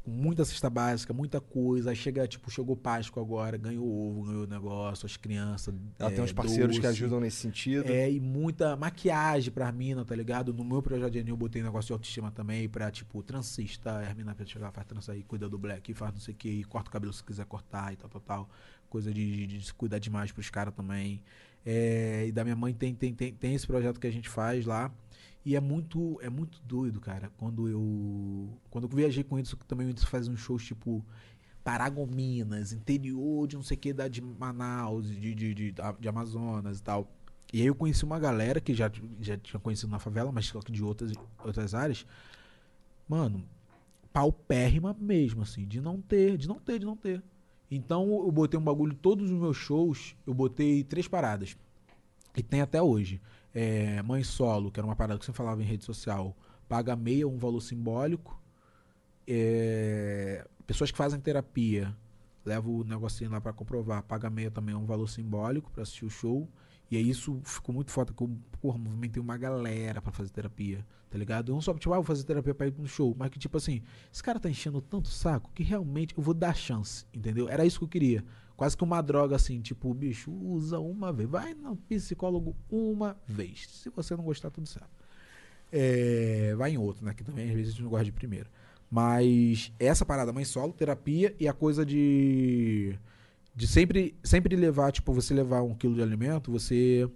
[0.04, 1.90] com muita cesta básica, muita coisa.
[1.90, 5.74] Aí chega, tipo, chegou Páscoa agora, ganhou ovo, ganhou negócio, as crianças.
[5.98, 6.92] Ela é, tem uns parceiros que doce.
[6.94, 7.90] ajudam nesse sentido.
[7.90, 10.54] É, e muita maquiagem pra mina, tá ligado?
[10.54, 13.98] No meu projeto de anil eu botei negócio de autoestima também pra, tipo, transista.
[14.08, 16.48] A mina pra chegar, faz trança aí, cuida do black, faz não sei o que,
[16.50, 18.50] e corta o cabelo se quiser cortar e tal, tal, tal.
[18.96, 21.22] Coisa de, de, cuidar demais pros caras também.
[21.66, 24.64] É, e da minha mãe tem, tem, tem, tem esse projeto que a gente faz
[24.64, 24.90] lá.
[25.44, 27.30] E é muito, é muito doido, cara.
[27.36, 28.48] Quando eu.
[28.70, 31.04] Quando eu viajei com isso, também eu faz uns shows tipo.
[31.62, 36.78] Paragominas, interior de não sei o que, da de Manaus, de, de, de, de Amazonas
[36.78, 37.12] e tal.
[37.52, 40.60] E aí eu conheci uma galera que já, já tinha conhecido na favela, mas só
[40.60, 41.12] que de outras,
[41.44, 42.06] outras áreas.
[43.06, 43.44] Mano,
[44.12, 47.22] paupérrima mesmo, assim, de não ter, de não ter, de não ter.
[47.70, 51.56] Então eu botei um bagulho, todos os meus shows, eu botei três paradas.
[52.36, 53.20] E tem até hoje.
[53.52, 56.36] É, mãe solo, que era uma parada que você falava em rede social,
[56.68, 58.40] paga meia, um valor simbólico.
[59.26, 61.96] É, pessoas que fazem terapia,
[62.44, 66.10] leva o negocinho lá pra comprovar, paga meia também um valor simbólico pra assistir o
[66.10, 66.48] show.
[66.90, 70.86] E aí isso ficou muito foda, que eu porra, movimentei uma galera pra fazer terapia,
[71.10, 71.52] tá ligado?
[71.52, 73.82] Não só, tipo, ah, vou fazer terapia pra ir no show, mas que, tipo assim,
[74.12, 77.48] esse cara tá enchendo tanto saco que realmente eu vou dar chance, entendeu?
[77.48, 78.24] Era isso que eu queria.
[78.56, 81.28] Quase que uma droga assim, tipo, bicho, usa uma vez.
[81.28, 83.66] Vai no psicólogo uma vez.
[83.68, 84.88] Se você não gostar, tudo certo.
[85.70, 87.12] É, vai em outro, né?
[87.12, 88.48] Que também às vezes a gente não gosta de primeiro.
[88.90, 92.98] Mas essa parada, mãe solo, terapia e a coisa de.
[93.56, 97.08] De sempre, sempre levar, tipo, você levar um quilo de alimento, você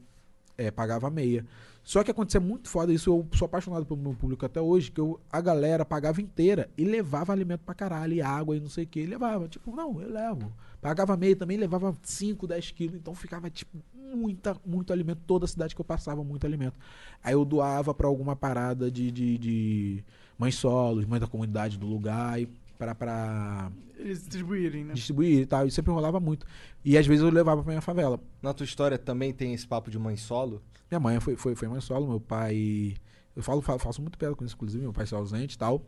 [0.57, 1.44] é, pagava meia.
[1.83, 5.01] Só que acontecia muito foda, isso eu sou apaixonado pelo meu público até hoje, que
[5.01, 8.85] eu, a galera pagava inteira e levava alimento pra caralho, e água e não sei
[8.85, 9.49] o que, levava.
[9.49, 10.51] Tipo, não, eu levo.
[10.81, 15.20] Pagava meia também, levava 5, 10 quilos, então ficava, tipo, muita, muito alimento.
[15.27, 16.78] Toda a cidade que eu passava, muito alimento.
[17.23, 20.05] Aí eu doava pra alguma parada de, de, de
[20.39, 22.49] mães solos, mães da comunidade do lugar, e
[22.81, 24.94] pra, pra Eles distribuírem, né?
[24.94, 26.47] distribuir e tal, e sempre rolava muito.
[26.84, 28.18] E às vezes eu levava pra minha favela.
[28.42, 30.62] Na tua história também tem esse papo de mãe solo?
[30.91, 32.94] Minha mãe foi, foi, foi mãe solo, meu pai.
[33.36, 35.83] Eu falo, fa- faço muito piada com isso, inclusive, meu pai se ausente e tal.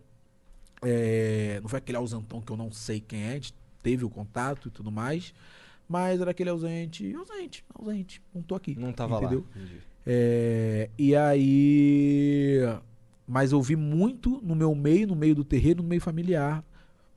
[0.83, 4.11] É, não foi aquele ausentão que eu não sei quem é, a gente teve o
[4.11, 5.33] contato e tudo mais.
[5.89, 8.75] Mas era aquele ausente, ausente, ausente, não tô aqui.
[8.79, 9.41] Não tava entendeu?
[9.55, 9.61] lá.
[9.63, 9.79] Entendi.
[10.07, 12.59] É, e aí.
[13.27, 16.65] Mas eu vi muito no meu meio, no meio do terreiro, no meio familiar,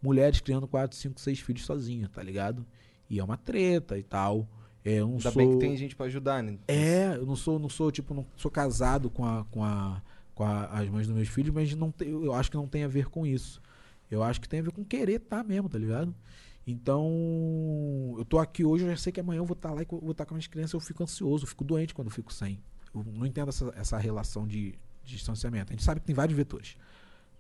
[0.06, 2.66] mulheres criando 4, 5, 6 filhos sozinhas, tá ligado?
[3.10, 4.48] E é uma treta e tal.
[4.84, 5.42] É, eu não Ainda sou...
[5.42, 6.58] bem que tem gente pra ajudar, né?
[6.68, 10.02] É, eu não sou, não sou, tipo, não sou casado com, a, com, a,
[10.36, 12.84] com a- as mães dos meus filhos, mas não tem, eu acho que não tem
[12.84, 13.62] a ver com isso.
[14.10, 16.14] Eu acho que tem a ver com querer tá mesmo, tá ligado?
[16.68, 19.86] Então, eu tô aqui hoje, eu já sei que amanhã eu vou estar lá e
[19.90, 22.32] vou estar com as minhas crianças, eu fico ansioso, eu fico doente quando eu fico
[22.34, 22.60] sem.
[22.94, 24.72] Eu não entendo essa, essa relação de,
[25.04, 25.72] de distanciamento.
[25.72, 26.78] A gente sabe que tem vários vetores,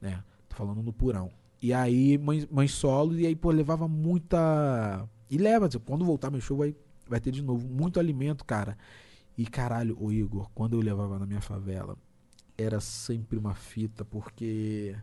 [0.01, 0.23] né?
[0.49, 1.31] Tô falando no purão.
[1.61, 5.07] E aí, mãe, mãe solo, e aí, pô, levava muita.
[5.29, 6.75] E leva, tipo, quando voltar meu show, vai,
[7.07, 8.77] vai ter de novo muito alimento, cara.
[9.37, 11.97] E caralho, o Igor, quando eu levava na minha favela,
[12.57, 14.95] era sempre uma fita, porque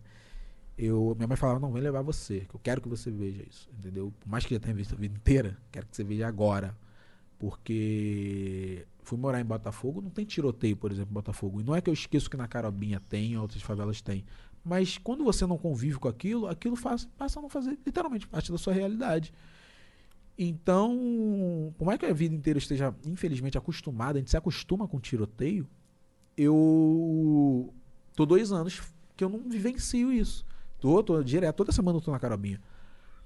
[0.77, 3.69] eu minha mãe falava, não, vem levar você, que eu quero que você veja isso,
[3.79, 4.13] entendeu?
[4.19, 6.77] Por mais que já tenha visto a vida inteira, quero que você veja agora.
[7.39, 11.61] Porque fui morar em Botafogo, não tem tiroteio, por exemplo, em Botafogo.
[11.61, 14.25] E não é que eu esqueço que na Carobinha tem, outras favelas tem.
[14.65, 18.53] Mas quando você não convive com aquilo, aquilo faz, passa a não fazer literalmente parte
[18.53, 19.33] da sua realidade.
[20.39, 25.01] Então, por mais que a vida inteira esteja, infelizmente, acostumada, a gente se acostuma com
[25.01, 25.69] tiroteio,
[26.37, 27.73] eu
[28.15, 28.81] tô dois anos
[29.17, 30.45] que eu não vivencio isso.
[30.79, 32.61] Tô, tô direto, toda semana eu tô na carobinha.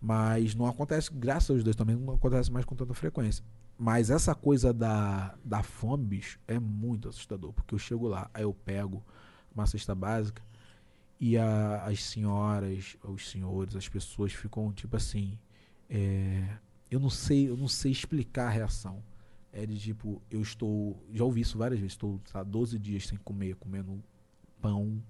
[0.01, 3.45] Mas não acontece, graças aos dois também, não acontece mais com tanta frequência.
[3.79, 7.53] Mas essa coisa da, da fome, bicho, é muito assustador.
[7.53, 9.05] Porque eu chego lá, aí eu pego
[9.55, 10.43] uma cesta básica
[11.21, 15.39] e a- as senhoras, os senhores, as pessoas ficam tipo assim.
[15.89, 16.59] é,
[16.91, 19.03] eu não sei, eu não sei explicar a reação.
[19.53, 21.03] É de tipo, eu estou.
[21.13, 24.03] Já ouvi isso várias vezes, estou tá, 12 dias sem comer, comendo
[24.61, 25.03] pão,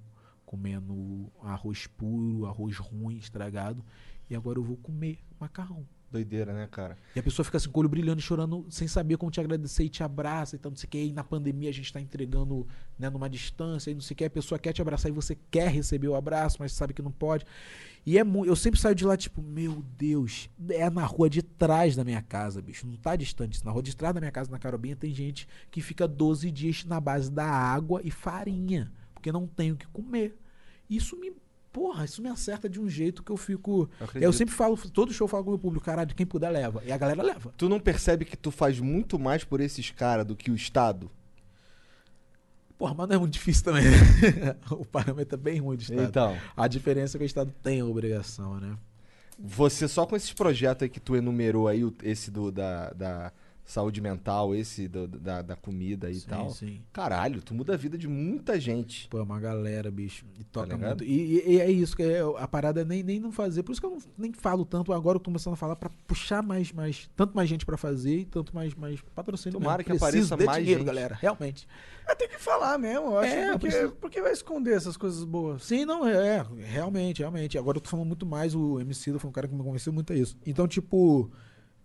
[0.44, 3.84] comendo arroz puro, arroz ruim, estragado.
[4.30, 5.86] E agora eu vou comer macarrão.
[6.10, 6.96] Doideira, né, cara?
[7.14, 9.40] E a pessoa fica assim com o olho brilhando, e chorando, sem saber como te
[9.40, 10.98] agradecer e te abraça e tal, não sei o que.
[11.04, 12.66] E na pandemia a gente tá entregando
[12.98, 14.24] né, numa distância e não sei o que.
[14.24, 17.10] A pessoa quer te abraçar e você quer receber o abraço, mas sabe que não
[17.10, 17.44] pode.
[18.06, 21.42] E é mu- eu sempre saio de lá, tipo, meu Deus, é na rua de
[21.42, 22.86] trás da minha casa, bicho.
[22.86, 23.64] Não tá distante.
[23.64, 26.84] Na rua de trás da minha casa, na Carobinha, tem gente que fica 12 dias
[26.84, 30.38] na base da água e farinha, porque não tem o que comer.
[30.88, 31.32] Isso me.
[31.76, 33.86] Porra, isso me acerta de um jeito que eu fico.
[34.14, 36.48] Eu Eu, sempre falo, todo show eu falo com o meu público, caralho, quem puder
[36.48, 36.82] leva.
[36.86, 37.52] E a galera leva.
[37.54, 41.10] Tu não percebe que tu faz muito mais por esses caras do que o Estado?
[42.78, 43.84] Porra, mas não é muito difícil também.
[44.72, 46.02] o parâmetro é bem ruim do Estado.
[46.02, 46.38] Então.
[46.56, 48.74] A diferença é que o Estado tem a obrigação, né?
[49.38, 53.32] Você só com esses projetos aí que tu enumerou aí, esse do da, da
[53.66, 56.50] saúde mental, esse do- da, da comida e Sim, tal.
[56.50, 56.80] sim.
[56.92, 59.08] Caralho, tu muda a vida de muita gente.
[59.08, 60.24] Pô, é uma galera, bicho.
[60.38, 61.00] E toca ligado?
[61.00, 61.04] muito.
[61.04, 63.64] E, e- e é isso, que é, a parada é nem, nem não fazer.
[63.64, 64.92] Por isso que eu não, nem falo tanto.
[64.92, 67.10] Agora eu tô começando a falar pra puxar mais, mais.
[67.16, 69.58] Tanto mais gente pra fazer e tanto mais, mais patrocínio.
[69.58, 69.94] Tomara mesmo.
[69.94, 70.86] que Preciso apareça mais dinheiro, gente.
[70.86, 71.18] galera.
[71.20, 71.66] Realmente.
[72.08, 73.32] É, tem que falar mesmo, eu acho.
[73.34, 75.64] É, porque, preciso- porque vai esconder essas coisas boas.
[75.64, 77.58] Sim, não, é, é, realmente, realmente.
[77.58, 80.12] Agora eu tô falando muito mais, o MC foi um cara que me convenceu muito
[80.12, 80.36] a isso.
[80.46, 81.28] Então, tipo,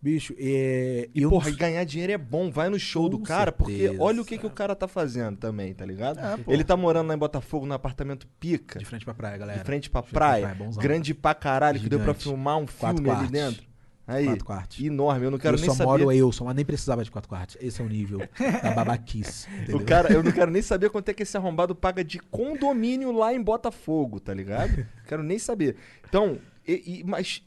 [0.01, 1.07] bicho, é.
[1.13, 2.49] E, eu porra, e ganhar dinheiro é bom.
[2.49, 4.87] Vai no show do Com cara, porque certeza, olha o que, que o cara tá
[4.87, 6.19] fazendo também, tá ligado?
[6.19, 6.37] É.
[6.47, 8.79] Ele tá morando lá em Botafogo, num apartamento pica.
[8.79, 9.59] De frente pra praia, galera.
[9.59, 10.55] De frente pra De frente pra praia.
[10.55, 12.23] praia, grande pra caralho, que deu pra Gigante.
[12.23, 13.31] filmar um Quatro filme ali quartos.
[13.31, 13.71] dentro.
[14.07, 14.79] Aí, Quatro quartos.
[14.83, 15.25] enorme.
[15.25, 15.89] Eu não quero eu nem só saber.
[15.89, 17.55] moro eu, só, mas nem precisava de quatro quartos.
[17.61, 18.19] Esse é o nível
[18.61, 19.47] da babaquice.
[19.61, 19.77] Entendeu?
[19.77, 23.11] O cara, eu não quero nem saber quanto é que esse arrombado paga de condomínio
[23.13, 24.85] lá em Botafogo, tá ligado?
[25.07, 25.77] Quero nem saber.
[26.09, 27.41] Então, e- e- mas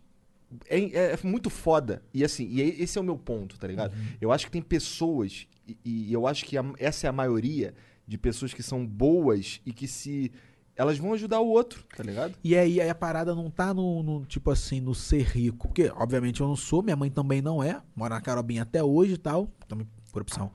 [0.68, 2.02] é, é muito foda.
[2.12, 3.94] E assim, e esse é o meu ponto, tá ligado?
[4.20, 7.74] Eu acho que tem pessoas, e, e eu acho que a- essa é a maioria
[8.06, 10.30] de pessoas que são boas e que se.
[10.76, 12.34] Elas vão ajudar o outro, tá ligado?
[12.42, 15.68] E aí, aí a parada não tá no, no, tipo assim, no ser rico.
[15.68, 17.80] Porque, obviamente, eu não sou, minha mãe também não é.
[17.94, 19.48] Mora na Carobinha até hoje e tal.
[19.68, 20.50] Também por opção.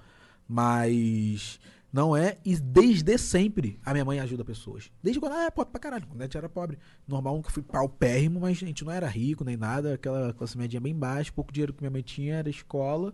[0.46, 1.60] Mas
[1.92, 2.38] não é.
[2.46, 4.92] E desde sempre a minha mãe ajuda pessoas.
[5.02, 6.06] Desde quando ela era pobre pra caralho.
[6.08, 6.78] Quando a gente era pobre.
[7.08, 9.94] Normal, nunca fui paupérrimo, mas a gente não era rico nem nada.
[9.96, 11.32] Aquela classe média bem baixa.
[11.32, 13.14] Pouco dinheiro que minha mãe tinha era escola.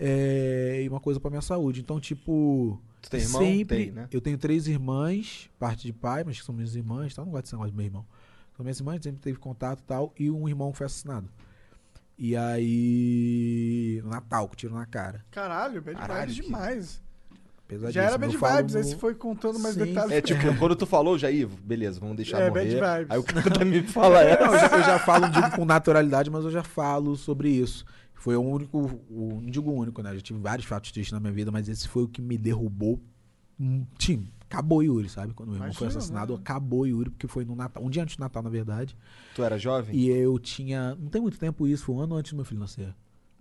[0.00, 1.80] é, e uma coisa pra minha saúde.
[1.80, 2.80] Então, tipo.
[3.00, 3.40] Tu tem irmão?
[3.42, 3.76] Sempre.
[3.84, 4.08] Tem, né?
[4.12, 7.22] Eu tenho três irmãs, parte de pai, mas que são minhas irmãs, tá?
[7.22, 8.06] Eu não gosto desse negócio de meu irmão.
[8.56, 11.28] São minhas irmãs, sempre teve contato e tal, e um irmão que foi assassinado.
[12.18, 14.00] E aí.
[14.04, 15.24] Natal, com tiro na cara.
[15.30, 17.01] Caralho, bad Caralho, que- demais.
[17.72, 17.92] Pesadíssimo.
[17.92, 19.84] Já era bad Eu falo vibes, aí você foi contando mais Sim.
[19.84, 20.12] detalhes.
[20.12, 22.80] É tipo, quando tu falou, Jair, beleza, vamos deixar É, morrer.
[22.80, 23.10] bad vibes.
[23.10, 24.44] Aí o cara também fala essa.
[24.46, 27.84] Não, eu, já, eu já falo, digo com naturalidade, mas eu já falo sobre isso.
[28.14, 28.78] Foi o único,
[29.10, 30.10] o, não digo o único, né?
[30.10, 32.38] Eu já tive vários fatos tristes na minha vida, mas esse foi o que me
[32.38, 33.00] derrubou.
[33.58, 35.34] Hum, Tim, acabou Yuri, sabe?
[35.34, 36.38] Quando o meu irmão foi Imagina, assassinado, né?
[36.40, 38.96] acabou Yuri, porque foi no Natal, um dia antes do Natal, na verdade.
[39.34, 39.96] Tu era jovem?
[39.96, 40.94] E eu tinha.
[41.00, 42.94] Não tem muito tempo isso, foi um ano antes do meu filho nascer.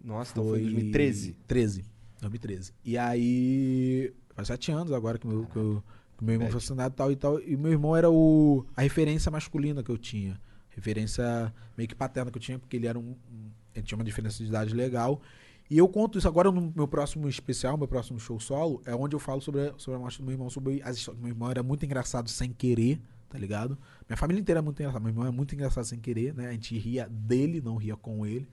[0.03, 1.37] Nossa, então foi em 2013.
[1.45, 1.85] 13.
[2.21, 2.73] 2013.
[2.83, 4.11] E aí.
[4.35, 5.83] Faz sete anos agora que meu, que eu-
[6.17, 7.39] que meu irmão foi assassinado e tal e tal.
[7.41, 10.39] E meu irmão era o, a referência masculina que eu tinha.
[10.69, 13.11] Referência meio que paterna que eu tinha, porque ele era um.
[13.31, 15.21] um- ele tinha uma diferença de idade legal.
[15.69, 19.15] E eu conto isso agora no meu próximo especial, meu próximo show solo, é onde
[19.15, 21.21] eu falo sobre, a- sobre a morte do meu irmão, sobre as histórias.
[21.23, 23.77] Meu irmão era muito engraçado sem querer, tá ligado?
[24.09, 24.99] Minha família inteira é muito engraçada.
[25.01, 26.49] Meu irmão é muito engraçado sem querer, né?
[26.49, 28.47] A gente ria dele, não ria com ele.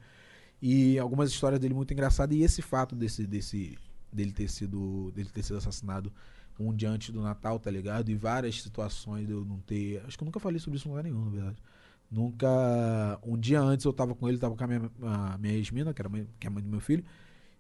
[0.62, 2.36] E algumas histórias dele muito engraçadas.
[2.36, 3.76] E esse fato desse, desse,
[4.12, 5.12] dele ter sido.
[5.14, 6.12] dele ter sido assassinado
[6.58, 8.10] um dia antes do Natal, tá ligado?
[8.10, 10.02] E várias situações de eu não ter.
[10.04, 11.56] Acho que eu nunca falei sobre isso em lugar nenhum, na verdade.
[12.10, 13.18] Nunca.
[13.22, 16.02] Um dia antes eu tava com ele, tava com a minha, a minha ex-mina, que,
[16.02, 17.04] era mãe, que é a mãe do meu filho.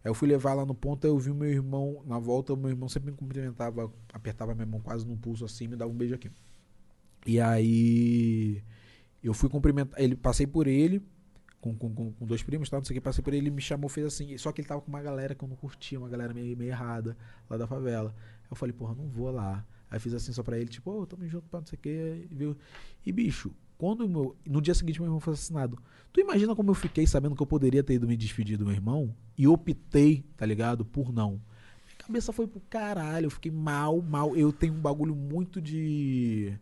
[0.04, 2.52] Aí eu fui levar lá no ponto, aí eu vi o meu irmão na volta,
[2.52, 5.90] o meu irmão sempre me cumprimentava, apertava minha mão quase no pulso assim, me dava
[5.90, 6.30] um beijo aqui.
[7.26, 8.62] E aí
[9.22, 11.02] eu fui cumprimentar, ele passei por ele
[11.60, 13.50] com, com, com, com dois primos, tal, não sei o que, passei por ele, ele
[13.50, 15.98] me chamou, fez assim, só que ele tava com uma galera que eu não curtia,
[15.98, 17.16] uma galera meio, meio errada
[17.48, 18.14] lá da favela.
[18.50, 19.66] Eu falei, porra, não vou lá.
[19.90, 22.26] Aí fiz assim só pra ele, tipo, ô, tamo junto, não sei o quê.
[22.30, 22.56] E, viu?
[23.04, 24.36] e bicho, quando meu.
[24.44, 25.78] No dia seguinte, meu irmão foi assassinado.
[26.12, 28.74] Tu imagina como eu fiquei sabendo que eu poderia ter ido me despedir do meu
[28.74, 29.14] irmão?
[29.36, 30.84] E optei, tá ligado?
[30.84, 31.40] Por não.
[31.86, 34.36] Minha cabeça foi pro caralho, eu fiquei mal, mal.
[34.36, 36.58] Eu tenho um bagulho muito de.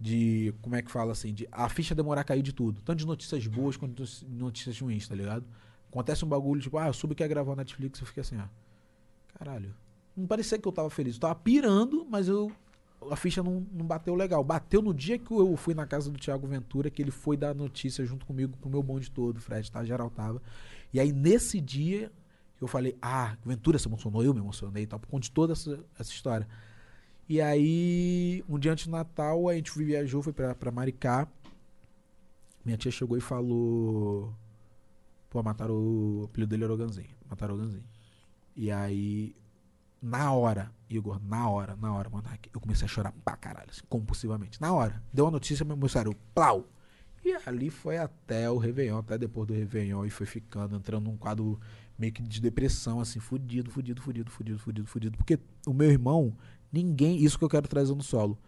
[0.00, 0.54] De.
[0.62, 1.32] Como é que fala assim?
[1.32, 2.80] De a ficha demorar a cair de tudo.
[2.82, 5.44] Tanto de notícias boas quanto de notícias ruins, tá ligado?
[5.90, 8.48] Acontece um bagulho, tipo, ah, eu soube que ia gravar Netflix, eu fiquei assim, ah.
[9.38, 9.74] Caralho.
[10.16, 11.14] Não parecia que eu tava feliz.
[11.14, 12.50] Eu tava pirando, mas eu.
[13.10, 14.42] A ficha não, não bateu legal.
[14.42, 17.54] Bateu no dia que eu fui na casa do Thiago Ventura, que ele foi dar
[17.54, 19.84] notícia junto comigo, pro meu bonde todo, Fred, tá?
[19.84, 20.42] Geral tava.
[20.92, 22.10] E aí, nesse dia,
[22.60, 25.52] eu falei, ah, Ventura se emocionou, eu me emocionei e tal, por conta de toda
[25.52, 26.48] essa, essa história.
[27.28, 31.28] E aí, um dia antes do Natal, a gente viajou, foi pra, pra Maricá.
[32.64, 34.34] Minha tia chegou e falou.
[35.28, 36.20] Pô, mataram o.
[36.20, 37.10] O apelido dele era Oganzinho.
[37.28, 37.84] Mataram o Oganzinho.
[38.56, 39.36] E aí,
[40.00, 43.82] na hora, Igor, na hora, na hora, mano, eu comecei a chorar pra caralho, assim,
[43.88, 44.60] compulsivamente.
[44.60, 45.02] Na hora.
[45.12, 46.66] Deu a notícia, meu moçário, plau!
[47.24, 51.16] E ali foi até o Réveillon, até depois do Réveillon, e foi ficando, entrando num
[51.16, 51.60] quadro
[51.98, 55.18] meio que de depressão, assim, fudido, fudido, fudido, fudido, fudido, fudido.
[55.18, 56.34] Porque o meu irmão,
[56.72, 57.16] ninguém.
[57.22, 58.38] Isso que eu quero trazer no solo.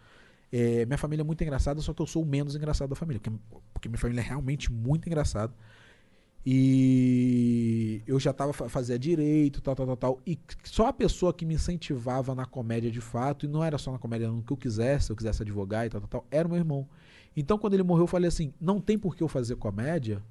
[0.51, 3.19] É, minha família é muito engraçada, só que eu sou o menos engraçado da família.
[3.21, 3.37] Porque,
[3.73, 5.53] porque minha família é realmente muito engraçada.
[6.45, 10.21] E eu já tava fa- fazia direito, tal, tal, tal, tal.
[10.25, 13.91] E só a pessoa que me incentivava na comédia de fato, e não era só
[13.91, 16.47] na comédia, no que eu quisesse, se eu quisesse advogar e tal, tal, tal, era
[16.47, 16.87] o meu irmão.
[17.37, 20.21] Então quando ele morreu, eu falei assim: não tem por que eu fazer comédia,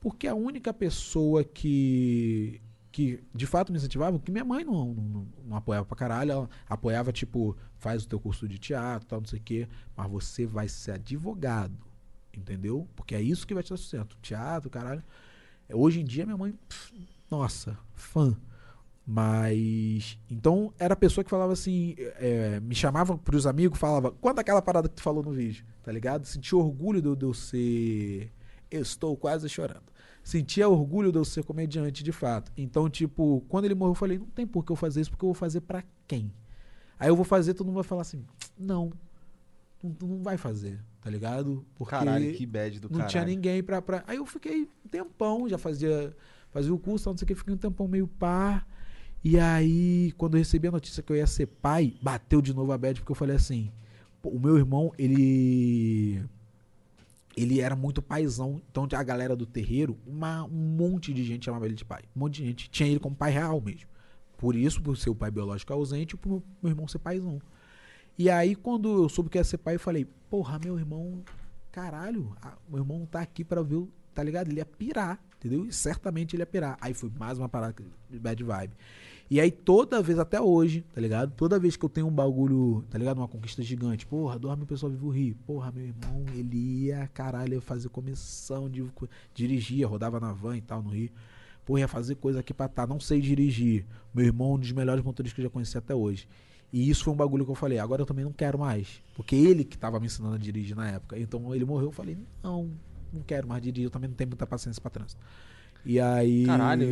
[0.00, 2.60] porque a única pessoa que
[2.96, 6.50] que de fato me incentivava, que minha mãe não, não, não apoiava pra caralho, ela
[6.66, 10.46] apoiava tipo, faz o teu curso de teatro, tal, não sei o quê, mas você
[10.46, 11.76] vai ser advogado,
[12.34, 12.88] entendeu?
[12.96, 15.04] Porque é isso que vai te dar sustento, teatro, caralho.
[15.70, 16.94] Hoje em dia, minha mãe, pff,
[17.30, 18.34] nossa, fã.
[19.04, 20.18] Mas.
[20.30, 21.94] Então, era a pessoa que falava assim.
[21.98, 25.92] é, me chamava pros amigos, falava, quando aquela parada que tu falou no vídeo, tá
[25.92, 26.24] ligado?
[26.24, 28.32] Sentia orgulho de, eu- ser.
[28.70, 29.84] Estou quase chorando.
[30.26, 32.50] Sentia orgulho de eu ser comediante de fato.
[32.56, 35.24] Então, tipo, quando ele morreu, eu falei, não tem por que eu fazer isso, porque
[35.24, 36.32] eu vou fazer pra quem?
[36.98, 38.24] Aí eu vou fazer, todo mundo vai falar assim,
[38.58, 38.90] não.
[39.80, 41.64] Não, tu não vai fazer, tá ligado?
[41.76, 43.28] Porque Caralho, que bad do não tinha caralho.
[43.28, 44.02] ninguém pra, pra.
[44.04, 46.12] Aí eu fiquei um tempão, já fazia,
[46.50, 48.66] fazia o curso, não sei o que, fiquei um tempão meio par.
[49.22, 52.72] E aí, quando eu recebi a notícia que eu ia ser pai, bateu de novo
[52.72, 53.70] a bad, porque eu falei assim:
[54.24, 56.20] o meu irmão, ele.
[57.36, 58.62] Ele era muito paizão.
[58.70, 62.02] Então a galera do terreiro, uma, um monte de gente chamava ele de pai.
[62.16, 63.88] Um monte de gente tinha ele como pai real mesmo.
[64.36, 67.40] Por isso, por ser o pai biológico ausente, e por meu, meu irmão ser paizão.
[68.18, 71.22] E aí, quando eu soube que ia ser pai, eu falei, porra, meu irmão,
[71.70, 72.34] caralho,
[72.68, 74.48] meu irmão tá aqui pra ver, tá ligado?
[74.48, 75.66] Ele ia pirar, entendeu?
[75.66, 76.76] E certamente ele ia pirar.
[76.80, 77.74] Aí foi mais uma parada
[78.10, 78.74] de bad vibe.
[79.28, 81.32] E aí, toda vez, até hoje, tá ligado?
[81.34, 83.18] Toda vez que eu tenho um bagulho, tá ligado?
[83.18, 85.34] Uma conquista gigante, porra, dorme o pessoal vivo rir.
[85.44, 88.88] Porra, meu irmão, ele ia, caralho, ia fazer comissão, de,
[89.34, 91.10] dirigia, rodava na van e tal, no Rio.
[91.64, 93.84] Porra, ia fazer coisa aqui pra tá, não sei dirigir.
[94.14, 96.28] Meu irmão, um dos melhores motoristas que eu já conheci até hoje.
[96.72, 99.02] E isso foi um bagulho que eu falei, agora eu também não quero mais.
[99.16, 101.18] Porque ele que tava me ensinando a dirigir na época.
[101.18, 102.70] Então ele morreu, eu falei, não,
[103.16, 105.20] não quero mais dirigir, eu também não tenho muita paciência pra trânsito.
[105.84, 106.44] E aí.
[106.44, 106.86] Caralho,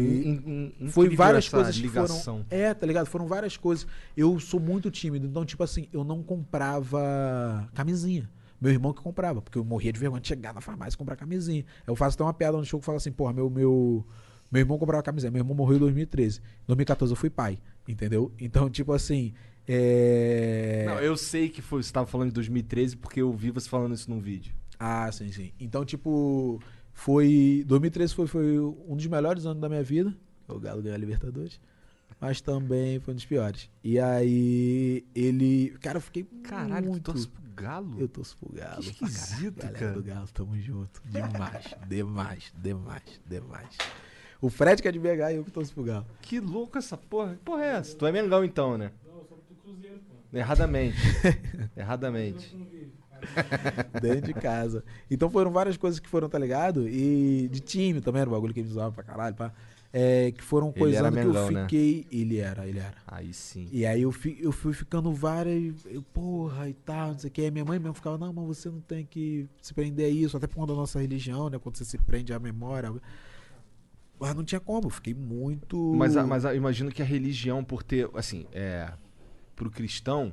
[0.91, 2.45] foi várias coisas que ligação.
[2.45, 2.47] foram.
[2.49, 3.07] É, tá ligado?
[3.07, 3.87] Foram várias coisas.
[4.17, 8.31] Eu sou muito tímido, então, tipo assim, eu não comprava camisinha.
[8.61, 11.17] Meu irmão que comprava, porque eu morria de vergonha de chegar na farmácia e comprar
[11.17, 11.65] camisinha.
[11.87, 14.07] Eu faço até uma piada no show que fala assim, porra, meu, meu,
[14.51, 15.31] meu irmão comprava camisinha.
[15.31, 16.39] Meu irmão morreu em 2013.
[16.39, 18.33] Em 2014 eu fui pai, entendeu?
[18.39, 19.35] Então, tipo assim.
[19.67, 20.85] É...
[20.87, 23.95] Não, eu sei que foi, você tava falando de 2013 porque eu vi você falando
[23.95, 24.55] isso num vídeo.
[24.87, 25.51] Ah, sim, sim.
[25.59, 26.61] Então, tipo,
[26.93, 27.65] foi.
[27.67, 30.15] 2013 foi, foi um dos melhores anos da minha vida.
[30.47, 31.59] O Galo ganhou a Libertadores.
[32.21, 33.71] Mas também foi um dos piores.
[33.83, 35.71] E aí, ele.
[35.81, 36.25] Cara, eu fiquei.
[36.43, 37.03] Caralho, muito...
[37.03, 37.99] tu torce pro Galo?
[37.99, 38.83] Eu torço pro Galo.
[38.83, 39.93] Que esquisito, Galera cara.
[39.93, 41.03] do Galo, tamo junto.
[41.07, 43.79] Demais, demais, demais, demais.
[44.39, 46.07] O Fred que é de BH e eu que torço pro Galo.
[46.21, 47.37] Que louco essa porra.
[47.37, 47.97] Que porra é essa?
[47.97, 48.93] Tu é Mengão então, né?
[49.07, 50.37] Não, eu sou do Cruzeiro, pô.
[50.37, 50.99] Erradamente.
[51.75, 52.55] Erradamente.
[54.01, 54.85] Dentro de casa.
[55.11, 56.89] Então foram várias coisas que foram, tá ligado?
[56.89, 59.53] E de time também era um bagulho que ele usava pra caralho, pá.
[59.97, 61.63] É, que foram coisas que eu né?
[61.63, 62.05] fiquei.
[62.11, 62.97] Ele era, ele era.
[63.07, 63.69] Aí sim.
[63.71, 65.87] E aí eu, fi, eu fui ficando várias.
[65.87, 67.43] Eu, porra, e tal, não sei o que.
[67.43, 70.37] Aí minha mãe mesmo ficava, não, mas você não tem que se prender a isso,
[70.37, 71.61] até por conta da nossa religião, né?
[71.61, 72.93] Quando você se prende à memória.
[74.19, 75.95] Mas não tinha como, eu fiquei muito.
[75.95, 78.93] Mas, mas imagino que a religião, por ter, assim, é,
[79.55, 80.33] pro cristão,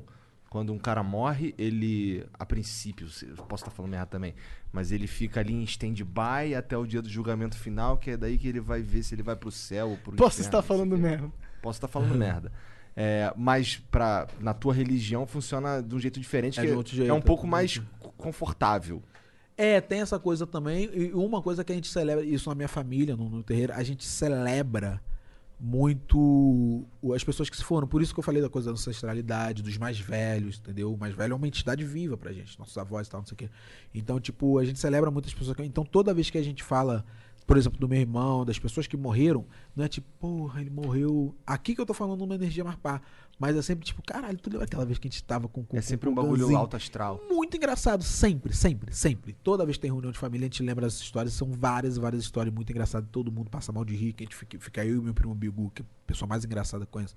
[0.52, 3.06] quando um cara morre, ele, a princípio,
[3.48, 4.34] posso estar falando errado também,
[4.70, 8.36] mas ele fica ali em stand-by até o dia do julgamento final, que é daí
[8.36, 10.98] que ele vai ver se ele vai pro céu ou pro Posso inferno, estar falando
[10.98, 11.32] merda.
[11.62, 12.52] Posso estar falando merda.
[12.94, 16.94] É, mas pra, na tua religião funciona de um jeito diferente, É que de outro
[16.94, 17.80] jeito, é um pouco mais
[18.18, 19.02] confortável.
[19.56, 20.90] É, tem essa coisa também.
[20.92, 23.82] E uma coisa que a gente celebra, isso na minha família, no, no terreiro, a
[23.82, 25.00] gente celebra
[25.64, 26.84] muito
[27.14, 27.86] as pessoas que se foram.
[27.86, 30.92] Por isso que eu falei da coisa da ancestralidade, dos mais velhos, entendeu?
[30.92, 33.34] O mais velho é uma entidade viva pra gente, nossos avós e tal, não sei
[33.34, 33.50] o quê.
[33.94, 35.56] Então, tipo, a gente celebra muitas pessoas.
[35.60, 37.04] Então, toda vez que a gente fala,
[37.46, 41.34] por exemplo, do meu irmão, das pessoas que morreram, não é tipo, porra, ele morreu.
[41.46, 43.00] Aqui que eu tô falando uma energia mais pá.
[43.38, 45.64] Mas é sempre tipo, caralho, tu lembra aquela vez que a gente tava com.
[45.64, 46.58] com É sempre com um bagulho Ganzinho?
[46.58, 47.20] alto astral.
[47.28, 49.32] Muito engraçado, sempre, sempre, sempre.
[49.42, 51.32] Toda vez que tem reunião de família, a gente lembra dessas histórias.
[51.32, 53.08] São várias, várias histórias muito engraçadas.
[53.10, 54.12] Todo mundo passa mal de rir.
[54.12, 56.44] Que a gente fica, fica eu e meu primo Bigu, que é a pessoa mais
[56.44, 57.16] engraçada que conheço,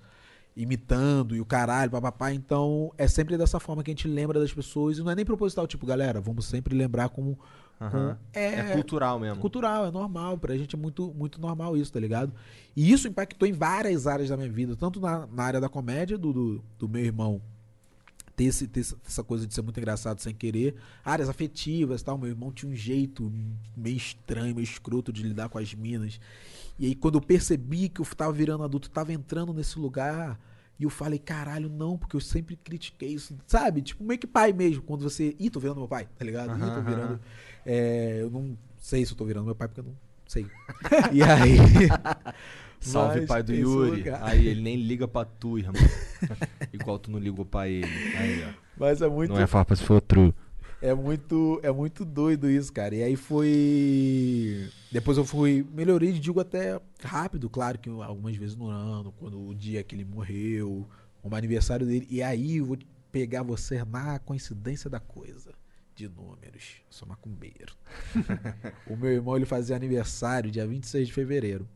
[0.56, 2.32] imitando e o caralho, papapá.
[2.32, 4.98] Então, é sempre dessa forma que a gente lembra das pessoas.
[4.98, 7.38] E não é nem proposital, tipo, galera, vamos sempre lembrar como.
[7.80, 8.14] Aham.
[8.32, 9.38] com- É cultural mesmo.
[9.38, 10.38] É cultural, é normal.
[10.38, 12.32] Pra gente é muito, muito normal isso, tá ligado?
[12.74, 14.74] E isso impactou em várias áreas da minha vida.
[14.76, 17.40] Tanto na, na área da comédia, do, do, do meu irmão
[18.34, 20.74] ter, esse, ter essa- coisa de ser muito engraçado sem querer.
[21.04, 22.16] Áreas afetivas tal.
[22.18, 23.30] Meu irmão tinha um jeito
[23.76, 26.18] meio estranho, meio escroto de lidar com as minas.
[26.78, 30.38] E aí, quando eu percebi que eu tava virando adulto, tava entrando nesse lugar.
[30.78, 33.80] E eu falei, caralho, não, porque eu sempre critiquei isso, sabe?
[33.80, 35.34] Tipo, meio que pai mesmo, quando você.
[35.38, 36.54] Ih, tô virando meu pai, tá ligado?
[36.54, 37.18] Ih, tô virando.
[37.66, 39.94] É, eu não sei se eu tô virando meu pai, porque eu não
[40.26, 40.46] sei.
[41.12, 41.56] E aí.
[42.80, 43.96] Salve, Mas pai do esse Yuri.
[43.98, 45.74] lugar- Aí ele nem liga pra tu, irmão.
[46.72, 47.86] Igual tu não ligou pra ele.
[48.16, 48.52] Aí, ó.
[48.78, 49.32] Mas é muito.
[49.32, 50.32] Não é farpa se for true.
[50.82, 52.94] É muito, é muito doido isso, cara.
[52.94, 54.68] E aí foi.
[54.92, 55.66] Depois eu fui.
[55.72, 60.04] Melhorei, digo até rápido, claro que algumas vezes no ano, quando o dia que ele
[60.04, 60.86] morreu,
[61.22, 62.06] o aniversário dele.
[62.10, 62.78] E aí eu vou
[63.10, 65.52] pegar você na coincidência da coisa.
[65.96, 66.82] De números.
[66.90, 67.74] Sou macumbeiro.
[68.86, 71.66] o meu irmão ele fazia aniversário dia 26 de fevereiro.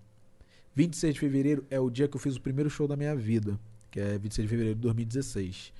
[0.75, 3.59] 26 de fevereiro é o dia que eu fiz o primeiro show da minha vida,
[3.91, 5.73] que é 26 de fevereiro de 2016.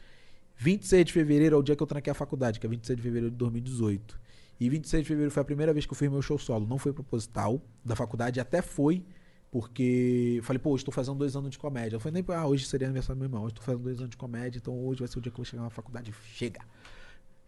[0.57, 3.02] 26 de fevereiro é o dia que eu tranquei a faculdade, que é 26 de
[3.02, 4.19] fevereiro de 2018.
[4.59, 6.67] E 26 de fevereiro foi a primeira vez que eu fiz meu show solo.
[6.67, 9.05] Não foi proposital da faculdade, até foi,
[9.51, 11.97] porque eu falei, pô, estou fazendo dois anos de comédia.
[11.97, 14.10] Eu falei, nem, ah, hoje seria aniversário do meu irmão, hoje estou fazendo dois anos
[14.10, 16.15] de comédia, então hoje vai ser o dia que eu vou chegar na faculdade.
[16.33, 16.60] Chega!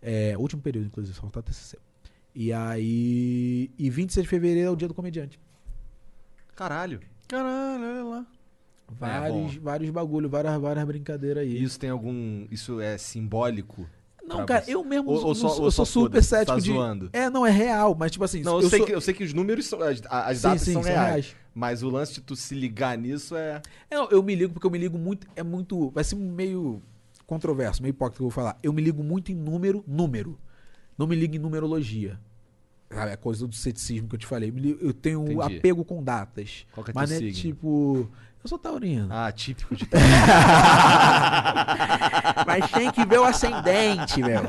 [0.02, 1.78] É, último período, inclusive, só falta TCC.
[2.34, 3.70] E aí.
[3.78, 5.38] E 26 de fevereiro é o dia do comediante.
[6.56, 7.00] Caralho.
[7.28, 8.26] Caralho, olha lá.
[8.88, 11.62] Vários, vários bagulho, várias, várias brincadeiras aí.
[11.62, 12.46] Isso tem algum.
[12.50, 13.88] Isso é simbólico?
[14.24, 14.74] Não, cara, você?
[14.74, 16.72] eu mesmo Ou, ou não só, ou eu só sou super foda-se, cético tá de.
[16.72, 17.10] zoando.
[17.12, 18.42] É, não, é real, mas tipo assim.
[18.42, 19.80] Não, eu, sei sou- que, eu sei que os números são.
[19.80, 21.36] As, as Sim, datas sim, são são reais, reais.
[21.54, 23.60] Mas o lance de tu se ligar nisso é.
[23.90, 25.26] É, não, eu me ligo porque eu me ligo muito.
[25.34, 25.90] É muito.
[25.90, 26.82] Vai ser meio
[27.32, 28.58] controverso, meio hipócrita que eu vou falar.
[28.62, 30.38] Eu me ligo muito em número, número.
[30.98, 32.20] Não me ligo em numerologia.
[32.90, 34.52] Sabe, É a coisa do ceticismo que eu te falei.
[34.80, 35.58] Eu tenho Entendi.
[35.58, 36.66] apego com datas.
[36.72, 37.32] Qual que é mas não é signo?
[37.32, 38.10] tipo.
[38.44, 39.06] Eu sou taurino.
[39.08, 39.88] Ah, típico de
[42.44, 44.42] Mas tem que ver o ascendente, meu.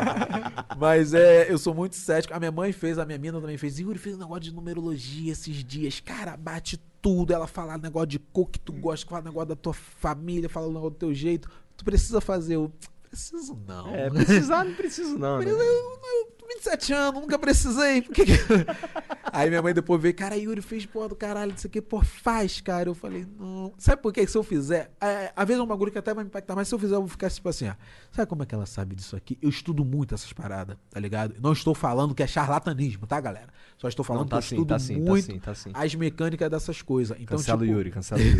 [0.78, 2.32] Mas é, eu sou muito cético.
[2.32, 3.80] A minha mãe fez, a minha mina também fez.
[3.80, 5.98] Yuri fez um negócio de numerologia esses dias.
[6.00, 7.32] Cara, bate tudo.
[7.34, 10.72] Ela fala negócio de cor que tu gosta, fala negócio da tua família, fala o
[10.72, 11.50] negócio do teu jeito.
[11.78, 12.72] Tu precisa fazer o.
[13.08, 13.94] Preciso não.
[13.94, 15.50] É, precisar não preciso não, né?
[15.50, 18.02] Eu, eu, eu, 27 anos, nunca precisei.
[18.02, 18.32] Por que que-
[19.30, 22.60] Aí minha mãe depois veio, cara, Yuri fez porra do caralho, isso aqui, pô, faz,
[22.60, 22.88] cara.
[22.88, 23.72] Eu falei, não.
[23.76, 24.90] Sabe por que se eu fizer?
[25.00, 26.94] É, às vezes é um bagulho que até vai me impactar, mas se eu fizer,
[26.94, 27.74] eu vou ficar tipo assim, ó.
[28.10, 29.38] Sabe como é que ela sabe disso aqui?
[29.42, 31.34] Eu estudo muito essas paradas, tá ligado?
[31.40, 33.48] Não estou falando que é charlatanismo, tá, galera?
[33.76, 35.54] Só estou falando Não, tá que eu sim, estudo tá sim, tá muito sim, tá
[35.54, 35.70] sim.
[35.74, 37.16] as mecânicas dessas coisas.
[37.20, 38.38] Então, Cancela o tipo, Yuri, cancela o Yuri.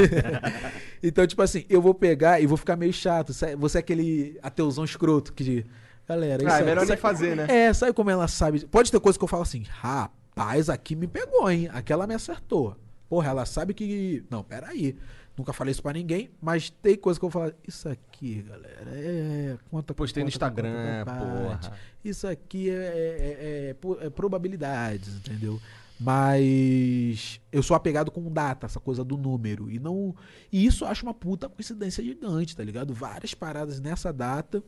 [1.03, 3.33] então, tipo assim, eu vou pegar e vou ficar meio chato.
[3.33, 5.65] Você é aquele ateuzão escroto que.
[6.09, 7.47] Galera, Ah, isso é aí- melhor nem fazer, né?
[7.49, 8.67] É, sabe como ela sabe?
[8.67, 11.69] Pode ter coisa que eu falo assim, rapaz, aqui me pegou, hein?
[11.73, 12.77] Aquela me acertou.
[13.09, 14.25] Porra, ela sabe que.
[14.31, 14.97] Não, peraí.
[15.37, 17.53] Nunca falei isso pra ninguém, mas tem coisa que eu falo.
[17.67, 19.57] Isso aqui, galera, é.
[19.71, 21.61] Conta Postei no Instagram, conta porra.
[22.05, 25.61] Isso aqui é, é- é- é é probabilidades, entendeu?
[26.01, 29.71] Mas eu sou apegado com data, essa coisa do número.
[29.71, 30.15] E não.
[30.53, 32.95] E isso eu acho uma puta coincidência gigante, tá ligado?
[32.95, 34.63] Várias paradas nessa data.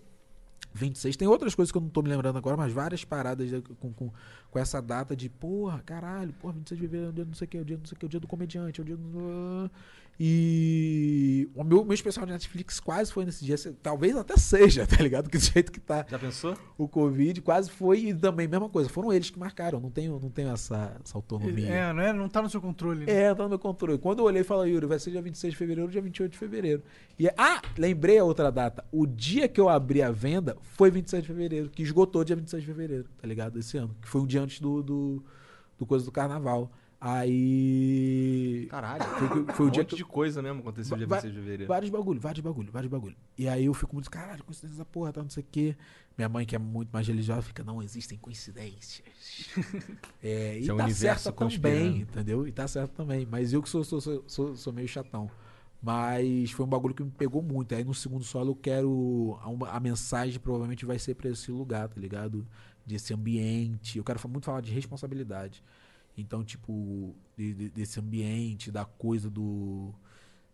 [0.73, 1.17] 26.
[1.17, 3.51] Tem outras coisas que eu não tô me lembrando agora, mas várias paradas
[3.81, 4.13] com, com,
[4.51, 7.45] com essa data de, porra, caralho, porra, 26 de fevereiro é o dia não sei
[7.47, 8.81] o que, é o dia do não sei o que, é o dia do comediante,
[8.81, 9.71] é o dia do.
[10.23, 13.57] E o meu, meu especial de Netflix quase foi nesse dia.
[13.83, 15.31] Talvez até seja, tá ligado?
[15.31, 16.55] Que do jeito que tá Já pensou?
[16.77, 18.01] o Covid, quase foi.
[18.01, 19.81] E também, mesma coisa, foram eles que marcaram.
[19.81, 21.67] Não tenho, não tenho essa, essa autonomia.
[21.67, 23.07] É, não, é, não tá no seu controle.
[23.07, 23.13] né?
[23.13, 23.97] É, tá no meu controle.
[23.97, 26.33] Quando eu olhei e falei, Yuri, vai ser dia 26 de fevereiro ou dia 28
[26.33, 26.83] de fevereiro.
[27.19, 28.85] E, ah, lembrei a outra data.
[28.93, 32.63] O dia que eu abri a venda foi 26 de fevereiro, que esgotou dia 26
[32.63, 33.59] de fevereiro, tá ligado?
[33.59, 33.97] Esse ano.
[34.03, 35.25] Que foi um dia antes do, do,
[35.79, 36.71] do coisa do carnaval.
[37.01, 38.67] Aí.
[38.69, 39.03] Caralho.
[39.05, 39.97] Foi, foi o um dia monte que.
[39.97, 41.69] de coisa mesmo aconteceu dia Va- 26 de fevereiro.
[41.69, 43.17] Vários bagulho, vários bagulho, vários bagulho.
[43.39, 45.75] E aí eu fico muito, caralho, coincidência essa porra, tá, não sei o quê.
[46.19, 49.09] Minha mãe, que é muito mais religiosa, fica, não existem coincidências.
[50.23, 52.47] é, e Isso é o tá certo também, entendeu?
[52.47, 53.27] E tá certo também.
[53.31, 55.31] Mas eu que sou, sou, sou, sou, sou meio chatão.
[55.83, 57.75] Mas foi um bagulho que me pegou muito.
[57.75, 59.39] Aí no segundo solo eu quero.
[59.43, 62.47] A, a mensagem provavelmente vai ser pra esse lugar, tá ligado?
[62.93, 63.99] Desse ambiente.
[63.99, 65.63] Eu quero muito falar de responsabilidade.
[66.17, 69.95] Então, tipo, de- de- desse ambiente, da coisa do.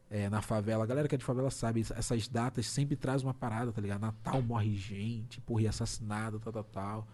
[0.08, 0.84] é, na favela.
[0.84, 3.80] A galera que é de favela sabe, ess- essas datas sempre traz uma parada, tá
[3.80, 4.00] ligado?
[4.02, 7.08] Natal morre gente, porra, e assassinado, tal, tal, tal.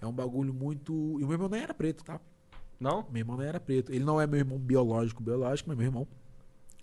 [0.00, 0.92] É um bagulho muito.
[1.18, 2.20] E o meu irmão nem era preto, tá?
[2.78, 3.04] Não?
[3.10, 3.90] Meu irmão não era preto.
[3.92, 6.06] Ele não é meu irmão biológico, biológico, mas meu irmão.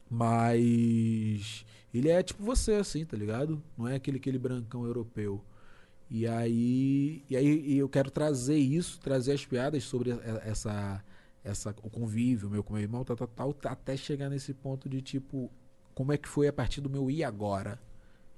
[0.10, 3.62] Mas ele é tipo você, assim, tá ligado?
[3.78, 5.42] Não é aquele, aquele brancão europeu.
[6.10, 10.12] E aí, e aí e eu quero trazer isso, trazer as piadas sobre
[10.44, 11.04] essa,
[11.44, 15.02] essa o convívio meu com meu irmão, tal, tal, tal, até chegar nesse ponto de
[15.02, 15.52] tipo,
[15.96, 17.80] como é que foi a partir do meu e agora?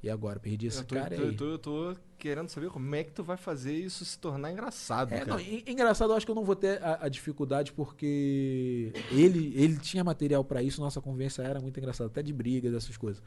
[0.02, 0.40] E agora?
[0.40, 1.36] Perdi esse Eu tô, cara aí.
[1.38, 5.12] tô- eu tô querendo saber como é que tu vai fazer isso se tornar engraçado,
[5.14, 8.94] É, não, en- engraçado, eu acho que eu não vou ter a, a dificuldade porque
[9.10, 12.98] ele, ele tinha material pra isso, nossa convivência era muito engraçada, até de brigas, essas
[12.98, 13.22] coisas.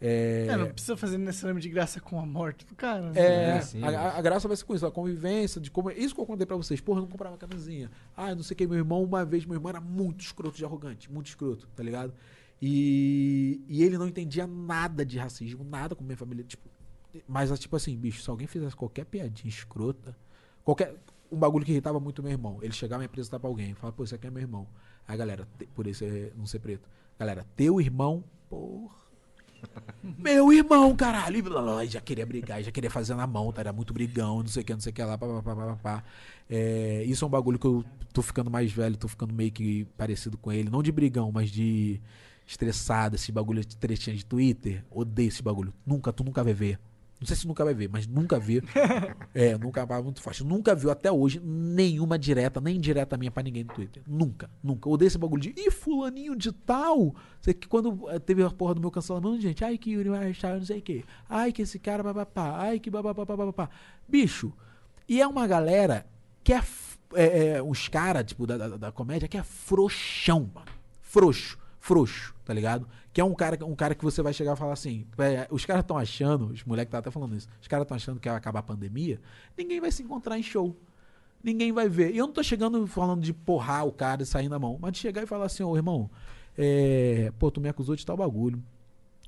[0.00, 3.10] É, É, não precisa fazer necessariamente de graça com a morte do cara.
[3.10, 3.20] né?
[3.56, 5.90] é, sim, a, a- graça vai ser com isso, a convivência, de como.
[5.90, 7.90] Isso que eu contei pra vocês, porra, eu não comprava camisinha.
[8.16, 10.64] Ah, não sei o que, meu irmão, uma vez, meu irmão era muito escroto de
[10.64, 12.14] arrogante, muito escroto, tá ligado?
[12.62, 16.68] E, e ele não entendia nada de racismo, nada com minha família, tipo.
[17.26, 20.16] Mas, tipo assim, bicho, se alguém fizesse qualquer piadinha escrota,
[20.64, 20.94] qualquer.
[21.30, 23.92] Um bagulho que irritava muito meu irmão, ele chegava e me apresentar pra alguém, falar,
[23.92, 24.66] pô, esse aqui é meu irmão.
[25.06, 26.88] Aí, galera, te- por isso é não ser preto.
[27.18, 28.96] Galera, teu irmão, porra.
[30.18, 31.44] Meu irmão, caralho.
[31.82, 33.60] E já queria brigar, já queria fazer na mão, tá?
[33.60, 35.18] Era muito brigão, não sei o que, não sei o que lá.
[36.48, 39.84] É, isso é um bagulho que eu tô ficando mais velho, tô ficando meio que
[39.96, 40.70] parecido com ele.
[40.70, 42.00] Não de brigão, mas de
[42.46, 44.84] estressado, esse bagulho de tretinha de Twitter.
[44.90, 45.72] Odeio esse bagulho.
[45.86, 46.78] Nunca, tu nunca vai ver.
[47.20, 48.62] Não sei se nunca vai ver, mas nunca vi.
[49.34, 50.44] é, nunca vai muito forte.
[50.44, 54.02] Nunca viu até hoje nenhuma direta, nem direta minha pra ninguém no Twitter.
[54.06, 54.88] Nunca, nunca.
[54.88, 57.14] Odeio esse bagulho de, ih, fulaninho de tal.
[57.40, 60.58] Sei que quando eh, teve a porra do meu cancelamento, gente, ai que Yuri Marshall,
[60.58, 61.04] não sei o quê.
[61.28, 62.56] Ai que esse cara, babapá.
[62.60, 63.68] Ai que babapá.
[64.06, 64.52] Bicho,
[65.08, 66.06] e é uma galera
[66.44, 66.62] que é,
[67.14, 70.68] é, é, os caras, tipo, da, da, da comédia, que é frouxão, mano.
[71.00, 71.58] Frouxo,
[71.88, 72.86] frouxo, tá ligado?
[73.14, 75.64] Que é um cara, um cara que você vai chegar e falar assim, é, os
[75.64, 78.36] caras estão achando, os moleques tá até falando isso, os caras estão achando que vai
[78.36, 79.18] acabar a pandemia,
[79.56, 80.76] ninguém vai se encontrar em show.
[81.42, 82.12] Ninguém vai ver.
[82.12, 84.92] E eu não tô chegando falando de porrar o cara e sair na mão, mas
[84.92, 86.10] de chegar e falar assim, ô irmão,
[86.58, 88.62] é, pô, tu me acusou de tal bagulho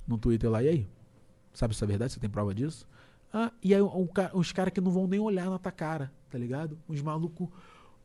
[0.07, 0.87] no Twitter lá, e aí?
[1.51, 2.13] Sabe se é verdade?
[2.13, 2.85] Você tem prova disso?
[3.33, 6.37] Ah, e aí um, uns caras que não vão nem olhar na tua cara, tá
[6.37, 6.77] ligado?
[6.87, 7.47] Uns malucos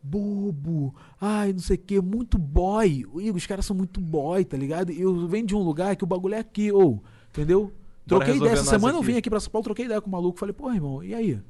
[0.09, 3.05] bobo, ai, não sei o que, muito boy.
[3.20, 4.93] E os caras são muito boy, tá ligado?
[4.93, 7.73] E eu venho de um lugar que o bagulho é aqui, ou, entendeu?
[8.07, 8.52] Troquei ideia.
[8.52, 9.12] Essa semana eu aqui.
[9.12, 10.39] vim aqui pra São Paulo, troquei ideia com o maluco.
[10.39, 11.41] Falei, pô, irmão, e aí?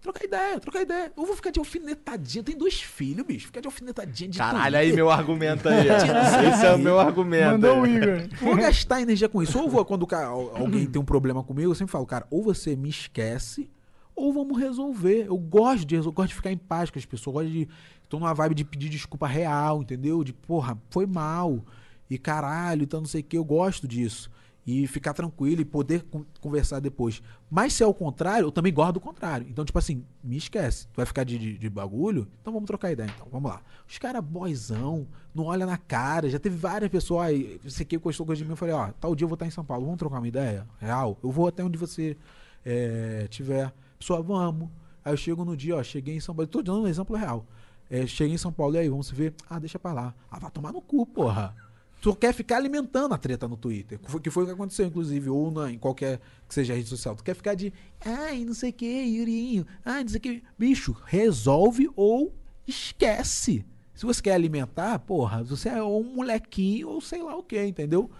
[0.00, 1.12] Trocar ideia, trocar ideia.
[1.16, 2.44] Eu vou ficar de alfinetadinha.
[2.44, 3.46] Tem dois filhos, bicho.
[3.46, 5.88] Ficar de alfinetadinha de Caralho, aí meu argumento aí.
[6.52, 7.52] Esse é o meu argumento.
[7.52, 7.86] Mandou o.
[7.86, 8.28] Igor.
[8.40, 9.58] Vou gastar energia com isso.
[9.58, 10.06] Ou vou, quando
[10.54, 13.68] alguém tem um problema comigo, eu sempre falo, cara, ou você me esquece,
[14.14, 15.26] ou vamos resolver.
[15.26, 17.68] Eu gosto de resolver, gosto de ficar em paz com as pessoas, gosto de.
[18.08, 20.22] Tô numa vibe de pedir desculpa real, entendeu?
[20.22, 21.64] De, porra, foi mal.
[22.08, 24.30] E caralho, então não sei o que, eu gosto disso.
[24.64, 27.22] E ficar tranquilo e poder con- conversar depois.
[27.48, 29.46] Mas se é o contrário, eu também gosto do contrário.
[29.48, 30.86] Então, tipo assim, me esquece.
[30.88, 32.26] Tu vai ficar de, de, de bagulho?
[32.40, 33.28] Então vamos trocar ideia, então.
[33.30, 33.60] Vamos lá.
[33.88, 36.28] Os caras boizão, não olha na cara.
[36.28, 39.14] Já teve várias pessoas, ai, você que gostou coisa de mim, eu falei, ó, tal
[39.14, 40.66] dia eu vou estar em São Paulo, vamos trocar uma ideia?
[40.80, 41.16] Real?
[41.22, 42.16] Eu vou até onde você
[42.64, 43.72] é, tiver.
[43.98, 44.68] Pessoa, vamos.
[45.04, 46.48] Aí eu chego no dia, ó, cheguei em São Paulo.
[46.48, 47.46] Tô dando um exemplo real.
[47.90, 49.34] É, cheguei em São Paulo, e aí, vamos ver?
[49.48, 50.14] Ah, deixa pra lá.
[50.30, 51.54] Ah, vai tomar no cu, porra.
[52.00, 55.50] Tu quer ficar alimentando a treta no Twitter, que foi, o que aconteceu, inclusive, ou
[55.50, 57.16] na, em qualquer que seja rede social.
[57.16, 57.72] Tu quer ficar de,
[58.04, 60.42] ai, não sei o que, Yurinho, ai, não sei o que.
[60.58, 62.34] Bicho, resolve ou
[62.66, 63.64] esquece.
[63.94, 68.10] Se você quer alimentar, porra, você é um molequinho ou sei lá o que, entendeu?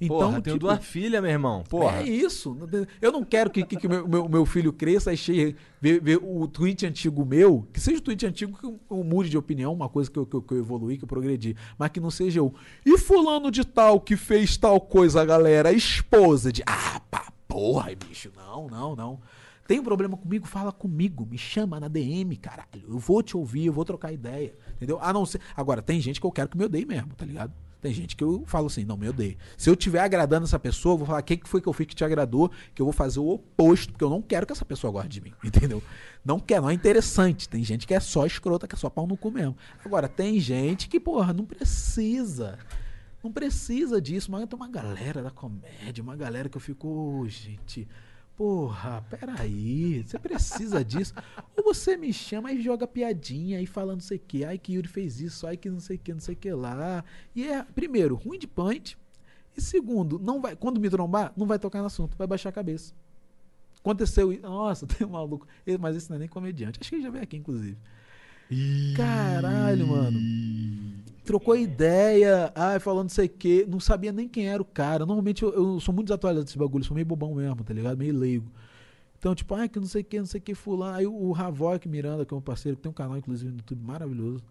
[0.00, 1.64] Então, Porra, tenho tipo, duas filhas, meu irmão.
[1.68, 2.02] Porra.
[2.02, 2.56] é isso.
[3.02, 6.20] Eu não quero que, que, que meu, meu, meu filho cresça e chegue, ver, ver
[6.22, 9.72] o tweet antigo meu, que seja o tweet antigo que eu, eu mude de opinião,
[9.72, 12.10] uma coisa que eu, que, eu, que eu evoluí, que eu progredi, mas que não
[12.10, 12.54] seja eu.
[12.86, 16.62] E fulano de tal que fez tal coisa, galera, esposa de.
[16.64, 18.30] Ah, pá, porra, bicho.
[18.36, 19.20] Não, não, não.
[19.66, 20.46] Tem um problema comigo?
[20.46, 22.84] Fala comigo, me chama na DM, caralho.
[22.88, 24.54] Eu vou te ouvir, eu vou trocar ideia.
[24.76, 24.98] Entendeu?
[25.02, 25.40] A não ser.
[25.54, 27.52] Agora, tem gente que eu quero que me odeie mesmo, tá ligado?
[27.80, 29.36] Tem gente que eu falo assim, não, me odeio.
[29.56, 31.86] Se eu estiver agradando essa pessoa, eu vou falar, o que foi que eu fiz
[31.86, 32.50] que te agradou?
[32.74, 35.20] Que eu vou fazer o oposto, porque eu não quero que essa pessoa goste de
[35.20, 35.82] mim, entendeu?
[36.24, 37.48] Não quer, não é interessante.
[37.48, 39.56] Tem gente que é só escrota, que é só pau no cu mesmo.
[39.84, 42.58] Agora, tem gente que, porra, não precisa.
[43.22, 47.28] Não precisa disso, mas tem uma galera da comédia, uma galera que eu fico, "Ô,
[47.28, 47.86] gente,
[48.38, 51.12] porra, peraí, você precisa disso?
[51.56, 54.74] Ou você me chama e joga piadinha e fala não sei o que, ai que
[54.74, 57.04] Yuri fez isso, ai que não sei o que, não sei o que lá.
[57.34, 58.96] E é, primeiro, ruim de punch,
[59.56, 62.52] e segundo, não vai, quando me trombar, não vai tocar no assunto, vai baixar a
[62.52, 62.94] cabeça.
[63.80, 65.44] Aconteceu isso, nossa, tem um maluco,
[65.80, 67.76] mas esse não é nem comediante, acho que ele já veio aqui, inclusive.
[68.96, 70.18] Caralho, mano.
[71.28, 75.04] Trocou ideia, ai, falando sei o quê, não sabia nem quem era o cara.
[75.04, 77.98] Normalmente eu, eu sou muito desatualizado desse bagulho, sou meio bobão mesmo, tá ligado?
[77.98, 78.50] Meio leigo.
[79.18, 80.96] Então, tipo, ai, que não sei que, não sei que, fulano.
[80.96, 83.58] Aí o, o Havok Miranda, que é um parceiro, que tem um canal, inclusive, no
[83.58, 84.42] YouTube maravilhoso,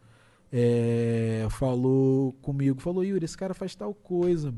[0.53, 4.53] é, falou comigo, falou, Yuri, esse cara faz tal coisa.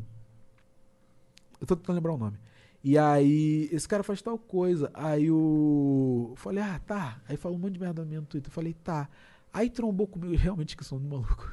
[1.61, 2.37] Eu tô tentando lembrar o nome.
[2.83, 4.91] E aí, esse cara faz tal coisa.
[4.93, 6.31] Aí o.
[6.31, 7.21] Eu falei, ah, tá.
[7.29, 8.49] Aí falou um monte de merda no Twitter.
[8.49, 9.07] Eu falei, tá.
[9.53, 11.49] Aí trombou comigo, realmente que sou um maluco.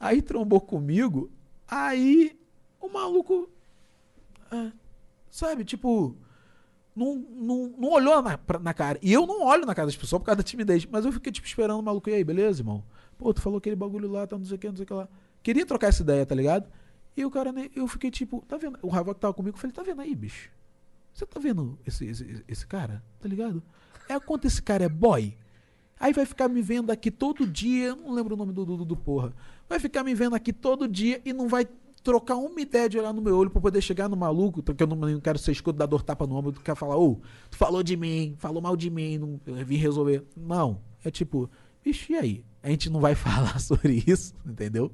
[0.00, 1.30] Aí trombou comigo.
[1.68, 2.36] Aí
[2.80, 3.48] o maluco.
[4.50, 4.72] ah,
[5.30, 6.16] sabe, tipo.
[6.96, 8.98] Não, não, não olhou na, pra- na cara.
[9.00, 10.84] E eu não olho na cara das pessoas por causa da timidez.
[10.86, 12.10] Mas eu fiquei, tipo, esperando o maluco.
[12.10, 12.82] E aí, beleza, irmão?
[13.16, 14.94] Pô, tu falou aquele bagulho lá, tá não sei o que, não sei o que
[14.94, 15.08] lá.
[15.42, 16.66] Queria trocar essa ideia, tá ligado?
[17.16, 18.78] E o cara, eu fiquei tipo, tá vendo?
[18.82, 20.50] O que tava comigo, eu falei, tá vendo aí, bicho?
[21.12, 23.02] Você tá vendo esse, esse, esse cara?
[23.20, 23.62] Tá ligado?
[24.08, 25.36] É quanto esse cara é boy.
[25.98, 28.96] Aí vai ficar me vendo aqui todo dia, não lembro o nome do, do, do
[28.96, 29.34] porra.
[29.70, 31.64] Vai ficar me vendo aqui todo dia e não vai
[32.02, 34.86] trocar uma ideia de olhar no meu olho pra poder chegar no maluco, porque eu
[34.88, 37.56] não, não quero ser escudo da dor tapa no ombro, tu quer falar, ô, tu
[37.56, 40.24] falou de mim, falou mal de mim, não, eu vim resolver.
[40.36, 41.48] Não, é tipo,
[41.84, 42.44] bicho, e aí?
[42.60, 44.90] A gente não vai falar sobre isso, entendeu?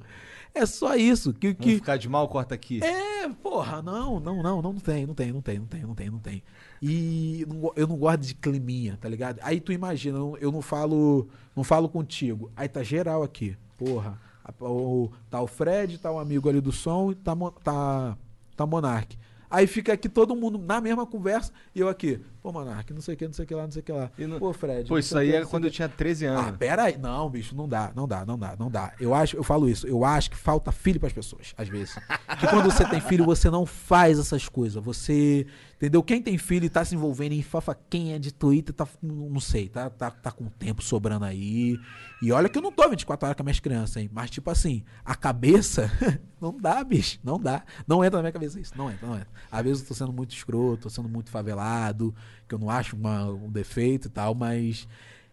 [0.54, 1.32] É só isso.
[1.32, 1.74] Que, Vamos que...
[1.76, 2.84] ficar de mal, corta aqui.
[2.84, 6.10] É, porra, não, não, não, não tem, não tem, não tem, não tem, não tem,
[6.10, 6.42] não tem.
[6.82, 9.38] E não eu não gosto de climinha, tá ligado?
[9.40, 12.52] Aí tu imagina, eu não falo, não falo contigo.
[12.54, 14.25] Aí tá geral aqui, porra.
[14.46, 17.34] A- O, tá o Fred, tá o amigo ali do som tá,
[17.64, 18.16] tá,
[18.56, 19.16] tá Monark.
[19.50, 23.14] Aí fica aqui todo mundo na mesma conversa e eu aqui, pô, Monark, não sei
[23.14, 24.08] o que, não sei o que lá, não sei o que lá.
[24.38, 24.86] Pô, Fred.
[24.86, 26.46] Pô, não isso aí era não sei quando eu tinha 13 anos.
[26.46, 26.96] Ah, pera aí.
[26.96, 29.04] Não, bicho, não dá, não dá, não dá, não dá, não.
[29.04, 31.96] Eu acho, eu falo isso, eu acho que falta filho pras pessoas, às vezes.
[32.38, 34.80] Que quando você tem filho, você não faz essas coisas.
[34.84, 35.44] Você,
[35.74, 36.04] entendeu?
[36.04, 39.68] Quem tem filho e tá se envolvendo em fofoquinha de Twitter, tá, não não sei,
[39.68, 41.76] tá, tá, tá com tempo sobrando aí.
[42.22, 44.08] E olha que eu não tô 24 horas com as minhas crianças, hein?
[44.12, 45.90] Mas, tipo assim, a cabeça,
[46.40, 47.64] não dá, bicho, não dá.
[47.86, 49.28] Não entra na minha cabeça isso, não entra, não entra.
[49.50, 52.14] Às vezes eu tô sendo muito escroto, tô sendo muito favelado,
[52.48, 54.86] que eu não acho uma- um defeito e tal, mas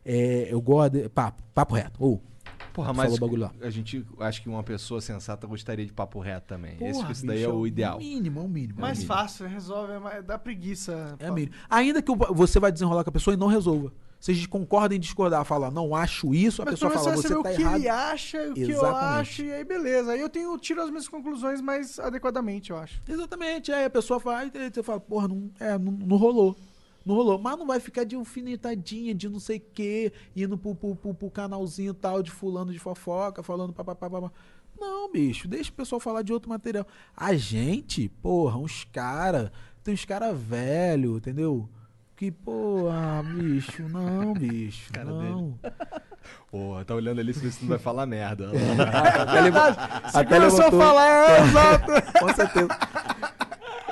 [0.05, 2.03] é, eu gosto de, papo, papo reto.
[2.03, 2.21] Ou,
[2.73, 3.51] Porra, tu mas falou o bagulho lá.
[3.61, 6.75] a gente acho que uma pessoa sensata gostaria de papo reto também.
[6.81, 7.99] Esse, Porra, esse daí bicho, é o ideal.
[7.99, 8.81] mínimo, é o mínimo.
[8.81, 9.13] Mais é o mínimo.
[9.15, 11.15] fácil, resolve, é dá preguiça.
[11.19, 11.53] É o mínimo.
[11.69, 13.93] Ainda que o- você vai desenrolar com a pessoa e não resolva.
[14.19, 17.49] Vocês concordam em discordar, falar, não acho isso, a Mas pessoa fala, você saber tá
[17.51, 17.75] o que errado.
[17.75, 19.19] ele acha, o que eu Exatamente.
[19.21, 20.11] acho, e aí beleza.
[20.13, 23.01] Aí eu tenho, tiro as minhas conclusões mais adequadamente, eu acho.
[23.07, 26.55] Exatamente, aí a pessoa fala, aí você fala, porra, não, é, não, não rolou.
[27.05, 27.37] Não rolou.
[27.39, 31.13] Mas não vai ficar de alfinetadinha, de não sei o quê, indo pro, pro, pro,
[31.13, 34.09] pro canalzinho tal de fulano de fofoca, falando papapá.
[34.09, 34.31] papá.
[34.79, 36.85] Não, bicho, deixa o pessoal falar de outro material.
[37.15, 39.51] A gente, porra, uns cara,
[39.83, 41.69] tem uns cara velho, entendeu?
[42.15, 45.57] Que, porra, bicho, não, bicho, não.
[46.49, 48.49] Pô, tá olhando ali se você não vai falar merda.
[49.19, 51.91] Até ele- Você até começou levantou- a falar, é, exato.
[52.19, 52.67] Com certeza.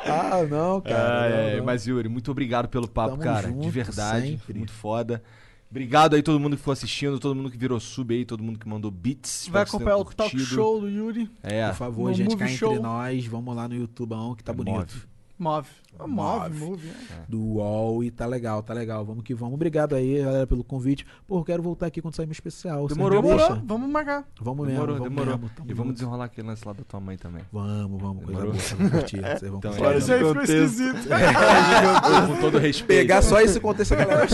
[0.05, 1.25] Ah, não, cara.
[1.25, 1.65] Ah, não, é, não.
[1.65, 3.47] Mas, Yuri, muito obrigado pelo papo, Tamo cara.
[3.47, 4.27] junto, de verdade.
[4.31, 4.57] sempre.
[4.57, 5.21] Muito foda.
[5.69, 8.59] Obrigado aí todo mundo que foi assistindo, todo mundo que virou sub aí, todo mundo
[8.59, 9.47] que mandou beats.
[9.49, 10.55] Vai acompanhar o tenham talk curtido.
[10.55, 11.31] show do Yuri.
[11.41, 11.67] É.
[11.69, 12.81] Por favor, No gente, cá entre Show.
[12.81, 14.75] nós, vamos lá no YouTubeão que tá bonito.
[14.93, 15.10] Move.
[15.41, 15.67] Move.
[15.99, 16.65] Ah, Move, Move.
[16.69, 16.87] move.
[16.87, 17.23] é.
[17.27, 19.03] Do UOL e tá legal, tá legal.
[19.03, 19.55] Vamos que vamos.
[19.55, 21.05] Obrigado aí, galera, pelo convite.
[21.27, 22.87] Pô, quero voltar aqui quando sair meu especial.
[22.87, 24.23] Demorou, Demorou, vamos marcar.
[24.39, 25.37] Vamos Demorou, mesmo, vamos demorou.
[25.39, 25.49] mesmo.
[25.55, 25.93] Tamo e vamos junto.
[25.97, 27.43] desenrolar aquele lance lá da tua mãe também.
[27.51, 28.53] Vamos, vamos, coisa Demorou?
[28.77, 28.89] boa.
[28.91, 29.17] Curtir.
[29.39, 29.85] Vocês vão Então, curtir.
[29.93, 31.07] é, Isso aí ficou esquisito.
[32.27, 32.99] Com todo respeito.
[32.99, 34.27] Pegar só esse contexto, a galera.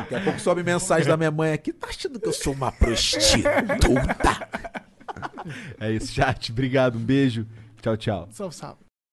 [0.00, 1.72] Daqui a pouco sobe mensagem da minha mãe aqui.
[1.72, 4.48] Tá achando que eu sou uma prostituta?
[5.80, 6.50] É isso, chat.
[6.52, 7.46] Obrigado, um beijo.
[7.80, 8.28] Tchau, tchau.
[8.32, 8.81] Salve, salve.